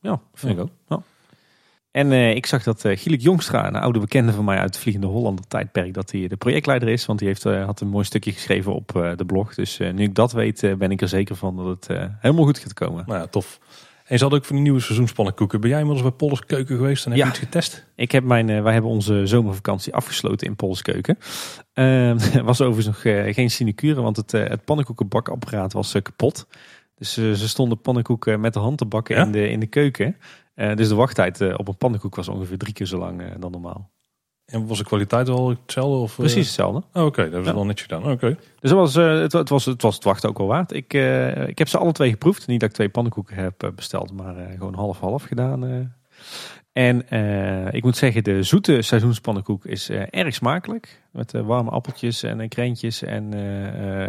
Ja, 0.00 0.20
vind 0.34 0.56
Ja. 0.56 0.62
ik 0.62 0.68
ook. 0.88 1.02
En 1.90 2.12
eh, 2.12 2.34
ik 2.34 2.46
zag 2.46 2.62
dat 2.62 2.84
uh, 2.84 2.96
Gielik 2.96 3.20
Jongstra, 3.20 3.66
een 3.66 3.76
oude 3.76 3.98
bekende 3.98 4.32
van 4.32 4.44
mij 4.44 4.56
uit 4.58 4.66
het 4.74 4.78
Vliegende 4.78 5.06
Hollander 5.06 5.46
tijdperk, 5.48 5.94
dat 5.94 6.10
hij 6.10 6.28
de 6.28 6.36
projectleider 6.36 6.88
is. 6.88 7.06
Want 7.06 7.18
die 7.18 7.28
heeft, 7.28 7.44
eh, 7.46 7.64
had 7.64 7.80
een 7.80 7.88
mooi 7.88 8.04
stukje 8.04 8.32
geschreven 8.32 8.74
op 8.74 8.96
eh, 8.96 9.10
de 9.16 9.24
blog. 9.24 9.54
Dus 9.54 9.78
eh, 9.78 9.92
nu 9.92 10.02
ik 10.02 10.14
dat 10.14 10.32
weet, 10.32 10.62
eh, 10.62 10.74
ben 10.74 10.90
ik 10.90 11.00
er 11.00 11.08
zeker 11.08 11.36
van 11.36 11.56
dat 11.56 11.66
het 11.66 11.86
eh, 11.86 12.04
helemaal 12.20 12.44
goed 12.44 12.58
gaat 12.58 12.74
komen. 12.74 13.04
Nou 13.06 13.18
ja, 13.18 13.26
tof. 13.26 13.58
En 14.04 14.14
je 14.14 14.20
zat 14.20 14.32
ook 14.34 14.44
van 14.44 14.54
die 14.54 14.64
nieuwe 14.64 14.80
seizoenspannenkoeken. 14.80 15.60
Ben 15.60 15.70
jij 15.70 15.78
inmiddels 15.80 16.08
bij 16.08 16.16
Polles 16.16 16.44
Keuken 16.44 16.76
geweest 16.76 17.04
en 17.04 17.10
heb 17.10 17.20
Ja. 17.20 17.24
je 17.26 17.30
iets 17.30 17.40
getest? 17.40 17.86
Ik 17.94 18.12
heb 18.12 18.24
mijn, 18.24 18.48
eh, 18.48 18.62
wij 18.62 18.72
hebben 18.72 18.90
onze 18.90 19.26
zomervakantie 19.26 19.94
afgesloten 19.94 20.46
in 20.46 20.56
Polskeuken. 20.56 21.18
Eh, 21.72 22.34
Er 22.36 22.44
was 22.44 22.60
overigens 22.60 22.86
nog 22.86 23.14
eh, 23.14 23.34
geen 23.34 23.50
sinecure, 23.50 24.00
want 24.00 24.16
het, 24.16 24.34
eh, 24.34 24.48
het 24.48 24.64
pannenkoekenbakapparaat 24.64 25.72
was 25.72 25.94
eh, 25.94 26.02
kapot. 26.02 26.46
Dus 26.94 27.16
eh, 27.16 27.32
ze 27.32 27.48
stonden 27.48 27.80
pannenkoeken 27.80 28.40
met 28.40 28.52
de 28.52 28.58
hand 28.60 28.78
te 28.78 28.84
bakken 28.86 29.16
Ja? 29.16 29.22
in, 29.24 29.32
de, 29.32 29.48
in 29.50 29.60
de 29.60 29.66
keuken. 29.66 30.16
Eh, 30.58 30.76
dus 30.76 30.88
de 30.88 30.94
wachttijd 30.94 31.40
eh, 31.40 31.54
op 31.56 31.68
een 31.68 31.76
pannenkoek 31.76 32.14
was 32.14 32.28
ongeveer 32.28 32.58
drie 32.58 32.72
keer 32.72 32.86
zo 32.86 32.98
lang 32.98 33.20
eh, 33.22 33.26
dan 33.38 33.50
normaal. 33.50 33.90
En 34.44 34.66
was 34.66 34.78
de 34.78 34.84
kwaliteit 34.84 35.28
wel 35.28 35.48
hetzelfde? 35.48 35.96
Of? 35.96 36.14
Precies 36.16 36.46
hetzelfde. 36.46 36.82
Oh, 36.92 37.04
Oké, 37.04 37.22
dat 37.22 37.32
hebben 37.32 37.42
ze 37.44 37.50
Ja. 37.50 37.54
wel 37.56 37.64
netjes 37.66 37.86
gedaan. 37.86 38.10
Oké. 38.10 38.36
Dus 38.60 38.70
dat 38.70 38.78
was, 38.78 38.94
het, 38.94 39.32
het, 39.32 39.48
was, 39.48 39.64
het 39.64 39.82
was 39.82 39.94
het 39.94 40.04
wachten 40.04 40.28
ook 40.28 40.38
wel 40.38 40.46
waard. 40.46 40.72
Ik, 40.72 40.92
ik 41.48 41.58
heb 41.58 41.68
ze 41.68 41.78
alle 41.78 41.92
twee 41.92 42.10
geproefd. 42.10 42.46
Niet 42.46 42.60
dat 42.60 42.68
ik 42.68 42.74
twee 42.74 42.88
pannenkoeken 42.88 43.36
heb 43.36 43.72
besteld, 43.74 44.12
maar 44.12 44.34
gewoon 44.56 44.74
half-half 44.74 45.22
gedaan. 45.22 45.92
En 46.72 46.96
ik 47.74 47.82
moet 47.84 47.96
zeggen, 47.96 48.24
de 48.24 48.42
zoete 48.42 48.82
seizoenspannenkoek 48.82 49.64
is 49.64 49.90
erg 49.90 50.34
smakelijk. 50.34 51.02
Met 51.12 51.32
warme 51.32 51.70
appeltjes 51.70 52.22
en 52.22 52.48
kreentjes 52.48 53.02
en 53.02 53.32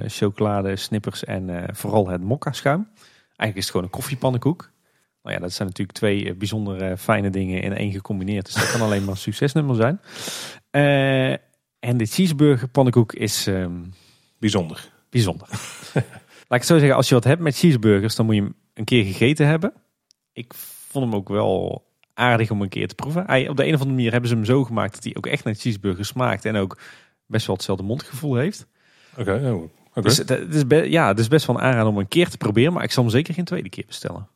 chocolade, 0.08 0.76
snippers 0.76 1.24
en 1.24 1.66
vooral 1.72 2.08
het 2.08 2.22
mokka 2.22 2.52
schuim. 2.52 2.88
Eigenlijk 2.96 3.56
is 3.56 3.64
het 3.64 3.72
gewoon 3.72 3.86
een 3.86 3.92
koffiepannenkoek. 3.92 4.70
Nou 5.30 5.42
ja, 5.42 5.48
dat 5.48 5.56
zijn 5.56 5.68
natuurlijk 5.68 5.98
twee 5.98 6.30
eh, 6.30 6.36
bijzonder 6.36 6.82
eh, 6.82 6.98
fijne 6.98 7.30
dingen 7.30 7.62
in 7.62 7.74
één 7.74 7.92
gecombineerd. 7.92 8.46
Dus 8.46 8.56
dat 8.56 8.72
kan 8.72 8.82
alleen 8.82 9.02
maar 9.02 9.10
een 9.10 9.18
succesnummer 9.32 9.76
zijn. 9.76 10.02
Eh, 10.72 11.32
en 11.80 11.98
de 11.98 12.06
cheeseburger 12.06 12.68
pannenkoek 12.68 13.14
is... 13.14 13.48
ehm, 13.48 13.74
Bijzonder. 14.40 14.90
bijzonder. 15.10 15.48
Laat 15.94 16.04
ik 16.50 16.50
het 16.50 16.66
zo 16.66 16.78
zeggen, 16.78 16.96
als 16.96 17.08
je 17.08 17.14
wat 17.14 17.24
hebt 17.24 17.42
met 17.42 17.58
cheeseburgers, 17.58 18.16
dan 18.16 18.26
moet 18.26 18.36
je 18.36 18.42
hem 18.42 18.56
een 18.74 18.84
keer 18.84 19.04
gegeten 19.04 19.48
hebben. 19.48 19.74
Ik 20.34 20.54
vond 20.88 21.06
hem 21.06 21.16
ook 21.16 21.30
wel 21.30 21.86
aardig 22.14 22.52
om 22.52 22.62
een 22.62 22.70
keer 22.70 22.88
te 22.88 22.96
proeven. 22.96 23.24
Hij, 23.26 23.50
op 23.50 23.58
de 23.58 23.64
een 23.64 23.74
of 23.74 23.80
andere 23.80 23.96
manier 23.96 24.12
hebben 24.12 24.30
ze 24.30 24.36
hem 24.36 24.46
zo 24.46 24.64
gemaakt 24.64 24.94
dat 24.94 25.04
hij 25.04 25.16
ook 25.16 25.26
echt 25.26 25.44
naar 25.44 25.54
cheeseburger 25.54 26.06
smaakt 26.06 26.46
en 26.46 26.56
ook 26.56 26.78
best 27.26 27.48
wel 27.48 27.56
hetzelfde 27.56 27.84
mondgevoel 27.84 28.36
heeft. 28.36 28.68
Oké, 29.18 29.52
oh, 29.52 29.62
oké. 29.94 30.02
Dus 30.02 30.18
het, 30.18 30.30
is 30.30 30.90
ja, 30.90 31.08
het 31.08 31.20
is 31.20 31.28
best 31.28 31.46
wel 31.46 31.56
een 31.56 31.62
aanrader 31.62 31.92
om 31.92 31.98
een 31.98 32.08
keer 32.08 32.30
te 32.30 32.38
proberen, 32.38 32.74
maar 32.74 32.84
ik 32.84 32.92
zal 32.92 33.04
hem 33.04 33.12
zeker 33.12 33.34
geen 33.34 33.46
tweede 33.46 33.70
keer 33.70 33.86
bestellen. 33.88 34.28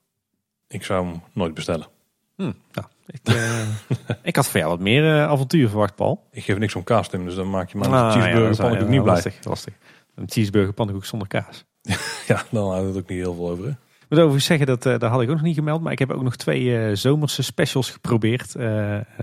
Ik 0.74 0.84
zou 0.84 1.06
hem 1.06 1.22
nooit 1.34 1.54
bestellen. 1.54 1.88
Hm, 2.36 2.52
nou, 2.72 2.88
ik, 3.06 3.20
eh, 3.24 3.68
ik 4.30 4.36
had 4.36 4.48
van 4.48 4.60
jou 4.60 4.72
wat 4.72 4.82
meer 4.82 5.16
eh, 5.16 5.28
avontuur 5.28 5.70
verwacht, 5.70 5.96
Paul. 5.96 6.28
Ik 6.32 6.44
geef 6.44 6.58
niks 6.58 6.76
om 6.76 6.84
kaas, 6.84 7.10
Tim, 7.10 7.26
dus 7.26 7.36
dan 7.36 7.50
maak 7.50 7.70
je 7.70 7.78
maar 7.78 7.88
Ah, 7.88 7.94
een 7.94 8.06
ja, 8.06 8.12
cheeseburger 8.12 8.56
pannenkoek 8.56 8.88
ja, 8.88 8.94
niet 8.94 9.04
blij. 9.04 9.14
Lastig, 9.14 9.44
lastig. 9.44 9.74
Een 10.16 10.30
cheeseburger 10.30 10.74
pannenkoek 10.74 11.06
zonder 11.06 11.28
kaas. 11.28 11.66
Ja, 12.28 12.44
dan 12.52 12.72
houdt 12.72 12.88
het 12.88 12.98
ook 12.98 13.10
niet 13.10 13.20
heel 13.20 13.34
veel 13.34 13.50
over. 13.50 13.64
Hè? 13.64 13.70
Ik 13.70 14.10
moet 14.10 14.20
overigens 14.20 14.46
zeggen, 14.46 14.68
dat, 14.68 14.86
eh, 14.86 15.00
dat 15.00 15.10
had 15.10 15.22
ik 15.22 15.30
ook 15.30 15.36
nog 15.36 15.44
niet 15.44 15.56
gemeld. 15.56 15.82
Maar 15.82 15.92
ik 15.92 16.00
heb 16.00 16.12
ook 16.12 16.24
nog 16.24 16.36
twee 16.36 16.96
zomerse 16.96 17.44
specials 17.44 17.90
geprobeerd 17.90 18.52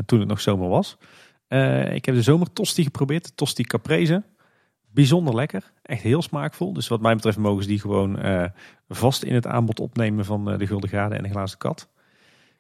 toen 0.07 0.18
het 0.18 0.28
nog 0.28 0.40
zomer 0.40 0.68
was. 0.68 0.96
Ik 1.92 2.05
heb 2.05 2.14
de 2.14 2.22
zomertosti 2.22 2.82
geprobeerd, 2.82 3.24
de 3.24 3.34
tosti 3.34 3.62
caprese. 3.62 4.22
Bijzonder 4.93 5.34
lekker, 5.34 5.72
echt 5.82 6.03
heel 6.03 6.22
smaakvol. 6.22 6.72
Dus 6.72 6.88
wat 6.88 7.01
mij 7.01 7.14
betreft 7.14 7.38
mogen 7.38 7.62
ze 7.62 7.68
die 7.68 7.80
gewoon 7.80 8.18
eh, 8.18 8.45
vast 8.88 9.22
in 9.22 9.34
het 9.34 9.47
aanbod 9.47 9.80
opnemen 9.80 10.24
van 10.24 10.51
eh, 10.51 10.59
de 10.59 10.66
Gulden 10.66 10.88
Gade 10.88 11.14
en 11.14 11.22
de 11.22 11.28
Glazen 11.28 11.59
Kat. 11.59 11.88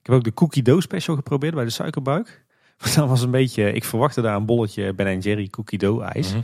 Ik 0.00 0.06
heb 0.06 0.14
ook 0.14 0.24
de 0.24 0.34
cookie 0.34 0.62
dough 0.62 0.82
special 0.82 1.16
geprobeerd 1.16 1.54
bij 1.54 1.64
de 1.64 1.70
suikerbuik. 1.70 2.28
Maar 2.80 2.94
dat 2.94 3.08
was 3.08 3.22
een 3.22 3.30
beetje, 3.30 3.72
ik 3.72 3.84
verwachtte 3.84 4.20
daar 4.20 4.36
een 4.36 4.46
bolletje 4.46 4.94
Ben 4.94 5.18
Jerry 5.18 5.48
cookie 5.48 5.78
dough 5.78 6.04
ijs. 6.14 6.32
Mhm. 6.32 6.42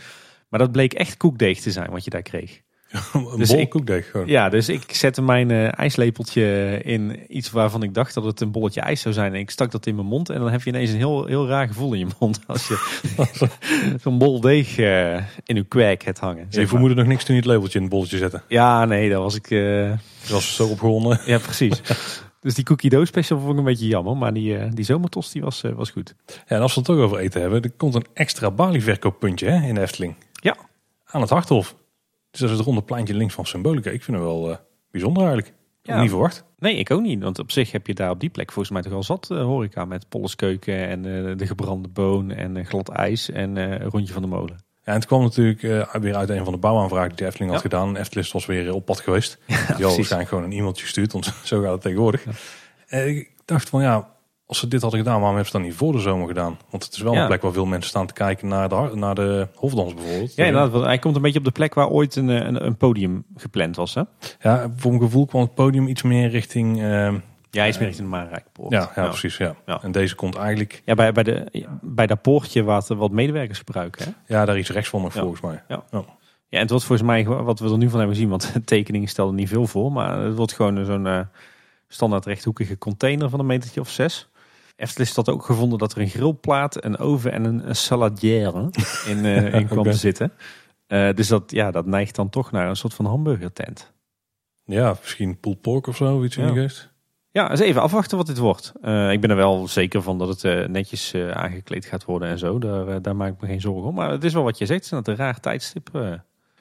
Maar 0.49 0.61
dat 0.61 0.73
bleek 0.73 0.93
echt 0.93 1.17
koekdeeg 1.17 1.61
te 1.61 1.71
zijn 1.71 1.91
wat 1.91 2.05
je 2.05 2.11
daar 2.11 2.23
kreeg. 2.23 2.63
een 3.13 3.39
Dus 3.39 3.49
bol 3.51 3.59
ik- 3.59 3.69
koekdeeg 3.71 4.11
gewoon. 4.11 4.27
Ja, 4.27 4.49
dus 4.49 4.69
ik 4.69 4.95
zette 4.95 5.23
mijn 5.23 5.51
eh, 5.51 5.79
ijslepeltje 5.79 6.79
in 6.85 7.21
iets 7.29 7.51
waarvan 7.51 7.83
ik 7.83 7.95
dacht 7.95 8.15
dat 8.15 8.25
het 8.25 8.41
een 8.41 8.51
bolletje 8.51 8.81
ijs 8.81 9.01
zou 9.01 9.15
zijn. 9.15 9.35
En 9.35 9.41
ik 9.41 9.51
stak 9.51 9.71
dat 9.71 9.87
in 9.87 9.95
mijn 9.95 10.07
mond 10.07 10.31
en 10.31 10.41
dan 10.41 10.51
heb 10.51 10.63
je 10.63 10.71
ineens 10.71 10.91
een 10.91 10.97
heel, 10.97 11.27
heel 11.27 11.49
raar 11.49 11.67
gevoel 11.67 11.93
in 11.93 11.99
je 11.99 12.07
mond. 12.19 12.41
Als 12.47 12.69
je 12.69 13.03
zo'n 14.03 14.19
bol 14.19 14.41
deeg 14.41 14.79
eh, 14.79 15.15
in 15.45 15.57
je 15.57 15.65
kwijk 15.65 16.05
hebt 16.05 16.19
hangen. 16.19 16.37
Je 16.39 16.47
zeg 16.49 16.59
maar. 16.61 16.69
vermoedde 16.69 16.95
nog 16.97 17.07
niks 17.07 17.25
toen 17.25 17.35
je 17.35 17.41
het 17.41 17.51
labeltje 17.51 17.79
in 17.79 17.85
het 17.85 17.93
bolletje 17.95 18.19
zette. 18.19 18.43
Ja, 18.49 18.85
nee, 18.85 19.11
daar 19.11 19.21
was 19.21 19.35
ik... 19.35 19.51
eh, 19.51 19.91
Dus 20.21 20.31
was 20.31 20.55
zo 20.55 20.67
opgewonden. 20.67 21.21
ja, 21.27 21.39
precies. 21.39 21.81
Dus 22.41 22.55
die 22.55 22.65
cookie 22.65 22.91
dough 22.91 23.07
special 23.07 23.39
vond 23.39 23.53
ik 23.53 23.59
een 23.59 23.65
beetje 23.65 23.87
jammer. 23.87 24.17
Maar 24.17 24.33
die, 24.33 24.69
die 24.69 24.85
zomertost 24.85 25.33
die 25.33 25.43
was, 25.43 25.63
was 25.75 25.91
goed. 25.91 26.15
Ja, 26.27 26.35
en 26.57 26.61
als 26.61 26.75
we 26.75 26.81
het 26.81 26.89
toch 26.89 26.99
over 26.99 27.19
eten 27.19 27.41
hebben, 27.41 27.63
er 27.63 27.71
komt 27.77 27.95
een 27.95 28.07
extra 28.15 28.51
Bali-verkooppuntje 28.51 29.49
hè, 29.49 29.69
in 29.69 29.75
de 29.75 29.81
Efteling. 29.81 30.15
Ja. 30.33 30.57
Aan 31.07 31.21
het 31.21 31.31
Harthof. 31.31 31.75
Dus 32.39 32.45
dat 32.45 32.51
is 32.51 32.57
het 32.57 32.67
ronde 32.67 32.83
pleintje 32.83 33.15
links 33.15 33.35
van 33.35 33.47
Symbolica. 33.47 33.91
Ik 33.91 34.03
vind 34.03 34.17
het 34.17 34.27
wel 34.27 34.51
eh, 34.51 34.57
bijzonder 34.91 35.23
eigenlijk. 35.23 35.55
Had 35.83 35.95
Ja. 35.95 36.01
niet 36.01 36.11
verwacht. 36.11 36.45
Nee, 36.59 36.77
ik 36.77 36.91
ook 36.91 37.03
niet. 37.03 37.23
Want 37.23 37.39
op 37.39 37.51
zich 37.51 37.73
heb 37.73 37.87
je 37.87 37.95
daar 37.95 38.11
op 38.11 38.21
die 38.21 38.31
plek 38.31 38.53
volgens 38.53 38.73
mij 38.75 38.83
toch 38.83 38.93
al 38.93 39.03
zat 39.03 39.31
eh, 39.31 39.43
horeca. 39.43 39.85
Met 39.85 40.09
Polleskeuken 40.09 40.89
en 40.89 41.29
eh, 41.29 41.37
de 41.37 41.47
gebrande 41.47 41.89
boon 41.89 42.31
en 42.31 42.67
glad 42.67 42.89
ijs 42.89 43.31
en 43.31 43.57
een 43.57 43.83
rondje 43.91 44.13
van 44.13 44.23
de 44.23 44.29
molen. 44.29 44.57
Ja, 44.85 44.93
en 44.93 44.99
het 44.99 45.07
kwam 45.07 45.23
natuurlijk 45.23 45.61
weer 46.01 46.15
uit 46.17 46.29
een 46.29 46.45
van 46.45 46.53
de 46.53 46.59
bouwaanvragen 46.59 47.09
die 47.09 47.17
de 47.19 47.25
Efteling 47.27 47.51
had 47.53 47.63
Ja. 47.63 47.69
gedaan. 47.69 47.97
Eftelist 47.97 48.33
was 48.33 48.47
weer 48.47 48.73
op 48.75 48.85
pad 48.85 49.01
geweest. 49.01 49.39
die 49.47 49.85
had 49.85 49.95
waarschijnlijk 49.97 50.29
gewoon 50.29 50.45
een 50.45 50.53
e-mailtje 50.53 50.83
gestuurd, 50.85 51.13
want 51.13 51.35
zo 51.45 51.63
gaat 51.63 51.73
het 51.73 51.81
tegenwoordig. 51.81 52.25
Ik 52.89 53.31
dacht 53.45 53.69
van 53.69 53.83
ja, 53.83 54.09
als 54.47 54.59
ze 54.59 54.69
dit 54.69 54.81
hadden 54.83 55.01
gedaan, 55.01 55.15
waarom 55.21 55.35
hebben 55.37 55.53
ze 55.53 55.59
dan 55.59 55.67
niet 55.67 55.77
voor 55.77 55.93
de 55.93 55.99
zomer 55.99 56.27
gedaan? 56.27 56.59
Want 56.71 56.85
het 56.85 56.93
is 56.93 57.01
wel 57.01 57.13
Ja. 57.13 57.21
een 57.21 57.27
plek 57.27 57.43
waar 57.43 57.53
veel 57.53 57.67
mensen 57.67 57.91
staan 57.91 58.07
te 58.07 58.13
kijken 58.15 58.49
naar 58.49 58.69
de, 58.69 58.91
naar 58.95 59.15
de 59.15 59.49
hofdans 59.55 59.95
bijvoorbeeld. 59.95 60.35
Ja, 60.35 60.45
inderdaad. 60.45 60.71
want 60.71 60.85
Hij 60.85 60.99
komt 60.99 61.17
een 61.17 61.23
beetje 61.23 61.39
op 61.39 61.45
de 61.45 61.51
plek 61.51 61.75
waar 61.75 61.89
ooit 61.89 62.17
een, 62.17 62.31
eh, 62.31 62.37
een, 62.47 62.67
een 62.67 62.77
podium 62.77 63.25
gepland 63.37 63.77
was. 63.77 63.95
Hè? 63.95 64.03
Ja, 64.41 64.71
voor 64.77 64.91
mijn 64.91 65.03
gevoel 65.03 65.27
kwam 65.27 65.41
het 65.43 65.55
podium 65.55 65.87
iets 65.87 66.03
meer 66.03 66.29
richting... 66.29 66.83
eh, 66.83 67.15
Ja, 67.51 67.65
is 67.65 67.79
meer 67.79 67.87
richting 67.87 68.09
de 68.11 68.17
Maanrijkpoort. 68.17 68.73
ja, 68.73 68.91
ja, 68.95 69.09
precies. 69.09 69.37
Ja. 69.37 69.55
Ja. 69.67 69.83
En 69.83 69.93
deze 69.93 70.15
komt 70.15 70.37
eigenlijk... 70.37 70.83
Ja, 70.85 70.95
bij, 70.95 71.13
bij, 71.13 71.23
de, 71.23 71.67
bij 71.83 72.07
dat 72.07 72.23
poortje 72.23 72.63
wat, 72.63 72.89
wat 72.89 73.11
medewerkers 73.11 73.59
gebruiken. 73.59 74.05
Hè? 74.05 74.35
Ja, 74.37 74.45
daar 74.45 74.59
iets 74.59 74.71
rechts 74.71 74.89
van 74.89 75.03
nog 75.03 75.15
Ja. 75.15 75.21
volgens 75.21 75.41
mij. 75.41 75.63
Ja, 75.69 75.83
en 76.49 76.61
het 76.61 76.71
wordt 76.71 76.85
volgens 76.85 77.09
mij, 77.09 77.25
wat 77.25 77.59
we 77.59 77.71
er 77.71 77.79
nu 77.79 77.89
van 77.89 77.99
hebben 77.99 78.17
gezien, 78.17 78.31
want 78.31 78.53
de 78.53 78.65
tekeningen 78.75 79.09
stelden 79.09 79.35
niet 79.35 79.49
veel 79.49 79.67
voor. 79.67 79.93
Maar 79.93 80.19
het 80.19 80.37
wordt 80.37 80.53
gewoon 80.53 80.85
zo'n 80.85 81.07
eh, 81.07 81.21
standaard 81.89 82.25
rechthoekige 82.27 82.79
container 82.79 83.31
van 83.31 83.41
een 83.41 83.47
metertje 83.47 83.81
of 83.81 83.91
zes. 83.91 84.29
Efteling 84.77 85.15
had 85.15 85.29
ook 85.29 85.45
gevonden 85.45 85.79
dat 85.79 85.93
er 85.93 86.01
een 86.01 86.09
grillplaat, 86.09 86.85
een 86.85 86.99
oven 86.99 87.33
en 87.33 87.45
een, 87.45 87.69
een 87.69 87.77
saladière 87.77 88.71
in, 89.11 89.25
eh, 89.25 89.55
in 89.55 89.67
kwam 89.67 89.85
te 89.85 89.93
zitten. 89.93 90.33
Eh, 90.87 91.09
dus 91.15 91.29
dat, 91.29 91.51
ja, 91.51 91.71
dat 91.71 91.87
neigt 91.87 92.15
dan 92.15 92.29
toch 92.29 92.51
naar 92.51 92.69
een 92.69 92.77
soort 92.77 92.95
van 92.95 93.05
hamburgertent. 93.05 93.93
Ja, 94.65 94.97
misschien 95.01 95.41
pulled 95.41 95.61
pork 95.61 95.87
of 95.87 95.97
zo, 95.97 96.25
iets 96.25 96.37
in 96.37 96.47
Ja. 96.47 96.53
die 96.53 96.63
geest. 96.63 96.95
Ja, 97.31 97.51
eens 97.51 97.61
even 97.61 97.83
afwachten 97.83 98.17
wat 98.17 98.27
dit 98.27 98.39
wordt. 98.39 98.73
Eh, 98.83 99.13
ik 99.13 99.21
ben 99.21 99.31
er 99.31 99.37
wel 99.37 99.69
zeker 99.69 100.03
van 100.03 100.19
dat 100.19 100.43
het 100.43 100.69
netjes 100.69 101.15
aangekleed 101.15 101.85
gaat 101.85 102.05
worden 102.05 102.29
en 102.29 102.39
zo. 102.39 102.59
Daar, 102.59 103.03
daar 103.03 103.17
maak 103.17 103.33
ik 103.33 103.41
me 103.41 103.47
geen 103.47 103.61
zorgen 103.61 103.89
om. 103.89 103.95
Maar 103.95 104.11
het 104.11 104.25
is 104.25 104.33
wel 104.33 104.43
wat 104.43 104.59
je 104.59 104.67
zegt, 104.67 104.91
het 104.91 105.07
is 105.09 105.13
een 105.13 105.17
raar 105.17 105.41
tijdstip. 105.41 105.91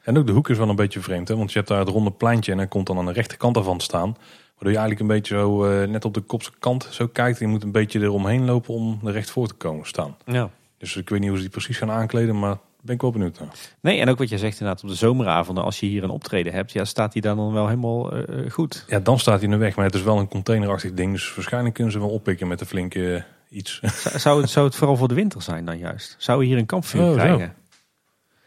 En 0.04 0.18
ook 0.18 0.28
de 0.28 0.32
hoek 0.34 0.50
is 0.50 0.58
wel 0.58 0.70
een 0.70 0.76
beetje 0.76 1.00
vreemd, 1.00 1.28
hè? 1.28 1.36
want 1.36 1.52
je 1.52 1.58
hebt 1.58 1.70
daar 1.70 1.80
het 1.80 1.90
ronde 1.90 2.12
pleintje 2.12 2.52
en 2.52 2.58
hij 2.58 2.68
komt 2.68 2.88
dan 2.88 2.98
aan 2.98 3.06
de 3.06 3.12
rechterkant 3.12 3.56
ervan 3.58 3.80
staan. 3.80 4.16
Waardoor 4.56 4.72
je 4.72 4.78
eigenlijk 4.78 5.00
een 5.00 5.16
beetje 5.16 5.36
zo 5.36 5.66
eh, 5.66 5.88
net 5.88 6.06
op 6.06 6.14
de 6.14 6.22
kopse 6.22 6.52
kant 6.60 6.88
zo 6.92 7.08
kijkt. 7.08 7.40
En 7.40 7.46
je 7.46 7.52
moet 7.52 7.64
een 7.64 7.72
beetje 7.72 8.00
eromheen 8.00 8.46
lopen 8.46 8.74
om 8.74 9.00
er 9.06 9.12
recht 9.12 9.30
voor 9.30 9.48
te 9.48 9.54
komen 9.54 9.86
staan. 9.88 10.16
Ja. 10.26 10.50
Dus 10.78 10.96
ik 10.96 11.10
weet 11.10 11.20
niet 11.20 11.28
hoe 11.28 11.38
ze 11.38 11.44
die 11.44 11.52
precies 11.54 11.78
gaan 11.78 11.92
aankleden, 11.92 12.40
maar 12.40 12.58
ben 12.82 12.96
ik 12.96 13.02
wel 13.02 13.12
benieuwd 13.12 13.40
naar. 13.40 13.50
Nee, 13.80 14.00
en 14.00 14.10
ook 14.10 14.18
wat 14.18 14.30
je 14.30 14.38
zegt 14.38 14.60
inderdaad 14.60 14.84
op 14.84 14.90
de 14.90 14.96
zomeravonden, 14.96 15.64
als 15.64 15.80
je 15.80 15.86
hier 15.86 16.04
een 16.04 16.10
optreden 16.10 16.54
hebt, 16.54 16.72
ja, 16.72 16.86
staat 16.86 17.14
die 17.14 17.22
dan, 17.22 17.38
dan 17.38 17.54
wel 17.54 17.66
helemaal 17.68 18.12
eh, 18.14 18.46
eh, 18.46 18.52
goed. 18.52 18.86
Ja, 18.88 19.00
dan 19.00 19.20
staat 19.20 19.36
hij 19.36 19.44
in 19.44 19.50
de 19.52 19.58
weg, 19.58 19.76
maar 19.76 19.86
het 19.86 19.96
is 19.96 20.02
wel 20.04 20.20
een 20.20 20.28
containerachtig 20.28 20.94
ding. 20.94 21.12
Dus 21.12 21.36
waarschijnlijk 21.36 21.74
kunnen 21.76 21.94
ze 21.94 22.00
wel 22.00 22.10
oppikken 22.10 22.48
met 22.48 22.62
een 22.62 22.68
flinke 22.68 23.26
iets. 23.50 23.80
ja, 23.82 23.90
Zou- 23.90 24.20
Zou 24.20 24.42
het, 24.42 24.50
zou 24.50 24.66
het 24.66 24.76
vooral 24.76 24.98
voor 24.98 25.08
de 25.08 25.14
winter 25.14 25.42
zijn 25.42 25.66
dan 25.66 25.78
juist? 25.78 26.16
Zou 26.18 26.40
we 26.40 26.46
hier 26.46 26.58
een 26.58 26.66
kampvuur 26.66 27.04
Oh, 27.04 27.14
krijgen? 27.14 27.54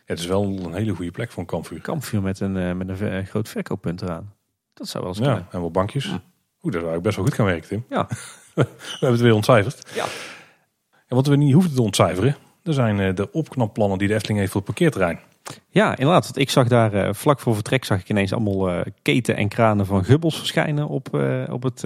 het 0.05 0.19
is 0.19 0.27
wel 0.27 0.43
een 0.45 0.75
hele 0.75 0.95
goede 0.95 1.11
plek 1.11 1.31
voor 1.31 1.43
een 1.43 1.49
kampvuur. 1.49 1.81
Kampvuur 1.81 2.23
met 2.23 2.41
een, 2.41 2.77
met 2.77 3.01
een 3.01 3.27
groot 3.27 3.49
verkooppunt 3.49 4.03
eraan. 4.03 4.33
Dat 4.79 4.89
zou 4.89 5.05
wel 5.05 5.12
eens 5.12 5.22
Ja, 5.22 5.33
kunnen. 5.33 5.47
en 5.51 5.61
wat 5.61 5.72
bankjes. 5.72 6.05
Hm. 6.05 6.11
Oeh, 6.11 6.72
dat 6.72 6.83
zou 6.83 6.85
eigenlijk 6.85 7.03
best 7.03 7.16
wel 7.16 7.24
goed 7.24 7.35
gaan 7.35 7.47
werken, 7.47 7.68
Tim. 7.68 7.85
Ja. 7.89 8.07
We 8.55 8.66
hebben 8.91 9.11
het 9.11 9.20
weer 9.20 9.35
ontcijferd. 9.35 9.91
Ja. 9.95 10.05
En 11.07 11.16
wat 11.16 11.26
we 11.26 11.37
niet 11.37 11.53
hoeven 11.53 11.74
te 11.74 11.83
ontcijferen, 11.83 12.37
dat 12.62 12.74
zijn 12.74 13.01
eh, 13.01 13.14
de 13.14 13.33
opknapplannen 13.33 13.99
die 13.99 14.09
de 14.09 14.14
Efteling 14.14 14.39
heeft 14.39 14.53
voor 14.53 14.61
het 14.61 14.70
parkeerterrein. 14.70 15.20
Ja, 15.68 15.91
inderdaad. 15.97 16.24
Want 16.24 16.39
ik 16.39 16.51
zag 16.51 16.68
daar 16.68 16.93
eh, 16.93 17.14
vlak 17.14 17.41
voor 17.41 17.55
vertrek 17.55 17.85
zag 17.85 18.01
ik 18.01 18.09
ineens 18.09 18.33
allemaal 18.33 18.70
eh, 18.70 18.81
keten 19.03 19.37
en 19.37 19.49
kranen 19.49 19.87
van 19.87 20.05
gubbels 20.05 20.39
verschijnen 20.39 20.89
op, 20.89 21.07
op 21.51 21.62
het 21.62 21.85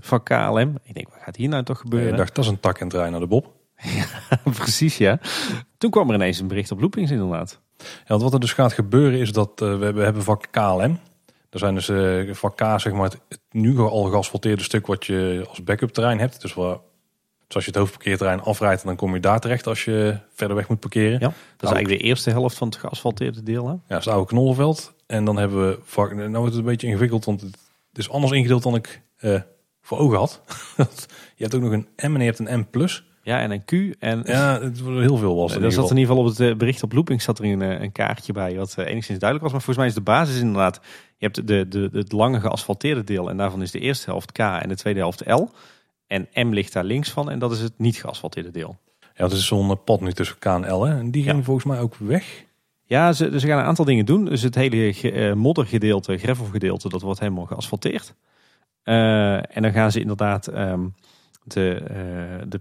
vak 0.00 0.24
KLM. 0.24 0.74
Ik 0.82 0.94
denk, 0.94 1.08
wat 1.08 1.22
gaat 1.22 1.36
hier 1.36 1.48
nou 1.48 1.62
toch 1.62 1.76
En 1.76 1.82
gebeuren? 1.82 2.10
je 2.10 2.16
dacht, 2.16 2.34
dat 2.34 2.44
is 2.44 2.50
een 2.50 2.60
tak 2.60 2.78
en 2.78 2.88
trein 2.88 3.10
naar 3.10 3.20
de 3.20 3.26
Bob. 3.26 3.52
Precies, 4.58 4.98
ja. 4.98 5.18
Toen 5.78 5.90
kwam 5.90 6.08
er 6.08 6.14
ineens 6.14 6.38
een 6.38 6.48
bericht 6.48 6.70
op 6.70 6.80
Loopings 6.80 7.10
inderdaad. 7.10 7.60
Ja, 7.78 7.86
want 8.06 8.22
wat 8.22 8.32
er 8.32 8.40
dus 8.40 8.52
gaat 8.52 8.72
gebeuren 8.72 9.18
is 9.18 9.32
dat 9.32 9.50
we, 9.54 9.64
hebben, 9.66 9.94
we 9.94 10.02
hebben 10.02 10.22
vak 10.22 10.46
KLM. 10.50 10.98
Er 11.50 11.58
zijn 11.58 11.74
dus 11.74 11.88
eh, 11.88 12.34
vak 12.34 12.56
K, 12.56 12.80
zeg 12.80 12.92
maar, 12.92 13.04
het, 13.04 13.20
het 13.28 13.40
nu 13.50 13.78
al 13.78 14.04
geasfalteerde 14.04 14.62
stuk 14.62 14.86
wat 14.86 15.06
je 15.06 15.44
als 15.48 15.64
backup 15.64 15.90
terrein 15.90 16.18
hebt. 16.18 16.40
Dus, 16.40 16.54
waar, 16.54 16.76
dus 17.46 17.54
als 17.54 17.64
je 17.64 17.70
het 17.70 17.78
hoofdparkeerterrein 17.78 18.40
afrijdt, 18.40 18.84
dan 18.84 18.96
kom 18.96 19.14
je 19.14 19.20
daar 19.20 19.40
terecht 19.40 19.66
als 19.66 19.84
je 19.84 20.18
verder 20.34 20.56
weg 20.56 20.68
moet 20.68 20.80
parkeren. 20.80 21.20
Ja, 21.20 21.32
dat 21.56 21.70
is 21.70 21.70
eigenlijk 21.70 22.00
de 22.00 22.08
eerste 22.08 22.30
helft 22.30 22.56
van 22.56 22.68
het 22.68 22.76
geasfalteerde 22.76 23.42
deel. 23.42 23.66
Hè? 23.66 23.72
Ja, 23.72 23.80
dat 23.86 23.98
is 23.98 24.04
het 24.04 24.14
oude 24.14 24.28
Knollenveld. 24.28 24.94
En 25.06 25.24
dan 25.24 25.36
hebben 25.36 25.68
we 25.68 25.78
vak, 25.82 26.14
nou 26.14 26.30
wordt 26.30 26.46
het 26.46 26.56
een 26.56 26.70
beetje 26.70 26.86
ingewikkeld, 26.86 27.24
want 27.24 27.40
het 27.40 27.58
is 27.92 28.10
anders 28.10 28.32
ingedeeld 28.32 28.62
dan 28.62 28.74
ik 28.74 29.02
eh, 29.16 29.40
voor 29.80 29.98
ogen 29.98 30.18
had. 30.18 30.42
je 31.36 31.42
hebt 31.42 31.54
ook 31.54 31.62
nog 31.62 31.72
een 31.72 31.88
M 31.96 32.14
en 32.14 32.20
je 32.20 32.24
hebt 32.24 32.38
een 32.38 32.58
M+. 32.58 32.88
Ja, 33.26 33.40
en 33.40 33.50
een 33.50 33.64
Q. 33.64 33.94
En 33.98 34.22
Ja, 34.24 34.60
het 34.60 34.80
heel 34.80 35.16
veel 35.16 35.36
was 35.36 35.54
er 35.54 35.64
in 35.64 35.72
zat 35.72 35.82
ieder 35.82 35.90
in 35.90 35.96
ieder 35.96 36.14
geval 36.14 36.24
op 36.24 36.26
het 36.26 36.40
eh, 36.40 36.56
bericht 36.56 36.82
op 36.82 36.92
Loopings 36.92 37.24
zat 37.24 37.38
er 37.38 37.44
een, 37.44 37.62
eh, 37.62 37.80
een 37.80 37.92
kaartje 37.92 38.32
bij 38.32 38.56
wat 38.56 38.74
eh, 38.78 38.86
enigszins 38.86 39.18
duidelijk 39.18 39.42
was. 39.42 39.52
Maar 39.52 39.62
volgens 39.62 39.76
mij 39.76 39.86
is 39.86 39.94
de 39.94 40.00
basis 40.00 40.40
inderdaad 40.40 40.80
Je 41.16 41.24
hebt 41.24 41.46
de, 41.46 41.68
de, 41.68 41.88
het 41.92 42.12
lange 42.12 42.40
geasfalteerde 42.40 43.04
deel 43.04 43.30
en 43.30 43.36
daarvan 43.36 43.62
is 43.62 43.70
de 43.70 43.80
eerste 43.80 44.10
helft 44.10 44.32
K 44.32 44.38
en 44.38 44.68
de 44.68 44.76
tweede 44.76 45.00
helft 45.00 45.26
L. 45.26 45.48
En 46.06 46.28
M 46.32 46.52
ligt 46.52 46.72
daar 46.72 46.84
links 46.84 47.10
van 47.10 47.30
en 47.30 47.38
dat 47.38 47.52
is 47.52 47.60
het 47.60 47.78
niet 47.78 47.96
geasfalteerde 47.96 48.50
deel. 48.50 48.78
Ja, 49.14 49.24
het 49.24 49.32
is 49.32 49.46
zo'n 49.46 49.84
pad 49.84 50.00
nu 50.00 50.12
tussen 50.12 50.38
K 50.38 50.44
en 50.44 50.72
L. 50.72 50.84
Hè? 50.84 50.98
En 50.98 51.10
die 51.10 51.22
ging 51.22 51.44
volgens 51.44 51.66
mij 51.66 51.80
ook 51.80 51.96
weg. 51.96 52.44
Ja, 52.84 53.12
ze, 53.12 53.40
ze 53.40 53.46
gaan 53.46 53.58
een 53.58 53.64
aantal 53.64 53.84
dingen 53.84 54.06
doen. 54.06 54.24
Dus 54.24 54.42
het 54.42 54.54
hele 54.54 55.02
uh, 55.02 55.32
moddergedeelte, 55.32 56.18
gravelgedeelte, 56.18 56.88
dat 56.88 57.02
wordt 57.02 57.20
helemaal 57.20 57.44
geasfalteerd. 57.44 58.14
Uh, 58.84 59.56
en 59.56 59.62
dan 59.62 59.72
gaan 59.72 59.92
ze 59.92 60.00
inderdaad 60.00 60.46
um, 60.54 60.94
de, 61.44 61.80
uh, 61.82 62.46
de, 62.48 62.60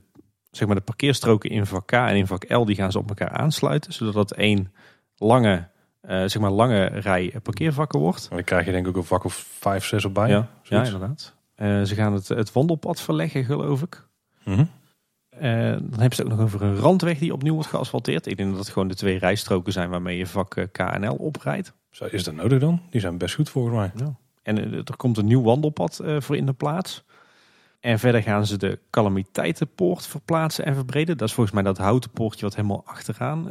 zeg 0.51 0.68
maar 0.68 0.76
de 0.76 0.82
parkeerstroken 0.82 1.49
in 1.49 1.66
vak 1.66 1.88
K 1.88 1.91
en 1.91 2.16
in 2.16 2.28
vak 2.28 2.49
L, 2.49 2.66
die 2.66 2.76
gaan 2.76 2.91
ze 2.91 2.97
op 2.97 3.10
elkaar 3.10 3.30
aansluiten. 3.30 3.93
Zodat 3.93 4.14
dat 4.14 4.32
één 4.32 4.74
lange, 5.18 5.68
zeg 6.08 6.39
maar 6.39 6.51
lange 6.51 6.86
rij 6.86 7.34
parkeervakken 7.43 7.99
wordt. 7.99 8.28
En 8.30 8.36
dan 8.36 8.45
krijg 8.45 8.66
je 8.66 8.72
denk 8.72 8.84
ik 8.84 8.89
ook 8.89 8.97
een 8.97 9.08
vak 9.08 9.24
of 9.24 9.34
vijf, 9.60 9.86
zes 9.86 10.06
op 10.06 10.14
bij. 10.14 10.30
Ja, 10.30 10.47
ja 10.64 10.84
inderdaad. 10.84 11.34
ze 11.58 11.95
gaan 11.95 12.14
het, 12.14 12.28
het 12.28 12.51
wandelpad 12.51 13.01
verleggen, 13.01 13.43
geloof 13.43 13.82
ik. 13.82 14.08
Mm 14.43 14.70
uh, 15.41 15.72
dan 15.72 15.99
hebben 15.99 16.16
ze 16.16 16.24
ook 16.24 16.30
nog 16.30 16.39
over 16.39 16.62
een 16.62 16.76
randweg 16.76 17.18
die 17.18 17.34
opnieuw 17.34 17.53
wordt 17.53 17.70
geasfalteerd. 17.70 18.28
Ik 18.28 18.38
denk 18.38 18.49
dat 18.49 18.60
het 18.60 18.70
gewoon 18.70 18.88
de 18.88 18.95
twee 18.95 19.18
rijstroken 19.18 19.74
zijn 19.74 19.89
waarmee 19.89 20.18
je 20.18 20.28
vak 20.28 20.56
eh, 20.56 20.66
KNL 20.72 21.16
oprijdt. 21.16 21.74
Zo, 21.89 22.06
is 22.06 22.24
dat 22.24 22.34
nodig 22.34 22.60
dan? 22.60 22.82
Die 22.89 23.01
zijn 23.01 23.18
best 23.18 23.36
goed 23.36 23.49
volgens 23.49 23.76
mij. 23.76 23.91
Ja. 23.95 24.16
En 24.43 24.74
er 24.74 24.95
komt 24.97 25.18
een 25.18 25.26
nieuw 25.26 25.41
wandelpad 25.41 26.01
voor 26.20 26.38
in 26.38 26.45
de 26.45 26.53
plaats. 26.53 27.03
En 27.86 27.99
verder 27.99 28.21
gaan 28.21 28.45
ze 28.45 28.57
de 28.57 28.79
calamiteitenpoort 28.89 30.07
verplaatsen 30.07 30.65
en 30.65 30.75
verbreden. 30.75 31.17
Dat 31.17 31.27
is 31.27 31.33
volgens 31.33 31.55
mij 31.55 31.63
dat 31.63 31.77
houten 31.77 32.09
poortje 32.09 32.45
wat 32.45 32.55
helemaal 32.55 32.83
achteraan 32.86 33.49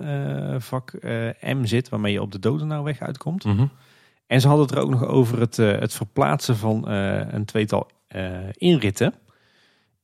vak 0.61 0.93
M 1.41 1.65
zit, 1.65 1.89
waarmee 1.89 2.13
je 2.13 2.23
op 2.23 2.33
de 2.33 2.39
Dodenauweg 2.39 3.01
uitkomt. 3.01 3.45
Mm 3.45 3.71
En 4.27 4.41
ze 4.41 4.49
hadden 4.49 4.67
het 4.67 4.75
er 4.75 4.83
ook 4.83 4.91
nog 4.91 5.05
over 5.05 5.41
het, 5.41 5.57
het 5.57 5.95
verplaatsen 5.95 6.57
van 6.57 6.89
een 6.89 7.45
tweetal 7.45 7.91
inritten. 8.53 9.15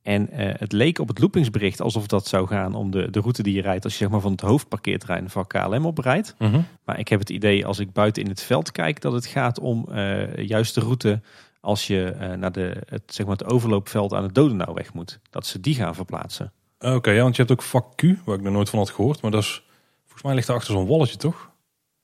En 0.01 0.27
het 0.31 0.71
leek 0.71 0.99
op 0.99 1.07
het 1.07 1.19
loopingsbericht 1.19 1.81
alsof 1.81 2.07
dat 2.07 2.27
zou 2.27 2.47
gaan 2.47 2.75
om 2.75 2.91
de, 2.91 3.09
de 3.09 3.19
route 3.19 3.43
die 3.43 3.55
je 3.55 3.61
rijdt 3.61 3.83
als 3.83 3.93
je 3.93 3.99
zeg 3.99 4.09
maar 4.09 4.21
van 4.21 4.31
het 4.31 4.41
hoofdparkeerterrein 4.41 5.29
van 5.29 5.47
KLM 5.47 5.85
oprijdt. 5.85 6.35
Mm 6.37 6.65
Maar 6.85 6.99
ik 6.99 7.07
heb 7.07 7.19
het 7.19 7.29
idee 7.29 7.65
als 7.65 7.79
ik 7.79 7.93
buiten 7.93 8.23
in 8.23 8.29
het 8.29 8.41
veld 8.41 8.71
kijk 8.71 9.01
dat 9.01 9.13
het 9.13 9.25
gaat 9.25 9.59
om 9.59 9.87
juist 10.35 10.75
de 10.75 10.81
route 10.81 11.21
als 11.61 11.87
je 11.87 12.15
uh, 12.19 12.33
naar 12.33 12.51
de, 12.51 12.81
het, 12.85 13.01
zeg 13.05 13.25
maar 13.25 13.37
het 13.37 13.47
overloopveld 13.47 14.13
aan 14.13 14.23
het 14.23 14.35
Dodenauweg 14.35 14.93
moet. 14.93 15.19
Dat 15.29 15.45
ze 15.45 15.59
die 15.59 15.75
gaan 15.75 15.95
verplaatsen. 15.95 16.51
Oké, 16.79 17.11
ja, 17.11 17.21
want 17.21 17.35
je 17.35 17.41
hebt 17.41 17.53
ook 17.53 17.65
vak 17.65 17.95
Q, 17.95 18.01
waar 18.25 18.35
ik 18.35 18.41
nog 18.41 18.53
nooit 18.53 18.69
van 18.69 18.79
had 18.79 18.89
gehoord. 18.89 19.21
Maar 19.21 19.31
dat 19.31 19.41
is, 19.41 19.63
volgens 20.01 20.23
mij 20.23 20.33
ligt 20.33 20.47
er 20.47 20.55
achter 20.55 20.73
zo'n 20.73 20.87
walletje 20.87 21.17
toch? 21.17 21.51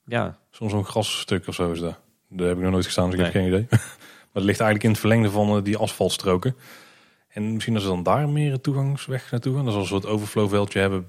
Ja. 0.06 0.38
Zo'n 0.52 0.70
zo'n 0.70 0.86
grasstuk 0.86 1.48
of 1.48 1.56
zo 1.56 1.72
is 1.72 1.80
dat. 1.80 2.00
Daar 2.30 2.48
heb 2.48 2.58
ik 2.58 2.64
nog 2.64 2.72
nooit 2.72 2.86
gestaan, 2.86 3.10
dus 3.10 3.20
ik 3.20 3.26
heb 3.26 3.34
geen 3.34 3.48
idee. 3.48 3.68
maar 3.70 3.80
het 4.32 4.44
ligt 4.44 4.60
eigenlijk 4.60 4.84
in 4.84 4.90
het 4.90 5.00
verlengde 5.00 5.30
van 5.30 5.64
die 5.64 5.78
asfaltstroken. 5.78 6.56
En 7.28 7.54
misschien 7.54 7.74
dat 7.74 7.84
ze 7.84 7.90
dan 7.90 8.04
daar 8.04 8.30
meer 8.30 8.62
toegangsweg 8.62 9.32
naartoe 9.32 9.56
gaan. 9.56 9.66
Dat 9.66 9.74
ze 9.74 9.80
een 9.80 9.86
soort 9.86 10.06
overflowveldje 10.06 10.80
hebben 10.80 11.08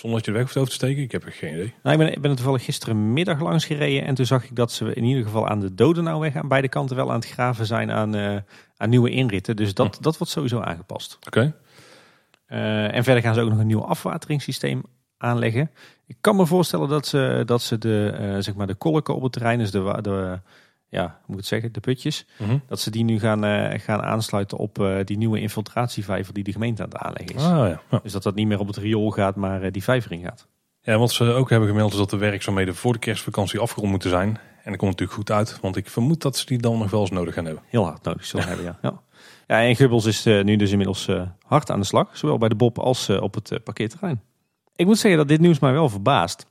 zonder 0.00 0.18
dat 0.18 0.26
je 0.26 0.32
de 0.32 0.38
weg 0.38 0.46
hoeft 0.46 0.56
over 0.56 0.70
te 0.70 0.74
steken. 0.74 1.02
Ik 1.02 1.12
heb 1.12 1.24
er 1.24 1.32
geen 1.32 1.52
idee. 1.52 1.74
Nou, 1.82 2.00
ik, 2.00 2.04
ben, 2.04 2.12
ik 2.12 2.20
ben 2.20 2.30
er 2.30 2.36
toevallig 2.36 2.64
gisterenmiddag 2.64 3.40
langs 3.40 3.64
gereden. 3.64 4.04
En 4.04 4.14
toen 4.14 4.26
zag 4.26 4.44
ik 4.44 4.56
dat 4.56 4.72
ze 4.72 4.94
in 4.94 5.04
ieder 5.04 5.22
geval 5.22 5.48
aan 5.48 5.60
de 5.60 5.74
Dodenauweg 5.74 6.36
aan 6.36 6.48
beide 6.48 6.68
kanten 6.68 6.96
wel 6.96 7.08
aan 7.08 7.20
het 7.20 7.28
graven 7.28 7.66
zijn 7.66 7.90
aan, 7.90 8.16
uh, 8.16 8.36
aan 8.76 8.88
nieuwe 8.88 9.10
inritten. 9.10 9.56
Dus 9.56 9.74
dat, 9.74 9.96
hm. 9.96 10.02
dat 10.02 10.18
wordt 10.18 10.32
sowieso 10.32 10.60
aangepast. 10.60 11.18
Oké. 11.26 11.54
Uh, 12.48 12.94
en 12.94 13.04
verder 13.04 13.22
gaan 13.22 13.34
ze 13.34 13.40
ook 13.40 13.50
nog 13.50 13.58
een 13.58 13.66
nieuw 13.66 13.84
afwateringssysteem 13.84 14.82
aanleggen. 15.16 15.70
Ik 16.06 16.16
kan 16.20 16.36
me 16.36 16.46
voorstellen 16.46 16.88
dat 16.88 17.06
ze, 17.06 17.42
dat 17.46 17.62
ze 17.62 17.78
de, 17.78 18.18
uh, 18.20 18.36
zeg 18.38 18.54
maar 18.54 18.66
de 18.66 18.74
kolken 18.74 19.14
op 19.14 19.22
het 19.22 19.32
terrein, 19.32 19.58
dus 19.58 19.70
de, 19.70 19.98
de, 20.00 20.40
ja, 20.90 21.02
hoe 21.02 21.12
moet 21.26 21.28
ik 21.28 21.36
het 21.36 21.46
zeggen, 21.46 21.72
de 21.72 21.80
putjes. 21.80 22.26
Mhm. 22.38 22.58
Dat 22.66 22.80
ze 22.80 22.90
die 22.90 23.04
nu 23.04 23.18
gaan, 23.18 23.44
uh, 23.44 23.78
gaan 23.78 24.02
aansluiten 24.02 24.58
op 24.58 24.78
uh, 24.78 24.96
die 25.04 25.16
nieuwe 25.16 25.40
infiltratievijver 25.40 26.34
die 26.34 26.44
de 26.44 26.52
gemeente 26.52 26.82
aan 26.82 26.88
het 26.88 26.98
aanleggen 26.98 27.36
is. 27.36 27.42
Ah, 27.42 27.68
ja. 27.90 28.00
Dus 28.02 28.12
dat 28.12 28.22
dat 28.22 28.34
niet 28.34 28.46
meer 28.46 28.58
op 28.58 28.66
het 28.66 28.76
riool 28.76 29.10
gaat, 29.10 29.36
maar 29.36 29.64
uh, 29.64 29.70
die 29.70 29.82
vijver 29.82 30.12
in 30.12 30.22
gaat. 30.22 30.48
Ja, 30.80 30.98
wat 30.98 31.10
ze 31.10 31.24
ook 31.24 31.50
hebben 31.50 31.68
gemeld 31.68 31.92
is 31.92 31.98
dat 31.98 32.10
de 32.10 32.16
werkzaamheden 32.16 32.74
voor 32.74 32.92
de 32.92 32.98
kerstvakantie 32.98 33.58
afgerond 33.58 33.90
moeten 33.90 34.10
zijn. 34.10 34.28
En 34.64 34.70
dat 34.70 34.76
komt 34.76 34.90
natuurlijk 34.90 35.18
goed 35.18 35.30
uit, 35.30 35.58
want 35.60 35.76
ik 35.76 35.88
vermoed 35.88 36.22
dat 36.22 36.36
ze 36.36 36.46
die 36.46 36.58
dan 36.58 36.78
nog 36.78 36.90
wel 36.90 37.00
eens 37.00 37.10
nodig 37.10 37.34
gaan 37.34 37.44
hebben. 37.44 37.62
Heel 37.66 37.84
hard 37.84 38.02
nodig 38.02 38.24
zullen 38.24 38.46
hebben, 38.46 38.64
ja. 38.64 38.78
ja. 38.82 39.00
Ja, 39.46 39.62
en 39.62 39.76
Gubbels 39.76 40.04
is 40.04 40.24
nu 40.24 40.56
dus 40.56 40.70
inmiddels 40.70 41.08
hard 41.46 41.70
aan 41.70 41.80
de 41.80 41.86
slag, 41.86 42.16
zowel 42.16 42.38
bij 42.38 42.48
de 42.48 42.54
Bob 42.54 42.78
als 42.78 43.08
op 43.08 43.34
het 43.34 43.64
parkeerterrein. 43.64 44.22
Ik 44.76 44.86
moet 44.86 44.98
zeggen 44.98 45.18
dat 45.18 45.28
dit 45.28 45.40
nieuws 45.40 45.58
mij 45.58 45.72
wel 45.72 45.88
verbaast 45.88 46.46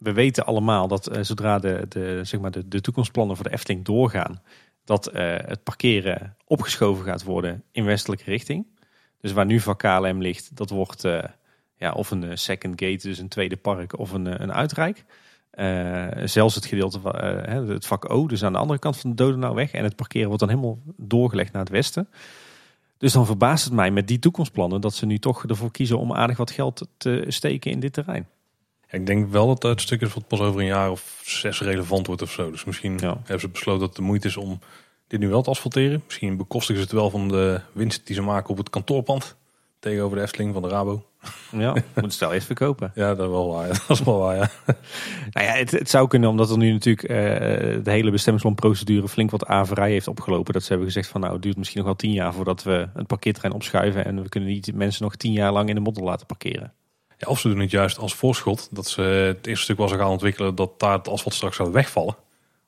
we 0.00 0.12
weten 0.12 0.46
allemaal 0.46 0.88
dat 0.88 1.16
uh, 1.16 1.22
zodra 1.22 1.58
de, 1.58 1.86
de, 1.88 2.20
zeg 2.22 2.40
maar 2.40 2.50
de, 2.50 2.68
de 2.68 2.80
toekomstplannen 2.80 3.36
voor 3.36 3.44
de 3.44 3.52
Efteling 3.52 3.84
doorgaan, 3.84 4.42
dat 4.84 5.14
uh, 5.14 5.14
het 5.36 5.62
parkeren 5.62 6.36
opgeschoven 6.44 7.04
gaat 7.04 7.22
worden 7.22 7.62
in 7.72 7.84
westelijke 7.84 8.24
richting. 8.24 8.66
Dus 9.20 9.32
waar 9.32 9.46
nu 9.46 9.60
van 9.60 9.76
KLM 9.76 10.20
ligt, 10.20 10.56
dat 10.56 10.70
wordt 10.70 11.04
uh, 11.04 11.22
ja, 11.76 11.92
of 11.92 12.10
een 12.10 12.38
second 12.38 12.80
gate, 12.80 13.08
dus 13.08 13.18
een 13.18 13.28
tweede 13.28 13.56
park, 13.56 13.98
of 13.98 14.12
een, 14.12 14.42
een 14.42 14.52
uitrijk. 14.52 15.04
zelfs 16.24 16.54
het 16.54 16.64
gedeelte 16.64 17.00
van 17.00 17.14
het 17.68 17.86
vak 17.86 18.10
O, 18.10 18.26
dus 18.26 18.44
aan 18.44 18.52
de 18.52 18.58
andere 18.58 18.78
kant 18.78 18.96
van 18.96 19.10
de 19.10 19.16
Dodenauweg. 19.16 19.72
En 19.72 19.84
het 19.84 19.96
parkeren 19.96 20.26
wordt 20.26 20.40
dan 20.40 20.48
helemaal 20.48 20.78
doorgelegd 20.96 21.52
naar 21.52 21.62
het 21.62 21.70
westen. 21.70 22.08
Dus 22.98 23.12
dan 23.12 23.26
verbaast 23.26 23.64
het 23.64 23.72
mij 23.72 23.90
met 23.90 24.08
die 24.08 24.18
toekomstplannen 24.18 24.80
dat 24.80 24.94
ze 24.94 25.06
nu 25.06 25.18
toch 25.18 25.46
ervoor 25.46 25.70
kiezen 25.70 25.98
om 25.98 26.12
aardig 26.12 26.36
wat 26.36 26.50
geld 26.50 26.86
te 26.96 27.24
steken 27.28 27.70
in 27.70 27.80
dit 27.80 27.92
terrein. 27.92 28.28
Ik 28.90 29.06
denk 29.06 29.30
wel 29.30 29.46
dat 29.46 29.62
het 29.62 29.80
stuk 29.80 30.00
is 30.00 30.14
wat 30.14 30.26
pas 30.26 30.40
over 30.40 30.60
een 30.60 30.66
jaar 30.66 30.90
of 30.90 31.20
zes 31.24 31.60
relevant 31.60 32.06
wordt 32.06 32.22
of 32.22 32.30
zo. 32.30 32.50
Dus 32.50 32.64
misschien 32.64 33.00
hebben 33.00 33.40
ze 33.40 33.48
besloten 33.48 33.80
dat 33.80 33.88
het 33.88 33.98
de 33.98 34.02
moeite 34.02 34.28
is 34.28 34.36
om 34.36 34.60
dit 35.06 35.20
nu 35.20 35.28
wel 35.28 35.42
te 35.42 35.50
asfalteren. 35.50 36.02
Misschien 36.06 36.36
bekostigen 36.36 36.82
ze 36.82 36.88
het 36.88 36.98
wel 36.98 37.10
van 37.10 37.28
de 37.28 37.60
winst 37.72 38.06
die 38.06 38.14
ze 38.14 38.22
maken 38.22 38.50
op 38.50 38.56
het 38.56 38.70
kantoorpand. 38.70 39.36
Tegenover 39.78 40.16
de 40.16 40.22
Efteling 40.22 40.52
van 40.52 40.62
de 40.62 40.68
Rabo. 40.68 41.04
Ja, 41.50 41.74
moet 41.94 42.12
stel 42.12 42.32
eerst 42.32 42.46
verkopen. 42.46 42.92
Ja, 42.94 43.14
dat 43.14 43.26
is 43.26 43.32
wel 43.32 43.48
waar. 43.48 43.68
Dat 43.88 43.98
is 43.98 44.02
wel 44.02 44.18
waar, 44.18 44.36
ja. 44.36 44.50
nou 45.30 45.46
ja, 45.46 45.52
het, 45.52 45.70
het, 45.70 45.90
zou 45.90 46.08
kunnen 46.08 46.28
omdat 46.28 46.50
er 46.50 46.58
nu 46.58 46.72
natuurlijk 46.72 47.08
uh, 47.08 47.16
de 47.84 47.90
hele 47.90 48.10
bestemmingsplanprocedure 48.10 49.08
flink 49.08 49.30
wat 49.30 49.46
averij 49.46 49.90
heeft 49.90 50.08
opgelopen. 50.08 50.52
Dat 50.52 50.62
ze 50.62 50.68
hebben 50.68 50.86
gezegd 50.86 51.08
van 51.08 51.20
nou, 51.20 51.32
het 51.32 51.42
duurt 51.42 51.56
misschien 51.56 51.78
nog 51.78 51.86
wel 51.86 51.96
tien 51.96 52.12
jaar 52.12 52.34
voordat 52.34 52.62
we 52.62 52.88
een 52.94 53.06
parkeerterrein 53.06 53.54
opschuiven. 53.54 54.04
En 54.04 54.22
we 54.22 54.28
kunnen 54.28 54.48
niet 54.48 54.74
mensen 54.74 55.02
nog 55.02 55.16
tien 55.16 55.32
jaar 55.32 55.52
lang 55.52 55.68
in 55.68 55.74
de 55.74 55.80
modder 55.80 56.04
laten 56.04 56.26
parkeren. 56.26 56.72
Ja, 57.20 57.28
of 57.28 57.40
ze 57.40 57.48
doen 57.48 57.58
het 57.58 57.70
juist 57.70 57.98
als 57.98 58.14
voorschot. 58.14 58.68
Dat 58.70 58.88
ze 58.88 59.02
het 59.02 59.46
eerste 59.46 59.64
stuk 59.64 59.76
was 59.76 59.92
gaan 59.92 60.10
ontwikkelen 60.10 60.54
dat 60.54 60.80
daar 60.80 60.92
het 60.92 61.08
asfalt 61.08 61.34
straks 61.34 61.56
zou 61.56 61.72
wegvallen. 61.72 62.16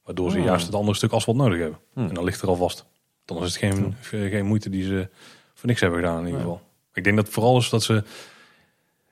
Waardoor 0.05 0.31
ze 0.31 0.37
hmm. 0.37 0.47
juist 0.47 0.67
het 0.67 0.75
andere 0.75 0.97
stuk 0.97 1.13
asfalt 1.13 1.37
nodig 1.37 1.59
hebben. 1.59 1.79
Hmm. 1.93 2.09
En 2.09 2.15
dan 2.15 2.25
ligt 2.25 2.43
er 2.43 2.49
al 2.49 2.57
vast. 2.57 2.87
Dan 3.25 3.43
is 3.43 3.43
het 3.43 3.57
geen, 3.57 3.95
geen 4.03 4.47
moeite 4.47 4.71
die 4.71 4.85
ze 4.85 5.09
voor 5.55 5.69
niks 5.69 5.81
hebben 5.81 5.99
gedaan 5.99 6.19
in 6.19 6.25
ieder 6.25 6.41
geval. 6.41 6.61
Ik 6.95 7.05
denk 7.05 7.17
dat 7.17 7.29
vooral 7.29 7.59
is 7.59 7.69
dat 7.69 7.83
ze... 7.83 8.05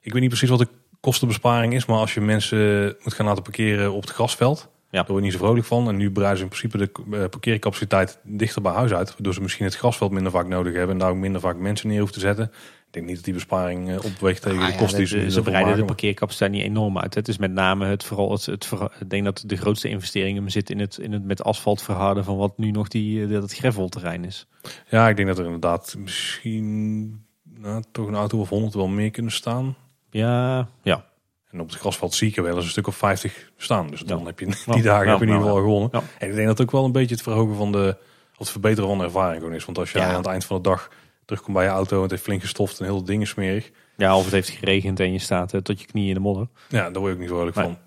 Ik 0.01 0.13
weet 0.13 0.21
niet 0.21 0.31
precies 0.31 0.49
wat 0.49 0.59
de 0.59 0.69
kostenbesparing 1.01 1.75
is. 1.75 1.87
Maar 1.87 1.99
als 1.99 2.15
je 2.15 2.21
mensen 2.21 2.97
moet 3.03 3.15
gaan 3.15 3.27
laten 3.27 3.43
parkeren 3.43 3.93
op 3.93 4.03
het 4.03 4.11
grasveld. 4.11 4.69
Ja. 4.91 4.99
Daar 4.99 5.07
word 5.07 5.19
je 5.19 5.25
niet 5.25 5.33
zo 5.33 5.39
vrolijk 5.39 5.67
van. 5.67 5.89
En 5.89 5.97
nu 5.97 6.11
breiden 6.11 6.37
ze 6.37 6.43
in 6.43 6.49
principe 6.49 6.79
de 6.79 7.17
eh, 7.17 7.29
parkeercapaciteit 7.29 8.19
dichter 8.23 8.63
bij 8.63 8.73
huis 8.73 8.93
uit. 8.93 9.11
Waardoor 9.11 9.35
ze 9.35 9.41
misschien 9.41 9.65
het 9.65 9.77
grasveld 9.77 10.11
minder 10.11 10.33
vaak 10.33 10.49
nodig 10.49 10.75
hebben. 10.75 10.93
En 10.93 10.99
daar 10.99 11.11
ook 11.11 11.17
minder 11.17 11.41
vaak 11.41 11.57
mensen 11.57 11.89
neer 11.89 11.99
hoeven 11.99 12.15
te 12.15 12.21
zetten. 12.21 12.53
Ik 12.91 12.97
denk 12.97 13.07
niet 13.07 13.17
dat 13.17 13.25
die 13.25 13.35
besparing 13.35 13.89
uh, 13.89 14.05
opweegt 14.05 14.43
tegen 14.43 14.61
ah, 14.63 14.67
de 14.67 14.77
kosten 14.77 14.99
die 14.99 15.07
ze 15.07 15.31
Ze 15.31 15.43
breiden 15.43 15.77
de 15.77 15.85
parkeercapaciteit 15.85 16.51
niet 16.51 16.63
enorm 16.63 16.99
uit. 16.99 17.15
Het 17.15 17.29
is 17.29 17.39
met 17.39 17.53
name 17.53 17.87
het 17.87 18.05
vooral 18.05 18.33
het, 18.33 18.47
het, 18.47 18.71
ik 19.01 19.11
denk 19.11 19.25
dat 19.25 19.43
de 19.47 19.57
grootste 19.57 19.89
investeringen 19.89 20.51
zit 20.51 20.71
in 20.71 20.79
het, 20.79 20.99
in 20.99 21.13
het 21.13 21.25
met 21.25 21.43
asfalt 21.43 21.83
verharden 21.83 22.25
van 22.25 22.37
wat 22.37 22.59
nu 22.59 22.71
nog 22.71 22.89
die, 22.89 23.25
eh, 23.25 23.31
dat 23.31 23.55
gravelterrein 23.55 24.25
is. 24.25 24.47
Ja, 24.89 25.09
ik 25.09 25.17
denk 25.17 25.29
dat 25.29 25.39
er 25.39 25.45
inderdaad 25.45 25.95
misschien 25.99 27.25
nou, 27.43 27.83
toch 27.93 28.07
een 28.07 28.15
auto 28.15 28.39
of 28.39 28.49
100 28.49 28.75
wel 28.75 28.89
meer 28.89 29.11
kunnen 29.11 29.33
staan. 29.33 29.77
Ja, 30.11 30.69
ja. 30.83 31.05
En 31.51 31.61
op 31.61 31.69
het 31.69 31.79
grasveld 31.79 32.15
zie 32.15 32.29
ik 32.29 32.37
er 32.37 32.43
wel 32.43 32.55
eens 32.57 32.65
een 32.65 32.71
stuk 32.71 32.87
of 32.87 32.97
50 32.97 33.51
staan. 33.57 33.91
Dus 33.91 34.01
dan 34.01 34.27
heb 34.27 34.39
je 34.39 34.47
die 34.47 34.83
dagen 34.83 35.09
heb 35.09 35.19
je 35.19 35.25
in 35.25 35.33
ieder 35.33 35.47
geval 35.47 35.63
gewonnen. 35.63 35.91
En 36.19 36.29
ik 36.29 36.35
denk 36.35 36.47
dat 36.47 36.61
ook 36.61 36.71
wel 36.71 36.85
een 36.85 36.93
beetje 36.93 37.15
het 37.15 37.23
verhogen 37.23 37.57
van 37.57 37.73
de, 37.73 37.97
het 38.37 38.51
verbeteren 38.51 38.89
van 38.89 38.99
de 38.99 39.05
ervaring 39.05 39.41
gewoon 39.41 39.55
is. 39.55 39.65
Want 39.65 39.79
als 39.79 39.93
jij 39.93 40.07
aan 40.07 40.15
het 40.15 40.27
eind 40.27 40.45
van 40.45 40.57
de 40.57 40.63
dag 40.63 40.91
terugkomt 41.31 41.57
bij 41.57 41.67
je 41.67 41.71
auto 41.71 41.97
en 41.97 42.03
het 42.03 42.11
heeft 42.11 42.23
flink 42.23 42.41
gestoft 42.41 42.79
en 42.79 42.85
heel 42.85 43.05
ding 43.05 43.23
is 43.23 43.29
smerig. 43.29 43.71
Ja, 43.97 44.17
of 44.17 44.25
het 44.25 44.33
heeft 44.33 44.49
geregend 44.49 45.01
en 45.01 45.13
je 45.13 45.19
staat 45.19 45.65
tot 45.65 45.81
je 45.81 45.87
knieën 45.87 46.09
in 46.09 46.15
de 46.15 46.21
modder. 46.21 46.49
Ja, 46.69 46.91
daar 46.91 46.93
word 46.93 47.07
je 47.07 47.13
ook 47.13 47.19
niet 47.19 47.29
vrolijk 47.29 47.57
nee. 47.57 47.65
van. 47.65 47.79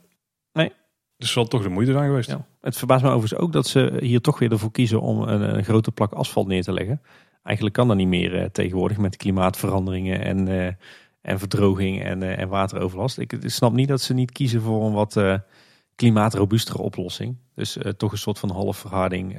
Nee. 0.54 0.72
Dus 1.18 1.32
zal 1.32 1.46
toch 1.46 1.64
de 1.64 1.70
moeite 1.70 1.91
zijn 1.91 2.06
geweest. 2.06 2.30
Ja. 2.30 2.46
Het 2.62 2.78
verbaast 2.78 3.04
me 3.04 3.10
overigens 3.10 3.41
ook 3.41 3.54
dat 3.54 3.68
ze 3.68 3.98
hier 4.00 4.22
toch 4.22 4.39
weer 4.39 4.52
ervoor 4.52 4.72
kiezen 4.72 5.02
om 5.02 5.22
een, 5.22 5.58
een 5.58 5.64
grote 5.64 5.91
plak 5.91 6.12
asfalt 6.12 6.48
neer 6.48 6.64
te 6.64 6.74
leggen. 6.74 7.02
Eigenlijk 7.44 7.76
kan 7.76 7.88
dat 7.88 7.98
niet 7.98 8.08
meer 8.08 8.34
uh, 8.34 8.46
tegenwoordig 8.46 8.98
met 8.98 9.18
klimaatveranderingen 9.18 10.22
en, 10.22 10.48
uh, 10.48 10.66
en 11.22 11.39
verdroging 11.39 12.04
en, 12.04 12.38
en 12.38 12.48
wateroverlast. 12.48 13.18
Ik, 13.18 13.34
ik, 13.34 13.50
snap 13.50 13.74
niet 13.74 13.88
dat 13.88 14.02
ze 14.02 14.14
niet 14.14 14.32
kiezen 14.32 14.62
voor 14.62 14.86
een 14.86 14.94
wat 14.94 15.16
klimaatrobuustere 15.96 16.82
oplossing. 16.82 17.38
Dus 17.56 17.78
toch 17.98 18.12
een 18.12 18.18
soort 18.18 18.39
van 18.39 18.52
halfverharding 18.52 19.38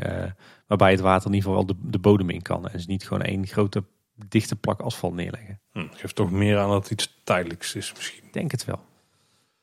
waarbij 0.67 0.91
het 0.91 1.01
water 1.01 1.27
in 1.27 1.35
ieder 1.35 1.51
geval 1.51 1.67
wel 1.67 1.77
de, 1.77 1.91
de 1.91 1.99
bodem 1.99 2.31
in 2.31 2.43
kan. 2.43 2.69
En 2.69 2.81
ze 2.81 2.87
niet 2.89 3.07
gewoon 3.07 3.23
één 3.23 3.47
grote 3.47 3.85
dichte 4.29 4.57
plak 4.57 4.81
asfalt 4.81 5.15
neerleggen. 5.15 5.61
Hm, 5.73 5.87
geeft 5.91 6.15
toch 6.15 6.31
meer 6.31 6.59
aan 6.59 6.69
dat 6.69 6.83
het 6.83 6.91
iets 6.91 7.21
tijdelijks 7.25 7.75
is 7.75 7.93
misschien. 7.97 8.29
Denk 8.33 8.51
het 8.51 8.65
wel. 8.65 8.81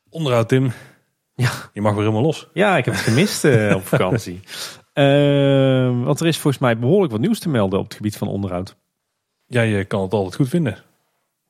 Onderhoud 0.10 0.48
Tim. 0.50 0.72
Ja. 1.36 1.52
Je 1.74 1.82
mag 1.82 1.92
weer 1.92 2.02
helemaal 2.02 2.24
los. 2.24 2.48
Ja, 2.54 2.78
ik 2.78 2.86
heb 2.86 2.94
het 2.94 3.04
gemist 3.04 3.44
uh, 3.46 3.76
op 3.76 3.86
vakantie. 3.86 4.40
Eh, 4.94 6.04
want 6.04 6.20
er 6.20 6.28
is 6.28 6.38
volgens 6.38 6.64
mij 6.64 6.78
behoorlijk 6.78 7.12
wat 7.12 7.22
nieuws 7.22 7.40
te 7.40 7.50
melden 7.50 7.80
op 7.80 7.86
het 7.86 7.94
gebied 7.94 8.18
van 8.18 8.28
onderhoud. 8.28 8.76
Ja, 9.46 9.62
je 9.62 9.86
kan 9.86 10.02
het 10.02 10.14
altijd 10.14 10.36
goed 10.36 10.50
vinden. 10.50 10.84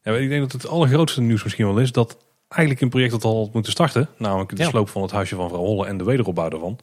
Ja, 0.02 0.14
ik 0.14 0.30
denk 0.30 0.42
dat 0.42 0.52
het 0.52 0.68
allergrootste 0.68 1.22
nieuws 1.22 1.44
misschien 1.44 1.66
wel 1.66 1.80
is 1.80 1.92
dat 1.92 2.18
eigenlijk 2.52 2.82
een 2.82 2.90
project 2.90 3.12
dat 3.12 3.24
al 3.24 3.38
had 3.44 3.54
moeten 3.54 3.72
starten, 3.72 4.08
namelijk 4.18 4.56
de 4.56 4.64
Ja. 4.64 4.70
sloop 4.70 4.90
van 4.90 5.02
het 5.02 5.12
huisje 5.12 5.36
van 5.36 5.50
vrouw 5.50 5.60
Holle 5.66 5.86
en 5.88 5.98
de 5.98 6.04
wederopbouw 6.04 6.50
daarvan, 6.50 6.80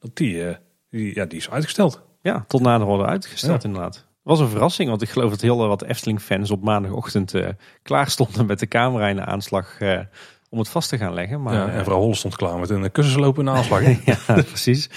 dat 0.00 0.10
die, 0.16 0.44
eh, 0.48 0.54
die, 0.90 1.14
ja, 1.14 1.24
die 1.24 1.38
is 1.38 1.50
uitgesteld. 1.50 2.02
Ja, 2.22 2.44
tot 2.48 2.60
nader 2.60 2.86
worden 2.86 3.06
uitgesteld 3.06 3.64
inderdaad. 3.64 3.94
Het 3.94 4.04
was 4.30 4.40
een 4.40 4.48
verrassing, 4.48 4.88
want 4.88 5.02
ik 5.02 5.08
geloof 5.08 5.30
dat 5.30 5.40
heel 5.40 5.66
wat 5.68 5.82
Efteling-fans 5.82 6.50
op 6.50 6.62
maandagochtend 6.62 7.34
eh, 7.34 7.48
klaar 7.82 8.10
stonden 8.10 8.46
met 8.46 8.58
de 8.58 8.68
camera 8.68 9.08
in 9.08 9.16
de 9.16 9.24
aanslag 9.24 9.80
eh, 9.80 9.98
om 10.50 10.58
het 10.58 10.68
vast 10.68 10.88
te 10.88 10.98
gaan 10.98 11.14
leggen. 11.14 11.42
Maar, 11.42 11.54
ja, 11.54 11.68
eh, 11.68 11.76
en 11.78 11.84
vrouw 11.84 11.98
Holle 11.98 12.14
stond 12.14 12.36
klaar 12.36 12.58
met 12.58 12.70
een 12.70 12.92
kussensloop 12.92 13.38
in 13.38 13.44
de 13.44 13.50
aanslag. 13.50 14.04
ja, 14.04 14.18
precies. 14.26 14.90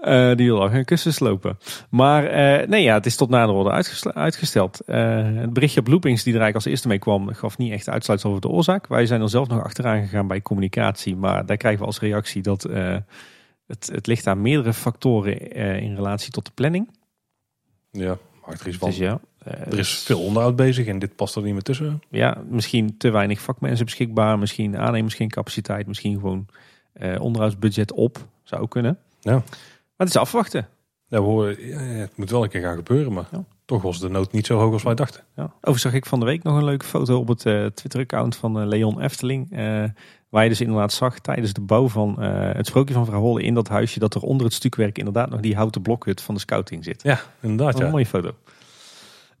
Eh, 0.00 0.36
die 0.36 0.46
wil 0.46 0.60
al 0.60 0.68
geen 0.68 0.84
kussen 0.84 1.12
slopen. 1.12 1.58
Maar 1.90 2.26
eh, 2.26 2.68
nee, 2.68 2.82
ja, 2.82 2.94
het 2.94 3.06
is 3.06 3.16
tot 3.16 3.28
nader 3.28 3.54
worden 3.54 3.84
uitgesteld. 4.14 4.80
Eh, 4.80 5.34
het 5.34 5.52
berichtje 5.52 5.80
op 5.80 5.88
Loopings 5.88 6.22
die 6.22 6.34
er 6.34 6.40
eigenlijk 6.40 6.54
als 6.54 6.64
eerste 6.64 6.88
mee 6.88 6.98
kwam, 6.98 7.34
gaf 7.34 7.58
niet 7.58 7.72
echt 7.72 7.88
uitsluitsel 7.88 8.30
over 8.30 8.42
de 8.42 8.48
oorzaak. 8.48 8.86
Wij 8.86 9.06
zijn 9.06 9.20
er 9.20 9.28
zelf 9.28 9.48
nog 9.48 9.64
achteraan 9.64 10.02
gegaan 10.02 10.26
bij 10.26 10.42
communicatie. 10.42 11.16
Maar 11.16 11.46
daar 11.46 11.56
krijgen 11.56 11.80
we 11.80 11.86
als 11.86 12.00
reactie 12.00 12.42
dat 12.42 12.62
het, 13.66 13.90
het 13.92 14.06
ligt 14.06 14.26
aan 14.26 14.40
meerdere 14.40 14.72
factoren 14.72 15.52
in 15.80 15.94
relatie 15.94 16.30
tot 16.32 16.44
de 16.44 16.52
planning. 16.54 16.90
ja, 17.90 18.18
maakt 18.46 18.60
er 18.60 18.68
iets 18.68 18.76
van. 18.76 18.88
Dus 18.88 18.98
ja, 18.98 19.20
Er 19.44 19.78
is 19.78 19.98
veel 19.98 20.20
onderhoud 20.20 20.56
bezig 20.56 20.86
en 20.86 20.98
dit 20.98 21.16
past 21.16 21.36
er 21.36 21.42
niet 21.42 21.52
meer 21.52 21.62
tussen. 21.62 22.02
ja, 22.10 22.42
misschien 22.48 22.96
te 22.96 23.10
weinig 23.10 23.40
vakmensen 23.40 23.84
beschikbaar. 23.84 24.38
Misschien 24.38 24.78
aannemers 24.78 25.14
geen 25.14 25.30
capaciteit. 25.30 25.86
Misschien 25.86 26.14
gewoon 26.14 26.46
onderhoudsbudget 27.18 27.92
op. 27.92 28.26
Zou 28.42 28.62
ook 28.62 28.70
kunnen. 28.70 28.98
Ja. 29.20 29.42
Maar 29.98 30.06
het 30.06 30.16
is 30.16 30.22
afwachten. 30.22 30.68
Ja, 31.06 31.18
horen, 31.18 31.66
ja, 31.66 31.80
ja, 31.80 31.86
het 31.86 32.16
moet 32.16 32.30
wel 32.30 32.42
een 32.42 32.48
keer 32.48 32.62
gaan 32.62 32.76
gebeuren, 32.76 33.12
maar 33.12 33.28
Ja. 33.32 33.44
toch 33.64 33.82
was 33.82 34.00
de 34.00 34.08
nood 34.08 34.32
niet 34.32 34.46
zo 34.46 34.58
hoog 34.58 34.72
als 34.72 34.82
wij 34.82 34.94
dachten. 34.94 35.24
Ja. 35.36 35.42
Overigens 35.44 35.82
zag 35.82 35.92
ik 35.92 36.06
van 36.06 36.20
de 36.20 36.26
week 36.26 36.42
nog 36.42 36.56
een 36.56 36.64
leuke 36.64 36.84
foto 36.84 37.18
op 37.18 37.28
het 37.28 37.46
eh, 37.46 37.66
Twitter-account 37.66 38.36
van 38.36 38.60
eh, 38.60 38.66
Leon 38.66 39.00
Efteling. 39.00 39.52
eh, 39.52 39.84
waar 40.28 40.42
je 40.42 40.48
dus 40.48 40.60
inderdaad 40.60 40.92
zag 40.92 41.18
tijdens 41.18 41.52
de 41.52 41.60
bouw 41.60 41.88
van 41.88 42.20
het 42.22 42.66
sprookje 42.66 42.94
van 42.94 43.06
Vrouw 43.06 43.20
Holle 43.20 43.42
in 43.42 43.54
dat 43.54 43.68
huisje... 43.68 43.98
dat 43.98 44.14
er 44.14 44.22
onder 44.22 44.46
het 44.46 44.54
stukwerk 44.54 44.98
inderdaad 44.98 45.30
nog 45.30 45.40
die 45.40 45.54
houten 45.56 45.82
blokhut 45.82 46.20
van 46.20 46.34
de 46.34 46.40
scouting 46.40 46.84
zit. 46.84 47.02
Ja, 47.02 47.20
inderdaad. 47.40 47.66
Wat 47.72 47.80
een 47.80 47.86
Ja. 47.86 47.92
mooie 47.92 48.06
foto. 48.06 48.30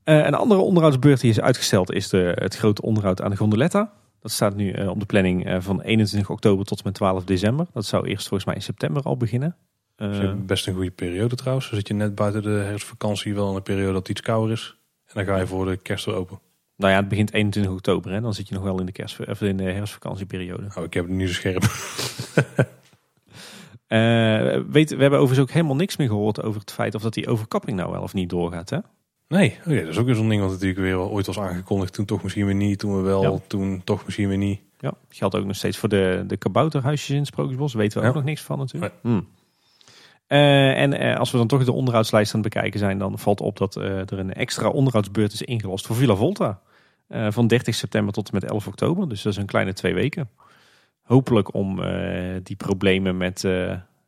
Een 0.04 0.34
andere 0.34 0.60
onderhoudsbeurt 0.60 1.20
die 1.20 1.30
is 1.30 1.40
uitgesteld 1.40 1.92
is 1.92 2.08
de, 2.08 2.32
het 2.40 2.56
grote 2.56 2.82
onderhoud 2.82 3.22
aan 3.22 3.30
de 3.30 3.36
gondoletta. 3.36 3.92
Dat 4.20 4.30
staat 4.30 4.54
nu 4.56 4.72
op 4.72 5.00
de 5.00 5.06
planning 5.06 5.56
van 5.58 5.80
21 5.80 6.30
oktober 6.30 6.64
tot 6.64 6.78
en 6.78 6.84
met 6.86 6.94
12 6.94 7.24
december. 7.24 7.66
Dat 7.72 7.84
zou 7.84 8.06
eerst 8.06 8.22
volgens 8.28 8.44
mij 8.44 8.54
in 8.54 8.62
september 8.62 9.02
al 9.02 9.16
beginnen. 9.16 9.56
Eh, 9.98 10.32
best 10.36 10.66
een 10.66 10.74
goede 10.74 10.90
periode 10.90 11.36
trouwens. 11.36 11.68
Dan 11.68 11.78
zit 11.78 11.88
je 11.88 11.94
net 11.94 12.14
buiten 12.14 12.42
de 12.42 12.48
herfstvakantie 12.48 13.34
wel 13.34 13.50
in 13.50 13.56
een 13.56 13.62
periode 13.62 13.92
dat 13.92 13.98
het 14.00 14.08
iets 14.08 14.20
kouder 14.20 14.52
is. 14.52 14.76
En 15.06 15.12
dan 15.14 15.24
ga 15.24 15.36
je 15.40 15.46
voor 15.46 15.66
de 15.66 15.76
kerst 15.76 16.04
weer 16.04 16.14
open. 16.14 16.38
nou 16.76 16.92
ja, 16.92 16.98
het 16.98 17.08
begint 17.08 17.32
21 17.32 17.72
oktober. 17.72 18.12
Hè? 18.12 18.20
Dan 18.20 18.34
zit 18.34 18.48
je 18.48 18.54
nog 18.54 18.62
wel 18.62 18.80
in 18.80 18.86
de, 18.86 18.92
kerst, 18.92 19.18
in 19.40 19.56
de 19.56 19.62
herfstvakantieperiode. 19.62 20.66
Oh, 20.76 20.84
ik 20.84 20.94
heb 20.94 21.04
het 21.04 21.12
niet 21.14 21.28
zo 21.28 21.34
scherp. 21.34 21.62
Eh, 23.86 24.60
weet, 24.68 24.90
we 24.90 25.00
hebben 25.00 25.18
overigens 25.18 25.38
ook 25.48 25.50
helemaal 25.54 25.76
niks 25.76 25.96
meer 25.96 26.08
gehoord 26.08 26.42
over 26.42 26.60
het 26.60 26.72
feit 26.72 26.94
of 26.94 27.02
dat 27.02 27.14
die 27.14 27.28
overkapping 27.28 27.76
nou 27.76 27.90
wel 27.90 28.02
of 28.02 28.14
niet 28.14 28.30
doorgaat. 28.30 28.70
Hè? 28.70 28.78
Nee, 29.28 29.56
oh 29.60 29.64
dat 29.64 29.86
is 29.88 29.98
ook 29.98 30.06
weer 30.06 30.14
zo'n 30.14 30.28
ding 30.28 30.40
wat 30.42 30.50
natuurlijk 30.50 30.80
weer 30.80 30.98
ooit 30.98 31.26
was 31.26 31.38
aangekondigd. 31.38 31.92
Toen 31.92 32.04
toch 32.04 32.22
misschien 32.22 32.46
weer 32.46 32.54
niet, 32.54 32.78
toen 32.78 32.96
we 32.96 33.02
wel, 33.02 33.22
Ja. 33.22 33.38
toen 33.46 33.80
toch 33.84 34.04
misschien 34.04 34.28
weer 34.28 34.36
niet. 34.38 34.60
Ja, 34.78 34.92
geldt 35.08 35.34
ook 35.34 35.44
nog 35.44 35.56
steeds 35.56 35.78
voor 35.78 35.88
de, 35.88 36.24
de 36.26 36.36
kabouterhuisjes 36.36 37.10
in 37.10 37.16
het 37.16 37.26
Sprookjesbos. 37.26 37.74
Weten 37.74 37.96
we 37.98 38.02
Ja. 38.02 38.08
ook 38.08 38.14
nog 38.16 38.24
niks 38.24 38.42
van 38.42 38.58
natuurlijk. 38.58 38.92
Hmm. 39.02 39.28
Eh, 40.28 40.80
en 40.80 40.92
eh, 40.92 41.16
als 41.16 41.30
we 41.30 41.38
dan 41.38 41.46
toch 41.46 41.64
de 41.64 41.72
onderhoudslijst 41.72 42.34
aan 42.34 42.40
het 42.40 42.52
bekijken 42.52 42.78
zijn, 42.78 42.98
dan 42.98 43.18
valt 43.18 43.40
op 43.40 43.56
dat 43.56 43.76
eh, 43.76 43.84
er 43.84 44.18
een 44.18 44.34
extra 44.34 44.68
onderhoudsbeurt 44.68 45.32
is 45.32 45.42
ingelost 45.42 45.86
voor 45.86 45.96
Villa 45.96 46.14
Volta. 46.14 46.60
Van 47.10 47.46
30 47.46 47.74
september 47.74 48.12
tot 48.12 48.28
en 48.28 48.34
met 48.34 48.50
11 48.50 48.66
oktober. 48.66 49.08
Dus 49.08 49.22
dat 49.22 49.32
is 49.32 49.38
een 49.38 49.46
kleine 49.46 49.72
twee 49.72 49.94
weken. 49.94 50.30
Hopelijk 51.02 51.54
om 51.54 51.82
die 52.42 52.56
problemen 52.56 53.16
met, 53.16 53.40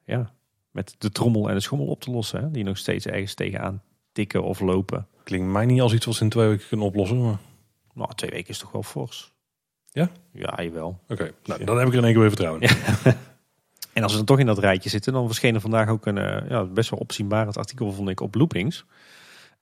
ja, 0.05 0.33
met 0.71 0.95
de 0.99 1.11
trommel 1.11 1.49
en 1.49 1.55
de 1.55 1.61
schommel 1.61 1.87
op 1.87 2.01
te 2.01 2.11
lossen. 2.11 2.41
Hè, 2.41 2.51
die 2.51 2.65
nog 2.65 2.79
steeds 2.79 3.07
ergens 3.07 3.35
tegenaan 3.35 3.83
tikken 4.13 4.43
of 4.43 4.61
lopen. 4.61 5.07
Klinkt 5.25 5.53
mij 5.53 5.67
niet 5.67 5.81
als 5.81 5.93
iets 5.93 6.07
wat 6.07 6.15
ze 6.15 6.23
in 6.23 6.31
twee 6.31 6.49
weken 6.49 6.69
kunnen 6.69 6.87
oplossen. 6.87 7.23
Maar... 7.23 7.39
Nou, 7.95 8.15
twee 8.15 8.31
weken 8.31 8.49
is 8.49 8.59
toch 8.59 8.73
wel 8.73 8.83
fors. 8.83 9.33
Ja? 9.87 10.11
Ja, 10.33 10.63
jawel. 10.63 10.99
Oké, 11.09 11.31
nou, 11.45 11.65
dan 11.65 11.79
heb 11.79 11.87
ik 11.87 11.93
er 11.93 11.99
in 11.99 12.05
één 12.05 12.13
keer 12.13 12.21
weer 12.21 12.31
vertrouwen. 12.31 12.63
in. 12.63 12.71
En 13.93 14.03
als 14.03 14.13
we 14.13 14.19
dan 14.19 14.27
toch 14.27 14.39
in 14.39 14.47
dat 14.47 14.59
rijtje 14.59 14.91
zitten, 14.91 15.13
dan 15.13 15.27
verscheen 15.27 15.55
er 15.55 15.61
vandaag 15.61 15.89
ook 15.89 16.07
een 16.07 16.19
eh, 16.19 16.51
ja, 16.51 16.65
best 16.65 16.91
wel 16.91 16.99
opzienbarend 16.99 17.57
artikel, 17.57 17.93
vond 17.93 18.09
ik, 18.09 18.21
op 18.21 18.35
Loopings. 18.35 18.85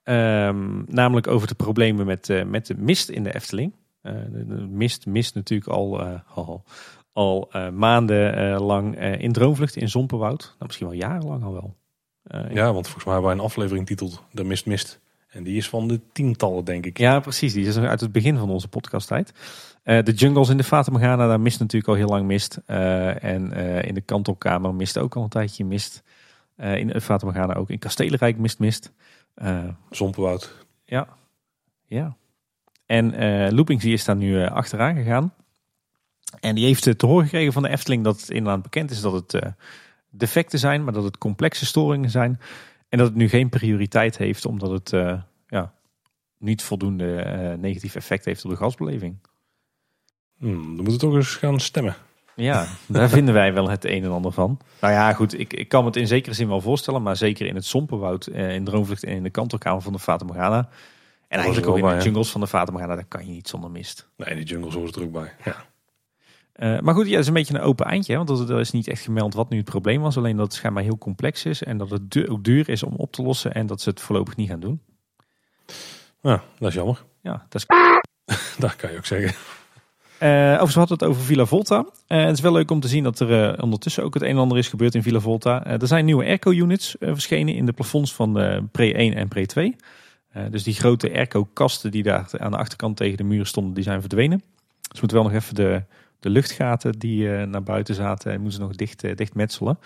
Ehm, 0.09 0.83
namelijk 0.87 1.27
over 1.27 1.49
de 1.49 1.55
problemen 1.55 2.07
met, 2.07 2.31
eh, 2.31 2.45
met 2.45 2.67
de 2.67 2.75
mist 2.75 3.09
in 3.09 3.23
de 3.23 3.35
Efteling. 3.35 3.73
Eh, 4.01 4.13
de, 4.31 4.67
mist 4.71 5.07
mist 5.07 5.35
natuurlijk 5.35 5.71
al, 5.71 6.01
eh, 6.01 6.21
al, 7.13 7.51
maanden 7.73 8.61
lang 8.61 9.01
in 9.01 9.33
Droomvlucht 9.33 9.77
in 9.77 9.89
Zompenwoud. 9.89 10.43
Nou, 10.43 10.55
misschien 10.67 10.87
wel 10.87 10.97
jarenlang 10.97 11.45
al 11.45 11.53
wel. 11.53 11.77
Ja, 12.51 12.73
want 12.73 12.85
volgens 12.85 13.05
mij 13.05 13.13
hebben 13.13 13.31
wij 13.31 13.39
een 13.41 13.47
aflevering 13.47 13.87
titeld 13.87 14.23
De 14.33 14.45
Mist 14.45 14.67
Mist. 14.67 15.01
En 15.29 15.43
die 15.43 15.57
is 15.57 15.69
van 15.69 15.89
de 15.89 16.01
tientallen, 16.13 16.65
denk 16.65 16.87
ik. 16.87 16.99
Ja, 16.99 17.21
precies. 17.21 17.53
Die 17.53 17.67
is 17.67 17.79
uit 17.79 18.01
het 18.01 18.13
begin 18.13 18.39
van 18.39 18.51
onze 18.51 18.69
podcasttijd. 18.69 19.33
Eh 19.83 20.03
de 20.03 20.13
jungles 20.13 20.49
in 20.49 20.57
de 20.57 20.65
Fata 20.65 20.91
Morgana, 20.91 21.27
daar 21.27 21.41
mist 21.41 21.59
natuurlijk 21.59 21.89
al 21.89 21.95
heel 21.95 22.09
lang 22.09 22.27
mist. 22.27 22.61
Eh, 22.67 23.25
en 23.25 23.53
eh, 23.53 23.83
in 23.83 23.95
de 23.95 24.01
kantelkamer 24.01 24.75
mist 24.75 24.99
ook 24.99 25.17
al 25.17 25.23
een 25.23 25.29
tijdje 25.29 25.65
mist. 25.65 26.03
In 26.57 26.87
de 26.87 27.01
Fata 27.01 27.27
Morgana 27.27 27.55
ook. 27.55 27.71
In 27.71 27.79
Kastelenrijk 27.79 28.39
mist 28.39 28.59
mist. 28.59 28.93
Zompenwoud. 29.91 30.55
ja. 30.85 31.09
ja. 31.87 32.17
En 32.87 33.15
eh 33.15 33.53
Loopings 33.53 33.83
die 33.83 33.93
is 33.93 34.05
daar 34.05 34.17
nu 34.17 34.47
achteraan 34.47 34.97
gegaan. 34.97 35.35
En 36.41 36.55
die 36.55 36.65
heeft 36.65 36.99
te 36.99 37.07
horen 37.07 37.25
gekregen 37.25 37.53
van 37.53 37.63
de 37.63 37.69
Efteling 37.69 38.05
dat 38.05 38.21
het 38.21 38.31
inderdaad 38.31 38.63
bekend 38.63 38.91
is 38.91 39.01
dat 39.01 39.13
het 39.13 39.53
defecten 40.11 40.59
zijn, 40.59 40.85
maar 40.85 40.93
dat 40.93 41.05
het 41.05 41.19
complexe 41.19 41.67
storingen 41.67 42.11
zijn. 42.11 42.41
En 42.89 42.99
dat 42.99 43.07
het 43.07 43.17
nu 43.17 43.29
geen 43.29 43.49
prioriteit 43.49 44.19
heeft, 44.19 44.47
omdat 44.47 44.71
het 44.71 44.93
eh, 44.93 45.21
ja, 45.47 45.75
niet 46.39 46.63
voldoende 46.63 47.17
eh, 47.17 47.59
negatief 47.59 47.95
effect 47.95 48.25
heeft 48.25 48.45
op 48.45 48.51
de 48.51 48.57
gasbeleving. 48.57 49.19
Hmm, 50.39 50.77
dan 50.77 50.85
moeten 50.85 50.93
we 50.93 50.99
toch 50.99 51.15
eens 51.15 51.35
gaan 51.35 51.61
stemmen. 51.61 51.97
Ja, 52.35 52.67
daar 52.87 53.09
vinden 53.09 53.35
wij 53.35 53.53
wel 53.53 53.71
het 53.71 53.85
een 53.85 54.05
en 54.05 54.11
ander 54.11 54.33
van. 54.33 54.61
Nou 54.81 54.93
ja, 54.93 55.13
goed, 55.13 55.39
ik, 55.39 55.53
ik 55.53 55.69
kan 55.69 55.81
me 55.81 55.87
het 55.87 55.97
in 55.97 56.07
zekere 56.07 56.35
zin 56.35 56.49
wel 56.49 56.61
voorstellen, 56.61 57.03
maar 57.03 57.17
zeker 57.17 57.47
in 57.47 57.55
het 57.55 57.65
Sompenwoud, 57.65 58.27
eh, 58.27 58.55
in 58.55 58.65
Droomvlucht 58.65 59.05
en 59.05 59.13
in 59.13 59.23
de 59.23 59.31
kantelkamer 59.31 59.83
van 59.83 59.93
de 59.93 59.99
Fata 59.99 60.25
Morgana. 60.25 60.69
En 61.29 61.39
eigenlijk 61.39 61.67
ook 61.67 61.77
in 61.77 61.83
bij, 61.83 61.99
de 61.99 62.05
jungles 62.05 62.31
van 62.31 62.41
de 62.41 62.47
Fata 62.47 62.73
Morgana, 62.73 62.95
daar 62.95 63.05
kan 63.05 63.27
je 63.27 63.33
niet 63.33 63.49
zonder 63.49 63.71
mist. 63.71 64.09
Nee, 64.17 64.35
die 64.35 64.45
jungles 64.45 64.75
horen 64.75 64.93
er 64.93 65.03
ook 65.03 65.13
bij. 65.13 65.33
Ja. 65.45 65.57
Eh, 66.59 66.79
maar 66.81 66.95
goed, 66.95 67.05
ja, 67.07 67.11
het 67.11 67.21
is 67.21 67.27
een 67.27 67.33
beetje 67.33 67.55
een 67.55 67.61
open 67.61 67.87
eindje. 67.87 68.13
Hè? 68.13 68.25
Want 68.25 68.49
er 68.51 68.61
is 68.61 68.71
niet 68.71 68.89
echt 68.89 69.03
gemeld 69.03 69.35
wat 69.35 69.49
nu 69.51 69.57
het 69.57 69.67
probleem 69.67 70.01
was. 70.01 70.17
Alleen 70.17 70.37
dat 70.37 70.45
het 70.47 70.55
schijnbaar 70.55 70.83
heel 70.83 70.99
complex 70.99 71.45
is. 71.45 71.63
En 71.63 71.79
dat 71.79 71.91
het 71.91 72.11
du- 72.11 72.29
ook 72.29 72.45
duur 72.45 72.69
is 72.69 72.83
om 72.83 72.95
op 72.97 73.13
te 73.13 73.23
lossen. 73.23 73.55
En 73.55 73.67
dat 73.67 73.81
ze 73.81 73.89
het 73.91 74.01
voorlopig 74.01 74.37
niet 74.37 74.49
gaan 74.49 74.61
doen. 74.61 74.81
ja, 76.21 76.43
dat 76.59 76.69
is 76.69 76.75
jammer. 76.75 77.05
Ja, 77.23 77.47
dat 77.49 77.55
is... 77.63 77.67
Dat 78.59 78.77
kan 78.77 78.91
je 78.91 78.97
ook 78.97 79.07
zeggen. 79.07 79.35
Eh, 80.19 80.29
overigens 80.31 80.73
we 80.73 80.79
hadden 80.79 80.99
het 80.99 81.07
over 81.09 81.23
Villa 81.23 81.45
Volta. 81.45 81.87
Eh, 82.07 82.25
het 82.25 82.33
is 82.37 82.41
wel 82.41 82.53
leuk 82.53 82.71
om 82.71 82.81
te 82.81 82.89
zien 82.89 83.03
dat 83.05 83.21
er 83.21 83.63
ondertussen 83.63 84.05
ook 84.05 84.15
het 84.15 84.23
een 84.23 84.29
en 84.29 84.37
ander 84.37 84.59
is 84.59 84.69
gebeurd 84.69 84.95
in 84.95 85.03
Villa 85.03 85.21
Volta. 85.21 85.67
Er 85.67 85.87
zijn 85.87 86.05
nieuwe 86.05 86.25
airco-units 86.25 86.97
verschenen 87.01 87.55
in 87.55 87.67
de 87.67 87.73
plafonds 87.73 88.15
van 88.15 88.33
Pre 88.73 88.95
1 88.95 89.15
en 89.15 89.29
Pre 89.29 89.47
2. 89.47 89.77
Eh, 90.29 90.43
dus 90.51 90.63
die 90.63 90.75
grote 90.75 91.13
airco-kasten 91.15 91.91
die 91.91 92.03
daar 92.03 92.29
aan 92.39 92.51
de 92.51 92.57
achterkant 92.57 92.97
tegen 92.97 93.17
de 93.17 93.25
muur 93.25 93.47
stonden, 93.47 93.75
die 93.75 93.83
zijn 93.83 94.01
verdwenen. 94.01 94.39
Dus 94.39 94.89
we 94.93 94.99
moeten 95.01 95.17
wel 95.17 95.27
nog 95.27 95.37
even 95.37 95.55
de, 95.55 95.83
de 96.21 96.31
luchtgaten 96.31 96.99
die 96.99 97.33
eh, 97.33 97.47
naar 97.47 97.63
buiten 97.63 97.95
zaten, 97.95 98.33
moeten 98.33 98.53
ze 98.53 98.61
nog 98.61 98.75
dicht, 98.75 99.05
eh, 99.05 99.17
dicht 99.17 99.35
metselen. 99.35 99.79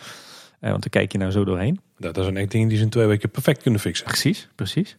Eh, 0.60 0.70
want 0.70 0.82
daar 0.82 0.90
kijk 0.90 1.12
je 1.12 1.18
nou 1.18 1.30
zo 1.30 1.44
doorheen. 1.44 1.80
Dat 1.98 2.16
zijn 2.16 2.36
echt 2.36 2.50
dingen 2.50 2.68
die 2.68 2.76
ze 2.76 2.82
in 2.82 2.90
twee 2.90 3.06
weken 3.06 3.30
perfect 3.30 3.62
kunnen 3.62 3.80
fixen. 3.80 4.06
Precies, 4.06 4.48
precies. 4.54 4.96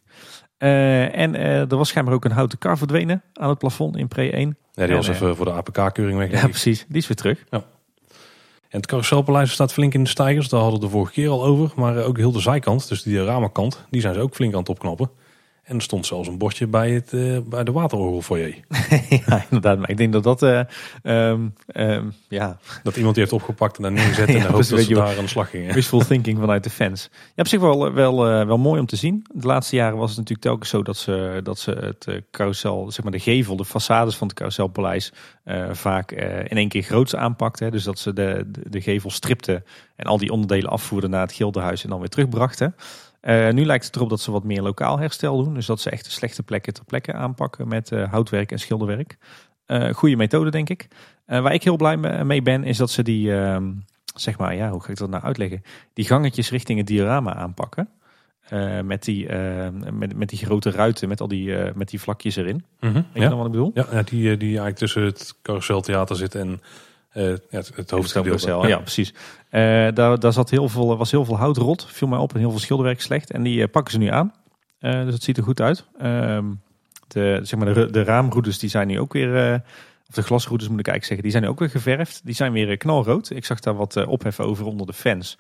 En 0.58 1.36
er 1.36 1.78
was 1.78 1.90
schijnbaar 1.90 2.14
ook 2.14 2.26
een 2.26 2.32
houten 2.32 2.58
kar 2.58 2.78
verdwenen 2.78 3.24
aan 3.34 3.50
het 3.50 3.58
plafond 3.58 3.98
in 3.98 4.08
Pre 4.08 4.32
1. 4.32 4.58
Ja, 4.72 4.86
die 4.86 4.96
was 4.96 5.08
En, 5.08 5.14
even 5.14 5.36
voor 5.36 5.46
de 5.46 5.52
APK-keuring 5.52 6.18
weg. 6.18 6.32
Ja, 6.32 6.48
precies. 6.48 6.86
Die 6.88 6.98
is 6.98 7.08
weer 7.08 7.18
terug. 7.18 7.44
En 7.50 8.80
het 8.80 8.86
carouselpaleis 8.86 9.52
staat 9.52 9.74
flink 9.74 9.94
in 9.94 10.04
de 10.04 10.10
stijgers. 10.10 10.50
Daar 10.50 10.62
hadden 10.62 10.80
we 10.80 10.86
de 10.86 10.92
vorige 10.92 11.12
keer 11.12 11.30
al 11.30 11.44
over. 11.44 11.72
Maar 11.76 12.04
ook 12.04 12.18
heel 12.18 12.32
de 12.32 12.40
zijkant, 12.40 12.88
dus 12.88 13.04
die 13.04 13.24
ramenkant, 13.24 13.86
die 13.90 14.02
zijn 14.02 14.14
ze 14.14 14.20
ook 14.20 14.36
flink 14.36 14.54
aan 14.54 14.60
het 14.60 14.70
opknappen. 14.70 15.10
En 15.64 15.76
er 15.76 15.82
stond 15.82 16.06
zelfs 16.06 16.28
een 16.28 16.38
bordje 16.38 16.68
bij, 16.68 16.92
het, 16.92 17.12
uh, 17.14 17.38
bij 17.46 17.64
de 17.64 17.72
waterorgelfoyer. 17.72 18.56
ja, 19.26 19.44
inderdaad. 19.44 19.78
Maar 19.80 19.90
ik 19.90 19.98
denk 19.98 20.14
dat 20.14 20.24
dat... 20.24 20.44
Uh, 20.44 20.60
um, 21.04 21.54
um, 21.76 22.14
ja. 22.28 22.58
Dat 22.84 22.96
iemand 22.96 23.16
die 23.16 23.24
heeft 23.24 23.36
opgepakt 23.36 23.78
en 23.78 23.84
daar 23.84 23.92
neergezet 23.92 24.28
en 24.28 24.34
ja, 24.34 24.42
hoopt 24.42 24.70
dat 24.70 24.80
ze 24.80 24.94
daar 24.94 25.18
aan 25.18 25.24
de 25.24 25.30
slag 25.30 25.50
gingen. 25.50 25.74
Wishful 25.74 26.00
thinking 26.00 26.40
vanuit 26.40 26.64
de 26.64 26.70
fans. 26.70 27.10
Ja, 27.12 27.20
op 27.36 27.48
zich 27.48 27.60
wel, 27.60 27.94
wel, 27.94 28.30
uh, 28.30 28.46
wel 28.46 28.58
mooi 28.58 28.80
om 28.80 28.86
te 28.86 28.96
zien. 28.96 29.26
De 29.34 29.48
laatste 29.48 29.76
jaren 29.76 29.98
was 29.98 30.10
het 30.10 30.18
natuurlijk 30.18 30.48
telkens 30.48 30.70
zo 30.70 30.82
dat 30.82 30.98
ze, 30.98 31.40
dat 31.44 31.60
ze 31.60 31.72
het 31.72 32.22
carousel, 32.32 32.92
zeg 32.92 33.04
maar 33.04 33.12
de 33.12 33.20
gevel, 33.20 33.56
de 33.56 33.66
façades 33.66 34.18
van 34.18 34.28
het 34.28 34.36
carouselpaleis 34.36 35.14
vaak 35.72 36.12
in 36.12 36.58
één 36.58 36.70
keer 36.70 36.84
groots 36.84 37.16
aanpakten. 37.16 37.72
Dus 37.72 37.84
dat 37.84 38.00
ze 38.00 38.14
de, 38.14 38.44
de, 38.48 38.70
de 38.70 38.82
gevel 38.82 39.10
stripten 39.10 39.64
en 39.96 40.06
al 40.06 40.18
die 40.18 40.32
onderdelen 40.32 40.70
afvoerden 40.70 41.10
naar 41.10 41.22
het 41.22 41.34
gildenhuis 41.34 41.84
en 41.84 41.90
dan 41.90 42.00
weer 42.00 42.10
terugbrachten. 42.10 42.76
Uh, 43.28 43.50
nu 43.50 43.66
lijkt 43.66 43.86
het 43.86 43.96
erop 43.96 44.10
dat 44.10 44.22
ze 44.22 44.32
wat 44.32 44.44
meer 44.44 44.62
lokaal 44.62 45.00
herstel 45.00 45.44
doen. 45.44 45.54
Dus 45.54 45.66
dat 45.66 45.82
ze 45.82 45.90
echt 45.90 46.04
de 46.04 46.12
slechte 46.12 46.44
plekken 46.44 46.74
ter 46.74 46.86
plekke 46.86 47.14
aanpakken 47.14 47.68
met 47.68 47.92
uh, 47.92 48.12
houtwerk 48.12 48.52
en 48.52 48.60
schilderwerk. 48.60 49.18
Uh, 49.68 49.94
goede 49.94 50.16
methode, 50.16 50.50
denk 50.50 50.70
ik. 50.70 50.88
waar 51.26 51.54
ik 51.54 51.64
heel 51.64 51.76
blij 51.76 51.98
mee 52.24 52.42
ben, 52.42 52.64
is 52.64 52.78
dat 52.78 52.92
ze 52.92 53.04
die, 53.04 53.36
ehm, 53.36 53.72
zeg 54.16 54.38
maar, 54.38 54.56
ja, 54.56 54.70
hoe 54.70 54.84
ga 54.84 54.90
ik 54.90 54.98
dat 54.98 55.10
nou 55.10 55.24
uitleggen? 55.24 55.62
Die 55.94 56.06
gangetjes 56.06 56.50
richting 56.50 56.78
het 56.78 56.88
diorama 56.88 57.34
aanpakken. 57.34 57.90
met, 58.84 59.04
die, 59.04 59.30
met, 59.92 60.16
met 60.16 60.30
die 60.30 60.46
grote 60.46 60.72
ruiten, 60.72 61.08
met 61.08 61.22
al 61.22 61.28
die, 61.28 61.56
met 61.76 61.90
die 61.90 62.02
vlakjes 62.02 62.36
erin. 62.36 62.66
Mm 62.80 62.92
-hmm, 62.92 63.06
Weet 63.14 63.24
je 63.24 63.30
dan 63.30 63.38
wat 63.38 63.46
ik 63.46 63.52
bedoel? 63.52 63.72
Ja, 63.74 63.86
ja 63.92 64.04
die, 64.04 64.38
die 64.38 64.48
eigenlijk 64.48 64.78
tussen 64.78 65.04
het 65.04 65.40
carouseltheater 65.42 66.16
zit 66.16 66.36
en 66.36 66.62
uh, 67.14 67.34
het, 67.50 67.72
het 67.76 67.92
hoofdgedeelte. 67.92 68.68
Ja, 68.68 68.78
precies. 68.78 69.10
Uh, 69.10 69.20
daar, 69.94 70.20
daar 70.20 70.34
zat 70.34 70.50
heel 70.50 70.70
veel, 70.70 70.98
was 70.98 71.12
heel 71.12 71.26
veel 71.26 71.38
houtrot, 71.38 71.86
viel 71.90 72.08
mij 72.08 72.20
op, 72.20 72.34
en 72.34 72.40
heel 72.40 72.50
veel 72.50 72.60
schilderwerk 72.60 73.02
slecht. 73.02 73.32
En 73.32 73.44
die 73.44 73.60
uh, 73.60 73.68
pakken 73.72 73.94
ze 73.94 74.00
nu 74.00 74.08
aan. 74.08 74.34
dus 74.80 75.14
het 75.14 75.24
ziet 75.24 75.38
er 75.38 75.44
goed 75.44 75.62
uit. 75.62 75.86
Ehm, 75.98 76.46
de, 77.08 77.40
zeg 77.44 77.60
maar 77.60 77.74
de, 77.74 77.92
de 77.92 78.04
raamroutes 78.04 78.60
die 78.60 78.70
zijn 78.70 78.88
nu 78.88 79.00
ook 79.00 79.14
weer, 79.14 79.62
of 80.10 80.16
de 80.16 80.22
glasroutes 80.22 80.68
moet 80.68 80.80
ik 80.80 80.88
eigenlijk 80.88 81.06
zeggen, 81.06 81.24
die 81.24 81.32
zijn 81.32 81.44
nu 81.44 81.50
ook 81.50 81.60
weer 81.60 81.70
geverfd. 81.70 82.22
Die 82.24 82.36
zijn 82.36 82.52
weer 82.52 82.78
knalrood. 82.78 83.30
Ik 83.30 83.46
zag 83.46 83.60
daar 83.60 83.76
wat 83.76 84.06
ophef 84.06 84.40
over 84.40 84.66
onder 84.66 84.88
de 84.88 84.94
fans. 84.94 85.38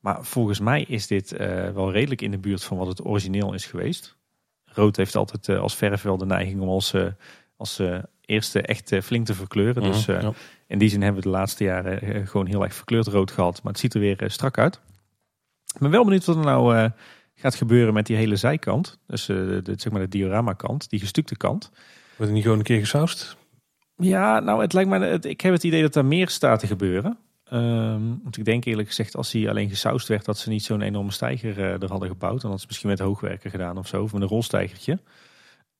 Maar 0.00 0.24
volgens 0.24 0.60
mij 0.60 0.82
is 0.82 1.06
dit 1.06 1.36
wel 1.74 1.92
redelijk 1.92 2.22
in 2.22 2.30
de 2.30 2.38
buurt 2.38 2.64
van 2.64 2.76
wat 2.76 2.86
het 2.86 3.04
origineel 3.04 3.54
is 3.54 3.66
geweest. 3.66 4.16
Rood 4.64 4.96
heeft 4.96 5.16
altijd 5.16 5.48
als 5.48 5.76
verf 5.76 6.02
wel 6.02 6.16
de 6.16 6.26
neiging 6.26 6.60
om 6.60 6.68
als, 6.68 6.94
als 7.56 7.80
eerste 8.30 8.62
echt 8.62 8.94
flink 9.02 9.26
te 9.26 9.34
verkleuren. 9.34 9.82
Dus 9.82 10.06
mhm, 10.06 10.20
ja. 10.20 10.32
In 10.70 10.78
die 10.78 10.88
zin 10.88 11.02
hebben 11.02 11.22
we 11.22 11.28
de 11.28 11.36
laatste 11.36 11.64
jaren 11.64 12.00
eh, 12.00 12.26
gewoon 12.26 12.46
heel 12.46 12.62
erg 12.62 12.74
verkleurd 12.74 13.06
rood 13.06 13.30
gehad. 13.30 13.62
Maar 13.62 13.72
het 13.72 13.80
ziet 13.80 13.94
er 13.94 14.00
weer 14.00 14.22
eh, 14.22 14.28
strak 14.28 14.58
uit. 14.58 14.80
Ik 15.74 15.80
ben 15.80 15.90
wel 15.90 16.04
benieuwd 16.04 16.24
wat 16.24 16.36
er 16.36 16.44
nou 16.44 16.76
eh, 16.76 16.90
gaat 17.34 17.54
gebeuren 17.54 17.94
met 17.94 18.06
die 18.06 18.16
hele 18.16 18.36
zijkant. 18.36 18.98
Dus 19.06 19.26
de, 19.26 19.62
zeg 19.76 19.92
maar 19.92 20.00
de 20.00 20.08
diorama 20.08 20.52
kant, 20.52 20.90
die 20.90 21.00
gestukte 21.00 21.36
kant. 21.36 21.70
Wordt 21.70 22.16
het 22.16 22.30
niet 22.30 22.42
gewoon 22.42 22.58
een 22.58 22.64
keer 22.64 22.78
gesausd? 22.78 23.36
Ja, 23.96 24.40
nou 24.40 24.60
het 24.60 24.72
lijkt 24.72 24.90
me, 24.90 25.18
ik 25.20 25.40
heb 25.40 25.52
het 25.52 25.64
idee 25.64 25.82
dat 25.82 25.96
er 25.96 26.04
meer 26.04 26.28
staat 26.28 26.60
te 26.60 26.66
gebeuren. 26.66 27.18
Um, 27.52 28.20
want 28.22 28.36
ik 28.36 28.44
denk 28.44 28.64
eerlijk 28.64 28.88
gezegd, 28.88 29.16
als 29.16 29.32
hij 29.32 29.48
alleen 29.48 29.68
gesausd 29.68 30.08
werd, 30.08 30.24
dat 30.24 30.38
ze 30.38 30.48
niet 30.48 30.64
zo'n 30.64 30.80
enorme 30.80 31.10
stijger 31.10 31.58
er 31.58 31.88
hadden 31.88 32.08
gebouwd. 32.08 32.40
Dan 32.40 32.50
had 32.50 32.60
ze 32.60 32.66
misschien 32.66 32.88
met 32.88 32.98
hoogwerker 32.98 33.50
gedaan 33.50 33.78
of 33.78 33.86
zo, 33.86 34.02
of 34.02 34.12
met 34.12 34.22
een 34.22 34.28
rolstijgertje. 34.28 34.98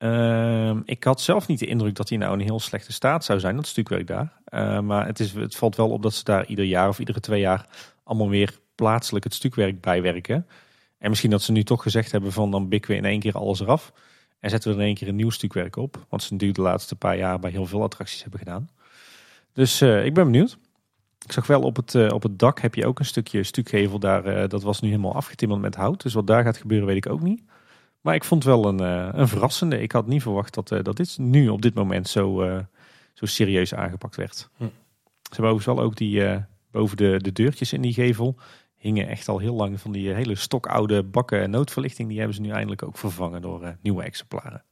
Uh, 0.03 0.77
ik 0.85 1.05
had 1.05 1.21
zelf 1.21 1.47
niet 1.47 1.59
de 1.59 1.67
indruk 1.67 1.95
dat 1.95 2.09
hij 2.09 2.19
nou 2.19 2.33
in 2.33 2.39
een 2.39 2.45
heel 2.45 2.61
slechte 2.61 2.93
staat 2.93 3.25
zou 3.25 3.41
zijn, 3.41 3.57
dat 3.57 3.67
stukwerk 3.67 4.07
daar. 4.07 4.33
Uh, 4.49 4.81
maar 4.81 5.07
het, 5.07 5.21
is, 5.21 5.33
het 5.33 5.57
valt 5.57 5.77
wel 5.77 5.91
op 5.91 6.03
dat 6.03 6.15
ze 6.15 6.25
daar 6.25 6.47
ieder 6.47 6.65
jaar 6.65 6.89
of 6.89 6.99
iedere 6.99 7.21
twee 7.21 7.41
jaar 7.41 7.67
allemaal 8.05 8.29
weer 8.29 8.59
plaatselijk 8.75 9.25
het 9.25 9.35
stukwerk 9.35 9.81
bijwerken. 9.81 10.47
En 10.99 11.09
misschien 11.09 11.31
dat 11.31 11.43
ze 11.43 11.53
nu 11.53 11.63
toch 11.63 11.83
gezegd 11.83 12.13
hebben 12.13 12.33
van 12.33 12.51
dan 12.51 12.69
bikken 12.69 12.91
we 12.91 12.97
in 12.97 13.05
één 13.05 13.21
keer 13.21 13.35
alles 13.35 13.61
eraf. 13.61 13.93
En 14.39 14.51
zetten 14.51 14.71
we 14.71 14.77
in 14.77 14.85
één 14.85 14.95
keer 14.95 15.09
een 15.09 15.17
nieuw 15.17 15.31
stukwerk 15.31 15.77
op. 15.77 16.07
Wat 16.09 16.23
ze 16.23 16.33
natuurlijk 16.33 16.59
de 16.59 16.65
laatste 16.65 16.97
paar 16.97 17.17
jaar 17.17 17.39
bij 17.39 17.51
heel 17.51 17.67
veel 17.67 17.83
attracties 17.83 18.23
hebben 18.23 18.39
gedaan. 18.39 18.69
Dus 19.53 19.83
uh, 19.83 20.05
ik 20.05 20.15
ben 20.15 20.25
benieuwd. 20.25 20.59
Ik 21.25 21.33
zag 21.33 21.47
wel 21.47 21.63
op 21.63 21.77
het, 21.77 21.95
uh, 21.95 22.13
op 22.13 22.23
het 22.23 22.39
dak 22.39 22.61
heb 22.61 22.75
je 22.75 22.87
ook 22.87 22.99
een 22.99 23.05
stukje 23.05 23.43
stukgevel 23.43 23.99
daar. 23.99 24.43
Uh, 24.43 24.49
dat 24.49 24.63
was 24.63 24.81
nu 24.81 24.89
helemaal 24.89 25.15
afgetimmerd 25.15 25.61
met 25.61 25.75
hout. 25.75 26.03
Dus 26.03 26.15
wat 26.15 26.27
daar 26.27 26.45
gaat 26.45 26.57
gebeuren 26.57 26.87
weet 26.87 26.97
ik 26.97 27.09
ook 27.09 27.21
niet. 27.21 27.43
Maar 28.01 28.15
ik 28.15 28.25
vond 28.25 28.45
het 28.45 28.53
wel 28.53 28.65
een, 28.67 28.83
uh, 28.83 29.09
een 29.13 29.29
verrassende. 29.29 29.81
Ik 29.81 29.93
had 29.93 30.07
niet 30.07 30.23
verwacht 30.23 30.55
dat, 30.55 30.71
uh, 30.71 30.83
dat 30.83 30.97
dit 30.97 31.19
nu 31.19 31.49
op 31.49 31.63
dit 31.63 31.75
moment 31.75 32.09
zo, 32.09 32.43
uh, 32.43 32.59
zo 33.15 33.27
serieus 33.27 33.75
aangepakt 33.75 34.17
werd. 34.17 34.49
Hm. 34.57 34.65
Ze 34.65 35.37
hebben 35.37 35.51
overigens 35.51 35.67
wel 35.67 35.81
ook 35.81 35.97
die 35.97 36.45
boven 36.71 36.97
de, 36.97 37.17
de 37.23 37.33
deurtjes 37.33 37.73
in 37.73 37.81
die 37.81 37.93
gevel 37.93 38.37
hingen 38.77 39.09
echt 39.09 39.29
al 39.29 39.39
heel 39.39 39.55
lang 39.55 39.81
van 39.81 39.93
die 39.93 40.13
hele 40.13 40.35
stokoude 40.35 41.03
bakken 41.03 41.51
noodverlichting. 41.51 42.09
Die 42.09 42.19
hebben 42.19 42.37
ze 42.37 42.43
nu 42.43 42.51
eindelijk 42.51 42.83
ook 42.83 42.99
vervangen 42.99 43.43
door 43.43 43.77
nieuwe 43.83 44.03
exemplaren. 44.03 44.65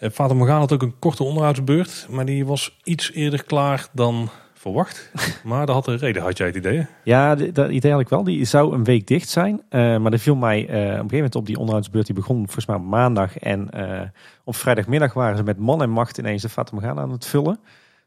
Vader 0.00 0.36
Morgan 0.36 0.58
had 0.58 0.72
ook 0.72 0.82
een 0.82 0.98
korte 0.98 1.22
onderhoudsbeurt, 1.22 2.06
maar 2.10 2.24
die 2.24 2.46
was 2.46 2.78
iets 2.84 3.12
eerder 3.12 3.44
klaar 3.44 3.88
dan 3.92 4.30
verwacht. 4.58 5.10
Maar 5.44 5.66
dat 5.66 5.74
had 5.74 5.86
een 5.86 5.96
reden, 5.96 6.22
had 6.22 6.38
jij 6.38 6.46
het 6.46 6.56
idee? 6.56 6.86
Ja, 7.04 7.34
dat 7.34 7.70
idee 7.70 7.92
had 7.92 8.00
ik 8.00 8.08
wel. 8.08 8.24
Die 8.24 8.44
zou 8.44 8.74
een 8.74 8.84
week 8.84 9.06
dicht 9.06 9.28
zijn. 9.28 9.54
Uh, 9.54 9.98
maar 9.98 10.12
er 10.12 10.18
viel 10.18 10.36
mij 10.36 10.58
uh, 10.60 10.66
op 10.66 10.74
een 10.74 10.90
gegeven 10.90 11.16
moment 11.16 11.34
op 11.34 11.46
die 11.46 11.56
onderhoudsbeurt. 11.56 12.06
Die 12.06 12.14
begon 12.14 12.36
volgens 12.36 12.66
mij 12.66 12.78
maandag. 12.78 13.38
En 13.38 13.68
uh, 13.74 14.00
op 14.44 14.56
vrijdagmiddag 14.56 15.12
waren 15.12 15.36
ze 15.36 15.42
met 15.42 15.58
man 15.58 15.82
en 15.82 15.90
macht 15.90 16.18
ineens 16.18 16.42
de 16.42 16.48
Fata 16.48 16.74
Morgana 16.74 17.00
aan 17.00 17.10
het 17.10 17.26
vullen. 17.26 17.60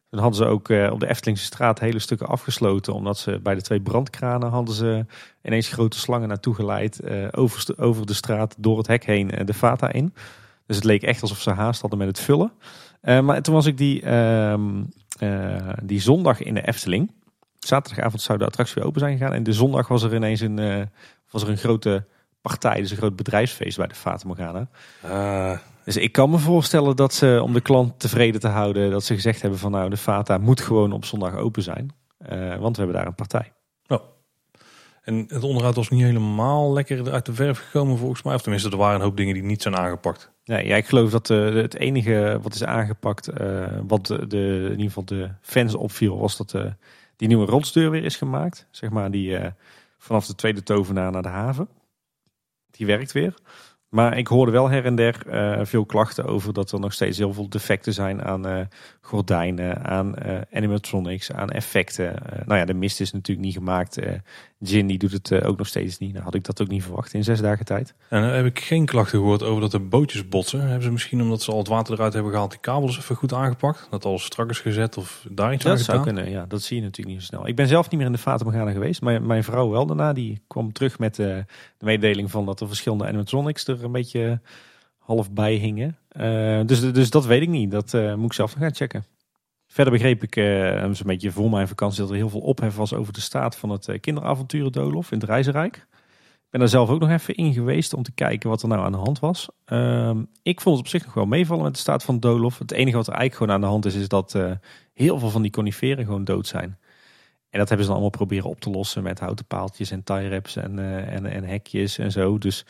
Dan 0.10 0.20
hadden 0.20 0.38
ze 0.38 0.46
ook 0.46 0.70
op 0.70 1.00
de 1.00 1.10
Eftelingse 1.10 1.44
straat 1.44 1.80
hele 1.80 2.00
stukken 2.00 2.28
afgesloten. 2.28 2.94
Omdat 2.94 3.18
ze 3.18 3.40
bij 3.44 3.56
de 3.56 3.62
twee 3.62 3.82
brandkranen 3.82 4.50
hadden 4.50 4.76
ze 4.76 5.06
ineens 5.44 5.68
grote 5.68 6.00
slangen 6.00 6.28
naartoe 6.28 6.56
geleid. 6.56 7.02
over, 7.32 7.66
over 7.78 8.06
de 8.06 8.14
straat, 8.14 8.56
door 8.58 8.78
het 8.78 8.88
hek 8.88 9.06
heen, 9.06 9.32
de 9.46 9.54
Fata 9.54 9.92
in. 9.92 10.14
Dus 10.66 10.76
het 10.76 10.86
leek 10.86 11.04
echt 11.04 11.22
alsof 11.22 11.40
ze 11.42 11.50
haast 11.50 11.82
hadden 11.82 12.00
met 12.00 12.08
het 12.08 12.20
vullen. 12.20 12.52
maar 13.02 13.42
toen 13.42 13.54
was 13.54 13.66
ik 13.66 13.78
die 13.78 14.02
ehm, 14.02 14.84
die 15.84 16.02
zondag 16.02 16.42
in 16.42 16.54
de 16.54 16.68
Efteling. 16.68 17.12
Zaterdagavond 17.60 18.22
zou 18.22 18.38
de 18.38 18.46
attractie 18.46 18.76
weer 18.76 18.86
open 18.86 19.00
zijn 19.00 19.18
gegaan. 19.18 19.34
En 19.34 19.44
de 19.44 19.54
zondag 19.54 19.88
was 19.88 20.04
er 20.04 20.16
ineens 20.16 20.40
een, 20.40 20.58
uh, 20.58 20.82
was 21.30 21.42
er 21.42 21.50
een 21.50 21.58
grote 21.58 22.06
partij, 22.42 22.82
dus 22.82 22.92
een 22.92 22.98
groot 22.98 23.16
bedrijfsfeest 23.16 23.78
bij 23.78 23.88
de 23.88 23.96
Fata 23.96 24.28
Morgana. 24.28 24.68
Uh. 25.06 25.58
Dus 25.84 25.98
ik 25.98 26.12
kan 26.12 26.30
me 26.30 26.38
voorstellen 26.38 26.96
dat 26.96 27.14
ze, 27.14 27.40
om 27.44 27.54
de 27.54 27.62
klant 27.62 28.00
tevreden 28.00 28.42
te 28.42 28.48
houden, 28.48 28.92
dat 28.92 29.04
ze 29.04 29.14
gezegd 29.14 29.42
hebben 29.42 29.60
van 29.60 29.72
nou, 29.72 29.90
de 29.90 29.98
Fata 29.98 30.38
moet 30.38 30.62
gewoon 30.62 30.92
op 30.92 31.06
zondag 31.06 31.36
open 31.36 31.64
zijn. 31.64 31.92
want 32.60 32.76
we 32.76 32.84
hebben 32.84 32.94
daar 32.94 33.08
een 33.08 33.16
partij. 33.16 33.52
En 35.02 35.26
het 35.28 35.44
onderhoud 35.44 35.76
was 35.76 35.90
niet 35.90 36.02
helemaal 36.02 36.74
lekker 36.74 37.12
uit 37.12 37.26
de 37.26 37.34
verf 37.34 37.60
gekomen 37.60 37.98
volgens 37.98 38.22
mij. 38.22 38.34
Of 38.34 38.42
tenminste, 38.42 38.70
er 38.70 38.78
waren 38.78 38.96
een 38.96 39.02
hoop 39.02 39.18
dingen 39.18 39.34
die 39.34 39.44
niet 39.44 39.62
zijn 39.62 39.78
aangepakt. 39.78 40.32
Nee, 40.46 40.68
ja, 40.68 40.76
ik 40.76 40.86
geloof 40.86 41.12
dat 41.12 41.30
uh, 41.30 41.54
het 41.56 41.76
enige 41.76 42.40
wat 42.42 42.54
is 42.54 42.64
aangepakt, 42.64 43.42
uh, 43.42 43.68
wat 43.88 44.06
de, 44.06 44.60
in 44.64 44.70
ieder 44.70 44.86
geval 44.86 45.06
de 45.06 45.30
fans 45.42 45.76
opviel, 45.76 46.18
was 46.18 46.38
dat 46.38 46.54
uh, 46.54 46.66
die 47.16 47.28
nieuwe 47.28 47.46
rotsdeur 47.46 47.90
weer 47.90 48.04
is 48.04 48.16
gemaakt. 48.16 48.68
Zeg 48.72 48.90
maar 48.90 49.12
die 49.12 49.38
vanaf 49.98 50.26
de 50.26 50.36
tweede 50.36 50.64
tovenaar 50.64 51.12
naar 51.12 51.22
de 51.22 51.28
haven. 51.28 51.70
Die 52.72 52.86
werkt 52.86 53.12
weer. 53.12 53.34
Maar 53.90 54.18
ik 54.18 54.28
hoorde 54.28 54.52
wel 54.52 54.70
her 54.70 54.86
en 54.86 54.96
der 54.96 55.26
veel 55.68 55.86
klachten 55.86 56.26
over 56.26 56.54
dat 56.54 56.72
er 56.72 56.80
nog 56.80 56.94
steeds 56.94 57.18
heel 57.18 57.34
veel 57.34 57.50
defecten 57.50 57.94
zijn 57.94 58.24
aan 58.24 58.70
gordijnen, 59.02 59.84
aan 59.86 60.14
animatronics, 60.52 61.32
aan 61.32 61.50
effecten. 61.50 62.16
nou 62.46 62.60
ja, 62.60 62.66
de 62.66 62.74
mist 62.74 63.02
is 63.02 63.12
natuurlijk 63.12 63.46
niet 63.46 63.56
gemaakt. 63.56 64.00
Jin 64.64 64.88
die 64.88 64.98
doet 64.98 65.12
het 65.12 65.44
ook 65.44 65.58
nog 65.58 65.68
steeds 65.68 65.98
niet. 65.98 66.12
Nou 66.12 66.24
had 66.24 66.36
ik 66.36 66.44
dat 66.44 66.62
ook 66.62 66.68
niet 66.68 66.84
verwacht 66.84 67.14
in 67.14 67.24
zes 67.24 67.42
dagen 67.42 67.66
tijd. 67.66 67.94
En 68.10 68.22
dan 68.22 68.32
heb 68.32 68.46
ik 68.46 68.60
geen 68.60 68.86
klachten 68.86 69.20
gehoord 69.20 69.44
over 69.44 69.62
dat 69.62 69.72
de 69.72 69.80
bootjes 69.80 70.28
botsen. 70.28 70.62
Hebben 70.62 70.84
ze 70.84 70.92
misschien 70.92 71.22
omdat 71.22 71.42
ze 71.42 71.52
al 71.52 71.58
het 71.58 71.68
water 71.68 71.94
eruit 71.94 72.14
hebben 72.14 72.32
gehaald, 72.32 72.52
die 72.52 72.60
kabels 72.60 72.98
even 72.98 73.16
goed 73.16 73.34
aangepakt? 73.34 73.88
Dat 73.90 74.06
alles 74.06 74.24
strak 74.24 74.50
is 74.50 74.60
gezet 74.60 74.98
of 74.98 75.26
daar 75.30 75.54
iets 75.54 75.66
aan 75.66 75.78
gedaan? 75.78 75.96
Dat 75.96 76.06
zou 76.06 76.16
kunnen, 76.16 76.30
ja. 76.30 76.46
Dat 76.48 76.62
zie 76.62 76.78
je 76.78 76.84
natuurlijk 76.84 77.16
niet 77.16 77.26
zo 77.26 77.36
snel. 77.36 77.48
Ik 77.48 77.56
ben 77.56 77.68
zelf 77.68 77.90
niet 77.90 77.98
meer 77.98 78.08
in 78.08 78.14
de 78.14 78.20
Fata 78.20 78.44
Morgana 78.44 78.72
geweest. 78.72 79.02
Maar 79.02 79.22
mijn 79.22 79.44
vrouw 79.44 79.70
wel 79.70 79.86
daarna. 79.86 80.14
Die 80.14 80.42
kwam 80.48 80.72
terug 80.74 81.00
met 81.00 81.16
de 81.16 81.46
mededeling 81.80 82.32
van 82.32 82.46
dat 82.46 82.60
er 82.60 82.68
verschillende 82.68 83.06
animatronics 83.06 83.68
er 83.68 83.84
een 83.84 83.92
beetje 83.92 84.42
half 84.98 85.32
bij 85.32 85.54
hingen. 85.54 85.98
Uh, 86.18 86.62
dus, 86.66 86.92
dus 86.92 87.10
dat 87.10 87.26
weet 87.26 87.42
ik 87.42 87.50
niet. 87.50 87.72
Dat 87.72 87.94
uh, 87.94 88.16
moet 88.16 88.26
ik 88.26 88.34
zelf 88.34 88.52
gaan 88.52 88.76
checken. 88.76 89.06
Verder 89.72 89.94
begreep 89.94 90.24
ik, 90.24 90.36
uh, 90.36 90.82
een 90.82 90.96
beetje 91.06 91.32
voor 91.32 91.50
mijn 91.50 91.68
vakantie, 91.68 92.00
dat 92.00 92.10
er 92.10 92.16
heel 92.16 92.30
veel 92.30 92.40
ophef 92.40 92.76
was 92.76 92.94
over 92.94 93.14
de 93.14 93.22
staat 93.22 93.56
van 93.56 93.70
het 93.70 94.00
kinderavonturen 94.00 94.72
Dolof 94.72 95.12
in 95.12 95.20
het 95.20 95.30
Reizenrijk. 95.30 95.76
Ik 95.76 96.48
ben 96.50 96.60
daar 96.60 96.70
zelf 96.70 96.90
ook 96.90 97.00
nog 97.00 97.10
even 97.10 97.36
in 97.36 97.54
geweest 97.54 97.94
om 97.94 98.04
te 98.04 98.12
kijken 98.12 98.50
wat 98.50 98.62
er 98.62 98.68
nou 98.68 98.82
aan 98.82 98.92
de 98.92 98.98
hand 98.98 99.20
was. 99.20 99.50
Ehm, 99.66 100.24
ik 100.44 100.62
vond 100.62 100.78
het 100.78 100.86
op 100.86 100.92
zich 100.92 101.06
nog 101.06 101.14
wel 101.14 101.26
meevallen 101.26 101.64
met 101.64 101.74
de 101.74 101.80
staat 101.80 102.04
van 102.04 102.20
Dolof. 102.20 102.60
Het 102.60 102.72
enige 102.72 102.98
wat 102.98 103.08
er 103.08 103.14
eigenlijk 103.14 103.42
gewoon 103.42 103.54
aan 103.54 103.62
de 103.62 103.74
hand 103.74 103.86
is, 103.86 103.96
is 103.96 104.08
dat 104.08 104.38
heel 104.94 105.20
veel 105.20 105.30
van 105.30 105.42
die 105.42 105.52
coniferen 105.52 106.06
gewoon 106.06 106.24
dood 106.24 106.48
zijn. 106.48 106.78
En 107.50 107.60
dat 107.60 107.68
hebben 107.68 107.86
ze 107.86 107.92
dan 107.92 108.02
allemaal 108.02 108.18
proberen 108.18 108.50
op 108.50 108.60
te 108.60 108.70
lossen 108.70 109.04
met 109.04 109.20
houten 109.20 109.46
paaltjes 109.46 109.92
en 109.92 110.04
tie 110.04 110.28
wraps 110.28 110.56
en, 110.56 110.80
en, 111.08 111.26
en 111.26 111.44
hekjes 111.44 111.98
en 111.98 112.12
zo. 112.12 112.38
Dus 112.38 112.66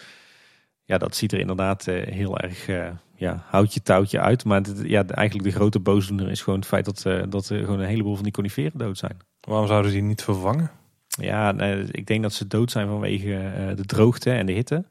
ja, 0.91 0.97
dat 0.97 1.15
ziet 1.15 1.31
er 1.31 1.39
inderdaad 1.39 1.87
uh, 1.87 2.03
heel 2.07 2.37
erg 2.37 2.67
uh, 2.67 2.87
ja, 3.15 3.43
houtje 3.47 3.81
touwtje 3.81 4.19
uit. 4.19 4.45
Maar 4.45 4.61
ja, 4.83 5.05
eigenlijk 5.05 5.49
de 5.49 5.55
grote 5.55 5.79
boosdoener 5.79 6.29
is 6.29 6.41
gewoon 6.41 6.59
het 6.59 6.67
feit 6.67 6.85
dat, 6.85 7.03
uh, 7.07 7.23
dat 7.29 7.49
er 7.49 7.59
gewoon 7.59 7.79
een 7.79 7.87
heleboel 7.87 8.15
van 8.15 8.23
die 8.23 8.33
coniferen 8.33 8.77
dood 8.77 8.97
zijn. 8.97 9.17
Waarom 9.41 9.67
zouden 9.67 9.91
ze 9.91 9.97
die 9.97 10.07
niet 10.07 10.23
vervangen? 10.23 10.71
Ja, 11.07 11.51
nee, 11.51 11.83
ik 11.91 12.07
denk 12.07 12.21
dat 12.21 12.33
ze 12.33 12.47
dood 12.47 12.71
zijn 12.71 12.87
vanwege 12.87 13.51
de 13.75 13.85
droogte 13.85 14.31
en 14.31 14.45
de 14.45 14.51
hitte. 14.51 14.85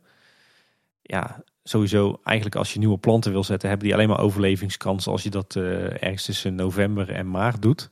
Ja, 1.02 1.42
sowieso 1.62 2.20
eigenlijk 2.24 2.56
als 2.56 2.72
je 2.72 2.78
nieuwe 2.78 2.98
planten 2.98 3.32
wil 3.32 3.44
zetten, 3.44 3.68
hebben 3.68 3.86
die 3.86 3.96
alleen 3.96 4.08
maar 4.08 4.20
overlevingskans 4.20 5.06
als 5.06 5.22
je 5.22 5.30
dat 5.30 5.54
uh, 5.54 6.02
ergens 6.02 6.24
tussen 6.24 6.54
november 6.54 7.10
en 7.10 7.30
maart 7.30 7.62
doet. 7.62 7.90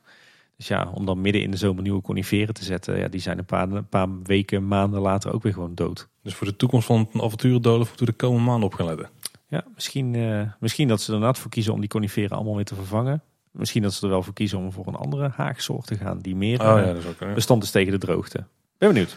Dus 0.58 0.68
ja, 0.68 0.90
om 0.94 1.06
dan 1.06 1.20
midden 1.20 1.42
in 1.42 1.50
de 1.50 1.56
zomer 1.56 1.82
nieuwe 1.82 2.00
coniferen 2.00 2.54
te 2.54 2.64
zetten, 2.64 2.98
ja, 2.98 3.08
die 3.08 3.20
zijn 3.20 3.38
een 3.38 3.44
paar, 3.44 3.70
een 3.70 3.88
paar 3.88 4.22
weken, 4.22 4.68
maanden 4.68 5.00
later 5.00 5.32
ook 5.32 5.42
weer 5.42 5.52
gewoon 5.52 5.74
dood. 5.74 6.08
Dus 6.22 6.34
voor 6.34 6.46
de 6.46 6.56
toekomst 6.56 6.86
van 6.86 7.08
een 7.12 7.22
avonturendolen 7.22 7.78
moeten 7.78 7.98
we 7.98 8.04
de 8.04 8.16
komende 8.16 8.44
maanden 8.44 8.64
op 8.64 8.74
gaan 8.74 8.86
letten. 8.86 9.10
Ja, 9.48 9.64
misschien, 9.74 10.14
uh, 10.14 10.42
misschien 10.60 10.88
dat 10.88 11.00
ze 11.00 11.08
er 11.08 11.14
inderdaad 11.14 11.38
voor 11.38 11.50
kiezen 11.50 11.72
om 11.72 11.80
die 11.80 11.88
coniferen 11.88 12.36
allemaal 12.36 12.54
weer 12.54 12.64
te 12.64 12.74
vervangen. 12.74 13.22
Misschien 13.50 13.82
dat 13.82 13.94
ze 13.94 14.02
er 14.02 14.10
wel 14.12 14.22
voor 14.22 14.32
kiezen 14.32 14.58
om 14.58 14.72
voor 14.72 14.86
een 14.86 14.94
andere 14.94 15.28
haagsoort 15.28 15.86
te 15.86 15.96
gaan 15.96 16.18
die 16.18 16.36
meer 16.36 16.60
oh, 16.60 16.66
ja, 16.66 16.92
dat 16.92 17.04
is 17.04 17.34
bestand 17.34 17.62
is 17.62 17.70
tegen 17.70 17.92
de 17.92 17.98
droogte. 17.98 18.44
Ben 18.78 18.88
benieuwd. 18.88 19.16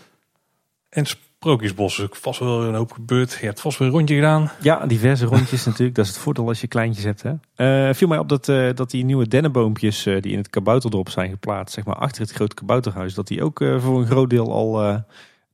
En 0.90 1.06
Sprookjesbos 1.44 1.98
is 1.98 2.06
ook 2.06 2.16
vast 2.16 2.40
wel 2.40 2.64
een 2.64 2.74
hoop 2.74 2.92
gebeurd. 2.92 3.38
Je 3.40 3.46
hebt 3.46 3.62
vast 3.62 3.78
wel 3.78 3.88
een 3.88 3.94
rondje 3.94 4.16
gedaan. 4.16 4.52
Ja, 4.62 4.86
diverse 4.86 5.26
rondjes 5.26 5.66
natuurlijk. 5.72 5.96
Dat 5.96 6.06
is 6.06 6.12
het 6.12 6.22
voordeel 6.22 6.48
als 6.48 6.62
je 6.62 6.68
kleintjes 6.68 7.04
hebt. 7.04 7.24
Hè? 7.24 7.88
Uh, 7.88 7.94
viel 7.94 8.08
mij 8.08 8.18
op 8.18 8.30
dat, 8.30 8.48
uh, 8.48 8.70
dat 8.74 8.92
die 8.92 9.06
nieuwe 9.06 9.28
dennenboompjes 9.28 10.06
uh, 10.06 10.22
die 10.22 10.32
in 10.32 10.38
het 10.38 10.50
kabouterdorp 10.50 11.10
zijn 11.10 11.30
geplaatst, 11.30 11.74
zeg 11.74 11.86
maar 11.86 11.96
achter 11.96 12.22
het 12.22 12.32
grote 12.32 12.56
kabouterhuis, 12.56 13.14
dat 13.14 13.28
die 13.28 13.44
ook 13.44 13.64
voor 13.78 14.00
een 14.00 14.06
groot 14.06 14.30
deel 14.30 14.52
al 14.52 15.02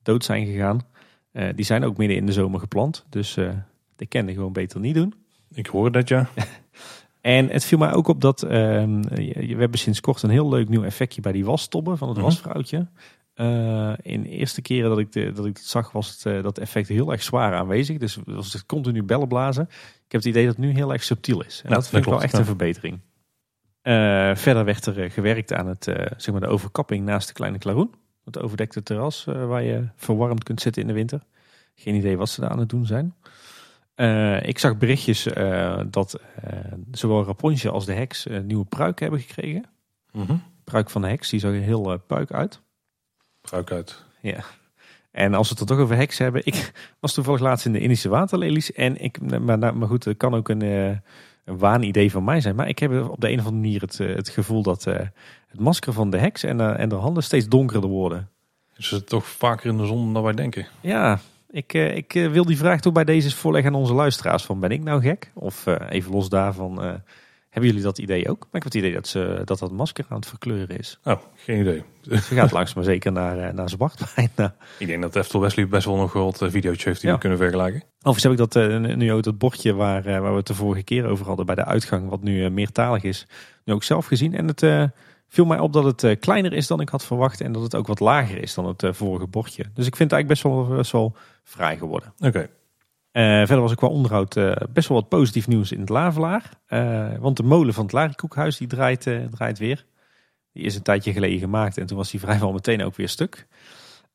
dood 0.02 0.24
zijn 0.24 0.46
gegaan. 0.46 0.86
die 1.54 1.64
zijn 1.64 1.84
ook 1.84 1.96
midden 1.96 2.16
in 2.16 2.26
de 2.26 2.32
zomer 2.32 2.60
geplant. 2.60 3.04
Dus 3.10 3.36
die 3.96 4.08
kende 4.08 4.32
gewoon 4.32 4.52
beter 4.52 4.80
niet 4.80 4.94
doen. 4.94 5.14
Ik 5.54 5.66
hoor 5.66 5.92
dat 5.92 6.08
ja. 6.08 6.28
en 7.20 7.48
het 7.48 7.64
viel 7.64 7.78
mij 7.78 7.92
ook 7.92 8.08
op 8.08 8.20
dat 8.20 8.42
ehm, 8.42 9.02
we 9.02 9.56
hebben 9.58 9.78
sinds 9.78 10.00
kort 10.00 10.22
een 10.22 10.30
heel 10.30 10.48
leuk 10.48 10.68
nieuw 10.68 10.84
effectje 10.84 11.20
bij 11.20 11.32
die 11.32 11.44
wastobben 11.44 11.98
van 11.98 12.08
het 12.08 12.16
mhm. 12.16 12.26
wasvrouwtje. 12.26 12.86
Uh, 13.40 13.92
in 14.02 14.22
de 14.22 14.28
eerste 14.28 14.62
keren 14.62 14.88
dat 14.88 14.98
ik, 14.98 15.12
de, 15.12 15.32
dat 15.32 15.46
ik 15.46 15.56
het 15.56 15.66
zag, 15.66 15.92
was 15.92 16.10
het, 16.10 16.34
uh, 16.34 16.42
dat 16.42 16.58
effect 16.58 16.88
heel 16.88 17.12
erg 17.12 17.22
zwaar 17.22 17.54
aanwezig. 17.54 17.98
Dus 17.98 18.18
was 18.24 18.52
het 18.52 18.66
continu 18.66 19.02
bellen 19.02 19.28
blazen. 19.28 19.62
Ik 20.04 20.12
heb 20.12 20.20
het 20.20 20.24
idee 20.24 20.46
dat 20.46 20.56
het 20.56 20.64
nu 20.64 20.72
heel 20.72 20.92
erg 20.92 21.02
subtiel 21.02 21.44
is. 21.44 21.62
En 21.64 21.72
dat 21.72 21.88
vind 21.88 22.04
ik 22.04 22.10
wel 22.10 22.22
echt 22.22 22.38
een 22.38 22.44
verbetering. 22.44 23.00
Uh, 23.82 24.34
verder 24.34 24.64
werd 24.64 24.86
er 24.86 25.10
gewerkt 25.10 25.52
aan 25.52 25.66
het, 25.66 25.84
zeg 26.16 26.30
maar 26.30 26.40
de 26.40 26.46
overkapping 26.46 27.04
naast 27.04 27.28
de 27.28 27.34
kleine 27.34 27.58
klaroen. 27.58 27.94
Het 28.24 28.38
overdekte 28.38 28.82
terras 28.82 29.24
waar 29.24 29.62
je 29.62 29.88
verwarmd 29.96 30.44
kunt 30.44 30.60
zitten 30.60 30.82
in 30.82 30.88
de 30.88 30.94
winter. 30.94 31.22
Geen 31.74 31.94
idee 31.94 32.16
wat 32.16 32.28
ze 32.28 32.40
daar 32.40 32.50
aan 32.50 32.58
het 32.58 32.68
doen 32.68 32.86
zijn. 32.86 33.14
ik 34.44 34.58
zag 34.58 34.78
berichtjes 34.78 35.26
dat 35.90 36.20
zowel 36.90 37.24
Rapunzel 37.24 37.72
als 37.72 37.86
de 37.86 37.92
heks 37.92 38.28
een 38.28 38.46
nieuwe 38.46 38.64
pruik 38.64 39.00
hebben 39.00 39.20
gekregen. 39.20 39.64
Mm 40.12 40.42
Pruik 40.64 40.90
van 40.90 41.02
de 41.02 41.08
heks, 41.08 41.30
die 41.30 41.40
zag 41.40 41.52
er 41.52 41.60
heel 41.60 41.98
puik 42.06 42.32
uit. 42.32 42.60
Pruik 43.48 43.70
uit. 43.70 44.02
Ja. 44.20 44.44
En 45.10 45.34
als 45.34 45.48
we 45.48 45.52
het 45.58 45.62
er 45.62 45.76
toch 45.76 45.84
over 45.84 45.96
heks 45.96 46.18
hebben. 46.18 46.42
Ik 46.44 46.72
was 47.00 47.14
toevallig 47.14 47.40
laatst 47.40 47.66
in 47.66 47.72
de 47.72 47.80
Indische 47.80 48.08
waterlelies. 48.08 48.72
En 48.72 49.02
ik, 49.02 49.40
maar, 49.40 49.58
nou, 49.58 49.74
maar 49.74 49.88
goed, 49.88 50.04
het 50.04 50.16
kan 50.16 50.34
ook 50.34 50.48
een, 50.48 50.62
uh, 50.62 50.86
een 51.44 51.58
waanidee 51.58 52.10
van 52.10 52.24
mij 52.24 52.40
zijn. 52.40 52.54
Maar 52.54 52.68
ik 52.68 52.78
heb 52.78 52.90
op 53.10 53.20
de 53.20 53.30
een 53.30 53.38
of 53.38 53.46
andere 53.46 53.62
manier 53.62 53.80
het, 53.80 54.00
eh, 54.00 54.14
het 54.14 54.28
gevoel 54.28 54.62
dat 54.62 54.86
uh, 54.86 54.94
het 55.48 55.60
masker 55.60 55.92
van 55.92 56.10
de 56.10 56.18
heks 56.18 56.42
en, 56.42 56.78
en 56.78 56.88
de 56.88 56.94
handen 56.94 57.22
steeds 57.22 57.48
donkerder 57.48 57.90
worden. 57.90 58.28
Is 58.76 58.90
het 58.90 59.06
toch 59.06 59.26
vaker 59.26 59.70
in 59.70 59.76
de 59.76 59.86
zon 59.86 60.12
dan 60.12 60.22
wij 60.22 60.32
denken? 60.34 60.66
Ja, 60.80 61.18
ik, 61.50 61.72
ik 61.72 62.12
wil 62.12 62.44
die 62.44 62.56
vraag 62.56 62.80
toch 62.80 62.92
bij 62.92 63.04
deze 63.04 63.36
voorleggen 63.36 63.72
aan 63.72 63.80
onze 63.80 63.94
luisteraars. 63.94 64.44
Van 64.44 64.60
ben 64.60 64.70
ik 64.70 64.82
nou 64.82 65.02
gek? 65.02 65.30
Of 65.34 65.66
even 65.88 66.12
los 66.12 66.28
daarvan 66.28 67.02
hebben 67.48 67.70
jullie 67.70 67.84
dat 67.84 67.98
idee 67.98 68.28
ook? 68.28 68.38
Maar 68.38 68.46
ik 68.46 68.62
heb 68.62 68.64
het 68.64 68.74
idee 68.74 68.92
dat, 68.92 69.08
ze, 69.08 69.42
dat 69.44 69.58
dat 69.58 69.72
masker 69.72 70.04
aan 70.08 70.16
het 70.16 70.26
verkleuren 70.26 70.78
is. 70.78 70.98
Oh, 71.04 71.20
geen 71.34 71.60
idee. 71.60 71.82
Ze 72.10 72.34
gaat 72.34 72.52
langzaam 72.52 72.76
maar 72.76 72.84
zeker 72.84 73.12
naar, 73.12 73.38
eh, 73.38 73.54
naar 73.54 73.68
zwart 73.68 74.02
bijna. 74.14 74.54
Ik 74.78 74.86
denk 74.86 75.02
dat 75.02 75.16
Eftel 75.16 75.40
Wesley 75.40 75.68
best 75.68 75.86
wel 75.86 75.96
nog 75.96 76.12
wat 76.12 76.42
uh, 76.42 76.50
video's 76.50 76.84
heeft 76.84 77.00
die 77.00 77.12
we 77.12 77.18
kunnen 77.18 77.38
vergelijken. 77.38 77.82
Overigens 78.02 78.22
heb 78.22 78.32
ik 78.32 78.38
dat 78.38 78.56
uh, 78.56 78.96
nu 78.96 79.12
ook 79.12 79.22
dat 79.22 79.38
bordje 79.38 79.74
waar, 79.74 80.02
waar 80.02 80.30
we 80.30 80.36
het 80.36 80.46
de 80.46 80.54
vorige 80.54 80.82
keer 80.82 81.06
over 81.06 81.26
hadden 81.26 81.46
bij 81.46 81.54
de 81.54 81.64
uitgang, 81.64 82.08
wat 82.08 82.22
nu 82.22 82.50
meertalig 82.50 83.02
is, 83.02 83.26
nu 83.64 83.72
ook 83.72 83.82
zelf 83.82 84.06
gezien. 84.06 84.34
En 84.34 84.46
het 84.46 84.90
viel 85.28 85.44
mij 85.44 85.58
op 85.58 85.72
dat 85.72 86.00
het 86.00 86.18
kleiner 86.18 86.52
is 86.52 86.66
dan 86.66 86.80
ik 86.80 86.88
had 86.88 87.04
verwacht 87.04 87.40
en 87.40 87.52
dat 87.52 87.62
het 87.62 87.74
ook 87.74 87.86
wat 87.86 88.00
lager 88.00 88.42
is 88.42 88.54
dan 88.54 88.66
het 88.66 88.96
vorige 88.96 89.26
bordje. 89.26 89.62
Dus 89.74 89.86
ik 89.86 89.96
vind 89.96 90.10
het 90.10 90.12
eigenlijk 90.12 90.28
best 90.28 90.42
wel, 90.42 90.76
best 90.76 90.92
wel 90.92 91.16
vrij 91.44 91.76
geworden. 91.76 92.12
Oké. 92.18 92.48
Uh, 93.12 93.22
verder 93.22 93.60
was 93.60 93.70
ik 93.70 93.76
qua 93.76 93.86
onderhoud 93.86 94.36
uh, 94.36 94.52
best 94.70 94.88
wel 94.88 95.00
wat 95.00 95.08
positief 95.08 95.48
nieuws 95.48 95.72
in 95.72 95.80
het 95.80 95.88
Lavelaar. 95.88 96.50
Uh, 96.68 97.08
want 97.18 97.36
de 97.36 97.42
molen 97.42 97.74
van 97.74 97.84
het 97.84 97.92
Larikoekhuis 97.92 98.56
die 98.56 98.66
draait, 98.66 99.10
draait 99.30 99.58
weer. 99.58 99.84
Die 100.52 100.64
is 100.64 100.74
een 100.74 100.82
tijdje 100.82 101.12
geleden 101.12 101.38
gemaakt 101.38 101.78
en 101.78 101.86
toen 101.86 101.96
was 101.96 102.10
die 102.10 102.20
vrijwel 102.26 102.52
meteen 102.52 102.82
ook 102.82 102.96
weer 102.96 103.08
stuk. 103.08 103.46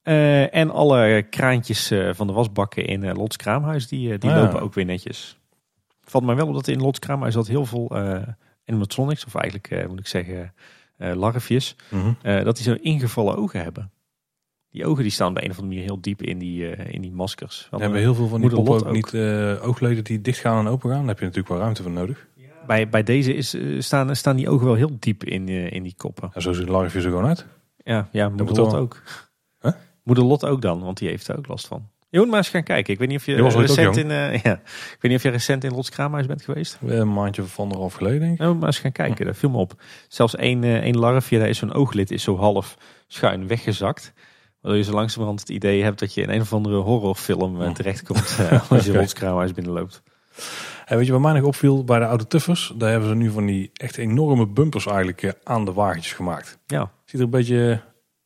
en 0.03 0.69
alle 0.69 1.25
kraantjes 1.29 1.91
van 2.11 2.27
de 2.27 2.33
wasbakken 2.33 2.85
in 2.85 3.13
Lots 3.13 3.35
Kraamhuis 3.35 3.87
die, 3.87 4.17
die 4.17 4.33
lopen 4.33 4.61
ook 4.61 4.73
weer 4.73 4.85
netjes. 4.85 5.37
Valt 6.03 6.23
mij 6.23 6.35
wel 6.35 6.47
op 6.47 6.53
dat 6.53 6.67
in 6.67 6.81
Lots 6.81 6.99
Kraamhuis 6.99 7.33
dat 7.33 7.47
heel 7.47 7.65
veel 7.65 7.91
animatronics, 8.65 9.25
of 9.25 9.35
eigenlijk 9.35 9.87
moet 9.87 9.99
ik 9.99 10.07
zeggen 10.07 10.53
larfjes, 10.97 11.75
mm 11.89 12.15
dat 12.21 12.55
die 12.55 12.65
zo 12.65 12.77
ingevallen 12.81 13.37
ogen 13.37 13.63
hebben. 13.63 13.91
Die 14.73 14.85
ogen 14.85 15.03
die 15.03 15.11
staan 15.11 15.33
bij 15.33 15.43
een 15.43 15.49
of 15.49 15.57
andere 15.57 15.75
manier 15.75 15.89
heel 15.89 16.01
diep 16.01 16.23
in 16.23 16.37
die, 16.37 16.77
uh, 16.77 16.93
in 16.93 17.01
die 17.01 17.11
maskers. 17.11 17.67
We 17.71 17.77
hebben 17.77 17.99
heel 17.99 18.15
veel 18.15 18.27
van 18.27 18.41
die 18.41 18.49
poppen 18.49 18.73
ook, 18.73 18.85
ook, 18.85 18.93
niet 18.93 19.13
uh, 19.13 19.67
oogleden 19.67 20.03
die 20.03 20.21
dicht 20.21 20.39
gaan 20.39 20.65
en 20.65 20.71
open 20.71 20.89
gaan. 20.89 20.99
Daar 20.99 21.07
heb 21.07 21.19
je 21.19 21.25
natuurlijk 21.25 21.53
wel 21.53 21.59
ruimte 21.59 21.81
voor 21.83 21.91
nodig. 21.91 22.27
Bij, 22.67 22.89
bij 22.89 23.03
deze 23.03 23.35
is, 23.35 23.55
uh, 23.55 23.81
staan, 23.81 24.15
staan 24.15 24.35
die 24.35 24.49
ogen 24.49 24.65
wel 24.65 24.75
heel 24.75 24.97
diep 24.99 25.23
in, 25.23 25.47
in 25.49 25.83
die 25.83 25.93
koppen. 25.97 26.31
Ja, 26.33 26.39
zo 26.39 26.53
ziet 26.53 26.67
larfje 26.67 26.99
er 26.99 27.03
gewoon 27.03 27.25
uit. 27.25 27.45
Ja, 27.77 28.07
ja 28.11 28.29
moeder 28.29 28.55
Lot 28.55 28.73
ook. 28.73 29.01
Huh? 29.61 29.71
Moeder 30.03 30.23
Lot 30.23 30.45
ook 30.45 30.61
dan, 30.61 30.83
want 30.83 30.97
die 30.97 31.09
heeft 31.09 31.27
er 31.27 31.37
ook 31.37 31.47
last 31.47 31.67
van. 31.67 31.87
Je 32.09 32.19
moet 32.19 32.27
maar 32.27 32.37
eens 32.37 32.49
gaan 32.49 32.63
kijken. 32.63 32.93
Ik 32.93 32.99
weet 32.99 33.07
niet 33.07 33.17
of 33.17 33.25
je, 33.25 33.35
je 33.35 33.49
recent 33.49 33.97
in, 33.97 34.09
ja, 34.49 34.53
ik 34.53 34.97
weet 34.99 35.11
niet 35.11 35.15
of 35.15 35.23
je 35.23 35.29
recent 35.29 35.63
in 35.63 35.71
Lots 35.71 35.89
Kraamhuis 35.89 36.25
bent 36.25 36.41
geweest. 36.41 36.79
Een 36.85 37.13
maandje 37.13 37.41
of 37.41 37.59
anderhalf 37.59 37.93
geleden 37.93 38.19
denk 38.19 38.33
ik. 38.33 38.39
Ja, 38.39 38.53
maar 38.53 38.65
eens 38.65 38.79
gaan 38.79 38.91
kijken. 38.91 39.17
Hm. 39.17 39.25
Dat 39.25 39.37
viel 39.37 39.49
me 39.49 39.57
op. 39.57 39.81
Zelfs 40.07 40.35
één, 40.35 40.63
één 40.63 40.97
larfje, 40.97 41.39
daar 41.39 41.49
is 41.49 41.57
zo'n 41.57 41.73
ooglid, 41.73 42.11
is 42.11 42.23
zo 42.23 42.37
half 42.37 42.77
schuin 43.07 43.47
weggezakt. 43.47 44.13
Waardoor 44.63 44.81
je 44.81 44.87
zo 44.87 44.93
langzamerhand 44.93 45.39
het 45.39 45.49
idee 45.49 45.83
hebt 45.83 45.99
dat 45.99 46.13
je 46.13 46.21
in 46.21 46.29
een 46.29 46.41
of 46.41 46.53
andere 46.53 46.75
horrorfilm 46.75 47.61
uh, 47.61 47.71
terechtkomt 47.71 48.37
uh, 48.39 48.69
als 48.71 48.85
je 48.85 48.97
Rots 48.97 49.13
Kraamhuis 49.13 49.53
binnenloopt. 49.53 50.03
Hey, 50.85 50.97
weet 50.97 51.05
je 51.05 51.11
wat 51.11 51.21
mij 51.21 51.33
nog 51.33 51.43
opviel 51.43 51.83
bij 51.83 51.99
de 51.99 52.05
oude 52.05 52.27
Tuffers? 52.27 52.73
Daar 52.77 52.89
hebben 52.89 53.09
ze 53.09 53.15
nu 53.15 53.29
van 53.29 53.45
die 53.45 53.71
echt 53.73 53.97
enorme 53.97 54.47
bumpers 54.47 54.85
eigenlijk 54.85 55.23
eh, 55.23 55.31
aan 55.43 55.65
de 55.65 55.73
wagentjes 55.73 56.13
gemaakt. 56.13 56.57
Ja. 56.65 56.91
Ziet 57.05 57.19
er 57.19 57.25
een 57.25 57.29
beetje 57.29 57.81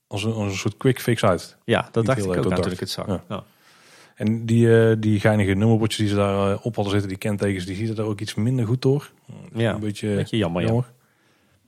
als 0.07 0.23
een, 0.23 0.34
als 0.34 0.51
een 0.51 0.57
soort 0.57 0.77
quick 0.77 0.99
fix 1.01 1.23
uit. 1.23 1.57
Ja, 1.64 1.89
dat 1.91 2.05
dacht 2.05 2.23
ik 2.23 2.45
ook 2.45 2.65
ik 2.65 2.80
het 2.80 2.89
zag. 2.89 3.19
Ja. 3.30 3.43
En 4.15 4.45
die, 4.45 4.99
die 4.99 5.19
geinige 5.19 5.53
nummerbordjes 5.53 5.99
die 5.99 6.09
ze 6.09 6.15
daar 6.15 6.57
op 6.57 6.76
hadden 6.76 6.91
zitten, 6.93 7.09
die 7.09 7.18
kentekens, 7.18 7.65
die 7.65 7.76
ziet 7.76 7.97
er 7.97 8.03
ook 8.03 8.19
iets 8.19 8.35
minder 8.35 8.65
goed 8.65 8.81
door. 8.81 9.11
Ja, 9.53 9.73
een 9.73 9.80
beetje, 9.80 10.15
beetje 10.15 10.38
jammer, 10.38 10.64
jammer. 10.64 10.91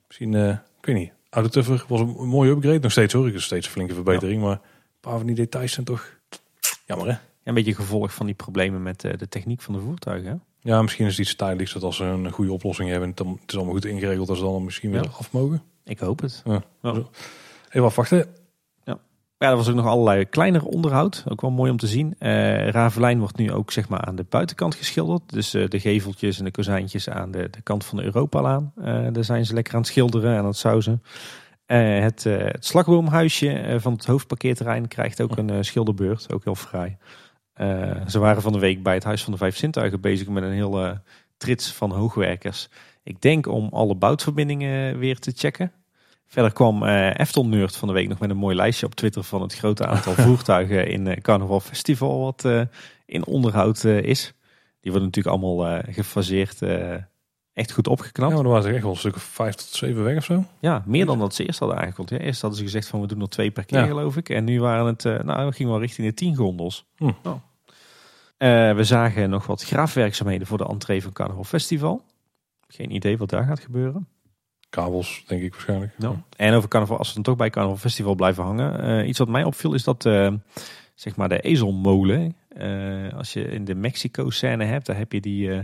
Misschien, 0.08 0.34
ik 0.34 0.86
weet 0.86 0.96
niet, 0.96 1.12
Oude 1.30 1.50
Tuffer 1.50 1.86
was 1.88 2.00
een 2.00 2.28
mooie 2.28 2.52
upgrade. 2.52 2.80
Nog 2.80 2.92
steeds 2.92 3.14
hoor, 3.14 3.28
ik 3.28 3.34
is 3.34 3.44
steeds 3.44 3.66
een 3.66 3.72
flinke 3.72 3.94
verbetering. 3.94 4.42
Maar 4.42 4.52
een 4.52 4.60
paar 5.00 5.18
van 5.18 5.26
die 5.26 5.36
details 5.36 5.72
zijn 5.74 5.86
toch 5.86 6.18
jammer 6.86 7.08
hè? 7.08 7.18
een 7.44 7.54
beetje 7.54 7.76
gevolg 7.76 8.14
van 8.14 8.26
die 8.26 8.36
problemen 8.36 8.82
met 8.82 9.04
eh, 9.04 9.18
de 9.18 9.28
techniek 9.28 9.62
van 9.62 9.74
de 9.74 9.80
voertuigen. 9.80 10.44
Ja, 10.62 10.82
misschien 10.82 11.06
is 11.06 11.18
het 11.18 11.26
iets 11.26 11.36
tijdelijks 11.36 11.74
dat 11.74 11.84
als 11.84 11.96
ze 11.96 12.04
een 12.04 12.32
goede 12.32 12.52
oplossing 12.52 12.90
hebben, 12.90 13.10
het 13.10 13.26
is 13.48 13.56
allemaal 13.56 13.74
goed 13.74 13.86
ingeregeld, 13.86 14.30
als 14.30 14.38
ze 14.38 14.44
dan 14.44 14.64
misschien 14.64 14.92
weer 14.92 15.10
af 15.10 15.32
mogen. 15.32 15.64
Ik 15.84 16.00
hoop 16.00 16.22
het. 16.22 16.44
Ja. 16.46 16.64
Even 17.70 17.84
afwachten. 17.84 18.28
Ja, 19.40 19.50
er 19.50 19.56
was 19.56 19.70
ook 19.70 19.76
nog 19.76 19.86
allerlei 19.86 20.26
kleiner 20.26 20.66
onderhoud. 20.66 21.24
Ook 21.28 21.42
wel 21.42 21.52
mooi 21.52 21.72
om 21.72 21.78
te 21.78 21.88
zien. 21.88 22.16
Uh, 22.20 22.70
Ravelijn 22.70 23.20
wordt 23.20 23.38
nu 23.38 23.52
ook 23.52 23.72
zeg 23.72 23.90
maar 23.90 24.02
aan 24.02 24.16
de 24.16 24.26
buitenkant 24.30 24.76
geschilderd. 24.76 25.34
Dus 25.34 25.56
uh, 25.56 25.68
de 25.68 25.80
geveltjes 25.80 26.38
en 26.40 26.46
de 26.46 26.52
kozijntjes 26.52 27.10
aan 27.10 27.32
de, 27.32 27.50
de 27.50 27.62
kant 27.62 27.86
van 27.86 27.98
de 27.98 28.04
Europalaan. 28.04 28.74
Uh, 28.78 29.08
daar 29.12 29.24
zijn 29.24 29.46
ze 29.46 29.54
lekker 29.54 29.74
aan 29.74 29.80
het 29.80 29.90
schilderen 29.90 30.32
en 30.32 30.38
aan 30.38 30.46
het 30.46 30.58
sausen. 30.58 31.04
het, 31.66 32.24
het 32.24 32.66
slagboomhuisje 32.66 33.78
van 33.80 33.94
het 33.94 34.06
hoofdparkeerterrein 34.06 34.88
krijgt 34.88 35.22
ook 35.22 35.38
een 35.38 35.66
schilderbeurt. 35.66 36.34
Ook 36.34 36.44
heel 36.44 36.56
fraai. 36.56 36.98
ze 38.08 38.20
waren 38.20 38.42
van 38.42 38.54
de 38.54 38.60
week 38.60 38.84
bij 38.84 38.94
het 38.94 39.04
Huis 39.04 39.24
van 39.24 39.32
de 39.32 39.38
Vijf 39.40 39.58
Zintuigen 39.58 40.02
bezig 40.02 40.28
met 40.28 40.44
een 40.44 40.52
hele 40.52 41.02
trits 41.38 41.74
van 41.74 41.92
hoogwerkers. 41.92 42.70
Ik 43.04 43.22
denk 43.22 43.48
om 43.48 43.70
alle 43.72 43.96
boutverbindingen 43.96 44.98
weer 44.98 45.20
te 45.20 45.32
checken. 45.36 45.72
Verder 46.30 46.54
kwam 46.54 46.84
uh, 46.84 47.20
Efton 47.20 47.50
Nerd 47.50 47.76
van 47.76 47.88
de 47.88 47.94
week 47.94 48.08
nog 48.08 48.20
met 48.20 48.30
een 48.30 48.38
mooi 48.38 48.56
lijstje 48.56 48.86
op 48.86 48.96
Twitter 48.96 49.24
van 49.24 49.42
het 49.42 49.56
grote 49.56 49.86
aantal 49.86 50.14
voertuigen 50.26 50.88
in 50.88 51.06
uh, 51.06 51.16
Carnaval 51.16 51.60
Festival 51.60 52.20
wat 52.20 52.44
uh, 52.46 52.62
in 53.06 53.26
onderhoud 53.26 53.84
is. 53.84 54.34
Die 54.82 54.92
worden 54.92 55.10
natuurlijk 55.10 55.36
allemaal 55.36 55.82
gefaseerd, 55.90 56.62
echt 57.54 57.72
goed 57.72 57.88
opgeknapt. 57.88 58.32
Ja, 58.32 58.38
maar 58.38 58.46
er 58.46 58.52
waren 58.52 58.74
echt 58.74 58.82
wel 58.82 58.92
een 58.92 58.98
stuk 58.98 59.16
of 59.16 59.24
vijf 59.24 59.56
tot 59.56 59.68
zeven 59.68 60.04
weg 60.04 60.18
of 60.18 60.24
zo. 60.24 60.46
Ja, 60.60 60.84
meer 60.86 61.06
dan 61.06 61.20
dat 61.20 61.36
ze 61.36 61.46
eerst 61.46 61.60
hadden 61.60 61.78
aangekondigd. 61.78 62.22
Ja, 62.22 62.28
eerst 62.28 62.42
hadden 62.42 62.60
ze 62.60 62.66
gezegd 62.66 62.88
van 62.88 63.02
we 63.02 63.08
doen 63.08 63.22
er 63.22 63.30
twee 63.30 63.52
per 63.52 63.66
keer 63.66 63.86
geloof 63.86 64.18
ik. 64.18 64.30
En 64.30 64.44
nu 64.44 64.62
waren 64.62 64.86
het, 64.86 65.04
nou 65.04 65.46
we 65.46 65.52
gingen 65.52 65.72
wel 65.72 65.82
richting 65.82 66.08
de 66.08 66.14
tien 66.14 66.36
gondels. 66.36 66.86
Hm. 66.96 67.12
Oh. 67.24 68.76
we 68.76 68.84
zagen 68.84 69.30
nog 69.30 69.46
wat 69.46 69.64
graafwerkzaamheden 69.64 70.48
voor 70.48 70.58
de 70.58 70.68
entree 70.68 71.02
van 71.02 71.12
Carnaval 71.12 71.44
Festival. 71.44 72.02
Geen 72.68 72.96
idee 72.96 73.18
wat 73.18 73.30
daar 73.30 73.46
gaat 73.46 73.60
gebeuren. 73.60 74.08
Kabels, 74.70 75.24
denk 75.28 75.42
ik 75.42 75.52
waarschijnlijk. 75.52 75.92
En 76.38 76.54
over 76.54 76.70
carnaval, 76.70 76.98
als 76.98 77.08
we 77.08 77.14
dan 77.14 77.24
toch 77.24 77.36
bij 77.36 77.50
Carnaval 77.50 77.78
Festival 77.78 78.16
blijven 78.16 78.44
hangen. 78.44 79.00
Uh, 79.02 79.08
iets 79.08 79.20
wat 79.20 79.28
mij 79.28 79.44
opviel 79.44 79.74
is 79.74 79.84
dat 79.84 80.06
uh, 80.06 80.34
zeg 80.96 81.16
maar 81.16 81.30
de 81.30 81.40
ezelmolen 81.40 82.36
Eh, 82.50 83.14
als 83.14 83.34
je 83.34 83.44
in 83.44 83.66
de 83.66 83.76
Mexico-scène 83.76 84.64
hebt, 84.66 84.86
daar 84.86 84.98
heb 84.98 85.12
je 85.12 85.22
die, 85.22 85.52
eh, 85.52 85.60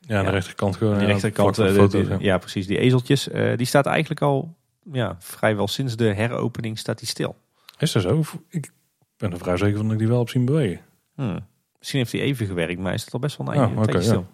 Ja, 0.00 0.18
aan 0.18 0.24
de 0.24 0.30
rechterkant 0.30 0.76
gewoon. 0.76 1.00
ja, 1.00 1.06
rechterkant. 1.06 1.58
eh, 1.58 1.64
de- 1.66 1.72
de 1.72 1.78
foto's, 1.78 2.06
de- 2.06 2.12
ja. 2.12 2.16
ja, 2.20 2.38
precies, 2.38 2.66
die 2.66 2.78
ezeltjes. 2.78 3.28
Eh, 3.28 3.56
die 3.56 3.66
staat 3.66 3.86
eigenlijk 3.86 4.20
al 4.22 4.56
ja, 4.92 5.16
vrijwel 5.18 5.68
sinds 5.68 5.96
de 5.96 6.04
heropening 6.14 6.78
staat 6.78 6.98
die 6.98 7.08
stil. 7.08 7.36
Is 7.78 7.92
dat 7.92 8.02
zo? 8.02 8.22
Ik 8.48 8.70
ben 9.16 9.32
er 9.32 9.38
vrij 9.38 9.56
zeker 9.56 9.76
van 9.76 9.84
dat 9.84 9.92
ik 9.92 9.98
die 9.98 10.08
wel 10.08 10.18
heb 10.18 10.28
zien 10.28 10.44
bewegen. 10.44 10.80
Hmm. 11.14 11.46
Misschien 11.78 11.98
heeft 12.00 12.12
hij 12.12 12.20
even 12.20 12.46
gewerkt, 12.46 12.78
maar 12.78 12.88
hij 12.90 12.98
staat 12.98 13.12
al 13.14 13.20
best 13.20 13.36
wel 13.36 13.48
een 13.48 13.54
Ja, 13.54 13.66
eindje- 13.66 13.86
tijdje 13.92 14.12
ja. 14.12 14.24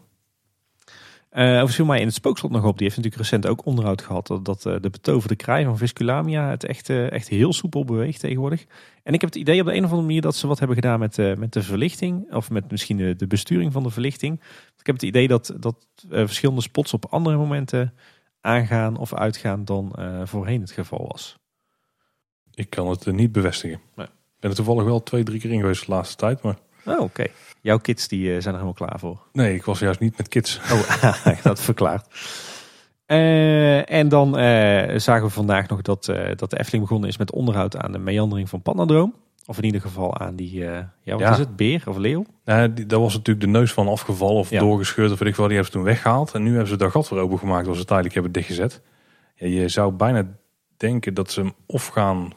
Stil. 1.34 1.54
Eh 1.54 1.62
over 1.62 1.74
viel 1.74 1.84
mij 1.84 2.00
in 2.00 2.06
het 2.06 2.14
spookslot 2.14 2.50
nog 2.50 2.64
op. 2.64 2.78
Die 2.78 2.86
heeft 2.86 2.96
natuurlijk 2.96 3.22
recent 3.22 3.46
ook 3.46 3.66
onderhoud 3.66 4.02
gehad. 4.02 4.26
Dat, 4.26 4.44
dat 4.44 4.66
eh, 4.66 4.74
de 4.80 4.90
betoverde 4.90 5.36
kraai 5.36 5.64
van 5.64 5.78
Visculamia 5.78 6.50
het 6.50 6.64
echt, 6.64 6.90
eh, 6.90 7.10
echt 7.10 7.28
heel 7.28 7.52
soepel 7.52 7.84
beweegt 7.84 8.20
tegenwoordig. 8.20 8.66
En 9.02 9.14
ik 9.14 9.20
heb 9.20 9.30
het 9.30 9.38
idee 9.38 9.60
op 9.60 9.66
de 9.66 9.72
een 9.72 9.84
of 9.84 9.90
andere 9.90 10.06
manier 10.06 10.22
dat 10.22 10.36
ze 10.36 10.46
wat 10.46 10.58
hebben 10.58 10.76
gedaan 10.76 10.98
met, 10.98 11.16
met 11.38 11.52
de 11.52 11.62
verlichting. 11.62 12.32
Of 12.32 12.50
met 12.50 12.70
misschien 12.70 12.96
de, 12.96 13.16
de 13.16 13.26
besturing 13.26 13.72
van 13.72 13.82
de 13.82 13.90
verlichting. 13.90 14.40
Ik 14.78 14.86
heb 14.86 14.94
het 14.94 15.04
idee 15.04 15.28
dat, 15.28 15.54
dat 15.60 15.76
verschillende 16.08 16.60
spots 16.60 16.92
op 16.92 17.06
andere 17.10 17.36
momenten 17.36 17.94
aangaan 18.40 18.96
of 18.96 19.14
uitgaan 19.14 19.64
dan 19.64 19.92
voorheen 20.24 20.60
het 20.60 20.70
geval 20.70 21.08
was. 21.12 21.38
Ik 22.54 22.70
kan 22.70 22.88
het 22.88 23.12
niet 23.12 23.32
bevestigen. 23.32 23.80
Nee. 23.94 24.06
Ik 24.06 24.40
ben 24.40 24.50
er 24.50 24.56
toevallig 24.56 24.84
wel 24.84 25.02
twee, 25.02 25.22
drie 25.22 25.40
keer 25.40 25.50
in 25.50 25.60
geweest 25.60 25.86
de 25.86 25.92
laatste 25.92 26.16
tijd. 26.16 26.42
Maar 26.42 26.58
Oh, 26.84 27.00
oké. 27.00 27.24
Jouw 27.60 27.78
kids 27.78 28.08
die, 28.08 28.24
eh, 28.26 28.32
zijn 28.32 28.54
er 28.54 28.60
helemaal 28.60 28.72
klaar 28.72 28.98
voor. 28.98 29.18
nee, 29.32 29.54
ik 29.54 29.64
was 29.64 29.78
juist 29.78 30.00
niet 30.00 30.16
met 30.16 30.28
kids. 30.28 30.60
Oh, 30.72 31.12
dat 31.42 31.60
verklaart. 31.60 32.06
Eh, 33.06 33.90
en 33.90 34.08
dan 34.08 34.38
eh, 34.38 34.98
zagen 34.98 35.24
we 35.26 35.30
vandaag 35.30 35.68
nog 35.68 35.82
dat, 35.82 36.04
dat 36.36 36.50
de 36.50 36.58
Efteling 36.58 36.82
begonnen 36.84 37.08
is 37.08 37.16
met 37.16 37.32
onderhoud 37.32 37.76
aan 37.76 37.92
de 37.92 37.98
meandering 37.98 38.48
van 38.48 38.62
Pandadroom. 38.62 39.14
Of 39.46 39.56
in 39.58 39.64
ieder 39.64 39.80
geval 39.80 40.18
aan 40.18 40.36
die, 40.36 40.54
ja, 40.58 40.92
wat 41.04 41.18
Ja. 41.18 41.30
is 41.32 41.38
het, 41.38 41.56
beer 41.56 41.82
of 41.86 41.96
leeuw? 41.96 42.24
Nou, 42.44 42.72
die, 42.72 42.86
daar 42.86 43.00
was 43.00 43.14
natuurlijk 43.14 43.44
de 43.46 43.50
neus 43.52 43.72
van 43.72 43.88
afgevallen 43.88 44.36
of 44.36 44.50
Ja. 44.50 44.58
doorgescheurd 44.60 45.12
of 45.12 45.18
weet 45.18 45.28
ik 45.28 45.36
wel. 45.36 45.46
Die 45.46 45.54
hebben 45.56 45.72
ze 45.72 45.78
toen 45.78 45.86
weggehaald. 45.88 46.32
En 46.32 46.42
nu 46.42 46.50
hebben 46.50 46.68
ze 46.68 46.76
daar 46.76 46.90
gat 46.90 47.08
voor 47.08 47.18
opengemaakt 47.18 47.68
als 47.68 47.78
ze 47.78 47.84
tijdelijk 47.84 48.14
hebben 48.14 48.32
dichtgezet. 48.32 48.80
Ja, 49.34 49.46
je 49.46 49.68
zou 49.68 49.92
bijna 49.92 50.26
denken 50.76 51.14
dat 51.14 51.30
ze 51.30 51.40
hem 51.40 51.52
of 51.66 51.86
gaan 51.86 52.32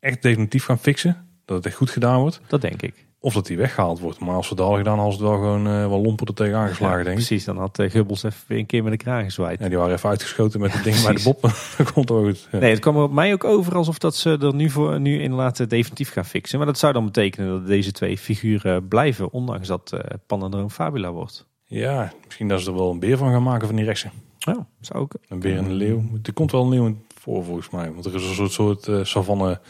echt 0.00 0.22
definitief 0.22 0.64
gaan 0.64 0.78
fixen. 0.78 1.28
Dat 1.44 1.56
het 1.56 1.66
echt 1.66 1.76
goed 1.76 1.90
gedaan 1.90 2.20
wordt. 2.20 2.40
Dat 2.46 2.60
denk 2.60 2.82
ik. 2.82 3.06
Of 3.24 3.34
dat 3.34 3.46
die 3.46 3.56
weggehaald 3.56 4.00
wordt. 4.00 4.18
Maar 4.18 4.34
als 4.34 4.46
ze 4.48 4.54
dat 4.54 4.66
al 4.66 4.76
gedaan 4.76 4.98
hadden, 4.98 5.16
ze 5.16 5.22
het 5.22 5.30
wel 5.30 5.40
gewoon 5.40 5.66
eh, 5.66 5.88
wel 5.88 6.02
lomper 6.02 6.26
er 6.26 6.34
tegen 6.34 6.56
aangeslagen, 6.56 6.98
Ja, 6.98 7.04
denk 7.04 7.18
ik. 7.18 7.26
Precies, 7.26 7.44
dan 7.44 7.56
had 7.56 7.78
eh, 7.78 7.90
Gubbels 7.90 8.22
even 8.22 8.44
weer 8.46 8.58
een 8.58 8.66
keer 8.66 8.82
met 8.82 8.92
de 8.92 8.98
kraan 8.98 9.24
gezwaaid. 9.24 9.58
Ja, 9.60 9.68
die 9.68 9.78
waren 9.78 9.94
even 9.94 10.08
uitgeschoten 10.08 10.60
met 10.60 10.72
het 10.72 10.84
ding 10.84 11.02
bij 11.02 11.14
de 11.14 11.22
bob. 11.22 11.40
dat 11.76 11.92
komt 11.92 12.08
wel 12.08 12.22
goed. 12.22 12.48
Ja. 12.52 12.58
Nee, 12.58 12.70
het 12.70 12.80
kwam 12.80 12.96
er 12.96 13.02
op 13.02 13.12
mij 13.12 13.32
ook 13.32 13.44
over 13.44 13.76
alsof 13.76 13.98
dat 13.98 14.16
ze 14.16 14.38
er 14.40 14.54
nu, 14.54 14.70
voor, 14.70 15.00
nu 15.00 15.20
inderdaad 15.20 15.70
definitief 15.70 16.12
gaan 16.12 16.24
fixen. 16.24 16.58
Maar 16.58 16.66
dat 16.66 16.78
zou 16.78 16.92
dan 16.92 17.04
betekenen 17.04 17.48
dat 17.48 17.66
deze 17.66 17.92
twee 17.92 18.18
figuren 18.18 18.88
blijven, 18.88 19.32
ondanks 19.32 19.68
dat 19.68 19.92
eh 19.92 20.00
Pandadroom 20.26 20.70
Fabula 20.70 21.12
wordt. 21.12 21.46
Ja, 21.64 22.12
misschien 22.24 22.48
dat 22.48 22.60
ze 22.60 22.70
er 22.70 22.76
wel 22.76 22.90
een 22.90 22.98
beer 22.98 23.16
van 23.16 23.32
gaan 23.32 23.42
maken 23.42 23.66
van 23.66 23.76
die 23.76 23.84
rechtse. 23.84 24.08
Ja, 24.38 24.66
zou 24.80 25.02
ook. 25.02 25.14
Een 25.28 25.40
beer 25.40 25.56
en 25.56 25.64
een 25.64 25.72
leeuw. 25.72 26.02
Er 26.22 26.32
komt 26.32 26.52
wel 26.52 26.62
een 26.62 26.68
leeuw 26.68 26.96
voor 27.20 27.44
volgens 27.44 27.70
mij. 27.70 27.92
Want 27.92 28.04
er 28.04 28.14
is 28.14 28.28
een 28.28 28.34
soort, 28.34 28.52
soort 28.52 28.88
eh, 28.88 29.04
savanne 29.04 29.60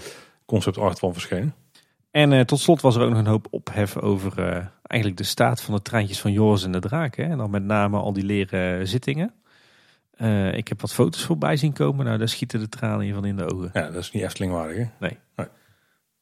concept 0.46 0.78
art 0.78 0.98
van 0.98 1.12
verschenen. 1.12 1.54
En 2.14 2.32
eh, 2.32 2.40
tot 2.40 2.60
slot 2.60 2.80
was 2.80 2.96
er 2.96 3.02
ook 3.02 3.08
nog 3.10 3.18
een 3.18 3.26
hoop 3.26 3.46
ophef 3.50 3.96
over 3.96 4.38
eh, 4.38 4.66
eigenlijk 4.82 5.20
de 5.20 5.26
staat 5.26 5.62
van 5.62 5.74
de 5.74 5.82
treintjes 5.82 6.20
van 6.20 6.32
Joris 6.32 6.64
en 6.64 6.72
de 6.72 6.80
Draak. 6.80 7.16
Hè? 7.16 7.22
En 7.22 7.38
dan 7.38 7.50
met 7.50 7.64
name 7.64 7.98
al 7.98 8.12
die 8.12 8.24
leren 8.24 8.88
zittingen. 8.88 9.34
Eh, 10.16 10.54
ik 10.54 10.68
heb 10.68 10.80
wat 10.80 10.94
foto's 10.94 11.24
voorbij 11.24 11.56
zien 11.56 11.72
komen. 11.72 12.04
Nou, 12.04 12.18
daar 12.18 12.28
schieten 12.28 12.60
de 12.60 12.68
tranen 12.68 13.00
hier 13.00 13.14
van 13.14 13.24
in 13.24 13.36
de 13.36 13.52
ogen. 13.52 13.70
Ja, 13.72 13.90
dat 13.90 14.02
is 14.02 14.10
niet 14.10 14.22
Eftelingwaardig 14.22 14.88
hè? 14.98 15.08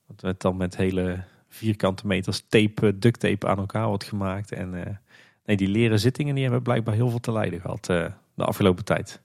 Dat 0.06 0.20
het 0.20 0.40
dan 0.40 0.56
met 0.56 0.76
hele 0.76 1.24
vierkante 1.48 2.06
meters 2.06 2.44
tape, 2.48 2.98
duct 2.98 3.20
tape 3.20 3.48
aan 3.48 3.58
elkaar 3.58 3.86
wordt 3.86 4.04
gemaakt. 4.04 4.52
En 4.52 4.70
nee, 5.44 5.56
die 5.56 5.68
leren 5.68 5.98
zittingen 5.98 6.34
die 6.34 6.44
hebben 6.44 6.62
blijkbaar 6.62 6.94
heel 6.94 7.10
veel 7.10 7.20
te 7.20 7.32
lijden 7.32 7.60
gehad 7.60 7.88
eh, 7.88 8.06
de 8.34 8.44
afgelopen 8.44 8.84
tijd. 8.84 9.22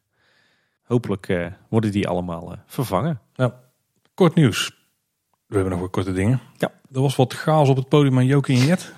Hopelijk 0.83 1.53
worden 1.69 1.91
die 1.91 2.07
allemaal 2.07 2.55
vervangen. 2.65 3.21
Kort 4.13 4.35
nieuws. 4.35 4.76
We 5.47 5.55
hebben 5.55 5.71
nog 5.71 5.81
wat 5.81 5.91
korte 5.91 6.13
dingen. 6.13 6.39
Ja. 6.57 6.71
Er 6.93 7.01
was 7.01 7.15
wat 7.15 7.33
chaos 7.33 7.69
op 7.69 7.75
het 7.75 7.89
podium 7.89 8.17
aan 8.17 8.25
Jokie 8.25 8.59
en 8.59 8.65
Jet. 8.65 8.91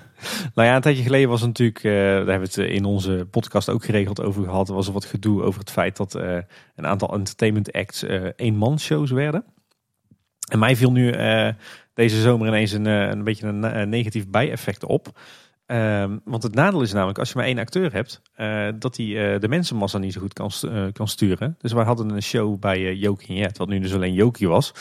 Nou 0.54 0.68
ja, 0.68 0.74
een 0.74 0.80
tijdje 0.80 1.02
geleden 1.02 1.28
was 1.28 1.40
het 1.40 1.48
natuurlijk, 1.48 1.84
eh, 1.84 1.92
daar 1.92 2.14
hebben 2.14 2.50
we 2.50 2.62
het 2.62 2.70
in 2.70 2.84
onze 2.84 3.26
podcast 3.30 3.68
ook 3.68 3.84
geregeld 3.84 4.22
over 4.22 4.44
gehad. 4.44 4.68
Er 4.68 4.74
was 4.74 4.86
er 4.86 4.92
wat 4.92 5.04
gedoe 5.04 5.42
over 5.42 5.60
het 5.60 5.70
feit 5.70 5.96
dat 5.96 6.14
eh, 6.14 6.38
een 6.74 6.86
aantal 6.86 7.14
entertainment 7.14 7.72
acts 7.72 8.02
eh 8.02 8.24
eenmanshows 8.36 9.10
werden. 9.10 9.44
En 10.50 10.58
mij 10.58 10.76
viel 10.76 10.92
nu 10.92 11.14
deze 11.94 12.20
zomer 12.20 12.46
ineens 12.46 12.72
een, 12.72 12.84
een 12.84 13.24
beetje 13.24 13.46
een, 13.46 13.88
negatief 13.88 14.28
bijeffect 14.28 14.84
op. 14.84 15.20
Ehm, 15.66 16.18
want 16.24 16.42
het 16.42 16.54
nadeel 16.54 16.82
is 16.82 16.92
namelijk, 16.92 17.18
als 17.18 17.28
je 17.28 17.36
maar 17.36 17.46
één 17.46 17.58
acteur 17.58 17.92
hebt, 17.92 18.22
dat 18.80 18.96
hij 18.96 19.38
de 19.38 19.48
mensenmassa 19.48 19.98
niet 19.98 20.12
zo 20.12 20.20
goed 20.20 20.32
kan, 20.32 20.50
kan 20.92 21.08
sturen. 21.08 21.56
Dus 21.58 21.72
wij 21.72 21.84
hadden 21.84 22.10
een 22.10 22.22
show 22.22 22.58
bij 22.58 22.94
Jokie 22.94 23.28
en 23.28 23.34
Jet, 23.34 23.58
wat 23.58 23.68
nu 23.68 23.78
dus 23.78 23.94
alleen 23.94 24.14
Jokie 24.14 24.48
was. 24.48 24.72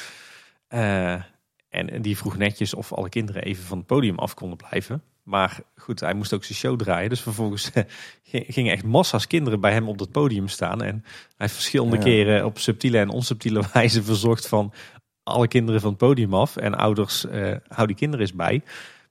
En, 1.69 1.89
en 1.89 2.01
die 2.01 2.17
vroeg 2.17 2.37
netjes 2.37 2.73
of 2.73 2.93
alle 2.93 3.09
kinderen 3.09 3.43
even 3.43 3.63
van 3.63 3.77
het 3.77 3.87
podium 3.87 4.19
af 4.19 4.33
konden 4.33 4.57
blijven. 4.57 5.03
Maar 5.23 5.59
goed, 5.75 5.99
hij 5.99 6.13
moest 6.13 6.33
ook 6.33 6.43
zijn 6.43 6.57
show 6.57 6.79
draaien. 6.79 7.09
Dus 7.09 7.21
vervolgens 7.21 7.71
eh, 7.71 7.83
ging- 8.23 8.45
gingen 8.47 8.73
echt 8.73 8.83
massa's 8.83 9.27
kinderen 9.27 9.59
bij 9.59 9.71
hem 9.71 9.87
op 9.87 9.97
dat 9.97 10.11
podium 10.11 10.47
staan. 10.47 10.81
En 10.83 10.95
hij 11.03 11.13
heeft 11.37 11.53
verschillende 11.53 11.95
Ja. 11.97 12.03
keren 12.03 12.45
op 12.45 12.59
subtiele 12.59 12.97
en 12.97 13.09
onsubtiele 13.09 13.63
wijze 13.73 14.03
verzorgd 14.03 14.47
van 14.47 14.73
alle 15.23 15.47
kinderen 15.47 15.81
van 15.81 15.89
het 15.89 15.99
podium 15.99 16.33
af. 16.33 16.57
En 16.57 16.75
ouders, 16.75 17.25
eh 17.25 17.55
hou 17.67 17.87
die 17.87 17.95
kinderen 17.95 18.25
eens 18.25 18.35
bij. 18.35 18.61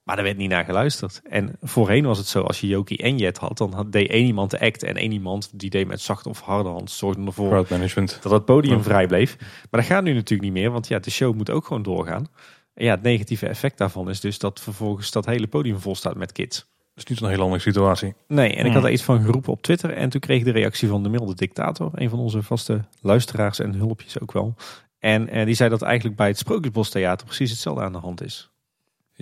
Maar 0.08 0.16
daar 0.16 0.24
werd 0.26 0.36
niet 0.38 0.50
naar 0.50 0.64
geluisterd. 0.64 1.20
En 1.28 1.56
voorheen 1.62 2.04
was 2.04 2.18
het 2.18 2.26
zo, 2.26 2.42
als 2.42 2.60
je 2.60 2.66
Jokie 2.66 2.98
en 2.98 3.18
Jet 3.18 3.38
had, 3.38 3.58
dan 3.58 3.72
had, 3.72 3.92
deed 3.92 4.10
één 4.10 4.26
iemand 4.26 4.50
de 4.50 4.60
act 4.60 4.82
en 4.82 4.94
één 4.96 5.12
iemand 5.12 5.50
die 5.52 5.70
deed 5.70 5.86
met 5.86 6.00
zachte 6.00 6.28
of 6.28 6.40
harde 6.40 6.68
hand. 6.68 6.90
Zorgde 6.90 7.24
ervoor 7.26 7.48
Crowd 7.50 7.68
management. 7.70 8.18
dat 8.22 8.32
het 8.32 8.44
podium 8.44 8.76
Ja. 8.76 8.82
vrij 8.82 9.06
bleef. 9.06 9.36
Maar 9.70 9.80
dat 9.80 9.84
gaat 9.90 10.02
nu 10.02 10.12
natuurlijk 10.12 10.42
niet 10.42 10.52
meer, 10.62 10.70
want 10.70 10.88
ja, 10.88 10.98
de 10.98 11.10
show 11.10 11.34
moet 11.34 11.50
ook 11.50 11.66
gewoon 11.66 11.82
doorgaan. 11.82 12.26
En 12.74 12.84
ja, 12.84 12.90
het 12.90 13.02
negatieve 13.02 13.46
effect 13.46 13.78
daarvan 13.78 14.10
is 14.10 14.20
dus 14.20 14.38
dat 14.38 14.60
vervolgens 14.60 15.10
dat 15.10 15.26
hele 15.26 15.46
podium 15.46 15.78
vol 15.80 15.94
staat 15.94 16.16
met 16.16 16.32
kids. 16.32 16.58
Dat 16.94 17.04
is 17.04 17.04
niet 17.10 17.20
een 17.20 17.28
hele 17.28 17.42
andere 17.42 17.60
situatie. 17.62 18.14
Nee, 18.28 18.48
en 18.50 18.58
ik 18.58 18.64
Hmm. 18.64 18.74
had 18.74 18.84
er 18.84 18.90
iets 18.90 19.02
van 19.02 19.22
geroepen 19.24 19.52
op 19.52 19.62
Twitter 19.62 19.90
en 19.92 20.08
toen 20.08 20.20
kreeg 20.20 20.38
ik 20.38 20.44
de 20.44 20.50
reactie 20.50 20.88
van 20.88 21.02
de 21.02 21.08
milde 21.08 21.34
dictator, 21.34 21.90
een 21.94 22.10
van 22.10 22.18
onze 22.18 22.42
vaste 22.42 22.84
luisteraars 23.00 23.58
en 23.58 23.74
hulpjes 23.74 24.20
ook 24.20 24.32
wel. 24.32 24.54
En 24.98 25.28
eh, 25.28 25.44
die 25.44 25.54
zei 25.54 25.70
dat 25.70 25.82
eigenlijk 25.82 26.16
bij 26.16 26.26
het 26.28 26.38
Sprookjesbos 26.38 26.90
Theater 26.90 27.26
precies 27.26 27.50
hetzelfde 27.50 27.82
aan 27.82 27.92
de 27.92 27.98
hand 27.98 28.22
is. 28.22 28.50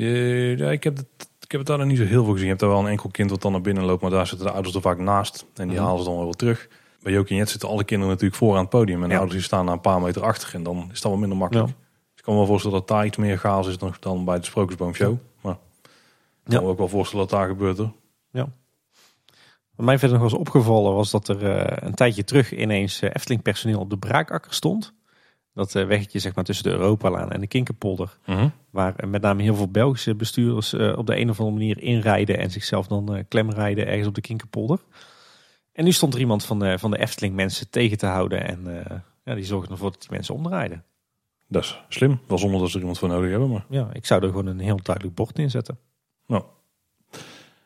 Eh, 0.05 0.59
ja, 0.59 0.71
ik, 0.71 0.85
heb 0.85 0.97
het, 0.97 1.07
ik 1.41 1.51
heb 1.51 1.61
het 1.61 1.67
daar 1.67 1.79
nog 1.79 1.87
niet 1.87 1.99
zo 1.99 2.05
heel 2.05 2.23
veel 2.23 2.33
gezien. 2.33 2.43
Je 2.43 2.49
hebt 2.49 2.61
daar 2.61 2.71
wel 2.71 2.79
een 2.79 2.87
enkel 2.87 3.11
kind 3.11 3.31
wat 3.31 3.43
dan 3.43 3.53
naar 3.53 3.61
binnen 3.61 3.85
loopt. 3.85 4.03
Maar 4.03 4.11
daar 4.11 4.27
zitten 4.27 4.47
de 4.47 4.53
ouders 4.53 4.75
er 4.75 4.81
vaak 4.81 4.99
naast. 4.99 5.47
En 5.55 5.69
die 5.69 5.77
Mhm. 5.77 5.87
halen 5.87 5.99
ze 5.99 6.05
dan 6.05 6.15
wel 6.17 6.25
weer 6.25 6.35
terug. 6.35 6.69
Bij 7.03 7.13
Jokie 7.13 7.31
en 7.33 7.37
Jet 7.37 7.51
zitten 7.51 7.69
alle 7.69 7.85
kinderen 7.85 8.13
natuurlijk 8.13 8.39
voor 8.41 8.55
aan 8.55 8.61
het 8.61 8.69
podium. 8.71 8.99
En 9.03 9.09
de 9.09 9.15
Ja. 9.15 9.17
ouders 9.21 9.37
die 9.39 9.47
staan 9.47 9.69
een 9.69 9.81
paar 9.81 10.01
meter 10.01 10.23
achter. 10.23 10.55
En 10.55 10.63
dan 10.63 10.89
is 10.93 11.01
dat 11.01 11.11
wel 11.11 11.21
minder 11.21 11.39
makkelijk. 11.39 11.69
Ja. 11.69 11.75
Dus 11.75 12.17
ik 12.17 12.23
kan 12.23 12.33
me 12.33 12.39
wel 12.39 12.49
voorstellen 12.49 12.79
dat 12.79 12.89
daar 12.89 13.07
iets 13.07 13.17
meer 13.17 13.39
chaos 13.39 13.69
is 13.69 13.79
dan, 13.79 13.95
dan 14.01 14.25
bij 14.25 14.39
de 14.39 14.45
Sprookjesboomshow. 14.45 15.17
Maar 15.41 15.53
ik 15.53 15.91
kan 16.45 16.55
Ja. 16.55 16.61
me 16.61 16.67
ook 16.67 16.79
wel 16.79 16.89
voorstellen 16.89 17.29
dat 17.29 17.39
daar 17.39 17.49
gebeurt. 17.49 17.79
Hoor. 17.79 17.93
Wat 19.77 19.87
mij 19.87 19.99
verder 19.99 20.19
nog 20.19 20.31
was 20.31 20.39
opgevallen 20.41 20.95
was 20.95 21.11
dat 21.11 21.29
er 21.29 21.47
eh, 21.57 21.87
een 21.89 21.95
tijdje 21.95 22.25
terug 22.25 22.53
ineens 22.55 23.01
eh, 23.01 23.11
Efteling 23.13 23.43
personeel 23.43 23.81
op 23.81 23.91
de 23.91 23.99
braakakker 23.99 24.55
stond. 24.55 24.93
Dat 25.57 25.75
eh, 25.75 25.87
weggetje 25.87 26.19
zeg 26.19 26.35
maar 26.35 26.45
tussen 26.45 26.65
de 26.65 26.71
Europalaan 26.71 27.33
en 27.33 27.41
de 27.41 27.47
Kinkerpolder. 27.47 28.19
Waar 28.71 28.97
eh, 28.97 29.09
met 29.09 29.23
name 29.23 29.43
heel 29.43 29.55
veel 29.55 29.69
Belgische 29.69 30.15
bestuurders 30.15 30.73
eh, 30.73 30.99
op 30.99 31.07
de 31.07 31.19
een 31.19 31.31
of 31.31 31.41
andere 31.41 31.59
manier 31.59 31.83
inrijden 31.83 32.39
en 32.39 32.51
zichzelf 32.51 32.87
dan 32.87 33.25
klemrijden 33.29 33.87
ergens 33.87 34.07
op 34.07 34.15
de 34.15 34.21
Kinkerpolder. 34.21 34.79
En 35.73 35.85
nu 35.85 35.93
stond 35.93 36.15
er 36.15 36.21
iemand 36.21 36.45
van 36.45 36.59
de, 36.59 36.79
van 36.79 36.91
de 36.91 36.99
Efteling 36.99 37.35
mensen 37.35 37.71
tegen 37.71 37.99
te 37.99 38.07
houden 38.07 38.47
en 38.47 38.67
ja, 39.25 39.35
die 39.35 39.45
zorgde 39.45 39.73
ervoor 39.73 39.91
dat 39.91 40.01
die 40.01 40.11
mensen 40.11 40.35
omdraaiden. 40.35 40.85
Dat 41.49 41.63
is 41.63 41.81
slim. 41.89 42.21
Wel 42.27 42.39
zonder 42.39 42.61
dat 42.61 42.69
ze 42.69 42.75
er 42.75 42.81
iemand 42.81 42.99
voor 42.99 43.09
nodig 43.09 43.31
hebben. 43.31 43.51
Maar... 43.51 43.65
Ja, 43.69 43.89
ik 43.93 44.07
zou 44.07 44.23
er 44.23 44.29
gewoon 44.29 44.47
een 44.47 44.59
heel 44.59 44.81
duidelijk 44.83 45.17
bord 45.17 45.37
neerzetten. 45.37 45.79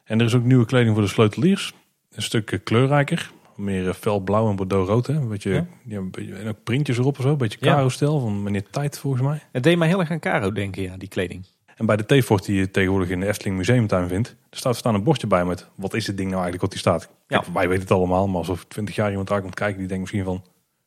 En 0.04 0.18
er 0.18 0.26
is 0.26 0.34
ook 0.34 0.44
nieuwe 0.44 0.66
kleding 0.66 0.94
voor 0.94 1.02
de 1.02 1.08
sleuteliers. 1.08 1.74
Een 2.10 2.22
stuk 2.22 2.60
kleurrijker. 2.64 3.30
Meer 3.60 3.88
eh, 3.88 3.94
felblauw 3.94 4.50
en 4.50 4.56
bordeaux-rood. 4.56 5.06
Hè? 5.06 5.14
Een 5.14 5.28
beetje, 5.28 5.50
Ja. 5.50 5.66
ja. 5.84 6.00
beetje, 6.00 6.34
en 6.34 6.48
ook 6.48 6.62
printjes 6.64 6.98
erop 6.98 7.18
of 7.18 7.24
zo. 7.24 7.30
Een 7.30 7.36
beetje 7.36 7.58
Ja. 7.60 7.74
Caro-stijl 7.74 8.20
van 8.20 8.42
meneer 8.42 8.64
Tijd 8.70 8.98
volgens 8.98 9.22
mij. 9.22 9.40
Het 9.52 9.62
deed 9.62 9.78
mij 9.78 9.88
heel 9.88 10.00
erg 10.00 10.10
aan 10.10 10.20
Caro 10.20 10.52
denken, 10.52 10.82
ja, 10.82 10.96
die 10.96 11.08
kleding. 11.08 11.46
En 11.76 11.86
bij 11.86 11.96
de 11.96 12.18
T-fort 12.20 12.44
die 12.44 12.56
je 12.56 12.70
tegenwoordig 12.70 13.08
in 13.08 13.20
de 13.20 13.26
Efteling 13.26 13.56
Museumtuin 13.56 14.08
vindt. 14.08 14.28
Er 14.50 14.56
staat 14.56 14.76
staan 14.76 14.94
een 14.94 15.02
bordje 15.02 15.26
bij 15.26 15.44
met 15.44 15.68
wat 15.74 15.94
is 15.94 16.06
het 16.06 16.16
ding 16.16 16.30
nou 16.30 16.42
eigenlijk 16.42 16.62
wat 16.62 16.70
die 16.70 16.80
staat. 16.80 17.08
Ja. 17.28 17.44
Ja. 17.46 17.52
Wij 17.52 17.68
weten 17.68 17.82
het 17.82 17.92
allemaal. 17.92 18.26
Maar 18.28 18.38
als 18.38 18.48
er 18.48 18.68
20 18.68 18.94
jaar 18.94 19.10
iemand 19.10 19.28
daar 19.28 19.40
komt 19.40 19.54
kijken 19.54 19.78
die 19.78 19.86
denkt 19.88 20.02
misschien 20.02 20.24
van 20.24 20.44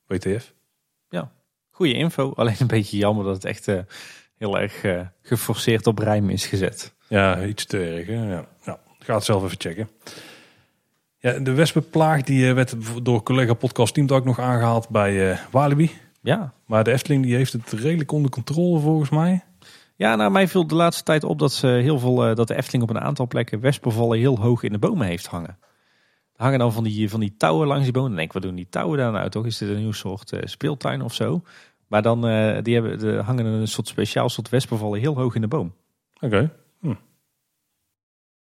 WTF. 0.07 0.53
Goede 1.75 1.93
info, 1.93 2.33
alleen 2.35 2.55
een 2.59 2.67
beetje 2.67 2.97
jammer 2.97 3.25
dat 3.25 3.33
het 3.33 3.45
echt 3.45 3.67
eh, 3.67 3.79
heel 4.37 4.59
erg 4.59 4.83
eh, 4.83 4.99
geforceerd 5.21 5.87
op 5.87 5.99
rijm 5.99 6.29
is 6.29 6.45
gezet. 6.45 6.93
Ja, 7.07 7.45
iets 7.45 7.65
te 7.65 7.77
erg. 7.79 8.07
Hè? 8.07 8.13
Ja. 8.33 8.47
Nou, 8.65 8.77
ga 8.99 9.15
het 9.15 9.23
zelf 9.23 9.43
even 9.43 9.59
checken. 9.59 9.89
Ja, 11.23 11.39
de 11.39 11.53
wespenplaag 11.53 12.21
die 12.21 12.47
eh, 12.47 12.53
werd 12.53 12.75
door 13.03 13.23
collega 13.23 13.53
podcast 13.53 13.93
Team 13.93 14.09
ook 14.09 14.25
nog 14.25 14.39
aangehaald 14.39 14.89
bij 14.89 15.31
eh 15.31 15.39
Walibi. 15.51 15.91
Ja, 16.21 16.53
Maar 16.65 16.83
de 16.83 16.91
Efteling 16.91 17.23
die 17.23 17.35
heeft 17.35 17.53
het 17.53 17.71
redelijk 17.71 18.11
onder 18.11 18.31
controle 18.31 18.79
volgens 18.79 19.09
mij. 19.09 19.43
Ja, 19.95 20.15
nou 20.15 20.31
mij 20.31 20.47
viel 20.47 20.67
de 20.67 20.75
laatste 20.75 21.03
tijd 21.03 21.23
op 21.23 21.39
dat, 21.39 21.53
ze 21.53 21.67
heel 21.67 21.99
veel, 21.99 22.25
eh, 22.25 22.35
dat 22.35 22.47
de 22.47 22.55
Efteling 22.55 22.83
op 22.83 22.89
een 22.89 23.01
aantal 23.01 23.27
plekken 23.27 23.59
wespenvallen 23.59 24.19
heel 24.19 24.39
hoog 24.39 24.63
in 24.63 24.71
de 24.71 24.77
bomen 24.77 25.07
heeft 25.07 25.25
hangen. 25.25 25.57
Er 26.35 26.43
hangen 26.43 26.59
dan 26.59 26.73
van 26.73 26.83
die, 26.83 27.09
van 27.09 27.19
die 27.19 27.35
touwen 27.37 27.67
langs 27.67 27.83
die 27.83 27.93
bomen. 27.93 28.09
Dan 28.09 28.17
denk 28.17 28.27
ik, 28.27 28.33
wat 28.33 28.43
doen 28.43 28.55
die 28.55 28.69
touwen 28.69 28.97
daar 28.97 29.11
nou 29.11 29.29
toch? 29.29 29.45
Is 29.45 29.57
dit 29.57 29.69
een 29.69 29.77
nieuw 29.77 29.91
soort 29.91 30.31
speeltuin 30.43 31.01
of 31.01 31.13
zo? 31.13 31.41
Maar 31.87 32.01
dan 32.01 32.21
die 32.61 32.73
hebben, 32.73 32.99
de, 32.99 33.21
hangen 33.25 33.45
een 33.45 33.67
soort 33.67 33.87
speciaal 33.87 34.29
soort 34.29 34.49
wespenvallen 34.49 34.99
heel 34.99 35.15
hoog 35.15 35.35
in 35.35 35.41
de 35.41 35.47
boom. 35.47 35.73
Oké. 36.19 36.51
Hm. 36.79 36.93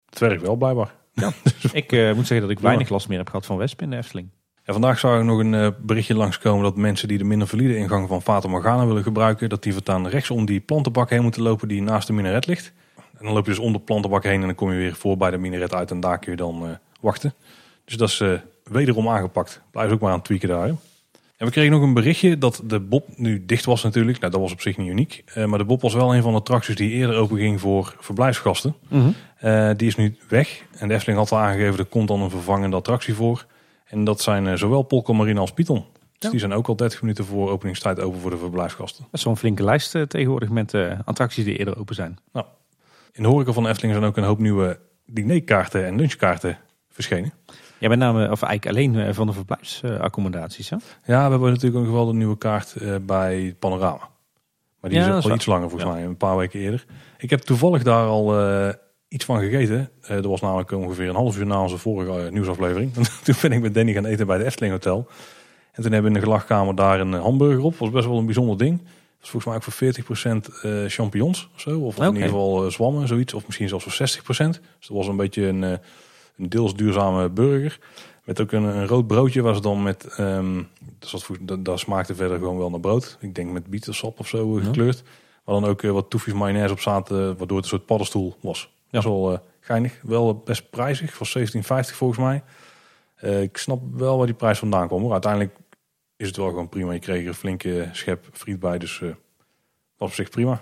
Het 0.04 0.18
werkt 0.18 0.42
wel 0.42 0.56
blijkbaar. 0.56 1.00
Ik 1.72 1.92
eh, 1.92 2.12
moet 2.12 2.26
zeggen 2.26 2.40
dat 2.40 2.56
ik 2.56 2.62
weinig 2.62 2.88
last 2.88 3.08
meer 3.08 3.18
heb 3.18 3.28
gehad 3.28 3.46
van 3.46 3.56
wespen 3.56 3.84
in 3.84 3.90
de 3.90 3.96
Efteling. 3.96 4.28
En 4.62 4.72
vandaag 4.72 4.98
zag 4.98 5.18
ik 5.18 5.24
nog 5.24 5.38
een 5.38 5.54
eh, 5.54 5.68
berichtje 5.80 6.14
langskomen 6.14 6.62
dat 6.62 6.76
mensen 6.76 7.08
die 7.08 7.18
de 7.18 7.24
minder 7.24 7.48
valide 7.48 7.76
ingang 7.76 8.08
van 8.08 8.22
Fata 8.22 8.48
Morgana 8.48 8.86
willen 8.86 9.02
gebruiken, 9.02 9.48
dat 9.48 9.62
die 9.62 9.72
voortaan 9.72 10.08
rechts 10.08 10.30
om 10.30 10.46
die 10.46 10.60
plantenbak 10.60 11.10
heen 11.10 11.22
moeten 11.22 11.42
lopen 11.42 11.68
die 11.68 11.82
naast 11.82 12.06
de 12.06 12.12
minaret 12.12 12.46
ligt. 12.46 12.72
En 12.96 13.24
dan 13.24 13.32
loop 13.32 13.44
je 13.44 13.50
dus 13.50 13.60
om 13.60 13.72
de 13.72 13.80
plantenbak 13.80 14.22
heen 14.22 14.40
en 14.40 14.46
dan 14.46 14.54
kom 14.54 14.70
je 14.72 14.78
weer 14.78 14.94
voor 14.94 15.16
bij 15.16 15.30
de 15.30 15.38
minaret 15.38 15.74
uit 15.74 15.90
en 15.90 16.00
daar 16.00 16.18
kun 16.18 16.30
je 16.30 16.36
dan 16.36 16.66
eh, 16.66 16.70
wachten. 17.00 17.34
Dus 17.84 17.96
dat 17.96 18.08
is 18.08 18.22
wederom 18.64 19.08
aangepakt. 19.08 19.60
Blijf 19.70 19.92
ook 19.92 20.00
maar 20.00 20.10
aan 20.10 20.16
het 20.16 20.24
tweaken 20.24 20.48
daar. 20.48 20.66
hè. 20.66 20.72
En 21.42 21.48
we 21.48 21.54
kregen 21.54 21.72
nog 21.72 21.82
een 21.82 21.94
berichtje 21.94 22.38
dat 22.38 22.62
de 22.64 22.80
Bob 22.80 23.08
nu 23.16 23.44
dicht 23.46 23.64
was 23.64 23.82
natuurlijk. 23.82 24.18
Nou, 24.18 24.32
dat 24.32 24.40
was 24.40 24.52
op 24.52 24.60
zich 24.60 24.76
niet 24.76 24.88
uniek. 24.88 25.22
Eh, 25.26 25.44
maar 25.44 25.58
de 25.58 25.64
Bob 25.64 25.80
was 25.80 25.94
wel 25.94 26.14
een 26.14 26.22
van 26.22 26.32
de 26.32 26.38
attracties 26.38 26.76
die 26.76 26.90
eerder 26.90 27.16
open 27.16 27.36
ging 27.38 27.60
voor 27.60 27.94
verblijfsgasten. 27.98 28.74
Eh, 29.38 29.70
die 29.76 29.86
is 29.88 29.96
nu 29.96 30.16
weg. 30.28 30.64
En 30.78 30.88
de 30.88 30.94
Efteling 30.94 31.18
had 31.18 31.32
al 31.32 31.38
aangegeven, 31.38 31.78
er 31.78 31.84
komt 31.84 32.08
dan 32.08 32.20
een 32.20 32.30
vervangende 32.30 32.76
attractie 32.76 33.14
voor. 33.14 33.46
En 33.84 34.04
dat 34.04 34.20
zijn 34.20 34.46
eh, 34.46 34.54
zowel 34.54 34.82
Polka 34.82 35.12
Marine 35.12 35.40
als 35.40 35.52
Python. 35.52 35.84
Dus 35.92 36.02
Ja. 36.18 36.30
die 36.30 36.38
zijn 36.38 36.52
ook 36.52 36.68
al 36.68 36.76
30 36.76 37.02
minuten 37.02 37.24
voor 37.24 37.50
openingstijd 37.50 38.00
open 38.00 38.20
voor 38.20 38.30
de 38.30 38.38
verblijfsgasten. 38.38 39.02
Dat 39.04 39.14
is 39.14 39.20
zo'n 39.20 39.36
flinke 39.36 39.64
lijst 39.64 39.90
tegenwoordig 40.08 40.48
met 40.48 40.74
attracties 41.04 41.44
die 41.44 41.58
eerder 41.58 41.78
open 41.78 41.94
zijn. 41.94 42.18
In 43.12 43.22
de 43.22 43.28
horeca 43.28 43.52
van 43.52 43.62
de 43.62 43.68
Efteling 43.68 43.94
zijn 43.94 44.06
ook 44.08 44.16
een 44.16 44.24
hoop 44.24 44.38
nieuwe 44.38 44.78
dinerkaarten 45.06 45.86
en 45.86 45.96
lunchkaarten 45.96 46.58
verschenen. 46.90 47.32
Ja, 47.82 47.88
met 47.88 47.98
name, 47.98 48.30
of 48.30 48.42
eigenlijk 48.42 48.66
alleen 48.66 49.06
eh, 49.06 49.14
van 49.14 49.26
de 49.26 49.32
verblijfsaccommodaties. 49.32 50.70
hè? 50.70 50.76
Ja, 51.04 51.24
we 51.24 51.30
hebben 51.30 51.50
natuurlijk 51.52 51.86
ook 51.86 51.92
wel 51.92 52.06
de 52.06 52.12
nieuwe 52.12 52.38
kaart 52.38 52.74
eh, 52.76 52.94
bij 53.02 53.54
Panorama. 53.58 54.08
Maar 54.80 54.90
die 54.90 54.98
Ja, 55.00 55.06
is 55.06 55.12
dat 55.12 55.22
al 55.22 55.28
waar. 55.28 55.36
iets 55.38 55.46
langer 55.46 55.68
volgens 55.70 55.90
Ja. 55.90 55.96
mij, 55.96 56.04
een 56.04 56.16
paar 56.16 56.36
weken 56.36 56.60
eerder. 56.60 56.84
Ik 57.18 57.30
heb 57.30 57.40
toevallig 57.40 57.82
daar 57.82 58.06
al 58.06 58.38
eh, 58.40 58.68
iets 59.08 59.24
van 59.24 59.38
gegeten. 59.40 59.90
Eh 60.02 60.16
er 60.16 60.28
was 60.28 60.40
namelijk 60.40 60.70
ongeveer 60.72 61.08
een 61.08 61.14
half 61.14 61.38
uur 61.38 61.46
na 61.46 61.62
onze 61.62 61.78
vorige 61.78 62.30
nieuwsaflevering. 62.30 62.92
toen 63.24 63.34
ben 63.42 63.52
ik 63.52 63.60
met 63.60 63.74
Danny 63.74 63.92
gaan 63.92 64.04
eten 64.04 64.26
bij 64.26 64.38
de 64.38 64.44
Efteling 64.44 64.72
Hotel. 64.72 65.06
En 65.72 65.82
toen 65.82 65.92
hebben 65.92 66.02
we 66.10 66.16
in 66.16 66.22
de 66.22 66.26
gelachkamer 66.28 66.74
daar 66.74 67.00
een 67.00 67.12
hamburger 67.12 67.62
op. 67.62 67.76
was 67.76 67.90
best 67.90 68.06
wel 68.06 68.18
een 68.18 68.24
bijzonder 68.24 68.58
ding. 68.58 68.78
Dat 68.78 69.22
is 69.22 69.28
volgens 69.30 69.44
mij 69.44 69.54
ook 69.54 69.62
voor 69.62 69.72
40% 69.72 70.48
eh 70.62 70.84
champignons 70.86 71.48
of 71.54 71.60
zo. 71.60 71.80
Of 71.80 71.98
in 71.98 72.06
ieder 72.06 72.22
geval 72.22 72.70
zwammen, 72.70 73.08
zoiets. 73.08 73.34
Of 73.34 73.46
misschien 73.46 73.68
zelfs 73.68 73.84
voor 73.84 73.92
60%. 73.92 74.60
Dus 74.78 74.88
dat 74.88 74.96
was 74.96 75.06
een 75.06 75.16
beetje 75.16 75.46
een, 75.46 75.78
een 76.36 76.48
deels 76.48 76.74
duurzame 76.74 77.28
burger. 77.28 77.78
Met 78.24 78.40
ook 78.40 78.52
een, 78.52 78.62
een 78.62 78.86
rood 78.86 79.06
broodje 79.06 79.42
was 79.42 79.60
dan 79.60 79.82
met... 79.82 80.04
ehm 80.16 80.62
dus 80.98 81.26
dat, 81.40 81.64
dat, 81.64 81.78
smaakte 81.78 82.14
verder 82.14 82.38
gewoon 82.38 82.58
wel 82.58 82.70
naar 82.70 82.80
brood. 82.80 83.16
Ik 83.20 83.34
denk 83.34 83.50
met 83.50 83.66
bietensap 83.66 84.18
of 84.18 84.28
zo 84.28 84.56
eh, 84.56 84.62
Ja. 84.62 84.66
gekleurd. 84.68 85.02
Maar 85.44 85.54
dan 85.60 85.64
ook 85.64 85.82
eh, 85.82 85.90
wat 85.90 86.10
toefjes 86.10 86.34
mayonaise 86.34 86.72
op 86.72 86.80
zaten, 86.80 87.16
waardoor 87.36 87.56
het 87.56 87.64
een 87.64 87.70
soort 87.70 87.86
paddenstoel 87.86 88.36
was. 88.40 88.72
Dat 88.90 89.02
is 89.04 89.08
wel 89.08 89.32
eh, 89.32 89.38
geinig. 89.60 90.00
Wel 90.02 90.36
best 90.36 90.70
prijzig, 90.70 91.14
voor 91.14 91.32
17,50 91.38 91.44
volgens 91.64 92.18
mij. 92.20 92.42
Eh, 93.14 93.42
ik 93.42 93.56
snap 93.56 93.80
wel 93.94 94.16
waar 94.16 94.26
die 94.26 94.34
prijs 94.34 94.58
vandaan 94.58 94.86
kwam. 94.86 95.00
Hoor. 95.02 95.12
Uiteindelijk 95.12 95.56
is 96.16 96.26
het 96.26 96.36
wel 96.36 96.48
gewoon 96.48 96.68
prima. 96.68 96.92
Je 96.92 96.98
kreeg 96.98 97.22
er 97.22 97.28
een 97.28 97.34
flinke 97.34 97.88
schep 97.92 98.26
friet 98.32 98.58
bij, 98.60 98.78
dus 98.78 99.00
eh 99.00 99.08
was 99.96 100.08
op 100.10 100.14
zich 100.14 100.28
prima. 100.30 100.60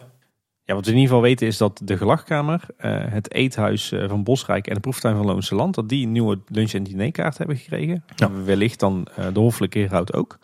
Ja, 0.71 0.77
wat 0.77 0.85
we 0.85 0.91
in 0.91 0.99
ieder 0.99 1.15
geval 1.15 1.29
weten 1.29 1.47
is 1.47 1.57
dat 1.57 1.81
de 1.85 1.97
gelachkamer, 1.97 2.61
eh, 2.77 3.05
het 3.07 3.33
eethuis 3.33 3.93
eh, 3.93 4.09
van 4.09 4.25
Bosrijk 4.25 4.67
en 4.67 4.75
de 4.75 4.81
proeftuin 4.81 5.17
van 5.17 5.27
Loonse 5.27 5.55
Land, 5.55 5.75
dat 5.75 5.89
die 5.89 6.07
een 6.07 6.13
nieuwe 6.13 6.39
lunch- 6.47 6.73
en 6.73 6.83
dinerkaart 6.83 7.39
hebben 7.39 7.57
gekregen. 7.57 8.05
Ja. 8.17 8.31
Wellicht 8.45 8.81
dan 8.81 9.07
eh, 9.17 9.27
de 9.33 9.41
Hoffelijke 9.41 9.79
Heerhout 9.79 10.15
ook. 10.15 10.39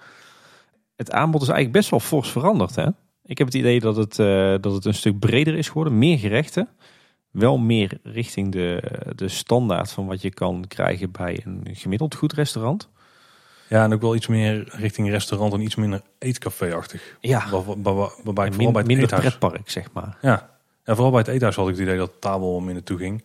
Het 0.96 1.10
aanbod 1.12 1.42
is 1.42 1.48
eigenlijk 1.48 1.78
best 1.78 1.90
wel 1.90 2.00
fors 2.00 2.30
veranderd. 2.30 2.74
Hè? 2.74 2.86
Ik 3.24 3.38
heb 3.38 3.46
het 3.46 3.56
idee 3.56 3.80
dat 3.80 3.96
het, 3.96 4.16
dat 4.62 4.72
het 4.72 4.84
een 4.84 4.94
stuk 4.94 5.18
breder 5.18 5.54
is 5.54 5.68
geworden, 5.68 5.98
meer 5.98 6.18
gerechten. 6.18 6.68
Wel 7.30 7.58
meer 7.58 7.98
richting 8.02 8.52
de, 8.52 8.82
de 9.14 9.28
standaard 9.28 9.92
van 9.92 10.06
wat 10.06 10.22
je 10.22 10.30
kan 10.30 10.64
krijgen 10.68 11.10
bij 11.10 11.40
een 11.44 11.66
gemiddeld 11.72 12.14
goed 12.14 12.32
restaurant. 12.32 12.90
Ja, 13.68 13.84
en 13.84 13.92
ook 13.92 14.00
wel 14.00 14.14
iets 14.14 14.26
meer 14.26 14.68
richting 14.70 15.10
restaurant 15.10 15.52
en 15.52 15.60
iets 15.60 15.74
minder 15.74 16.02
eetcafé-achtig. 16.18 17.16
Ja, 17.20 17.50
Waar, 17.50 17.82
waar, 17.82 17.94
waar- 17.94 18.12
waarbij 18.24 18.46
ik 18.46 18.52
vooral 18.52 18.72
bij 18.72 18.80
het 18.80 18.90
minder 18.90 19.04
eethuis... 19.12 19.22
pretpark 19.36 19.70
zeg 19.70 19.92
maar. 19.92 20.16
Ja. 20.22 20.50
ja, 20.84 20.94
vooral 20.94 21.10
bij 21.10 21.20
het 21.20 21.28
eethuis 21.28 21.56
had 21.56 21.68
ik 21.68 21.72
het 21.74 21.82
idee 21.82 21.96
dat 21.96 22.12
de 22.12 22.18
tafel 22.18 22.50
wel 22.50 22.60
minder 22.60 22.82
toe 22.82 22.98
ging. 22.98 23.24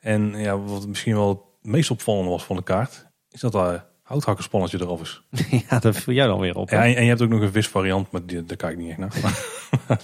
En 0.00 0.34
ja, 0.36 0.58
wat 0.58 0.86
misschien 0.86 1.14
wel 1.14 1.28
het 1.28 1.38
meest 1.72 1.90
opvallende 1.90 2.30
was 2.30 2.44
van 2.44 2.56
de 2.56 2.62
kaart, 2.62 3.06
is 3.30 3.40
dat 3.40 3.52
daar 3.52 3.84
houthakkerspannetje 4.02 4.80
eraf 4.80 5.00
is. 5.00 5.22
ja, 5.68 5.78
dat 5.78 5.96
viel 5.96 6.14
jou 6.14 6.28
dan 6.28 6.40
weer 6.40 6.56
op. 6.56 6.70
Ja, 6.70 6.84
en, 6.84 6.96
en 6.96 7.02
je 7.02 7.08
hebt 7.08 7.22
ook 7.22 7.28
nog 7.28 7.40
een 7.40 7.52
visvariant, 7.52 8.10
maar 8.10 8.26
die, 8.26 8.44
daar 8.44 8.56
kijk 8.56 8.72
ik 8.72 8.78
niet 8.78 8.88
echt 8.90 8.98
naar. 8.98 9.14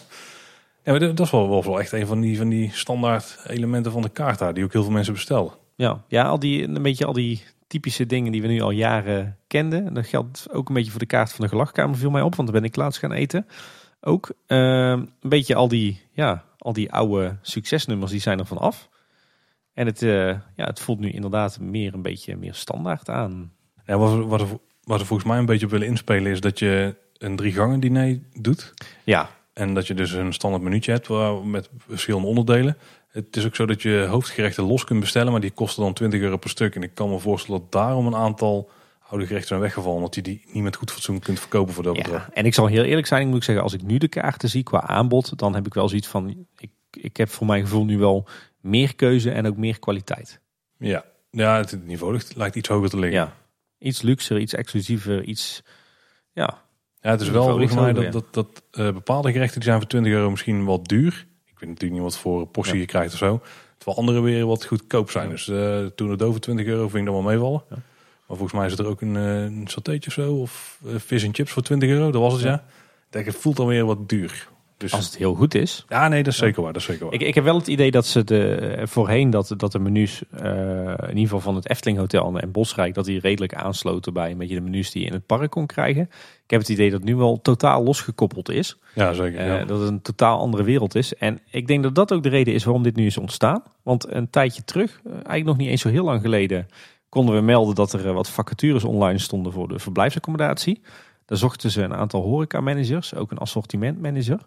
ja, 0.85 0.91
maar 0.91 0.99
dat 1.01 1.17
dat 1.17 1.27
is 1.27 1.33
wel, 1.33 1.49
wel, 1.49 1.65
wel 1.65 1.81
echt 1.81 1.93
een 1.93 2.07
van 2.07 2.21
die, 2.21 2.37
van 2.37 2.49
die 2.49 2.71
standaard 2.73 3.39
elementen 3.47 3.93
van 3.93 4.03
de 4.03 4.09
kaart 4.09 4.39
daar, 4.39 4.55
die 4.55 4.65
ook 4.65 4.73
heel 4.73 4.83
veel 4.83 4.93
mensen 4.93 5.13
bestellen. 5.13 5.53
Ja, 5.77 6.03
ja 6.09 6.23
al 6.25 6.39
die, 6.39 6.63
een 6.63 6.83
beetje 6.83 7.05
al 7.05 7.13
die 7.13 7.43
typische 7.67 8.07
dingen 8.07 8.33
die 8.33 8.43
we 8.43 8.49
nu 8.49 8.61
al 8.61 8.71
jaren 8.71 9.39
kenden. 9.47 9.87
En 9.87 9.95
dat 9.95 10.07
geldt 10.07 10.47
ook 10.51 10.69
een 10.69 10.75
beetje 10.75 10.91
voor 10.91 11.01
de 11.01 11.07
kaart 11.07 11.33
van 11.33 11.45
de 11.45 11.51
gelachkamer, 11.51 11.97
viel 11.97 12.11
mij 12.11 12.23
op, 12.23 12.35
want 12.35 12.49
daar 12.53 12.61
ben 12.61 12.69
ik 12.71 12.77
laatst 12.77 12.99
gaan 12.99 13.13
eten. 13.13 13.47
Ook 14.01 14.31
ehm, 14.47 14.61
een 14.99 15.09
beetje 15.21 15.55
al 15.55 15.69
die, 15.69 16.03
ja, 16.13 16.45
al 16.59 16.73
die 16.73 16.93
oude 16.93 17.37
succesnummers, 17.43 18.11
die 18.11 18.21
zijn 18.21 18.39
er 18.39 18.47
van 18.47 18.59
af. 18.59 18.89
En 19.73 19.87
het, 19.87 20.03
eh, 20.03 20.27
ja, 20.29 20.65
het 20.65 20.81
voelt 20.81 20.99
nu 21.01 21.11
inderdaad 21.11 21.61
meer 21.61 21.95
een 21.95 22.03
beetje 22.03 22.37
meer 22.37 22.55
standaard 22.55 23.09
aan. 23.09 23.53
Ja, 23.87 23.99
wat, 23.99 24.13
we- 24.13 24.25
wat, 24.25 24.47
wat 24.83 25.03
volgens 25.03 25.29
mij 25.29 25.39
een 25.39 25.47
beetje 25.47 25.65
op 25.67 25.73
willen 25.73 25.87
inspelen 25.87 26.33
is 26.33 26.41
dat 26.41 26.59
je 26.59 26.97
een 27.19 27.37
drie 27.37 27.53
gangen 27.53 27.81
diner 27.81 28.19
doet. 28.41 28.75
Ja, 29.05 29.29
En 29.53 29.75
dat 29.75 29.87
je 29.87 29.95
dus 29.95 30.13
een 30.13 30.33
standaard 30.33 30.63
minuutje 30.63 30.93
hebt 30.93 31.07
waar, 31.07 31.47
met 31.47 31.71
verschillende 31.79 32.27
onderdelen. 32.27 32.77
Het 33.15 33.37
is 33.37 33.45
ook 33.45 33.55
zo 33.55 33.67
dat 33.67 33.83
je 33.83 34.07
hoofdgerechten 34.09 34.65
los 34.65 34.85
kunt 34.85 35.01
bestellen, 35.01 35.33
maar 35.33 35.41
die 35.41 35.51
kosten 35.51 35.83
dan 35.83 35.93
20 35.93 36.21
euro 36.21 36.37
per 36.37 36.51
stuk. 36.51 36.75
En 36.75 36.83
ik 36.83 36.95
kan 36.95 37.11
me 37.11 37.19
voorstellen 37.19 37.61
dat 37.61 37.73
daarom 37.73 38.07
een 38.07 38.15
aantal 38.15 38.71
oude 39.09 39.27
gerechten 39.27 39.49
zijn 39.49 39.61
weggevallen. 39.61 39.97
Omdat 39.97 40.15
je 40.15 40.23
die 40.23 40.45
niet 40.53 40.63
met 40.63 40.77
goed 40.77 40.91
fatsoen 40.91 41.19
kunt 41.19 41.41
verkopen 41.41 41.75
voor 41.75 41.83
dat 41.83 41.97
bedrag. 41.97 42.27
ja, 42.27 42.33
en 42.33 42.47
ik 42.47 42.55
zal 42.55 42.67
heel 42.67 42.83
eerlijk 42.83 43.07
zijn, 43.07 43.23
ik 43.23 43.33
moet 43.33 43.45
zeggen, 43.45 43.65
als 43.65 43.73
ik 43.73 43.83
nu 43.83 43.99
de 43.99 44.09
kaarten 44.09 44.49
zie 44.49 44.63
qua 44.63 44.81
aanbod, 44.81 45.39
dan 45.39 45.55
heb 45.55 45.67
ik 45.67 45.75
wel 45.75 45.89
zoiets 45.89 46.09
van, 46.09 46.47
ik, 46.57 46.71
ik 46.91 47.17
heb 47.17 47.29
voor 47.29 47.47
mijn 47.47 47.63
gevoel 47.63 47.85
nu 47.85 47.99
wel 47.99 48.27
meer 48.61 48.95
keuze 48.95 49.31
en 49.31 49.47
ook 49.47 49.57
meer 49.57 49.79
kwaliteit. 49.79 50.41
Ja, 50.79 51.05
ja 51.31 51.57
het, 51.57 51.87
niveau 51.87 52.13
ligt, 52.13 52.37
lijkt 52.37 52.57
iets 52.57 52.69
hoger 52.69 52.91
te 52.91 52.99
liggen. 52.99 53.19
Ja, 53.19 53.37
iets 53.79 54.03
luxer, 54.03 54.39
iets 54.39 54.55
exclusiever, 54.55 55.23
iets, 55.23 55.63
ja, 56.33 56.63
Ja, 57.01 57.11
het 57.11 57.21
is 57.21 57.31
wel 57.31 57.45
volgens 57.45 57.75
mij 57.75 57.93
dat, 57.93 58.27
dat 58.31 58.63
eh, 58.71 58.93
bepaalde 58.93 59.33
gerechten 59.33 59.61
die 59.61 59.69
zijn 59.69 59.81
voor 59.81 59.89
20 59.89 60.13
euro 60.13 60.31
misschien 60.31 60.65
wat 60.65 60.89
duur. 60.89 61.27
Weet 61.65 61.75
natuurlijk 61.75 62.03
niet 62.03 62.13
wat 62.13 62.21
voor 62.23 62.47
portie 62.47 62.75
Ja. 62.75 62.81
je 62.81 62.87
krijgt 62.87 63.13
of 63.13 63.19
zo. 63.19 63.41
Terwijl 63.77 63.99
andere 63.99 64.21
weer 64.21 64.47
wat 64.47 64.65
goedkoop 64.65 65.11
zijn. 65.11 65.29
Dus 65.29 65.49
eh, 65.49 65.87
toen 65.95 66.11
het 66.11 66.23
over 66.23 66.41
20 66.41 66.67
euro 66.67 66.89
vind 66.89 66.99
ik 66.99 67.05
dat 67.05 67.23
wel 67.23 67.33
meevallen. 67.33 67.63
Ja. 67.71 67.77
Maar 68.27 68.37
volgens 68.37 68.53
mij 68.53 68.67
is 68.67 68.79
er 68.79 68.87
ook 68.87 69.01
een, 69.01 69.17
eh, 69.17 69.43
een 69.43 69.65
satéetje 69.67 70.09
of 70.09 70.15
zo. 70.15 70.35
Of 70.35 70.79
eh, 70.87 70.95
vis 70.97 71.23
en 71.23 71.35
chips 71.35 71.51
voor 71.53 71.63
20 71.63 71.89
euro. 71.89 72.11
Dat 72.11 72.21
was 72.21 72.33
het 72.33 72.43
ja. 72.43 72.65
Het 73.11 73.37
voelt 73.37 73.57
dan 73.57 73.67
weer 73.67 73.85
wat 73.85 74.09
duur. 74.09 74.49
Dus 74.85 74.93
als 74.93 75.05
het 75.05 75.17
heel 75.17 75.35
goed 75.35 75.55
is. 75.55 75.85
ja, 75.89 76.09
nee, 76.09 76.23
dat 76.23 76.33
is 76.33 76.39
zeker 76.39 76.63
waar. 76.63 76.73
Dat 76.73 76.83
is 76.83 76.89
zeker 76.89 77.05
waar. 77.05 77.15
Ik, 77.15 77.21
ik 77.21 77.35
heb 77.35 77.45
wel 77.45 77.57
het 77.57 77.67
idee 77.67 77.91
dat 77.91 78.07
ze 78.07 78.25
de, 78.25 78.55
eh, 78.55 78.87
voorheen 78.87 79.31
dat, 79.31 79.55
dat 79.57 79.73
de 79.73 79.79
menus, 79.79 80.23
eh, 80.31 80.49
in 80.89 81.09
ieder 81.09 81.23
geval 81.23 81.41
van 81.41 81.55
het 81.55 81.71
Efteling 81.71 81.99
Hotel 81.99 82.39
en 82.39 82.51
Bosrijk, 82.51 82.95
dat 82.95 83.05
die 83.05 83.21
redelijk 83.21 83.55
aansloten 83.55 84.13
bij 84.13 84.31
een 84.31 84.39
beetje 84.39 84.55
de 84.55 84.61
menus 84.61 84.91
die 84.91 85.03
je 85.03 85.09
in 85.09 85.13
het 85.13 85.27
park 85.27 85.51
kon 85.51 85.67
krijgen. 85.67 86.03
Ik 86.45 86.51
heb 86.51 86.61
het 86.61 86.69
idee 86.69 86.91
dat 86.91 87.01
het 87.01 87.09
nu 87.09 87.17
wel 87.17 87.41
totaal 87.43 87.83
losgekoppeld 87.83 88.51
is. 88.51 88.79
ja, 88.95 89.13
zeker. 89.13 89.39
Eh. 89.39 89.67
Dat 89.67 89.81
het 89.81 89.89
een 89.89 90.03
totaal 90.03 90.39
andere 90.39 90.63
wereld 90.63 90.95
is. 90.95 91.15
En 91.15 91.41
ik 91.51 91.67
denk 91.67 91.83
dat 91.83 91.95
dat 91.95 92.13
ook 92.13 92.23
de 92.23 92.29
reden 92.29 92.55
is 92.55 92.65
waarom 92.65 92.83
dit 92.83 92.97
nu 92.97 93.07
is 93.07 93.19
ontstaan. 93.19 93.63
Want 93.83 94.13
een 94.13 94.31
tijdje 94.31 94.65
terug, 94.65 95.01
eigenlijk 95.05 95.45
nog 95.45 95.57
niet 95.57 95.69
eens 95.69 95.81
zo 95.81 95.89
heel 95.89 96.05
lang 96.05 96.21
geleden, 96.21 96.67
konden 97.09 97.35
we 97.35 97.41
melden 97.41 97.75
dat 97.75 97.93
er 97.93 98.13
wat 98.13 98.29
vacatures 98.29 98.85
online 98.85 99.19
stonden 99.19 99.53
voor 99.53 99.69
de 99.69 99.79
verblijfsaccommodatie. 99.79 100.81
Daar 101.27 101.39
zochten 101.39 101.71
ze 101.71 101.83
een 101.83 101.95
aantal 101.95 102.23
horeca-managers, 102.23 103.15
ook 103.15 103.31
een 103.31 103.39
assortimentmanager. 103.39 104.41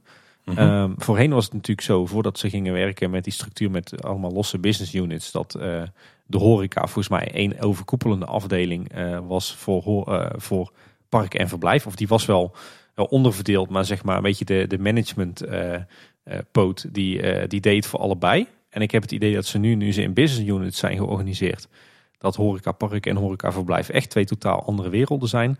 Mhm. 0.48 0.58
Ehm, 0.58 0.92
voorheen 0.98 1.32
was 1.32 1.44
het 1.44 1.54
natuurlijk 1.54 1.88
zo, 1.88 2.06
voordat 2.06 2.40
ze 2.40 2.50
gingen 2.50 2.74
werken 2.74 3.10
met 3.10 3.24
die 3.24 3.34
structuur 3.34 3.72
met 3.72 4.04
allemaal 4.04 4.32
losse 4.32 4.58
business 4.58 4.94
units, 4.94 5.32
dat 5.32 5.56
eh, 5.56 5.82
de 6.26 6.38
horeca 6.38 6.82
volgens 6.82 7.10
mij 7.10 7.32
één 7.32 7.60
overkoepelende 7.60 8.26
afdeling 8.26 8.92
eh, 8.92 9.20
was 9.28 9.56
voor, 9.56 10.14
eh, 10.14 10.30
voor 10.36 10.72
park 11.10 11.34
en 11.34 11.48
verblijf. 11.48 11.86
Of 11.86 11.96
die 11.96 12.08
was 12.08 12.26
wel, 12.26 12.56
onderverdeeld, 12.96 13.70
maar 13.70 13.86
zeg 13.86 14.04
maar 14.04 14.18
een 14.18 14.24
beetje 14.24 14.46
de, 14.46 14.66
de 14.68 14.80
management 14.80 15.44
poot 16.52 16.94
die, 16.94 17.48
die 17.48 17.62
deed 17.62 17.86
voor 17.86 18.00
allebei. 18.00 18.48
En 18.70 18.82
ik 18.82 18.92
heb 18.92 19.02
het 19.02 19.12
idee 19.12 19.34
dat 19.34 19.46
ze 19.46 19.58
nu, 19.58 19.76
nu 19.76 19.94
ze 19.94 20.02
in 20.02 20.14
business 20.14 20.50
units 20.50 20.80
zijn 20.80 20.98
georganiseerd, 20.98 21.68
dat 22.18 22.36
horeca 22.36 22.72
park 22.72 23.06
en 23.06 23.16
horeca 23.16 23.52
verblijf 23.52 23.90
echt 23.90 24.10
twee 24.10 24.26
totaal 24.26 24.64
andere 24.66 24.90
werelden 24.90 25.30
zijn. 25.30 25.58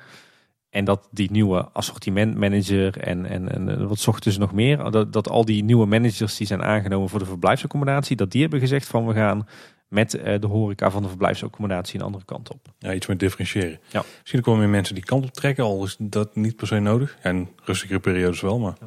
En 0.78 0.86
dat 0.86 1.08
die 1.12 1.32
nieuwe 1.32 1.70
assortimentmanager 1.74 2.98
en, 2.98 3.26
en, 3.26 3.52
en 3.52 3.88
wat 3.88 4.00
zochten 4.00 4.32
ze 4.32 4.40
nog 4.40 4.54
meer? 4.54 4.92
Dat, 4.92 5.14
dat 5.14 5.30
al 5.30 5.46
die 5.46 5.64
nieuwe 5.64 5.86
managers 5.86 6.38
die 6.38 6.48
zijn 6.48 6.64
aangenomen 6.64 7.10
voor 7.10 7.20
de 7.20 7.26
verblijfsaccommodatie, 7.26 8.16
dat 8.16 8.32
die 8.32 8.42
hebben 8.42 8.60
gezegd 8.60 8.88
van 8.88 9.08
we 9.08 9.14
gaan 9.14 9.48
met 9.88 10.14
eh, 10.14 10.40
de 10.40 10.48
horeca 10.48 10.92
van 10.92 11.02
de 11.02 11.08
verblijfsaccommodatie 11.08 12.00
een 12.00 12.06
andere 12.06 12.26
kant 12.26 12.52
op. 12.52 12.60
Ja, 12.80 12.94
iets 12.94 13.08
meer 13.08 13.18
differentiëren. 13.18 13.80
Ja. 13.88 14.04
Misschien 14.20 14.42
komen 14.42 14.60
meer 14.60 14.70
mensen 14.70 14.96
die 14.96 15.04
kant 15.04 15.24
op 15.26 15.32
trekken, 15.32 15.64
al 15.64 15.84
is 15.84 15.96
dat 16.00 16.36
niet 16.36 16.56
per 16.56 16.68
se 16.68 16.80
nodig. 16.80 17.18
En 17.22 17.50
rustigere 17.64 18.00
periodes 18.00 18.42
wel, 18.42 18.60
maar 18.60 18.78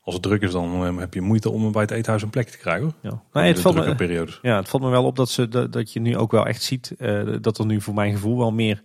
als 0.00 0.14
het 0.14 0.22
druk 0.22 0.42
is, 0.42 0.50
dan 0.50 0.86
eh, 0.86 0.96
heb 0.96 1.14
je 1.14 1.20
moeite 1.20 1.50
om 1.50 1.72
bij 1.72 1.82
het 1.82 1.90
eethuis 1.90 2.22
een 2.22 2.30
plek 2.30 2.48
te 2.48 2.58
krijgen. 2.58 2.82
Hoor. 2.82 2.94
Ja. 3.00 3.22
Nou, 3.32 3.46
het, 3.46 3.60
valt 3.60 3.74
me, 3.74 3.94
periodes. 3.94 4.38
ja, 4.42 4.56
het 4.56 4.68
valt 4.68 4.82
me 4.82 4.88
wel 4.88 5.04
op 5.04 5.16
dat, 5.16 5.30
ze, 5.30 5.48
dat, 5.48 5.72
dat 5.72 5.92
je 5.92 6.00
nu 6.00 6.16
ook 6.16 6.32
wel 6.32 6.46
echt 6.46 6.62
ziet 6.62 6.94
eh, 6.98 7.22
dat 7.40 7.58
er 7.58 7.66
nu 7.66 7.80
voor 7.80 7.94
mijn 7.94 8.12
gevoel 8.12 8.38
wel 8.38 8.52
meer 8.52 8.82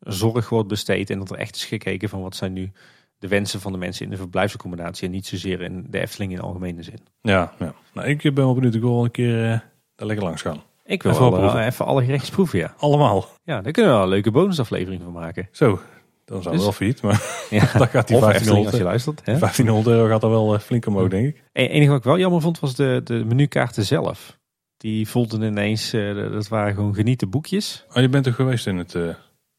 zorg 0.00 0.48
wordt 0.48 0.68
besteed. 0.68 1.10
En 1.10 1.18
dat 1.18 1.30
er 1.30 1.36
echt 1.38 1.56
is 1.56 1.64
gekeken 1.64 2.08
van 2.08 2.22
wat 2.22 2.36
zijn 2.36 2.52
nu 2.52 2.72
de 3.18 3.28
wensen 3.28 3.60
van 3.60 3.72
de 3.72 3.78
mensen 3.78 4.04
in 4.04 4.10
de 4.10 4.16
verblijfsaccommodatie. 4.16 5.06
En 5.06 5.12
niet 5.12 5.26
zozeer 5.26 5.60
in 5.60 5.86
de 5.90 6.00
Efteling 6.00 6.32
in 6.32 6.40
algemene 6.40 6.82
zin. 6.82 6.98
Ja, 7.20 7.52
ja. 7.58 7.74
Nou, 7.92 8.08
ik 8.08 8.22
ben 8.22 8.34
wel 8.34 8.54
benieuwd. 8.54 8.74
Ik 8.74 8.80
wil 8.80 8.94
wel 8.94 9.04
een 9.04 9.10
keer 9.10 9.44
eh, 9.52 9.58
daar 9.94 10.06
lekker 10.06 10.24
langs 10.24 10.42
gaan. 10.42 10.62
Ik 10.84 11.02
wil 11.02 11.12
Even 11.12 11.30
wel 11.30 11.58
eh, 11.58 11.66
even 11.66 11.86
alle 11.86 12.04
gerechtjes 12.04 12.30
proeven, 12.30 12.58
ja. 12.58 12.74
Allemaal. 12.78 13.28
Ja, 13.44 13.60
daar 13.60 13.72
kunnen 13.72 13.90
we 13.92 13.96
wel 13.96 14.06
een 14.06 14.12
leuke 14.12 14.30
bonusaflevering 14.30 15.02
van 15.02 15.12
maken. 15.12 15.48
Zo, 15.52 15.80
dan 16.24 16.42
zijn 16.42 16.42
we 16.42 16.50
Dus- 16.50 16.62
wel 16.62 16.72
failliet. 16.72 17.02
Maar 17.02 17.22
Ja. 17.50 17.72
dan 17.78 17.88
gaat 17.88 18.08
die 18.08 18.16
Of 18.16 18.22
Efteling 18.28 18.66
als 18.66 18.76
1500, 18.76 18.76
je 18.76 18.82
luistert. 18.82 19.18
Hè? 19.18 19.38
1500 19.38 19.96
euro 19.96 20.08
gaat 20.08 20.22
er 20.22 20.30
wel 20.30 20.54
eh, 20.54 20.60
flink 20.60 20.86
omhoog, 20.86 21.08
denk 21.08 21.26
ik. 21.26 21.42
Het 21.52 21.70
enige 21.70 21.88
wat 21.90 21.98
ik 21.98 22.04
wel 22.04 22.18
jammer 22.18 22.40
vond 22.40 22.60
was 22.60 22.74
de, 22.74 23.00
de 23.04 23.24
menukaarten 23.24 23.84
zelf. 23.84 24.38
Die 24.76 25.08
voelden 25.08 25.42
ineens, 25.42 25.90
dat 26.14 26.48
waren 26.48 26.74
gewoon 26.74 26.94
genieten 26.94 27.30
boekjes. 27.30 27.84
Oh, 27.88 28.02
je 28.02 28.08
bent 28.08 28.24
toch 28.24 28.34
geweest 28.34 28.66
in 28.66 28.76
het... 28.76 28.94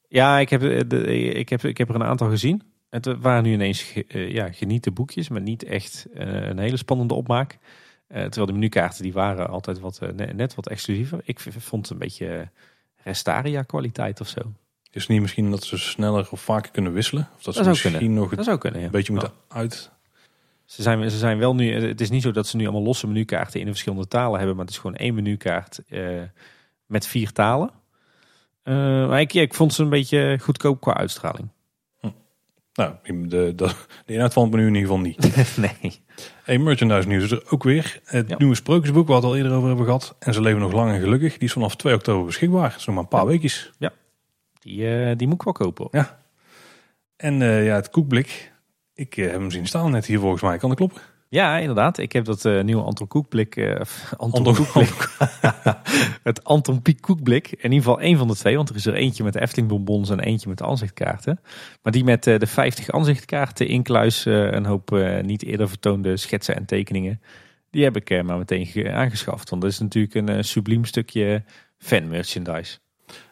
eh, 0.09 0.17
Ja, 0.17 0.39
ik 0.39 0.49
heb, 0.49 0.63
eh, 0.63 0.81
de, 0.87 1.03
ik 1.33 1.49
heb, 1.49 1.63
ik 1.63 1.77
heb 1.77 1.89
er 1.89 1.95
een 1.95 2.03
aantal 2.03 2.29
gezien. 2.29 2.61
Het 2.89 3.05
waren 3.19 3.43
nu 3.43 3.53
ineens 3.53 3.81
ge- 3.81 4.05
eh, 4.07 4.31
ja, 4.31 4.51
genieten 4.51 4.93
boekjes, 4.93 5.29
maar 5.29 5.41
niet 5.41 5.63
echt 5.63 6.07
eh, 6.13 6.47
een 6.47 6.59
hele 6.59 6.77
spannende 6.77 7.13
opmaak. 7.13 7.57
Eh, 8.07 8.21
terwijl 8.21 8.45
de 8.45 8.53
menukaarten 8.53 9.03
die 9.03 9.13
waren 9.13 9.49
altijd 9.49 9.79
wat, 9.79 9.99
eh, 10.01 10.09
ne- 10.09 10.33
net 10.33 10.55
wat 10.55 10.67
exclusiever. 10.67 11.19
Ik 11.23 11.39
vond 11.39 11.81
het 11.81 11.91
een 11.91 11.97
beetje 11.97 12.27
eh, 12.27 12.47
Restaria 13.03 13.61
kwaliteit 13.61 14.21
of 14.21 14.27
zo. 14.27 14.39
is 14.91 15.01
het 15.01 15.11
niet 15.11 15.21
misschien 15.21 15.51
dat 15.51 15.63
ze 15.63 15.77
sneller 15.77 16.27
of 16.31 16.41
vaker 16.41 16.71
kunnen 16.71 16.93
wisselen? 16.93 17.29
Of 17.37 17.43
dat 17.43 17.55
ze 17.55 17.63
misschien 17.63 17.91
kunnen. 17.91 18.13
nog 18.13 18.27
het 18.27 18.35
Dat 18.37 18.45
zou 18.45 18.57
kunnen, 18.57 18.79
ja. 18.79 18.85
een 18.85 18.91
beetje 18.91 19.11
moeten 19.11 19.31
Ja. 19.49 19.55
uit... 19.55 19.91
Ze 20.65 20.81
zijn, 20.81 21.11
ze 21.11 21.17
zijn 21.17 21.37
wel 21.37 21.55
nu, 21.55 21.73
het 21.73 22.01
is 22.01 22.09
niet 22.09 22.21
zo 22.21 22.31
dat 22.31 22.47
ze 22.47 22.57
nu 22.57 22.63
allemaal 22.63 22.81
losse 22.83 23.07
menukaarten 23.07 23.59
in 23.59 23.65
de 23.65 23.71
verschillende 23.71 24.07
talen 24.07 24.37
hebben, 24.37 24.55
maar 24.55 24.65
het 24.65 24.73
is 24.73 24.79
gewoon 24.79 24.95
één 24.95 25.13
menukaart 25.15 25.79
eh, 25.89 26.01
met 26.85 27.07
vier 27.07 27.31
talen. 27.31 27.71
Eh, 28.67 29.07
maar 29.07 29.19
ik, 29.21 29.31
ja, 29.31 29.41
ik 29.41 29.53
vond 29.53 29.73
ze 29.73 29.83
een 29.83 29.89
beetje 29.89 30.37
goedkoop 30.41 30.81
qua 30.81 30.93
uitstraling. 30.93 31.47
Nou, 32.73 32.93
de, 33.03 33.27
de, 33.55 33.71
de 34.05 34.13
inhoud 34.13 34.35
me 34.35 34.57
nu 34.57 34.67
in 34.67 34.75
ieder 34.75 34.81
geval 34.81 34.99
niet. 34.99 35.57
nee. 35.81 36.01
Hey, 36.43 36.57
merchandise 36.57 37.07
nieuws 37.07 37.23
is 37.23 37.31
er 37.31 37.43
ook 37.49 37.63
weer. 37.63 37.99
Het 38.03 38.29
Ja. 38.29 38.35
nieuwe 38.37 38.55
sprookjesboek, 38.55 39.07
waar 39.07 39.15
we 39.21 39.21
het 39.27 39.31
al 39.33 39.37
eerder 39.37 39.53
over 39.57 39.67
hebben 39.67 39.85
gehad. 39.85 40.15
En 40.19 40.33
ze 40.33 40.41
leven 40.41 40.59
nog 40.59 40.71
lang 40.71 40.91
en 40.91 40.99
gelukkig. 40.99 41.33
Die 41.33 41.47
is 41.47 41.53
vanaf 41.53 41.75
2 41.75 41.93
oktober 41.93 42.25
beschikbaar. 42.25 42.73
Nog 42.77 42.85
maar 42.87 42.97
een 42.97 43.07
paar 43.07 43.25
weekjes. 43.25 43.71
Die, 44.59 44.95
eh, 44.95 45.15
die 45.17 45.27
moet 45.27 45.35
ik 45.35 45.43
wel 45.43 45.53
kopen. 45.53 45.87
hoor. 45.91 46.17
En 47.15 47.41
eh, 47.41 47.65
ja, 47.65 47.75
het 47.75 47.89
koekblik. 47.89 48.51
Ik 48.93 49.13
heb 49.13 49.31
hem 49.31 49.51
zien 49.51 49.67
staan 49.67 49.91
net 49.91 50.05
hier 50.05 50.19
volgens 50.19 50.41
mij. 50.41 50.57
Kan 50.57 50.69
dat 50.69 50.77
kloppen? 50.77 51.01
Ja, 51.29 51.57
inderdaad. 51.57 51.97
Ik 51.97 52.11
heb 52.11 52.25
dat 52.25 52.45
eh, 52.45 52.61
nieuwe 52.63 52.83
Anton 52.83 53.07
Koekblik. 53.07 53.55
eh, 53.55 53.75
Anton 54.17 54.45
Anton 54.45 54.55
Koekblik. 54.55 55.09
het 56.23 56.43
Anton 56.43 56.81
Pieck 56.81 57.01
Koekblik. 57.01 57.47
In 57.51 57.57
ieder 57.71 57.77
geval 57.77 57.99
één 58.01 58.17
van 58.17 58.27
de 58.27 58.35
twee. 58.35 58.55
Want 58.55 58.69
er 58.69 58.75
is 58.75 58.85
er 58.85 58.93
eentje 58.93 59.23
met 59.23 59.33
de 59.33 59.41
Efteling 59.41 59.67
bonbons 59.69 60.09
en 60.09 60.19
eentje 60.19 60.49
met 60.49 60.57
de 60.57 60.65
aanzichtkaarten. 60.65 61.39
Maar 61.81 61.91
die 61.91 62.03
met 62.03 62.27
eh, 62.27 62.39
de 62.39 62.47
50 62.47 62.89
aanzichtkaarten 62.89 63.67
inkluis 63.67 64.25
een 64.25 64.65
hoop 64.65 64.99
niet 65.21 65.43
eerder 65.43 65.69
vertoonde 65.69 66.17
schetsen 66.17 66.55
en 66.55 66.65
tekeningen. 66.65 67.21
Die 67.71 67.83
heb 67.83 67.95
ik 67.95 68.23
maar 68.23 68.37
meteen 68.37 68.65
ge- 68.65 68.91
aangeschaft. 68.91 69.49
Want 69.49 69.61
dat 69.61 69.71
is 69.71 69.79
natuurlijk 69.79 70.15
een 70.15 70.43
subliem 70.43 70.85
stukje 70.85 71.43
fan 71.77 72.07
merchandise. 72.07 72.77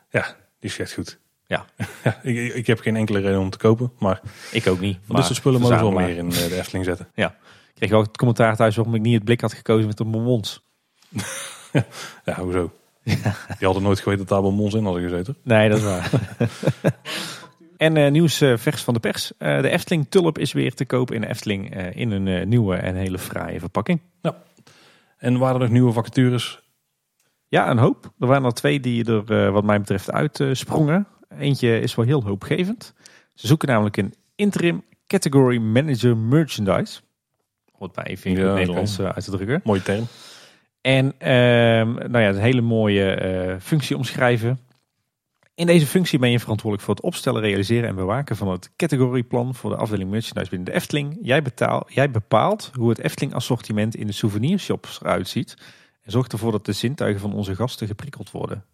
Ja, 0.10 0.26
die 0.60 0.70
is 0.70 0.80
echt 0.80 0.94
goed. 0.94 1.20
Ja. 1.48 1.66
ja 2.04 2.20
ik, 2.54 2.68
heb 2.68 2.80
geen 2.80 2.96
enkele 2.96 3.20
reden 3.20 3.40
om 3.40 3.50
te 3.50 3.58
kopen. 3.58 3.92
Maar 4.00 4.22
Ik 4.52 4.68
ook 4.68 4.80
niet. 4.80 4.98
van 5.06 5.16
dit 5.16 5.26
soort 5.26 5.38
spullen 5.38 5.62
mogen 5.62 5.76
we 5.78 5.82
wel 5.84 5.92
meer 5.92 6.18
in 6.18 6.30
de 6.30 6.56
Efteling 6.58 6.86
zetten. 6.86 7.08
Ik 7.16 7.30
kreeg 7.76 7.92
ook 7.92 8.06
het 8.06 8.18
commentaar 8.18 8.56
thuis 8.56 8.76
waarom 8.76 8.96
ik 8.96 9.02
niet 9.02 9.14
het 9.14 9.24
blik 9.24 9.42
had 9.42 9.54
gekozen 9.54 9.88
met 9.88 9.98
de 9.98 10.06
bonbons. 10.06 10.64
Ja, 12.26 12.40
hoezo? 12.40 12.72
Je 13.60 13.66
had 13.66 13.76
er 13.76 13.82
nooit 13.82 14.00
geweten 14.00 14.26
dat 14.26 14.28
daar 14.28 14.42
wel 14.42 14.52
mons 14.52 14.74
in 14.74 14.84
hadden 14.84 15.04
gezeten. 15.04 15.38
Nee, 15.44 15.70
dat 15.70 15.78
is 15.78 15.84
waar. 15.84 16.12
en 17.78 17.98
eh, 17.98 18.12
nieuws 18.12 18.42
eh, 18.42 18.58
vers 18.58 18.84
van 18.84 18.94
de 18.94 19.00
pers. 19.00 19.32
Eh, 19.38 19.62
de 19.62 19.70
Efteling 19.70 20.06
Tulp 20.10 20.38
is 20.38 20.54
weer 20.54 20.74
te 20.74 20.86
koop 20.86 21.12
in 21.12 21.22
de 21.22 21.28
Efteling 21.28 21.76
in 21.96 22.12
een 22.12 22.50
nieuwe 22.50 22.76
en 22.76 22.96
hele 22.96 23.20
fraaie 23.20 23.60
verpakking. 23.60 24.02
En 25.18 25.38
waren 25.38 25.56
er 25.56 25.62
nog 25.62 25.70
nieuwe 25.70 25.92
vacatures? 25.92 26.64
Ja, 27.48 27.70
een 27.70 27.78
hoop. 27.78 28.12
Er 28.20 28.28
waren 28.28 28.46
er 28.46 28.54
twee 28.54 28.80
die 28.80 29.06
er 29.06 29.52
wat 29.52 29.64
mij 29.64 29.80
betreft 29.80 30.12
uitsprongen. 30.12 31.08
Eentje 31.40 31.80
is 31.80 31.96
wel 31.96 32.06
heel 32.06 32.24
hoopgevend. 32.24 32.94
Ze 33.34 33.48
zoeken 33.48 33.68
namelijk 33.68 33.98
een 33.98 34.14
interim 34.36 34.84
category 35.08 35.58
manager 35.58 36.18
merchandise. 36.18 37.02
Hoort 37.78 37.96
mij 37.96 38.06
even 38.06 38.32
in 38.32 38.38
het. 38.38 38.56
Nederlands 38.56 39.00
eh, 39.00 39.06
uit 39.06 39.24
te 39.24 39.32
drukken. 39.32 39.62
Mooie 39.64 39.82
term. 39.82 40.08
En 40.82 41.14
ehm, 41.18 41.94
nou 41.94 42.20
ja, 42.20 42.30
een 42.30 42.36
hele 42.38 42.62
mooie 42.62 43.12
eh, 43.12 43.56
functie 43.60 43.98
omschrijven. 43.98 44.60
In 45.56 45.66
deze 45.66 45.86
functie 45.86 46.20
ben 46.20 46.32
je 46.32 46.40
verantwoordelijk 46.40 46.88
voor 46.88 46.96
het 46.96 47.04
opstellen, 47.04 47.42
realiseren 47.42 47.90
en 47.90 47.96
bewaken 47.96 48.36
van 48.36 48.48
het 48.48 48.70
categorieplan 48.76 49.56
voor 49.56 49.70
de 49.70 49.76
afdeling 49.76 50.10
merchandise 50.10 50.50
binnen 50.50 50.68
de 50.68 50.74
Efteling. 50.74 51.18
Jij, 51.22 51.42
betaal, 51.42 51.86
jij 51.88 52.12
bepaalt 52.12 52.72
hoe 52.74 52.90
het 52.90 53.00
Efteling 53.00 53.34
assortiment 53.34 53.96
in 53.96 54.08
de 54.08 54.14
souvenirshops 54.14 55.00
eruit 55.02 55.28
ziet. 55.28 55.58
En 56.02 56.12
zorgt 56.12 56.34
ervoor 56.34 56.52
dat 56.52 56.66
de 56.66 56.72
zintuigen 56.72 57.22
van 57.22 57.34
onze 57.34 57.56
gasten 57.56 57.88
geprikkeld 57.88 58.32
worden. 58.32 58.66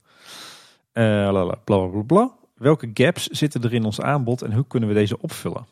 Eh, 0.91 1.29
bla, 1.29 1.55
bla, 1.63 2.01
bla. 2.07 2.31
Welke 2.55 2.91
gaps 2.93 3.27
zitten 3.27 3.63
er 3.63 3.73
in 3.73 3.85
ons 3.85 4.01
aanbod 4.01 4.41
en 4.41 4.53
hoe 4.53 4.67
kunnen 4.67 4.89
we 4.89 4.95
deze 4.95 5.21
opvullen? 5.21 5.65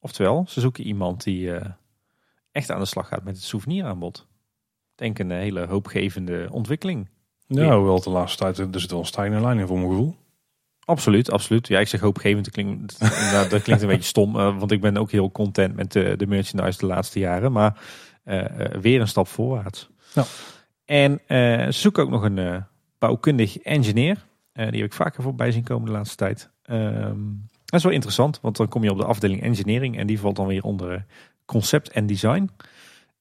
Oftewel, 0.00 0.44
ze 0.48 0.60
zoeken 0.60 0.84
iemand 0.84 1.24
die 1.24 1.52
echt 2.56 2.70
aan 2.70 2.80
de 2.80 2.86
slag 2.86 3.08
gaat 3.08 3.24
met 3.24 3.36
het 3.36 3.44
souvenieraanbod 3.44 4.26
denk 4.96 5.18
een 5.18 5.30
hele 5.30 5.66
hoopgevende 5.66 6.48
ontwikkeling. 6.50 7.08
Ja, 7.46 7.80
wel 7.80 8.00
de 8.00 8.10
laatste 8.10 8.38
tijd. 8.38 8.58
Er 8.58 8.80
zit 8.80 8.90
wel 8.90 9.00
een 9.00 9.06
stijgende 9.06 9.40
lijn 9.40 9.58
in 9.58 9.66
voor 9.66 9.78
mijn 9.78 9.90
gevoel. 9.90 10.16
Absoluut, 10.84 11.30
absoluut. 11.30 11.68
Ja, 11.68 11.78
ik 11.78 11.88
zeg 11.88 12.00
hoopgevend, 12.00 12.44
dat 12.44 12.54
klinkt, 12.54 12.98
nou, 13.32 13.48
dat 13.48 13.62
klinkt 13.62 13.82
een 13.82 13.88
beetje 13.88 14.02
stom, 14.02 14.38
eh, 14.38 14.58
want 14.58 14.70
ik 14.70 14.80
ben 14.80 14.96
ook 14.96 15.10
heel 15.10 15.30
content 15.30 15.76
met 15.76 15.92
de, 15.92 16.14
de 16.16 16.26
merchandise 16.26 16.78
de 16.78 16.86
laatste 16.86 17.18
jaren, 17.18 17.52
maar 17.52 17.80
eh, 18.24 18.60
eh, 18.60 18.80
weer 18.80 19.00
een 19.00 19.08
stap 19.08 19.28
voorwaarts. 19.28 19.88
Ja. 20.14 20.24
En 20.84 21.20
eh, 21.26 21.66
zoeken 21.68 22.02
ook 22.02 22.10
nog 22.10 22.22
een 22.22 22.38
eh, 22.38 22.56
bouwkundig 22.98 23.58
engineer. 23.58 24.26
Eh, 24.52 24.70
die 24.70 24.80
heb 24.80 24.90
ik 24.90 24.96
vaker 24.96 25.22
voorbij 25.22 25.52
zien 25.52 25.64
komen 25.64 25.86
de 25.86 25.92
laatste 25.92 26.16
tijd. 26.16 26.50
Ehm, 26.62 27.20
dat 27.64 27.78
is 27.78 27.82
wel 27.82 27.92
interessant, 27.92 28.40
want 28.40 28.56
dan 28.56 28.68
kom 28.68 28.84
je 28.84 28.90
op 28.90 28.98
de 28.98 29.04
afdeling 29.04 29.42
engineering 29.42 29.98
en 29.98 30.06
die 30.06 30.20
valt 30.20 30.36
dan 30.36 30.46
weer 30.46 30.62
onder 30.62 31.06
concept 31.46 31.90
en 31.90 32.06
design. 32.06 32.50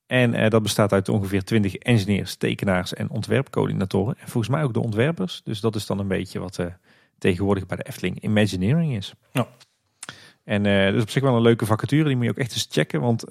En 0.07 0.33
eh, 0.33 0.49
dat 0.49 0.63
bestaat 0.63 0.93
uit 0.93 1.09
ongeveer 1.09 1.43
20 1.43 1.75
engineers, 1.75 2.35
tekenaars 2.35 2.93
en 2.93 3.09
ontwerpcoördinatoren. 3.09 4.15
En 4.19 4.27
volgens 4.27 4.53
mij 4.53 4.63
ook 4.63 4.73
de 4.73 4.81
ontwerpers. 4.81 5.41
Dus 5.43 5.59
dat 5.59 5.75
is 5.75 5.85
dan 5.85 5.99
een 5.99 6.07
beetje 6.07 6.39
wat 6.39 6.59
eh, 6.59 6.65
tegenwoordig 7.17 7.65
bij 7.65 7.77
de 7.77 7.83
Efteling 7.83 8.23
Imagineering 8.23 8.95
is. 8.95 9.13
Ja. 9.31 9.47
En 10.43 10.65
eh 10.65 10.85
dat 10.85 10.95
is 10.95 11.01
op 11.01 11.09
zich 11.09 11.23
wel 11.23 11.35
een 11.35 11.41
leuke 11.41 11.65
vacature. 11.65 12.03
Die 12.03 12.15
moet 12.15 12.25
je 12.25 12.31
ook 12.31 12.37
echt 12.37 12.51
eens 12.51 12.67
checken. 12.69 13.01
Want 13.01 13.23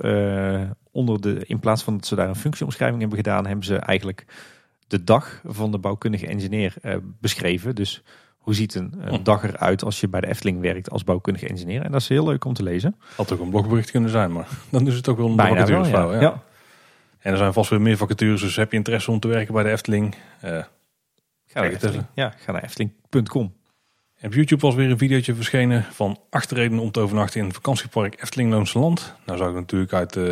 onder 0.91 1.21
de, 1.21 1.45
in 1.47 1.59
plaats 1.61 1.83
van 1.83 1.97
dat 1.97 2.07
ze 2.07 2.15
daar 2.15 2.29
een 2.29 2.37
functieomschrijving 2.37 3.01
hebben 3.01 3.19
gedaan, 3.19 3.47
hebben 3.47 3.65
ze 3.65 3.77
eigenlijk 3.77 4.25
de 4.87 5.05
dag 5.05 5.41
van 5.45 5.71
de 5.71 5.79
bouwkundige 5.79 6.27
engineer 6.27 6.75
beschreven. 7.21 7.75
Dus 7.75 8.03
hoe 8.45 8.55
ziet 8.55 8.75
een, 8.75 8.95
een 9.01 9.15
Hm. 9.15 9.23
dag 9.23 9.43
eruit 9.45 9.85
als 9.85 10.01
je 10.01 10.09
bij 10.09 10.21
de 10.21 10.27
Efteling 10.27 10.61
werkt 10.61 10.91
als 10.91 11.05
bouwkundige 11.05 11.49
engineer? 11.49 11.83
En 11.83 11.93
dat 11.93 12.01
is 12.01 12.09
heel 12.09 12.25
leuk 12.25 12.45
om 12.45 12.53
te 12.55 12.63
lezen. 12.63 12.97
Had 13.17 13.33
ook 13.33 13.41
een 13.41 13.51
blogbericht 13.51 13.91
kunnen 13.91 14.11
zijn, 14.11 14.33
maar 14.33 14.49
dan 14.71 14.87
is 14.87 14.95
het 14.95 15.09
ook 15.09 15.17
wel 15.17 15.29
een 15.29 15.37
Bijna 15.37 15.55
wel, 15.55 15.67
vacaturesvrouw. 15.67 16.13
ja. 16.13 16.17
Ja. 16.17 16.21
Ja. 16.21 16.43
En 17.19 17.33
er 17.33 17.39
zijn 17.39 17.53
vast 17.53 17.71
weer 17.71 17.81
meer 17.81 17.97
vacatures, 17.97 18.41
dus 18.41 18.57
heb 18.57 18.71
je 18.71 18.77
interesse 18.77 19.11
om 19.11 19.21
te 19.21 19.29
werken 19.29 19.55
bij 19.55 19.63
de 19.63 19.71
Efteling? 19.71 20.15
Eh, 20.41 20.51
Ga 21.47 21.61
naar, 21.61 21.71
Efteling. 21.71 22.05
Ja, 22.15 22.35
ga 22.39 22.53
naar 22.53 22.63
efteling.com. 22.63 23.53
En 24.19 24.27
op 24.27 24.35
YouTube 24.35 24.61
was 24.67 24.75
weer 24.75 24.91
een 24.91 24.99
videootje 24.99 25.35
verschenen 25.35 25.83
van 25.83 26.19
acht 26.31 26.51
redenen 26.51 26.83
om 26.83 26.91
te 26.91 27.01
overnachten 27.01 27.41
in 27.41 27.47
het 27.47 27.55
vakantiepark 27.55 28.23
Efteling 28.23 28.51
Loonse 28.51 28.79
Land. 28.79 29.15
Nou 29.27 29.39
zou 29.39 29.51
ik 29.51 29.57
natuurlijk 29.57 29.93
uit, 29.93 30.17
eh, 30.17 30.31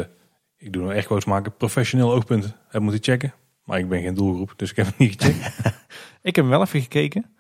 ik 0.56 0.72
doe 0.72 0.82
nou 0.82 0.94
echt 0.94 1.06
quotes 1.06 1.24
maken, 1.24 1.56
professioneel 1.56 2.12
oogpunt 2.12 2.44
hebben 2.64 2.82
moeten 2.82 3.02
checken. 3.12 3.34
Maar 3.64 3.78
ik 3.78 3.89
ben 3.89 4.02
geen 4.02 4.14
doelgroep, 4.14 4.52
dus 4.56 4.70
ik 4.70 4.76
heb 4.76 4.86
het 4.86 4.98
niet 4.98 5.22
gecheckt. 5.22 5.56
Ik 6.22 6.36
heb 6.36 6.44
hem 6.44 6.48
wel 6.48 6.62
even 6.62 6.80
gekeken. 6.80 7.34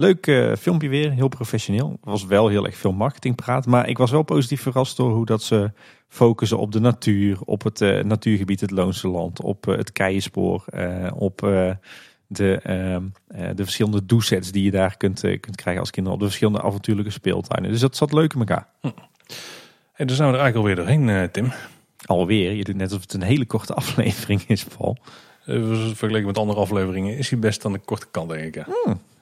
Leuk 0.00 0.26
eh, 0.26 0.52
filmpje 0.56 0.88
weer, 0.88 1.10
heel 1.10 1.28
professioneel. 1.28 1.98
Was 2.00 2.24
wel 2.24 2.48
heel 2.48 2.66
erg 2.66 2.76
veel 2.76 2.92
marketingpraat. 2.92 3.66
Maar 3.66 3.88
ik 3.88 3.98
was 3.98 4.10
wel 4.10 4.22
positief 4.22 4.62
verrast 4.62 4.96
door 4.96 5.12
hoe 5.12 5.26
dat 5.26 5.42
ze 5.42 5.72
focussen 6.08 6.58
op 6.58 6.72
de 6.72 6.80
natuur. 6.80 7.38
Op 7.44 7.62
het 7.62 7.80
eh, 7.80 8.04
natuurgebied, 8.04 8.60
het 8.60 8.70
Loonse 8.70 9.08
Land. 9.08 9.42
Op 9.42 9.68
eh, 9.68 9.76
het 9.76 9.92
Keienspoor. 9.92 10.64
op 11.14 11.38
de, 12.26 12.60
ehm, 12.62 13.02
eh, 13.26 13.48
de 13.54 13.62
verschillende 13.62 14.06
doesets 14.06 14.52
die 14.52 14.64
je 14.64 14.70
daar 14.70 14.96
kunt, 14.96 15.20
kunt 15.20 15.56
krijgen 15.56 15.80
als 15.80 15.90
kinderen 15.90 16.18
op 16.18 16.24
de 16.24 16.28
verschillende 16.28 16.62
avontuurlijke 16.62 17.12
speeltuinen. 17.12 17.70
Dus 17.70 17.80
dat 17.80 17.96
zat 17.96 18.12
leuk 18.12 18.32
in 18.32 18.38
elkaar. 18.38 18.68
En 19.92 20.06
dan 20.06 20.16
zijn 20.16 20.30
we 20.30 20.36
er 20.36 20.42
eigenlijk 20.42 20.56
alweer 20.56 20.76
doorheen, 20.76 21.30
Tim. 21.30 21.52
Alweer, 22.04 22.52
je 22.52 22.64
doet 22.64 22.76
net 22.76 22.88
alsof 22.88 23.02
het 23.02 23.12
een 23.12 23.22
hele 23.22 23.46
korte 23.46 23.74
aflevering 23.82 24.42
is, 24.46 24.64
Paul. 24.64 24.96
Vergeleken 25.94 26.26
met 26.26 26.38
andere 26.38 26.60
afleveringen 26.60 27.16
is 27.16 27.30
hij 27.30 27.38
best 27.38 27.64
aan 27.64 27.72
de 27.72 27.78
korte 27.78 28.06
kant, 28.10 28.28
denk 28.28 28.56
ik. 28.56 28.66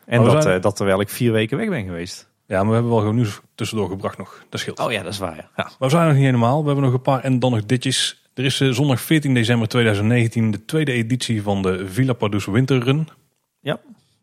En 0.09 0.25
dat, 0.25 0.43
zijn- 0.43 0.57
eh, 0.57 0.63
dat 0.63 0.77
terwijl 0.77 1.01
ik 1.01 1.09
vier 1.09 1.33
weken 1.33 1.57
weg 1.59 1.69
ben 1.69 1.85
geweest. 1.85 2.29
Ja, 2.47 2.59
maar 2.59 2.67
we 2.69 2.73
hebben 2.73 2.91
wel 2.91 3.01
gewoon 3.01 3.15
nieuws 3.15 3.41
tussendoor 3.55 3.89
gebracht 3.89 4.19
nog. 4.19 4.45
Dat 4.49 4.61
scheelt. 4.61 4.79
Oh 4.79 4.93
ja, 4.93 5.03
dat 5.03 5.13
is 5.13 5.19
waar. 5.19 5.37
Ja. 5.37 5.51
Ja. 5.57 5.63
Maar 5.65 5.75
we 5.79 5.89
zijn 5.89 6.05
nog 6.07 6.15
niet 6.15 6.25
helemaal. 6.25 6.61
We 6.61 6.67
hebben 6.67 6.85
nog 6.85 6.93
een 6.95 7.01
paar 7.03 7.21
en 7.25 7.39
dan 7.39 7.51
nog 7.51 7.67
ditjes. 7.67 8.23
Er 8.35 8.45
is 8.45 8.61
eh, 8.61 8.69
zondag 8.71 9.01
14 9.01 9.35
december 9.35 9.69
2019 9.69 10.51
de 10.51 10.65
tweede 10.65 10.93
editie 10.93 11.43
van 11.43 11.63
de 11.63 11.89
Villa 11.89 12.13
Padus 12.13 12.45
Winterrun. 12.47 13.09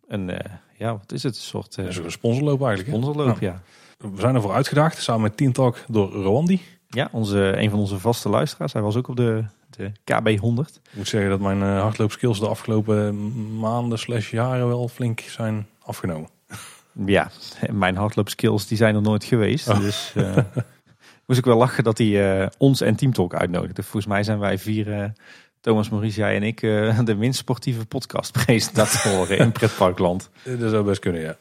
En 0.07 0.39
eh, 0.39 0.53
ja, 0.77 0.91
wat 0.91 1.11
is 1.11 1.23
het? 1.23 1.35
Een 1.35 1.41
soort 1.41 1.77
uh, 1.77 1.85
een 1.85 2.11
sponsorloop 2.11 2.63
eigenlijk. 2.65 2.89
sponsorloop, 2.89 3.39
ja. 3.39 3.61
We 3.97 4.09
zijn 4.19 4.35
ervoor 4.35 4.53
uitgedaagd, 4.53 5.01
samen 5.01 5.21
met 5.21 5.37
Team 5.37 5.51
Talk 5.53 5.77
door 5.87 6.11
Rwandi. 6.11 6.61
Ja, 6.87 7.09
onze, 7.11 7.53
een 7.57 7.69
van 7.69 7.79
onze 7.79 7.99
vaste 7.99 8.29
luisteraars. 8.29 8.73
Hij 8.73 8.81
was 8.81 8.95
ook 8.95 9.07
op 9.07 9.15
de, 9.15 9.43
de 9.69 9.89
KB100. 9.89 10.73
Ik 10.83 10.91
moet 10.93 11.07
zeggen 11.07 11.29
dat 11.29 11.39
mijn 11.39 11.61
hardloopskills 11.61 12.39
de 12.39 12.47
afgelopen 12.47 13.31
maanden 13.59 13.99
slash 13.99 14.31
jaren 14.31 14.67
wel 14.67 14.87
flink 14.87 15.19
zijn 15.19 15.67
afgenomen. 15.85 16.29
Ja, 17.05 17.31
mijn 17.71 17.95
hardloopskills 17.95 18.67
die 18.67 18.77
zijn 18.77 18.95
er 18.95 19.01
nooit 19.01 19.23
geweest. 19.23 19.67
Oh. 19.69 19.79
Dus 19.79 20.11
eh, 20.15 20.37
moest 21.25 21.39
ik 21.39 21.45
wel 21.45 21.57
lachen 21.57 21.83
dat 21.83 21.97
hij 21.97 22.41
eh, 22.41 22.47
ons 22.57 22.81
en 22.81 22.95
Team 22.95 23.13
Talk 23.13 23.33
uitnodigde. 23.33 23.83
Volgens 23.83 24.05
mij 24.05 24.23
zijn 24.23 24.39
wij 24.39 24.57
vier, 24.57 24.93
eh, 24.93 25.09
Thomas, 25.61 25.89
Maurice, 25.89 26.19
jij 26.19 26.35
en 26.35 26.43
ik, 26.43 26.59
de 27.05 27.15
minst 27.17 27.39
sportieve 27.39 27.85
podcastpresentatoren 27.85 29.37
in 29.37 29.51
Pretparkland. 29.51 30.29
Dat 30.59 30.71
zou 30.71 30.83
best 30.83 30.99
kunnen, 30.99 31.21
ja. 31.21 31.35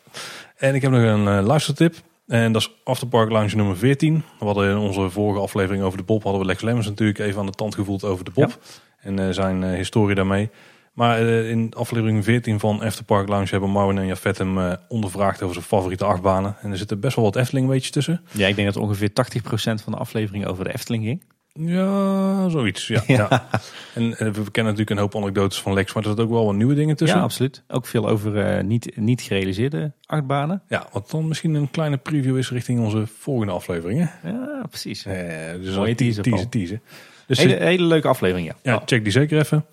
En 0.57 0.75
ik 0.75 0.83
heb 0.83 0.91
nog 0.91 1.03
een 1.03 1.43
luistertip. 1.43 1.95
En 2.27 2.53
dat 2.53 2.63
is 2.63 2.71
Afterpark 2.85 3.31
Lounge 3.31 3.57
nummer 3.57 3.77
14. 3.77 4.25
We 4.39 4.45
hadden 4.45 4.71
in 4.71 4.77
onze 4.77 5.11
vorige 5.11 5.41
aflevering 5.41 5.83
over 5.83 5.99
de 5.99 6.05
Bob... 6.05 6.23
hadden 6.23 6.41
we 6.41 6.47
Lex 6.47 6.63
Lemmens 6.63 6.87
natuurlijk 6.87 7.19
even 7.19 7.41
aan 7.41 7.47
de 7.47 7.53
tand 7.53 7.75
gevoeld 7.75 8.05
over 8.05 8.25
de 8.25 8.31
Bob. 8.31 8.59
En 9.01 9.35
zijn 9.35 9.63
historie 9.63 10.15
daarmee. 10.15 10.51
Maar 10.95 11.19
eh, 11.19 11.51
in 11.51 11.73
aflevering 11.77 12.25
14 12.25 12.61
van 12.61 12.81
Afterpark 12.81 13.29
Lounge... 13.29 13.49
hebben 13.51 13.71
Marvin 13.71 13.99
en 13.99 14.07
Jafet 14.07 14.39
hem 14.39 14.59
eh, 14.59 14.73
ondervraagd 14.89 15.43
over 15.43 15.55
zijn 15.55 15.67
favoriete 15.67 16.05
achtbanen. 16.05 16.57
En 16.61 16.71
er 16.71 16.77
zitten 16.77 17.01
best 17.01 17.17
wel 17.17 17.25
wat 17.25 17.37
Efteling 17.37 17.69
weetjes 17.69 17.91
tussen. 17.91 18.21
Ja, 18.31 18.47
ik 18.47 18.57
denk 18.57 18.73
dat 18.73 18.83
ongeveer 18.83 19.11
80% 19.11 19.13
van 19.55 19.93
de 19.93 19.99
aflevering 19.99 20.47
over 20.47 20.65
de 20.65 20.73
Efteling 20.73 21.05
ging. 21.05 21.23
Ja, 21.53 22.49
zoiets. 22.49 22.87
Ja, 22.89 23.03
ja. 23.07 23.49
En 23.95 24.19
eh, 24.19 24.19
we 24.19 24.51
kennen 24.51 24.73
natuurlijk 24.73 24.91
een 24.91 24.99
hoop 24.99 25.17
anekdotes 25.17 25.61
van 25.61 25.73
Lex... 25.73 25.93
maar 25.93 26.03
er 26.03 26.09
zitten 26.09 26.27
ook 26.27 26.33
wel 26.33 26.45
wat 26.45 26.55
nieuwe 26.55 26.75
dingen 26.75 26.97
tussen. 26.97 27.19
Ja, 27.19 27.25
absoluut. 27.25 27.63
Ook 27.69 27.87
veel 27.87 28.09
over 28.09 28.65
niet, 28.65 28.97
niet 28.97 29.23
gerealiseerde 29.23 29.93
achtbanen. 30.07 30.63
Ja, 30.69 30.87
wat 30.93 31.11
dan 31.11 31.29
misschien 31.29 31.55
een 31.55 31.71
kleine 31.71 31.97
preview 31.97 32.37
is 32.37 32.51
richting 32.51 32.81
onze 32.81 33.07
volgende 33.07 33.53
afleveringen. 33.53 34.11
Ja, 34.25 34.65
precies. 34.69 35.05
Eh, 35.05 35.15
dus 35.61 35.77
Mooie 35.77 35.95
teaser, 35.95 36.49
teaser. 36.49 36.81
Dus 37.27 37.39
Hele, 37.39 37.55
hele 37.55 37.85
leuke 37.85 38.09
aflevering, 38.09 38.47
ja. 38.47 38.57
ja, 38.63 38.83
check 38.85 39.03
die 39.03 39.13
zeker 39.13 39.39
even. 39.39 39.65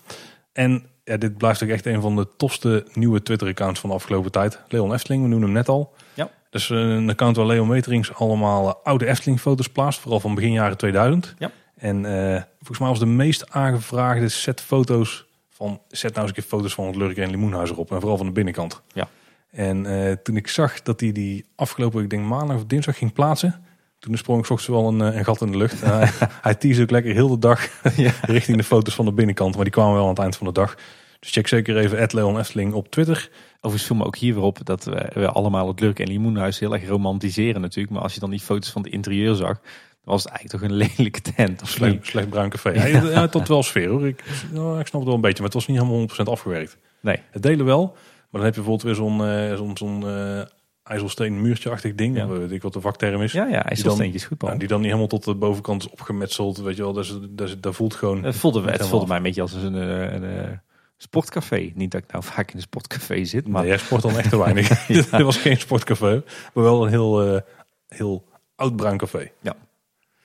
En 0.52 0.86
ja, 1.04 1.16
dit 1.16 1.36
blijft 1.36 1.62
ook 1.62 1.68
echt 1.68 1.86
een 1.86 2.00
van 2.00 2.16
de 2.16 2.28
tofste 2.36 2.86
nieuwe 2.92 3.22
Twitter-accounts 3.22 3.80
van 3.80 3.88
de 3.90 3.96
afgelopen 3.96 4.30
tijd. 4.30 4.60
Leon 4.68 4.92
Efteling, 4.92 5.22
we 5.22 5.28
noemen 5.28 5.48
hem 5.48 5.56
net 5.56 5.68
al. 5.68 5.94
Ja. 6.14 6.30
Dus 6.50 6.70
eh, 6.70 6.78
een 6.78 7.10
account 7.10 7.36
waar 7.36 7.46
Leon 7.46 7.68
Meterings 7.68 8.14
allemaal 8.14 8.68
eh, 8.68 8.74
oude 8.82 9.06
Efteling-foto's 9.06 9.68
plaatst. 9.68 10.00
Vooral 10.00 10.20
van 10.20 10.34
begin 10.34 10.52
jaren 10.52 10.76
2000. 10.76 11.34
Ja. 11.38 11.50
En 11.76 12.04
eh, 12.06 12.42
volgens 12.56 12.78
mij 12.78 12.88
was 12.88 12.98
de 12.98 13.06
meest 13.06 13.50
aangevraagde 13.50 14.28
set 14.28 14.60
foto's 14.60 15.26
van... 15.48 15.80
Zet 15.88 16.14
nou 16.14 16.26
eens 16.26 16.36
een 16.36 16.42
keer 16.42 16.50
foto's 16.50 16.74
van 16.74 16.86
het 16.86 16.96
Lurk 16.96 17.16
en 17.16 17.30
Limoenhuis 17.30 17.70
erop. 17.70 17.90
En 17.90 18.00
vooral 18.00 18.16
van 18.16 18.26
de 18.26 18.32
binnenkant. 18.32 18.82
Ja. 18.92 19.08
En 19.50 19.86
toen 20.22 20.36
ik 20.36 20.48
zag 20.48 20.82
dat 20.82 21.00
hij 21.00 21.12
die 21.12 21.46
afgelopen, 21.54 22.02
ik 22.02 22.10
denk 22.10 22.24
maandag 22.26 22.56
of 22.56 22.64
dinsdag 22.64 22.98
ging 22.98 23.12
plaatsen... 23.12 23.64
Toen 24.02 24.16
sprong 24.16 24.44
ik 24.44 24.50
ochtends 24.50 24.66
wel 24.66 24.88
een, 24.88 25.00
eh, 25.00 25.18
een 25.18 25.24
gat 25.24 25.40
in 25.40 25.50
de 25.50 25.56
lucht. 25.56 25.82
En 25.82 25.90
hij, 26.42 26.56
hij 26.58 26.82
ook 26.82 26.90
lekker 26.90 27.12
heel 27.12 27.28
de 27.28 27.38
dag 27.38 27.68
richting 28.22 28.56
de 28.56 28.64
foto's 28.64 28.94
van 28.94 29.04
de 29.04 29.12
binnenkant. 29.12 29.54
Maar 29.54 29.64
die 29.64 29.72
kwamen 29.72 29.94
wel 29.94 30.02
aan 30.02 30.08
het 30.08 30.18
eind 30.18 30.36
van 30.36 30.46
de 30.46 30.52
dag. 30.52 30.74
Dus 31.20 31.30
check 31.30 31.48
zeker 31.48 31.76
even 31.76 32.08
Leon 32.10 32.38
Efteling 32.38 32.72
op 32.72 32.90
Twitter. 32.90 33.30
Overigens 33.56 33.84
viel 33.84 33.96
me 33.96 34.04
ook 34.04 34.16
hier 34.16 34.34
weer 34.34 34.42
op 34.42 34.58
dat 34.64 34.84
we, 34.84 35.10
we 35.14 35.28
allemaal 35.28 35.68
het 35.68 35.80
Lurk 35.80 35.98
en 35.98 36.08
Limoenhuis 36.08 36.58
heel 36.58 36.72
erg 36.72 36.88
romantiseren 36.88 37.60
natuurlijk. 37.60 37.94
Maar 37.94 38.02
als 38.02 38.14
je 38.14 38.20
dan 38.20 38.30
die 38.30 38.40
foto's 38.40 38.70
van 38.70 38.82
het 38.82 38.92
interieur 38.92 39.34
zag, 39.34 39.60
dan 40.04 40.14
was 40.14 40.22
het 40.22 40.32
eigenlijk 40.32 40.62
toch 40.62 40.70
een 40.70 40.90
lelijke 40.96 41.20
tent. 41.20 41.62
Of 41.62 41.68
Slecht, 41.68 42.06
slecht 42.06 42.28
bruin 42.28 42.50
café. 42.50 42.70
Hij 42.70 42.92
had 43.14 43.32
tot 43.32 43.48
wel 43.48 43.62
sfeer 43.62 43.88
hoor. 43.88 44.06
Ik, 44.06 44.24
nou, 44.52 44.80
ik 44.80 44.86
snap 44.86 45.00
het 45.00 45.04
wel 45.04 45.14
een 45.14 45.20
beetje, 45.20 45.42
maar 45.42 45.52
het 45.52 45.54
was 45.54 45.66
niet 45.66 45.78
helemaal 45.78 46.08
100% 46.08 46.22
afgewerkt. 46.24 46.76
Nee. 47.00 47.18
Het 47.30 47.42
delen 47.42 47.66
wel, 47.66 47.84
maar 47.84 48.40
dan 48.40 48.44
heb 48.44 48.54
je 48.54 48.62
bijvoorbeeld 48.62 48.82
weer 48.82 48.94
zo'n 48.94 49.26
eh, 49.26 49.56
zo'n 49.56 49.76
zo'n 49.76 50.08
eh, 50.08 50.42
ijzelsteen 50.84 51.40
muurtje-achtig 51.42 51.94
ding. 51.94 52.16
Ja. 52.16 52.26
Weet 52.26 52.50
ik 52.50 52.62
wat 52.62 52.72
de 52.72 52.80
vakterm 52.80 53.22
is. 53.22 53.32
Ja, 53.32 53.44
ja, 53.44 53.50
hij 53.50 53.62
Die 53.62 53.70
is 53.72 53.82
dan- 53.82 53.94
steentjes 53.94 54.24
goed. 54.24 54.42
Nou, 54.42 54.58
die 54.58 54.68
dan 54.68 54.78
niet 54.78 54.86
helemaal 54.86 55.08
tot 55.08 55.24
de 55.24 55.34
bovenkant 55.34 55.82
is 55.82 55.90
opgemetseld. 55.90 56.58
Weet 56.58 56.76
je 56.76 56.82
wel, 56.82 56.92
dat, 56.92 57.18
dat, 57.60 57.74
voelt 57.74 57.94
gewoon... 57.94 58.22
Het 58.24 58.36
voelde, 58.36 58.70
het 58.70 58.86
voelde 58.86 59.06
mij 59.06 59.16
een 59.16 59.22
beetje 59.22 59.42
als 59.42 59.52
een, 59.52 59.74
eh, 59.74 60.12
een, 60.12 60.24
eh, 60.24 60.48
sportcafé. 60.96 61.72
Niet 61.74 61.90
dat 61.90 62.02
ik 62.02 62.12
nou 62.12 62.24
vaak 62.24 62.50
in 62.50 62.56
een 62.56 62.62
sportcafé 62.62 63.24
zit, 63.24 63.48
maar 63.48 63.60
Nee, 63.60 63.70
jij 63.70 63.78
sport 63.78 64.02
dan 64.02 64.18
echt 64.18 64.28
te 64.30 64.38
weinig. 64.38 64.86
Dit 64.86 65.10
was 65.30 65.36
geen 65.36 65.56
sportcafé, 65.58 66.22
maar 66.54 66.64
wel 66.64 66.84
een 66.84 66.90
heel, 66.90 67.34
eh, 67.34 67.40
heel 67.88 68.24
oud 68.56 68.76
bruin 68.76 68.96
café. 68.98 69.30
Ja. 69.40 69.54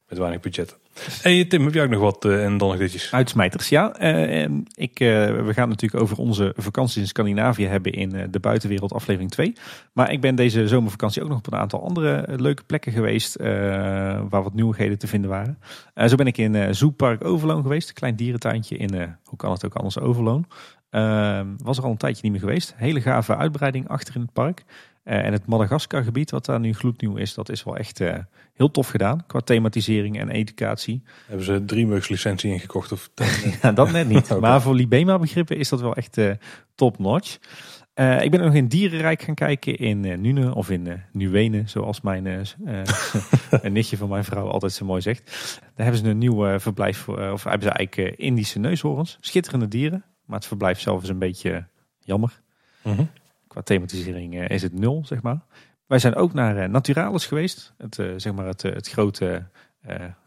Met 0.09 0.17
weinig 0.17 0.39
budget. 0.39 0.77
Hey 1.21 1.45
Tim, 1.45 1.63
heb 1.63 1.73
jij 1.73 1.83
ook 1.83 1.89
nog 1.89 2.01
wat 2.01 2.25
eh, 2.25 2.45
en 2.45 2.57
dan 2.57 2.67
nog 2.67 2.77
ditjes? 2.77 3.13
uitsmijters. 3.13 3.69
Ja, 3.69 3.93
en 3.93 4.65
ik, 4.73 4.99
eh, 4.99 5.07
we 5.45 5.53
gaan 5.53 5.69
natuurlijk 5.69 6.03
over 6.03 6.17
onze 6.17 6.53
vakanties 6.57 6.97
in 6.97 7.07
Scandinavië 7.07 7.65
hebben 7.65 7.91
in 7.91 8.27
de 8.31 8.39
buitenwereld 8.39 8.93
aflevering 8.93 9.31
2. 9.31 9.53
Maar 9.93 10.11
ik 10.11 10.21
ben 10.21 10.35
deze 10.35 10.67
zomervakantie 10.67 11.23
ook 11.23 11.29
nog 11.29 11.37
op 11.37 11.47
een 11.47 11.59
aantal 11.59 11.83
andere 11.83 12.25
leuke 12.35 12.63
plekken 12.63 12.91
geweest 12.91 13.35
waar 13.35 14.43
wat 14.43 14.53
nieuwigheden 14.53 14.97
te 14.97 15.07
vinden 15.07 15.29
waren. 15.29 15.59
Zo 16.07 16.15
ben 16.15 16.27
ik 16.27 16.37
in 16.37 16.75
Zoopark 16.75 17.23
Overloon 17.23 17.61
geweest, 17.61 17.89
een 17.89 17.95
klein 17.95 18.15
dierentuintje 18.15 18.77
in, 18.77 19.17
hoe 19.23 19.37
kan 19.37 19.51
het 19.51 19.65
ook 19.65 19.75
anders, 19.75 19.99
Overloon. 19.99 20.45
Eh, 20.89 21.41
was 21.63 21.77
er 21.77 21.83
al 21.83 21.91
een 21.91 21.97
tijdje 21.97 22.21
niet 22.23 22.31
meer 22.31 22.41
geweest. 22.41 22.73
Hele 22.75 23.01
gave 23.01 23.35
uitbreiding 23.35 23.87
achter 23.87 24.15
in 24.15 24.21
het 24.21 24.33
park. 24.33 24.63
Eh, 25.07 25.25
en 25.25 25.31
het 25.31 25.45
Madagaskar 25.45 26.03
gebied, 26.03 26.31
wat 26.31 26.45
daar 26.45 26.59
nu 26.59 26.73
gloednieuw 26.73 27.15
is, 27.15 27.33
dat 27.33 27.49
is 27.49 27.63
wel 27.63 27.77
echt 27.77 27.99
eh, 27.99 28.15
heel 28.53 28.71
tof 28.71 28.87
gedaan. 28.87 29.25
Qua 29.27 29.39
thematisering 29.39 30.19
en 30.19 30.29
educatie. 30.29 31.03
Hebben 31.25 31.45
ze 31.45 31.65
DreamWorks 31.65 32.09
licentie 32.09 32.51
ingekocht? 32.51 32.91
Of, 32.91 33.09
Ja, 33.61 33.71
dat 33.71 33.91
net 33.91 34.07
niet. 34.07 34.29
Maar 34.39 34.61
voor 34.61 34.75
Libema 34.75 35.19
begrippen 35.19 35.57
is 35.57 35.69
dat 35.69 35.81
wel 35.81 35.95
echt 35.95 36.17
eh, 36.17 36.31
top 36.75 36.99
notch. 36.99 37.37
Eh, 37.93 38.23
ik 38.23 38.31
ben 38.31 38.39
nog 38.39 38.53
in 38.53 38.67
Dierenrijk 38.67 39.21
gaan 39.21 39.35
kijken 39.35 39.77
in 39.77 40.05
eh, 40.05 40.17
Nune 40.17 40.55
of 40.55 40.69
in 40.69 40.87
eh 40.87 40.93
Nuwene, 41.11 41.61
zoals 41.65 42.01
mijn 42.01 42.25
een 43.49 43.73
nichtje 43.73 43.97
van 43.97 44.09
mijn 44.09 44.23
vrouw 44.23 44.47
altijd 44.47 44.71
zo 44.71 44.85
mooi 44.85 45.01
zegt. 45.01 45.31
Daar 45.75 45.85
hebben 45.85 46.03
ze 46.03 46.09
een 46.09 46.17
nieuw 46.17 46.59
verblijf 46.59 46.97
voor, 46.97 47.31
of 47.31 47.43
hebben 47.43 47.67
ze 47.67 47.73
eigenlijk 47.73 48.17
Indische 48.17 48.59
neushoorns. 48.59 49.17
Schitterende 49.19 49.67
dieren, 49.67 50.03
maar 50.25 50.37
het 50.37 50.47
verblijf 50.47 50.79
zelf 50.79 51.03
is 51.03 51.09
een 51.09 51.19
beetje 51.19 51.67
jammer. 51.99 52.41
Mhm. 52.81 53.03
Thematisering 53.63 54.39
eh, 54.39 54.49
is 54.49 54.61
het 54.61 54.73
nul, 54.73 55.03
zeg 55.05 55.21
maar. 55.21 55.39
Wij 55.87 55.99
zijn 55.99 56.15
ook 56.15 56.33
naar 56.33 56.57
eh, 56.57 56.69
Naturalis 56.69 57.25
geweest. 57.25 57.73
Het, 57.77 57.99
eh, 57.99 58.13
zeg 58.15 58.33
maar 58.33 58.45
het, 58.45 58.61
het 58.61 58.89
grote 58.89 59.43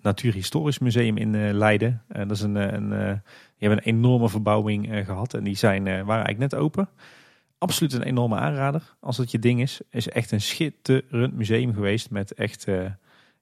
Natuurhistorisch 0.02 0.78
Museum 0.78 1.16
in 1.16 1.52
Leiden. 1.52 2.02
Dat 2.09 2.31
is 2.31 2.40
een, 2.40 2.55
een, 2.55 2.89
die 2.89 3.69
hebben 3.69 3.78
een 3.78 3.94
enorme 3.94 4.28
verbouwing 4.28 4.93
eh, 4.93 5.05
gehad. 5.05 5.35
En 5.35 5.44
die 5.44 5.57
zijn, 5.57 5.85
waren 5.85 6.24
eigenlijk 6.24 6.39
net 6.39 6.55
open. 6.55 6.89
Absoluut 7.59 7.93
een 7.93 8.02
enorme 8.02 8.36
aanrader. 8.36 8.97
Als 9.01 9.16
het 9.16 9.31
je 9.31 9.39
ding 9.39 9.61
is. 9.61 9.81
Is 9.90 10.09
echt 10.09 10.31
een 10.31 10.40
schitterend 10.40 11.35
museum 11.35 11.74
geweest. 11.74 12.11
Met 12.11 12.35
echt, 12.35 12.66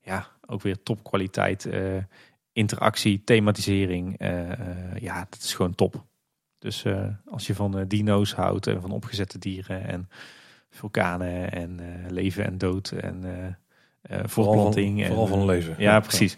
ja, 0.00 0.26
ook 0.46 0.62
weer 0.62 0.82
topkwaliteit. 0.82 1.68
interactie, 2.52 3.22
thematisering. 3.24 4.16
ja, 5.00 5.26
dat 5.30 5.40
is 5.42 5.54
gewoon 5.54 5.74
top. 5.74 6.04
Dus 6.58 6.84
eh, 6.84 7.06
als 7.26 7.46
je 7.46 7.54
van 7.54 7.78
eh, 7.78 7.84
dino's 7.88 8.32
houdt 8.34 8.66
en 8.66 8.80
van 8.80 8.90
opgezette 8.90 9.38
dieren 9.38 9.84
en 9.84 10.08
vulkanen 10.70 11.52
en 11.52 11.80
eh, 11.80 12.10
leven 12.10 12.44
en 12.44 12.58
dood 12.58 12.90
en 12.90 13.24
eh, 13.24 13.54
Vooral 14.24 14.72
van, 14.72 14.82
en, 14.82 15.28
van 15.28 15.44
leven. 15.44 15.74
ja, 15.78 16.00
precies. 16.00 16.36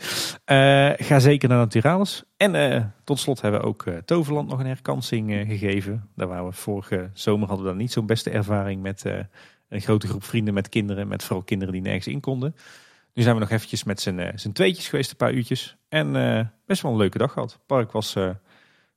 Ga 1.06 1.18
zeker 1.18 1.48
naar 1.48 1.58
Naturalis. 1.58 2.24
En 2.36 2.94
tot 3.04 3.18
slot 3.18 3.40
hebben 3.40 3.60
we 3.60 3.66
ook 3.66 3.84
Toverland 4.04 4.48
nog 4.48 4.58
een 4.58 4.66
herkansing 4.66 5.30
gegeven. 5.46 6.08
Daar 6.16 6.26
waren 6.26 6.46
we 6.46 6.52
vorige 6.52 7.10
zomer 7.12 7.46
hadden 7.48 7.66
we 7.66 7.72
daar 7.72 7.80
niet 7.80 7.92
zo'n 7.92 8.06
beste 8.06 8.30
ervaring 8.30 8.82
met 8.82 9.04
een 9.68 9.80
grote 9.80 10.06
groep 10.06 10.24
vrienden 10.24 10.54
met 10.54 10.68
kinderen. 10.68 11.08
Met 11.08 11.22
vooral 11.22 11.44
kinderen 11.44 11.72
die 11.72 11.82
nergens 11.82 12.06
in 12.06 12.20
konden. 12.20 12.54
Nu 13.14 13.22
zijn 13.22 13.34
we 13.34 13.40
nog 13.40 13.50
eventjes 13.50 13.84
met 13.84 14.00
z'n 14.00 14.32
z'n 14.34 14.52
tweetjes 14.52 14.88
geweest, 14.88 15.10
een 15.10 15.16
paar 15.16 15.32
uurtjes. 15.32 15.76
En 15.88 16.12
best 16.66 16.82
wel 16.82 16.92
een 16.92 16.98
leuke 16.98 17.18
dag 17.18 17.32
gehad. 17.32 17.52
Het 17.52 17.66
park 17.66 17.92
was 17.92 18.16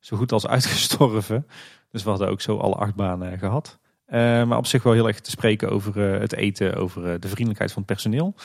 zo 0.03 0.17
goed 0.17 0.31
als 0.31 0.47
uitgestorven. 0.55 1.47
Dus 1.91 2.03
we 2.03 2.09
hadden 2.09 2.30
ook 2.30 2.41
zo 2.41 2.57
alle 2.57 2.75
acht 2.75 2.95
banen 2.95 3.39
gehad. 3.39 3.80
Eh, 4.05 4.19
maar 4.19 4.57
op 4.57 4.65
zich 4.65 4.84
wel 4.84 4.93
heel 4.93 5.07
erg 5.07 5.19
te 5.19 5.30
spreken 5.30 5.69
over 5.69 6.13
eh, 6.13 6.19
het 6.19 6.34
eten, 6.34 6.75
over 6.75 7.05
eh, 7.05 7.19
de 7.19 7.27
vriendelijkheid 7.27 7.71
van 7.71 7.81
het 7.81 7.91
personeel. 7.91 8.35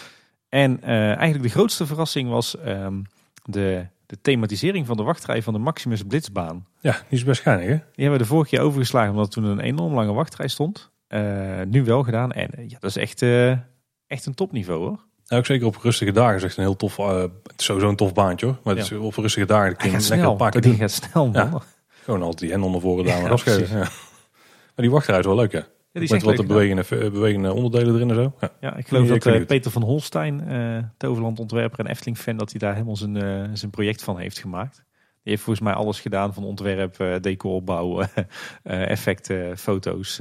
En 0.49 0.83
eh, 0.83 1.07
eigenlijk 1.07 1.43
de 1.43 1.49
grootste 1.49 1.87
verrassing 1.87 2.29
was 2.29 2.57
ehm, 2.57 3.03
de 3.45 3.87
de 4.07 4.21
thematisering 4.21 4.87
van 4.87 4.97
de 4.97 5.03
wachtrij 5.03 5.43
van 5.43 5.53
de 5.53 5.59
Maximus 5.59 6.03
Blitzbaan. 6.03 6.67
Ja, 6.81 6.93
die 6.93 7.19
is 7.19 7.25
best 7.25 7.41
geinig 7.41 7.67
hè? 7.67 7.75
Die 7.75 8.05
hebben 8.05 8.13
we 8.13 8.19
de 8.19 8.31
vorige 8.31 8.51
keer 8.51 8.61
overgeslagen 8.61 9.11
omdat 9.11 9.31
toen 9.31 9.45
een 9.45 9.61
enorm 9.61 9.95
lange 9.95 10.13
wachtrij 10.13 10.49
stond. 10.49 10.91
Nu 11.67 11.85
wel 11.85 12.03
gedaan. 12.03 12.33
En 12.33 12.69
ja, 12.69 12.77
dat 12.79 12.91
is 12.91 12.97
echt, 12.97 13.23
echt 14.07 14.27
een 14.27 14.35
topniveau 14.35 14.81
hoor. 14.81 15.08
Ja, 15.29 15.37
ook 15.37 15.47
zeker 15.47 15.67
op 15.67 15.77
rustige 15.77 16.13
dagen 16.13 16.37
is 16.37 16.43
echt 16.43 16.57
een 16.57 16.63
heel 16.63 16.77
tof, 16.77 16.97
het 16.97 17.31
is 17.57 17.65
sowieso 17.65 17.89
een 17.89 17.97
tof 17.97 18.13
baantje 18.13 18.47
hoor. 18.47 18.59
Maar 18.65 18.75
het 18.75 18.85
is 18.85 18.93
op 18.93 19.15
rustige 19.15 19.47
dagen 19.47 19.77
kun 19.77 19.87
je 19.87 19.93
lekker 19.93 20.17
snel, 20.17 20.37
pakken. 20.37 20.63
Die 20.63 20.75
gaat 20.75 20.91
snel 20.91 21.29
man. 21.29 21.51
Ja, 21.51 21.63
gewoon 22.03 22.23
altijd 22.23 22.41
die 22.41 22.51
hendel 22.51 22.71
naar 22.71 22.81
voren 22.81 23.05
daar 23.05 23.23
maar. 23.23 23.31
Maar 24.79 24.87
die 24.87 24.91
wachtrij 24.91 25.19
is 25.19 25.27
wel 25.27 25.35
leuk 25.35 25.53
hè? 25.53 25.59
Ja, 25.93 26.01
die 26.01 26.13
Met 26.13 26.23
wat 26.23 26.37
de 26.37 26.45
bewegende, 26.45 26.85
bewegende 27.11 27.53
onderdelen 27.53 27.95
erin 27.95 28.09
en 28.09 28.15
zo. 28.15 28.33
Ja, 28.41 28.51
ja 28.61 28.77
ik 28.77 28.89
geloof 28.89 29.09
dat 29.09 29.27
uh, 29.27 29.47
Peter 29.47 29.71
van 29.71 29.83
Holstein, 29.83 30.53
uh, 30.53 30.79
Toverland 30.97 31.39
ontwerper 31.39 31.79
en 31.79 31.87
Efteling 31.87 32.19
fan, 32.19 32.37
dat 32.37 32.51
hij 32.51 32.59
daar 32.59 32.73
helemaal 32.73 32.97
zijn, 32.97 33.17
uh, 33.17 33.45
zijn 33.53 33.71
project 33.71 34.03
van 34.03 34.19
heeft 34.19 34.39
gemaakt. 34.39 34.75
Die 35.23 35.33
heeft 35.33 35.43
volgens 35.43 35.65
mij 35.65 35.75
alles 35.75 36.01
gedaan 36.01 36.35
van 36.35 36.45
ontwerp, 36.45 37.01
uh, 37.01 37.15
decorbouw, 37.21 38.05
effecten, 38.63 39.59
foto's. 39.59 40.21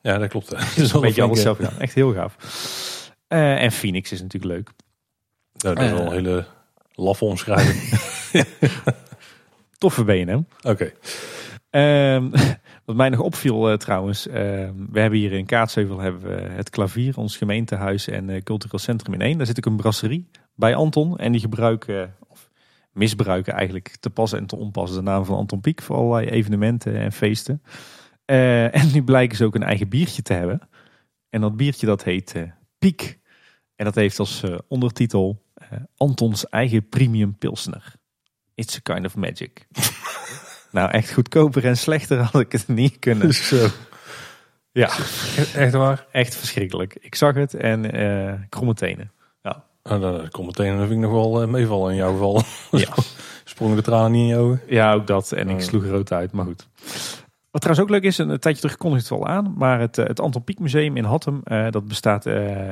ja, 0.00 0.18
dat 0.18 0.28
klopt. 0.28 0.50
Dat 0.50 0.76
is 0.76 0.92
een 0.92 1.00
beetje 1.00 1.22
alles 1.26 1.40
zelf 1.40 1.56
gedaan. 1.56 1.78
Echt 1.78 1.94
heel 1.94 2.12
gaaf. 2.12 2.36
En 3.28 3.72
Phoenix 3.72 4.12
is 4.12 4.22
natuurlijk 4.22 4.52
leuk. 4.52 4.70
Ja, 5.52 5.74
dat 5.74 5.84
is 5.84 5.90
wel 5.90 6.06
een 6.06 6.12
hele 6.12 6.46
laffe 6.92 7.24
omschrijving. 7.24 8.00
Toffe 9.78 10.04
BNM. 10.04 10.46
Oké. 10.62 10.68
Okay. 10.68 12.14
Um, 12.14 12.30
wat 12.84 12.96
mij 12.96 13.08
nog 13.08 13.20
opviel 13.20 13.70
uh, 13.70 13.76
trouwens, 13.76 14.26
uh, 14.26 14.34
we 14.90 15.00
hebben 15.00 15.18
hier 15.18 15.32
in 15.32 15.46
Kaatsheuvel 15.46 15.98
hebben 15.98 16.22
we 16.22 16.48
het 16.48 16.70
klavier, 16.70 17.16
ons 17.16 17.36
gemeentehuis 17.36 18.08
en 18.08 18.28
uh, 18.28 18.40
cultureel 18.42 18.78
centrum 18.78 19.14
in 19.14 19.20
één. 19.20 19.36
Daar 19.36 19.46
zit 19.46 19.58
ook 19.58 19.66
een 19.66 19.76
brasserie 19.76 20.28
bij 20.54 20.74
Anton 20.74 21.18
en 21.18 21.32
die 21.32 21.40
gebruiken, 21.40 22.14
of 22.28 22.50
misbruiken 22.92 23.52
eigenlijk 23.52 23.96
te 24.00 24.10
passen 24.10 24.38
en 24.38 24.46
te 24.46 24.56
onpassen 24.56 24.98
de 24.98 25.10
naam 25.10 25.24
van 25.24 25.36
Anton 25.36 25.60
Pieck 25.60 25.82
voor 25.82 25.96
allerlei 25.96 26.26
evenementen 26.26 26.96
en 26.96 27.12
feesten. 27.12 27.62
en 28.78 28.92
nu 28.92 29.02
blijken 29.02 29.36
ze 29.36 29.44
ook 29.44 29.54
een 29.54 29.62
eigen 29.62 29.88
biertje 29.88 30.22
te 30.22 30.32
hebben. 30.32 30.60
En 31.30 31.40
dat 31.40 31.56
biertje 31.56 31.86
dat 31.86 32.04
heet 32.04 32.34
Piek. 32.78 33.18
En 33.76 33.84
dat 33.84 33.94
heeft 33.94 34.18
als 34.18 34.42
ondertitel 34.68 35.42
Antons 35.96 36.48
eigen 36.48 36.88
premium 36.88 37.36
pilsner. 37.36 37.94
It's 38.54 38.76
a 38.76 38.80
kind 38.82 39.06
of 39.06 39.16
magic. 39.16 39.66
Nou, 40.70 40.90
echt 40.90 41.12
goedkoper 41.12 41.64
en 41.64 41.76
slechter 41.76 42.18
had 42.18 42.40
ik 42.40 42.52
het 42.52 42.68
niet 42.68 42.98
kunnen. 42.98 43.34
Zo. 43.34 43.68
Ja, 44.72 44.90
echt 45.54 45.72
waar? 45.72 46.06
Echt 46.12 46.36
verschrikkelijk. 46.36 46.96
Ik 47.00 47.14
zag 47.14 47.34
het 47.34 47.54
en 47.54 48.00
uh, 48.00 48.32
kromme 48.48 48.74
tenen. 48.74 49.12
Ja. 49.42 49.64
Nou, 49.82 50.22
de 50.22 50.28
kromme 50.28 50.52
tenen 50.52 50.78
vind 50.78 50.90
ik 50.90 50.98
nog 50.98 51.10
wel 51.10 51.42
uh, 51.42 51.48
meevallen 51.48 51.90
in 51.90 51.96
jouw 51.96 52.12
geval. 52.12 52.42
Ja. 52.70 52.94
Sprongen 53.44 53.76
de 53.76 53.82
tranen 53.82 54.10
niet 54.10 54.20
in 54.20 54.26
je 54.26 54.36
ogen? 54.36 54.60
Ja, 54.66 54.92
ook 54.92 55.06
dat. 55.06 55.32
En 55.32 55.48
ik 55.48 55.60
sloeg 55.60 55.84
rood 55.84 56.12
uit, 56.12 56.32
maar 56.32 56.44
goed. 56.44 56.68
Wat 57.50 57.60
trouwens 57.60 57.88
ook 57.88 57.94
leuk 57.94 58.04
is, 58.04 58.18
een 58.18 58.38
tijdje 58.38 58.60
terug 58.60 58.76
kondigde 58.76 59.14
het 59.14 59.22
wel 59.22 59.34
aan, 59.34 59.54
maar 59.56 59.80
het, 59.80 59.96
het 59.96 60.20
Anton 60.20 60.44
Pieck 60.44 60.58
Museum 60.58 60.96
in 60.96 61.04
Hattem, 61.04 61.40
uh, 61.44 61.70
dat 61.70 61.88
bestaat 61.88 62.26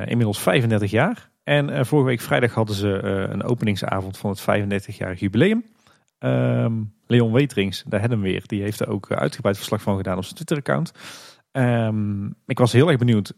inmiddels 0.05 0.39
35 0.39 0.91
jaar. 0.91 1.29
En 1.43 1.85
vorige 1.85 2.07
week 2.07 2.21
vrijdag 2.21 2.53
hadden 2.53 2.75
ze 2.75 2.87
een 3.31 3.43
openingsavond 3.43 4.17
van 4.17 4.29
het 4.29 4.41
35-jarig 4.41 5.19
jubileum. 5.19 5.65
Um, 6.19 6.93
Leon 7.05 7.31
Weterings, 7.31 7.83
daar 7.87 7.99
hebben 7.99 8.21
we 8.21 8.29
weer, 8.29 8.43
die 8.45 8.61
heeft 8.61 8.79
er 8.79 8.89
ook 8.89 9.11
uitgebreid 9.11 9.57
verslag 9.57 9.81
van 9.81 9.97
gedaan 9.97 10.17
op 10.17 10.23
zijn 10.23 10.35
Twitter-account. 10.35 10.91
Um, 11.51 12.35
ik 12.45 12.59
was 12.59 12.71
heel 12.71 12.87
erg 12.87 12.97
benieuwd 12.97 13.33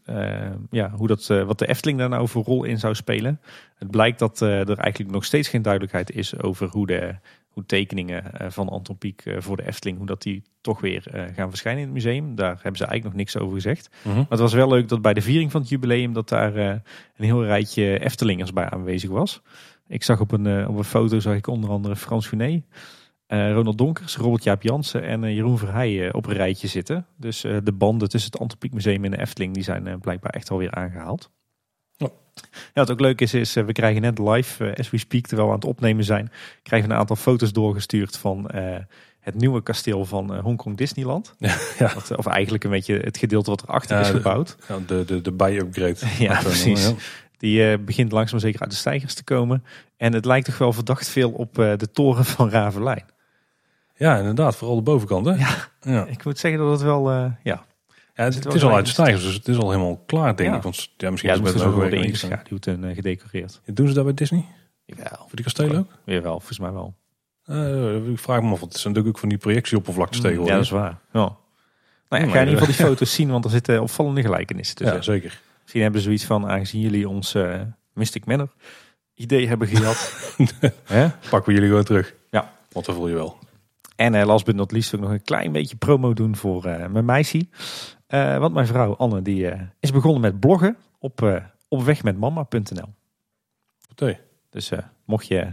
ja, 0.70 0.90
hoe 0.90 1.06
dat, 1.06 1.26
wat 1.26 1.58
de 1.58 1.66
Efteling 1.66 1.98
daar 1.98 2.08
nou 2.08 2.28
voor 2.28 2.44
rol 2.44 2.64
in 2.64 2.78
zou 2.78 2.94
spelen. 2.94 3.40
Het 3.74 3.90
blijkt 3.90 4.18
dat 4.18 4.40
er 4.40 4.78
eigenlijk 4.78 5.10
nog 5.12 5.24
steeds 5.24 5.48
geen 5.48 5.62
duidelijkheid 5.62 6.10
is 6.10 6.42
over 6.42 6.68
hoe 6.68 6.86
de 6.86 7.14
hoe 7.50 7.66
tekeningen 7.66 8.52
van 8.52 8.68
Anton 8.68 8.98
Pieck 8.98 9.22
voor 9.38 9.56
de 9.56 9.66
Efteling, 9.66 9.98
hoe 9.98 10.06
dat 10.06 10.22
die 10.22 10.42
toch 10.60 10.80
weer 10.80 11.30
gaan 11.34 11.48
verschijnen 11.48 11.82
in 11.82 11.88
het 11.88 12.04
museum. 12.04 12.34
Daar 12.34 12.54
hebben 12.54 12.76
ze 12.76 12.84
eigenlijk 12.84 13.04
nog 13.04 13.14
niks 13.14 13.36
over 13.36 13.54
gezegd. 13.54 13.90
Mhm. 14.02 14.16
Maar 14.16 14.26
het 14.28 14.38
was 14.38 14.52
wel 14.52 14.68
leuk 14.68 14.88
dat 14.88 15.02
bij 15.02 15.14
de 15.14 15.20
viering 15.20 15.50
van 15.50 15.60
het 15.60 15.70
jubileum 15.70 16.12
dat 16.12 16.28
daar 16.28 16.56
een 16.56 16.82
heel 17.16 17.44
rijtje 17.44 17.98
Eftelingers 17.98 18.52
bij 18.52 18.70
aanwezig 18.70 19.10
was. 19.10 19.42
Ik 19.88 20.02
zag 20.02 20.20
op 20.20 20.32
een, 20.32 20.68
op 20.68 20.76
een 20.76 20.84
foto 20.84 21.20
zag 21.20 21.34
ik 21.34 21.46
onder 21.46 21.70
andere 21.70 21.96
Frans. 21.96 22.32
Uh, 22.32 23.52
Ronald 23.52 23.78
Donkers, 23.78 24.16
Robert 24.16 24.44
Jaap 24.44 24.62
Jansen 24.62 25.02
en 25.02 25.34
Jeroen 25.34 25.58
Verheijen 25.58 26.14
op 26.14 26.26
een 26.26 26.34
rijtje 26.34 26.68
zitten. 26.68 27.06
Dus 27.16 27.40
de 27.40 27.72
banden 27.74 28.08
tussen 28.08 28.30
het 28.30 28.40
Antropiek 28.40 28.72
Museum 28.72 29.04
en 29.04 29.10
de 29.10 29.20
Efteling 29.20 29.54
die 29.54 29.62
zijn 29.62 30.00
blijkbaar 30.00 30.32
echt 30.32 30.50
alweer 30.50 30.70
aangehaald. 30.70 31.30
Ja. 32.00 32.10
wat 32.74 32.90
ook 32.90 33.00
leuk 33.00 33.20
is, 33.20 33.34
is 33.34 33.52
we 33.52 33.72
krijgen 33.72 34.02
net 34.02 34.18
live, 34.18 34.76
as 34.78 34.90
we 34.90 34.98
speak, 34.98 35.26
terwijl 35.26 35.48
we 35.48 35.54
aan 35.54 35.60
het 35.60 35.68
opnemen 35.68 36.04
zijn, 36.04 36.30
krijgen 36.62 36.88
we 36.88 36.94
een 36.94 37.00
aantal 37.00 37.16
foto's 37.16 37.52
doorgestuurd 37.52 38.16
van 38.16 38.50
het 39.20 39.34
nieuwe 39.34 39.62
kasteel 39.62 40.04
van 40.04 40.36
Hongkong 40.38 40.76
Disneyland. 40.76 41.34
Ja, 41.38 41.56
ja. 41.78 41.94
Wat, 41.94 42.16
of 42.16 42.26
eigenlijk 42.26 42.64
een 42.64 42.70
beetje 42.70 42.98
het 42.98 43.18
gedeelte 43.18 43.50
wat 43.50 43.62
erachter 43.62 43.96
ja, 43.96 44.02
is 44.02 44.08
gebouwd. 44.08 44.56
De, 44.66 44.84
de, 44.86 45.04
de, 45.04 45.20
de 45.20 45.32
bij-upgrade. 45.32 45.98
ja, 46.24 46.40
precies. 46.40 46.92
Die 47.38 47.78
begint 47.78 48.12
langzaam 48.12 48.38
zeker 48.38 48.60
uit 48.60 48.70
de 48.70 48.76
stijgers 48.76 49.14
te 49.14 49.24
komen. 49.24 49.64
En 49.96 50.12
het 50.12 50.24
lijkt 50.24 50.46
toch 50.46 50.58
wel 50.58 50.72
verdacht 50.72 51.08
veel 51.08 51.30
op 51.30 51.54
de 51.54 51.88
toren 51.92 52.24
van 52.24 52.50
Ravelijn. 52.50 53.04
Ja, 54.00 54.16
inderdaad. 54.16 54.56
Vooral 54.56 54.76
de 54.76 54.82
bovenkant, 54.82 55.26
hè? 55.26 55.32
Ja, 55.92 56.06
ik 56.06 56.24
moet 56.24 56.38
zeggen 56.38 56.60
dat 56.60 56.70
het 56.70 56.82
wel, 56.82 57.12
uh, 57.12 57.32
ja. 57.42 57.64
Ja, 58.20 58.26
het, 58.26 58.44
het 58.44 58.54
is 58.54 58.64
al 58.64 58.74
uit 58.74 58.84
de 58.84 58.90
stijgers, 58.90 59.22
dus 59.24 59.34
het 59.34 59.48
is 59.48 59.56
al 59.56 59.70
helemaal 59.70 60.02
klaar, 60.06 60.36
denk 60.36 60.50
ja. 60.50 60.56
ik. 60.56 60.62
Want 60.62 60.88
ja, 60.96 61.10
misschien 61.10 61.30
ja, 61.32 61.38
is 61.40 61.52
het 61.52 61.64
met 61.64 61.74
worden 61.74 62.02
ingeschaduwd 62.02 62.66
en 62.66 62.82
uh, 62.84 62.94
gedecoreerd. 62.94 63.60
Doen 63.64 63.88
ze 63.88 63.94
dat 63.94 64.04
bij 64.04 64.14
Disney? 64.14 64.44
Jawel. 64.84 65.16
Voor 65.16 65.28
die 65.34 65.44
kastelen 65.44 65.78
ook? 65.78 65.90
Jawel, 66.04 66.32
volgens 66.32 66.58
mij 66.58 66.72
wel. 66.72 66.94
Uh, 67.46 68.08
ik 68.08 68.18
vraag 68.18 68.42
me 68.42 68.52
af, 68.52 68.60
het 68.60 68.74
is 68.74 68.84
natuurlijk 68.84 69.08
ook 69.08 69.18
van 69.18 69.28
die 69.28 69.38
projectieoppervlaktes 69.38 70.18
mm, 70.18 70.22
tegenwoordig. 70.22 70.54
Ja, 70.54 70.62
dat 70.62 70.72
is 70.72 70.80
waar. 70.80 70.98
Ja. 71.12 71.36
Nou 72.08 72.22
ja, 72.22 72.28
ik 72.28 72.30
ga 72.30 72.40
in 72.40 72.48
ieder 72.48 72.58
geval 72.60 72.74
die 72.76 72.86
foto's 72.86 73.14
zien, 73.18 73.30
want 73.30 73.44
er 73.44 73.50
zitten 73.50 73.82
opvallende 73.82 74.22
gelijkenissen 74.22 74.76
tussen. 74.76 74.96
Ja, 74.96 75.02
zeker. 75.02 75.40
Misschien 75.60 75.82
hebben 75.82 76.00
ze 76.00 76.06
zoiets 76.06 76.24
van, 76.24 76.48
aangezien 76.48 76.80
jullie 76.80 77.08
ons 77.08 77.34
uh, 77.34 77.60
Mystic 77.92 78.24
Manor 78.24 78.48
idee 79.14 79.48
hebben 79.48 79.68
gehad. 79.68 80.34
Pakken 81.30 81.44
we 81.44 81.52
jullie 81.52 81.68
gewoon 81.68 81.84
terug. 81.84 82.14
Ja. 82.30 82.52
Want 82.72 82.86
dat 82.86 82.94
voel 82.94 83.08
je 83.08 83.14
wel. 83.14 83.38
En 83.96 84.14
uh, 84.14 84.24
last 84.24 84.44
but 84.44 84.54
not 84.54 84.72
least 84.72 84.94
ook 84.94 85.00
nog 85.00 85.10
een 85.10 85.22
klein 85.22 85.52
beetje 85.52 85.76
promo 85.76 86.12
doen 86.12 86.36
voor 86.36 86.66
uh, 86.66 86.86
mijn 86.86 87.04
meisje. 87.04 87.46
Uh, 88.10 88.38
want 88.38 88.54
mijn 88.54 88.66
vrouw 88.66 88.96
Anne 88.96 89.22
die 89.22 89.52
is 89.80 89.92
begonnen 89.92 90.20
met 90.20 90.40
bloggen 90.40 90.76
op 90.98 91.42
opwegmetmama.nl. 91.68 92.88
Oké. 93.90 94.18
Dus 94.50 94.70
mocht 95.04 95.26
je 95.26 95.52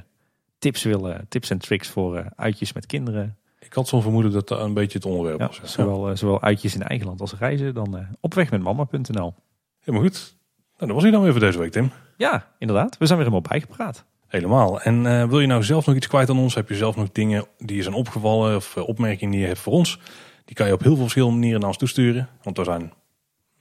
tips 0.60 0.84
willen, 0.84 1.26
tips 1.30 1.50
en 1.50 1.58
tricks 1.58 1.88
voor 1.88 2.32
uitjes 2.36 2.74
met 2.74 2.86
kinderen. 2.86 3.38
Ik 3.60 3.74
had 3.74 3.88
zo'n 3.88 4.02
vermoeden 4.02 4.32
dat 4.32 4.48
dat 4.48 4.60
een 4.60 4.74
beetje 4.74 4.98
het 4.98 5.08
onderwerp 5.08 5.40
ja, 5.40 5.48
was. 5.48 5.58
Ja. 5.58 5.68
Zowel, 5.68 6.18
zowel 6.18 6.42
uitjes 6.42 6.76
in 6.76 6.84
eigen 6.84 7.08
land 7.08 7.22
als 7.22 7.34
reizen, 7.34 7.74
dan 7.74 8.08
opwegmetmama.nl. 8.20 9.34
Helemaal 9.80 10.08
goed. 10.08 10.36
Nou, 10.78 10.92
dat 10.92 10.92
was 10.92 11.04
hij 11.04 11.12
dan 11.12 11.22
weer 11.22 11.32
voor 11.32 11.40
deze 11.40 11.60
week, 11.60 11.72
Tim. 11.72 11.92
Ja, 12.18 12.48
inderdaad. 12.60 12.98
We 12.98 13.06
zijn 13.06 13.20
weer 13.20 13.28
helemaal 13.28 13.50
bijgepraat. 13.50 14.06
Helemaal. 14.28 14.82
En 14.82 15.06
uh, 15.06 15.24
wil 15.24 15.40
je 15.40 15.48
nou 15.48 15.64
zelf 15.64 15.86
nog 15.86 15.96
iets 15.96 16.08
kwijt 16.08 16.30
aan 16.30 16.40
ons? 16.40 16.56
Heb 16.56 16.70
je 16.70 16.76
zelf 16.76 16.96
nog 16.96 17.12
dingen 17.12 17.46
die 17.58 17.76
je 17.76 17.84
zijn 17.84 17.96
opgevallen 17.96 18.56
of 18.56 18.76
uh, 18.76 18.88
opmerkingen 18.88 19.32
die 19.32 19.42
je 19.42 19.48
hebt 19.48 19.60
voor 19.60 19.74
ons? 19.74 20.00
Die 20.48 20.56
kan 20.56 20.68
je 20.68 20.74
op 20.74 20.82
heel 20.82 20.92
veel 20.92 21.02
verschillende 21.02 21.36
manieren 21.36 21.60
naar 21.60 21.70
ons 21.70 21.78
toesturen. 21.78 22.30
Want 22.44 22.58
we 22.58 22.64
zijn, 22.64 22.94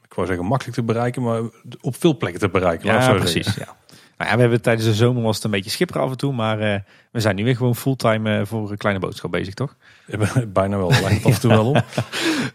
ik 0.04 0.14
wou 0.14 0.26
zeggen 0.26 0.46
makkelijk 0.46 0.76
te 0.76 0.82
bereiken, 0.82 1.22
maar 1.22 1.40
op 1.80 1.96
veel 1.96 2.16
plekken 2.16 2.40
te 2.40 2.48
bereiken. 2.48 2.86
Ja, 2.86 3.12
precies. 3.12 3.54
Ja. 3.54 3.76
Nou 4.16 4.30
ja, 4.30 4.34
we 4.34 4.40
hebben 4.40 4.62
tijdens 4.62 4.86
de 4.86 4.94
zomer 4.94 5.22
was 5.22 5.36
het 5.36 5.44
een 5.44 5.50
beetje 5.50 5.70
schipper 5.70 6.00
af 6.00 6.10
en 6.10 6.16
toe, 6.16 6.32
maar 6.32 6.60
uh, 6.60 6.78
we 7.10 7.20
zijn 7.20 7.36
nu 7.36 7.44
weer 7.44 7.56
gewoon 7.56 7.76
fulltime 7.76 8.46
voor 8.46 8.70
een 8.70 8.76
kleine 8.76 9.00
boodschap 9.00 9.30
bezig, 9.30 9.54
toch? 9.54 9.76
Bijna 10.48 10.76
wel, 10.76 10.90
lijkt 10.90 11.24
af 11.24 11.34
en 11.34 11.40
toe 11.40 11.50
wel 11.50 11.68
op. 11.68 11.84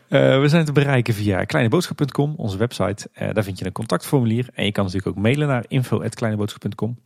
we 0.42 0.46
zijn 0.48 0.66
te 0.66 0.72
bereiken 0.72 1.14
via 1.14 1.44
kleineboodschap.com, 1.44 2.34
onze 2.38 2.58
website. 2.58 3.10
daar 3.34 3.44
vind 3.44 3.60
je 3.60 3.66
een 3.66 3.72
contactformulier 3.72 4.48
en 4.54 4.66
je 4.66 4.72
kan 4.72 4.86
natuurlijk 4.86 5.18
ook 5.18 5.24
mailen 5.24 5.48
naar 5.48 5.66
info.kleineboodschap.com. 5.68 7.00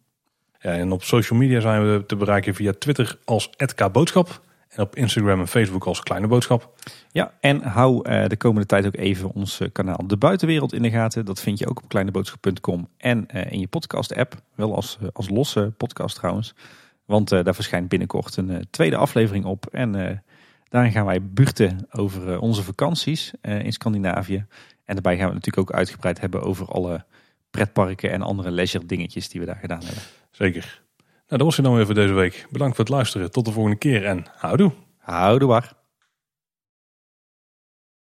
Ja, 0.59 0.71
en 0.71 0.91
op 0.91 1.03
social 1.03 1.39
media 1.39 1.59
zijn 1.59 1.91
we 1.91 2.05
te 2.05 2.15
bereiken 2.15 2.55
via 2.55 2.73
Twitter 2.79 3.17
als 3.25 3.49
@kboodschap 3.75 4.41
en 4.75 4.83
op 4.83 4.95
Instagram 4.95 5.39
en 5.39 5.47
Facebook 5.47 5.85
als 5.85 6.03
Kleine 6.03 6.27
Boodschap. 6.27 6.73
Ja, 7.11 7.33
en 7.39 7.61
hou 7.61 8.09
uh, 8.09 8.27
de 8.27 8.37
komende 8.37 8.67
tijd 8.67 8.85
ook 8.85 8.95
even 8.95 9.31
ons 9.31 9.61
kanaal 9.71 10.07
De 10.07 10.17
Buitenwereld 10.17 10.73
in 10.73 10.81
de 10.81 10.89
gaten. 10.89 11.25
Dat 11.25 11.39
vind 11.39 11.59
je 11.59 11.67
ook 11.67 11.83
op 11.83 11.89
kleineboodschap.com 11.89 12.89
en 12.97 13.27
uh, 13.35 13.51
in 13.51 13.59
je 13.59 13.67
podcast-app. 13.67 14.35
Wel 14.55 14.75
als, 14.75 14.97
als 15.13 15.29
losse 15.29 15.73
podcast 15.77 16.15
trouwens. 16.15 16.55
Want 17.05 17.29
daar 17.29 17.55
verschijnt 17.55 17.89
binnenkort 17.89 18.37
een 18.37 18.67
tweede 18.69 18.95
aflevering 18.95 19.45
op. 19.45 19.65
En 19.65 20.21
daarin 20.69 20.91
gaan 20.91 21.05
wij 21.05 21.23
buurten 21.23 21.87
over 21.91 22.39
onze 22.39 22.63
vakanties 22.63 23.31
in 23.41 23.73
Scandinavië. 23.73 24.45
En 24.85 24.93
daarbij 24.93 25.17
gaan 25.17 25.27
we 25.27 25.33
natuurlijk 25.33 25.69
ook 25.69 25.77
uitgebreid 25.77 26.19
hebben 26.19 26.41
over 26.41 26.67
alle 26.67 27.05
pretparken 27.51 28.11
en 28.11 28.21
andere 28.21 28.51
leisure 28.51 28.85
dingetjes 28.85 29.29
die 29.29 29.39
we 29.39 29.45
daar 29.45 29.55
gedaan 29.55 29.83
hebben. 29.83 30.03
Zeker. 30.31 30.84
Nou, 31.27 31.37
dat 31.37 31.47
was 31.47 31.55
het 31.55 31.65
dan 31.65 31.75
weer 31.75 31.85
voor 31.85 31.95
deze 31.95 32.13
week. 32.13 32.47
Bedankt 32.49 32.75
voor 32.75 32.85
het 32.85 32.93
luisteren. 32.93 33.31
Tot 33.31 33.45
de 33.45 33.51
volgende 33.51 33.77
keer 33.77 34.05
en 34.05 34.25
houdoe. 34.35 34.71
Houdoe 34.97 35.47
waar. 35.47 35.84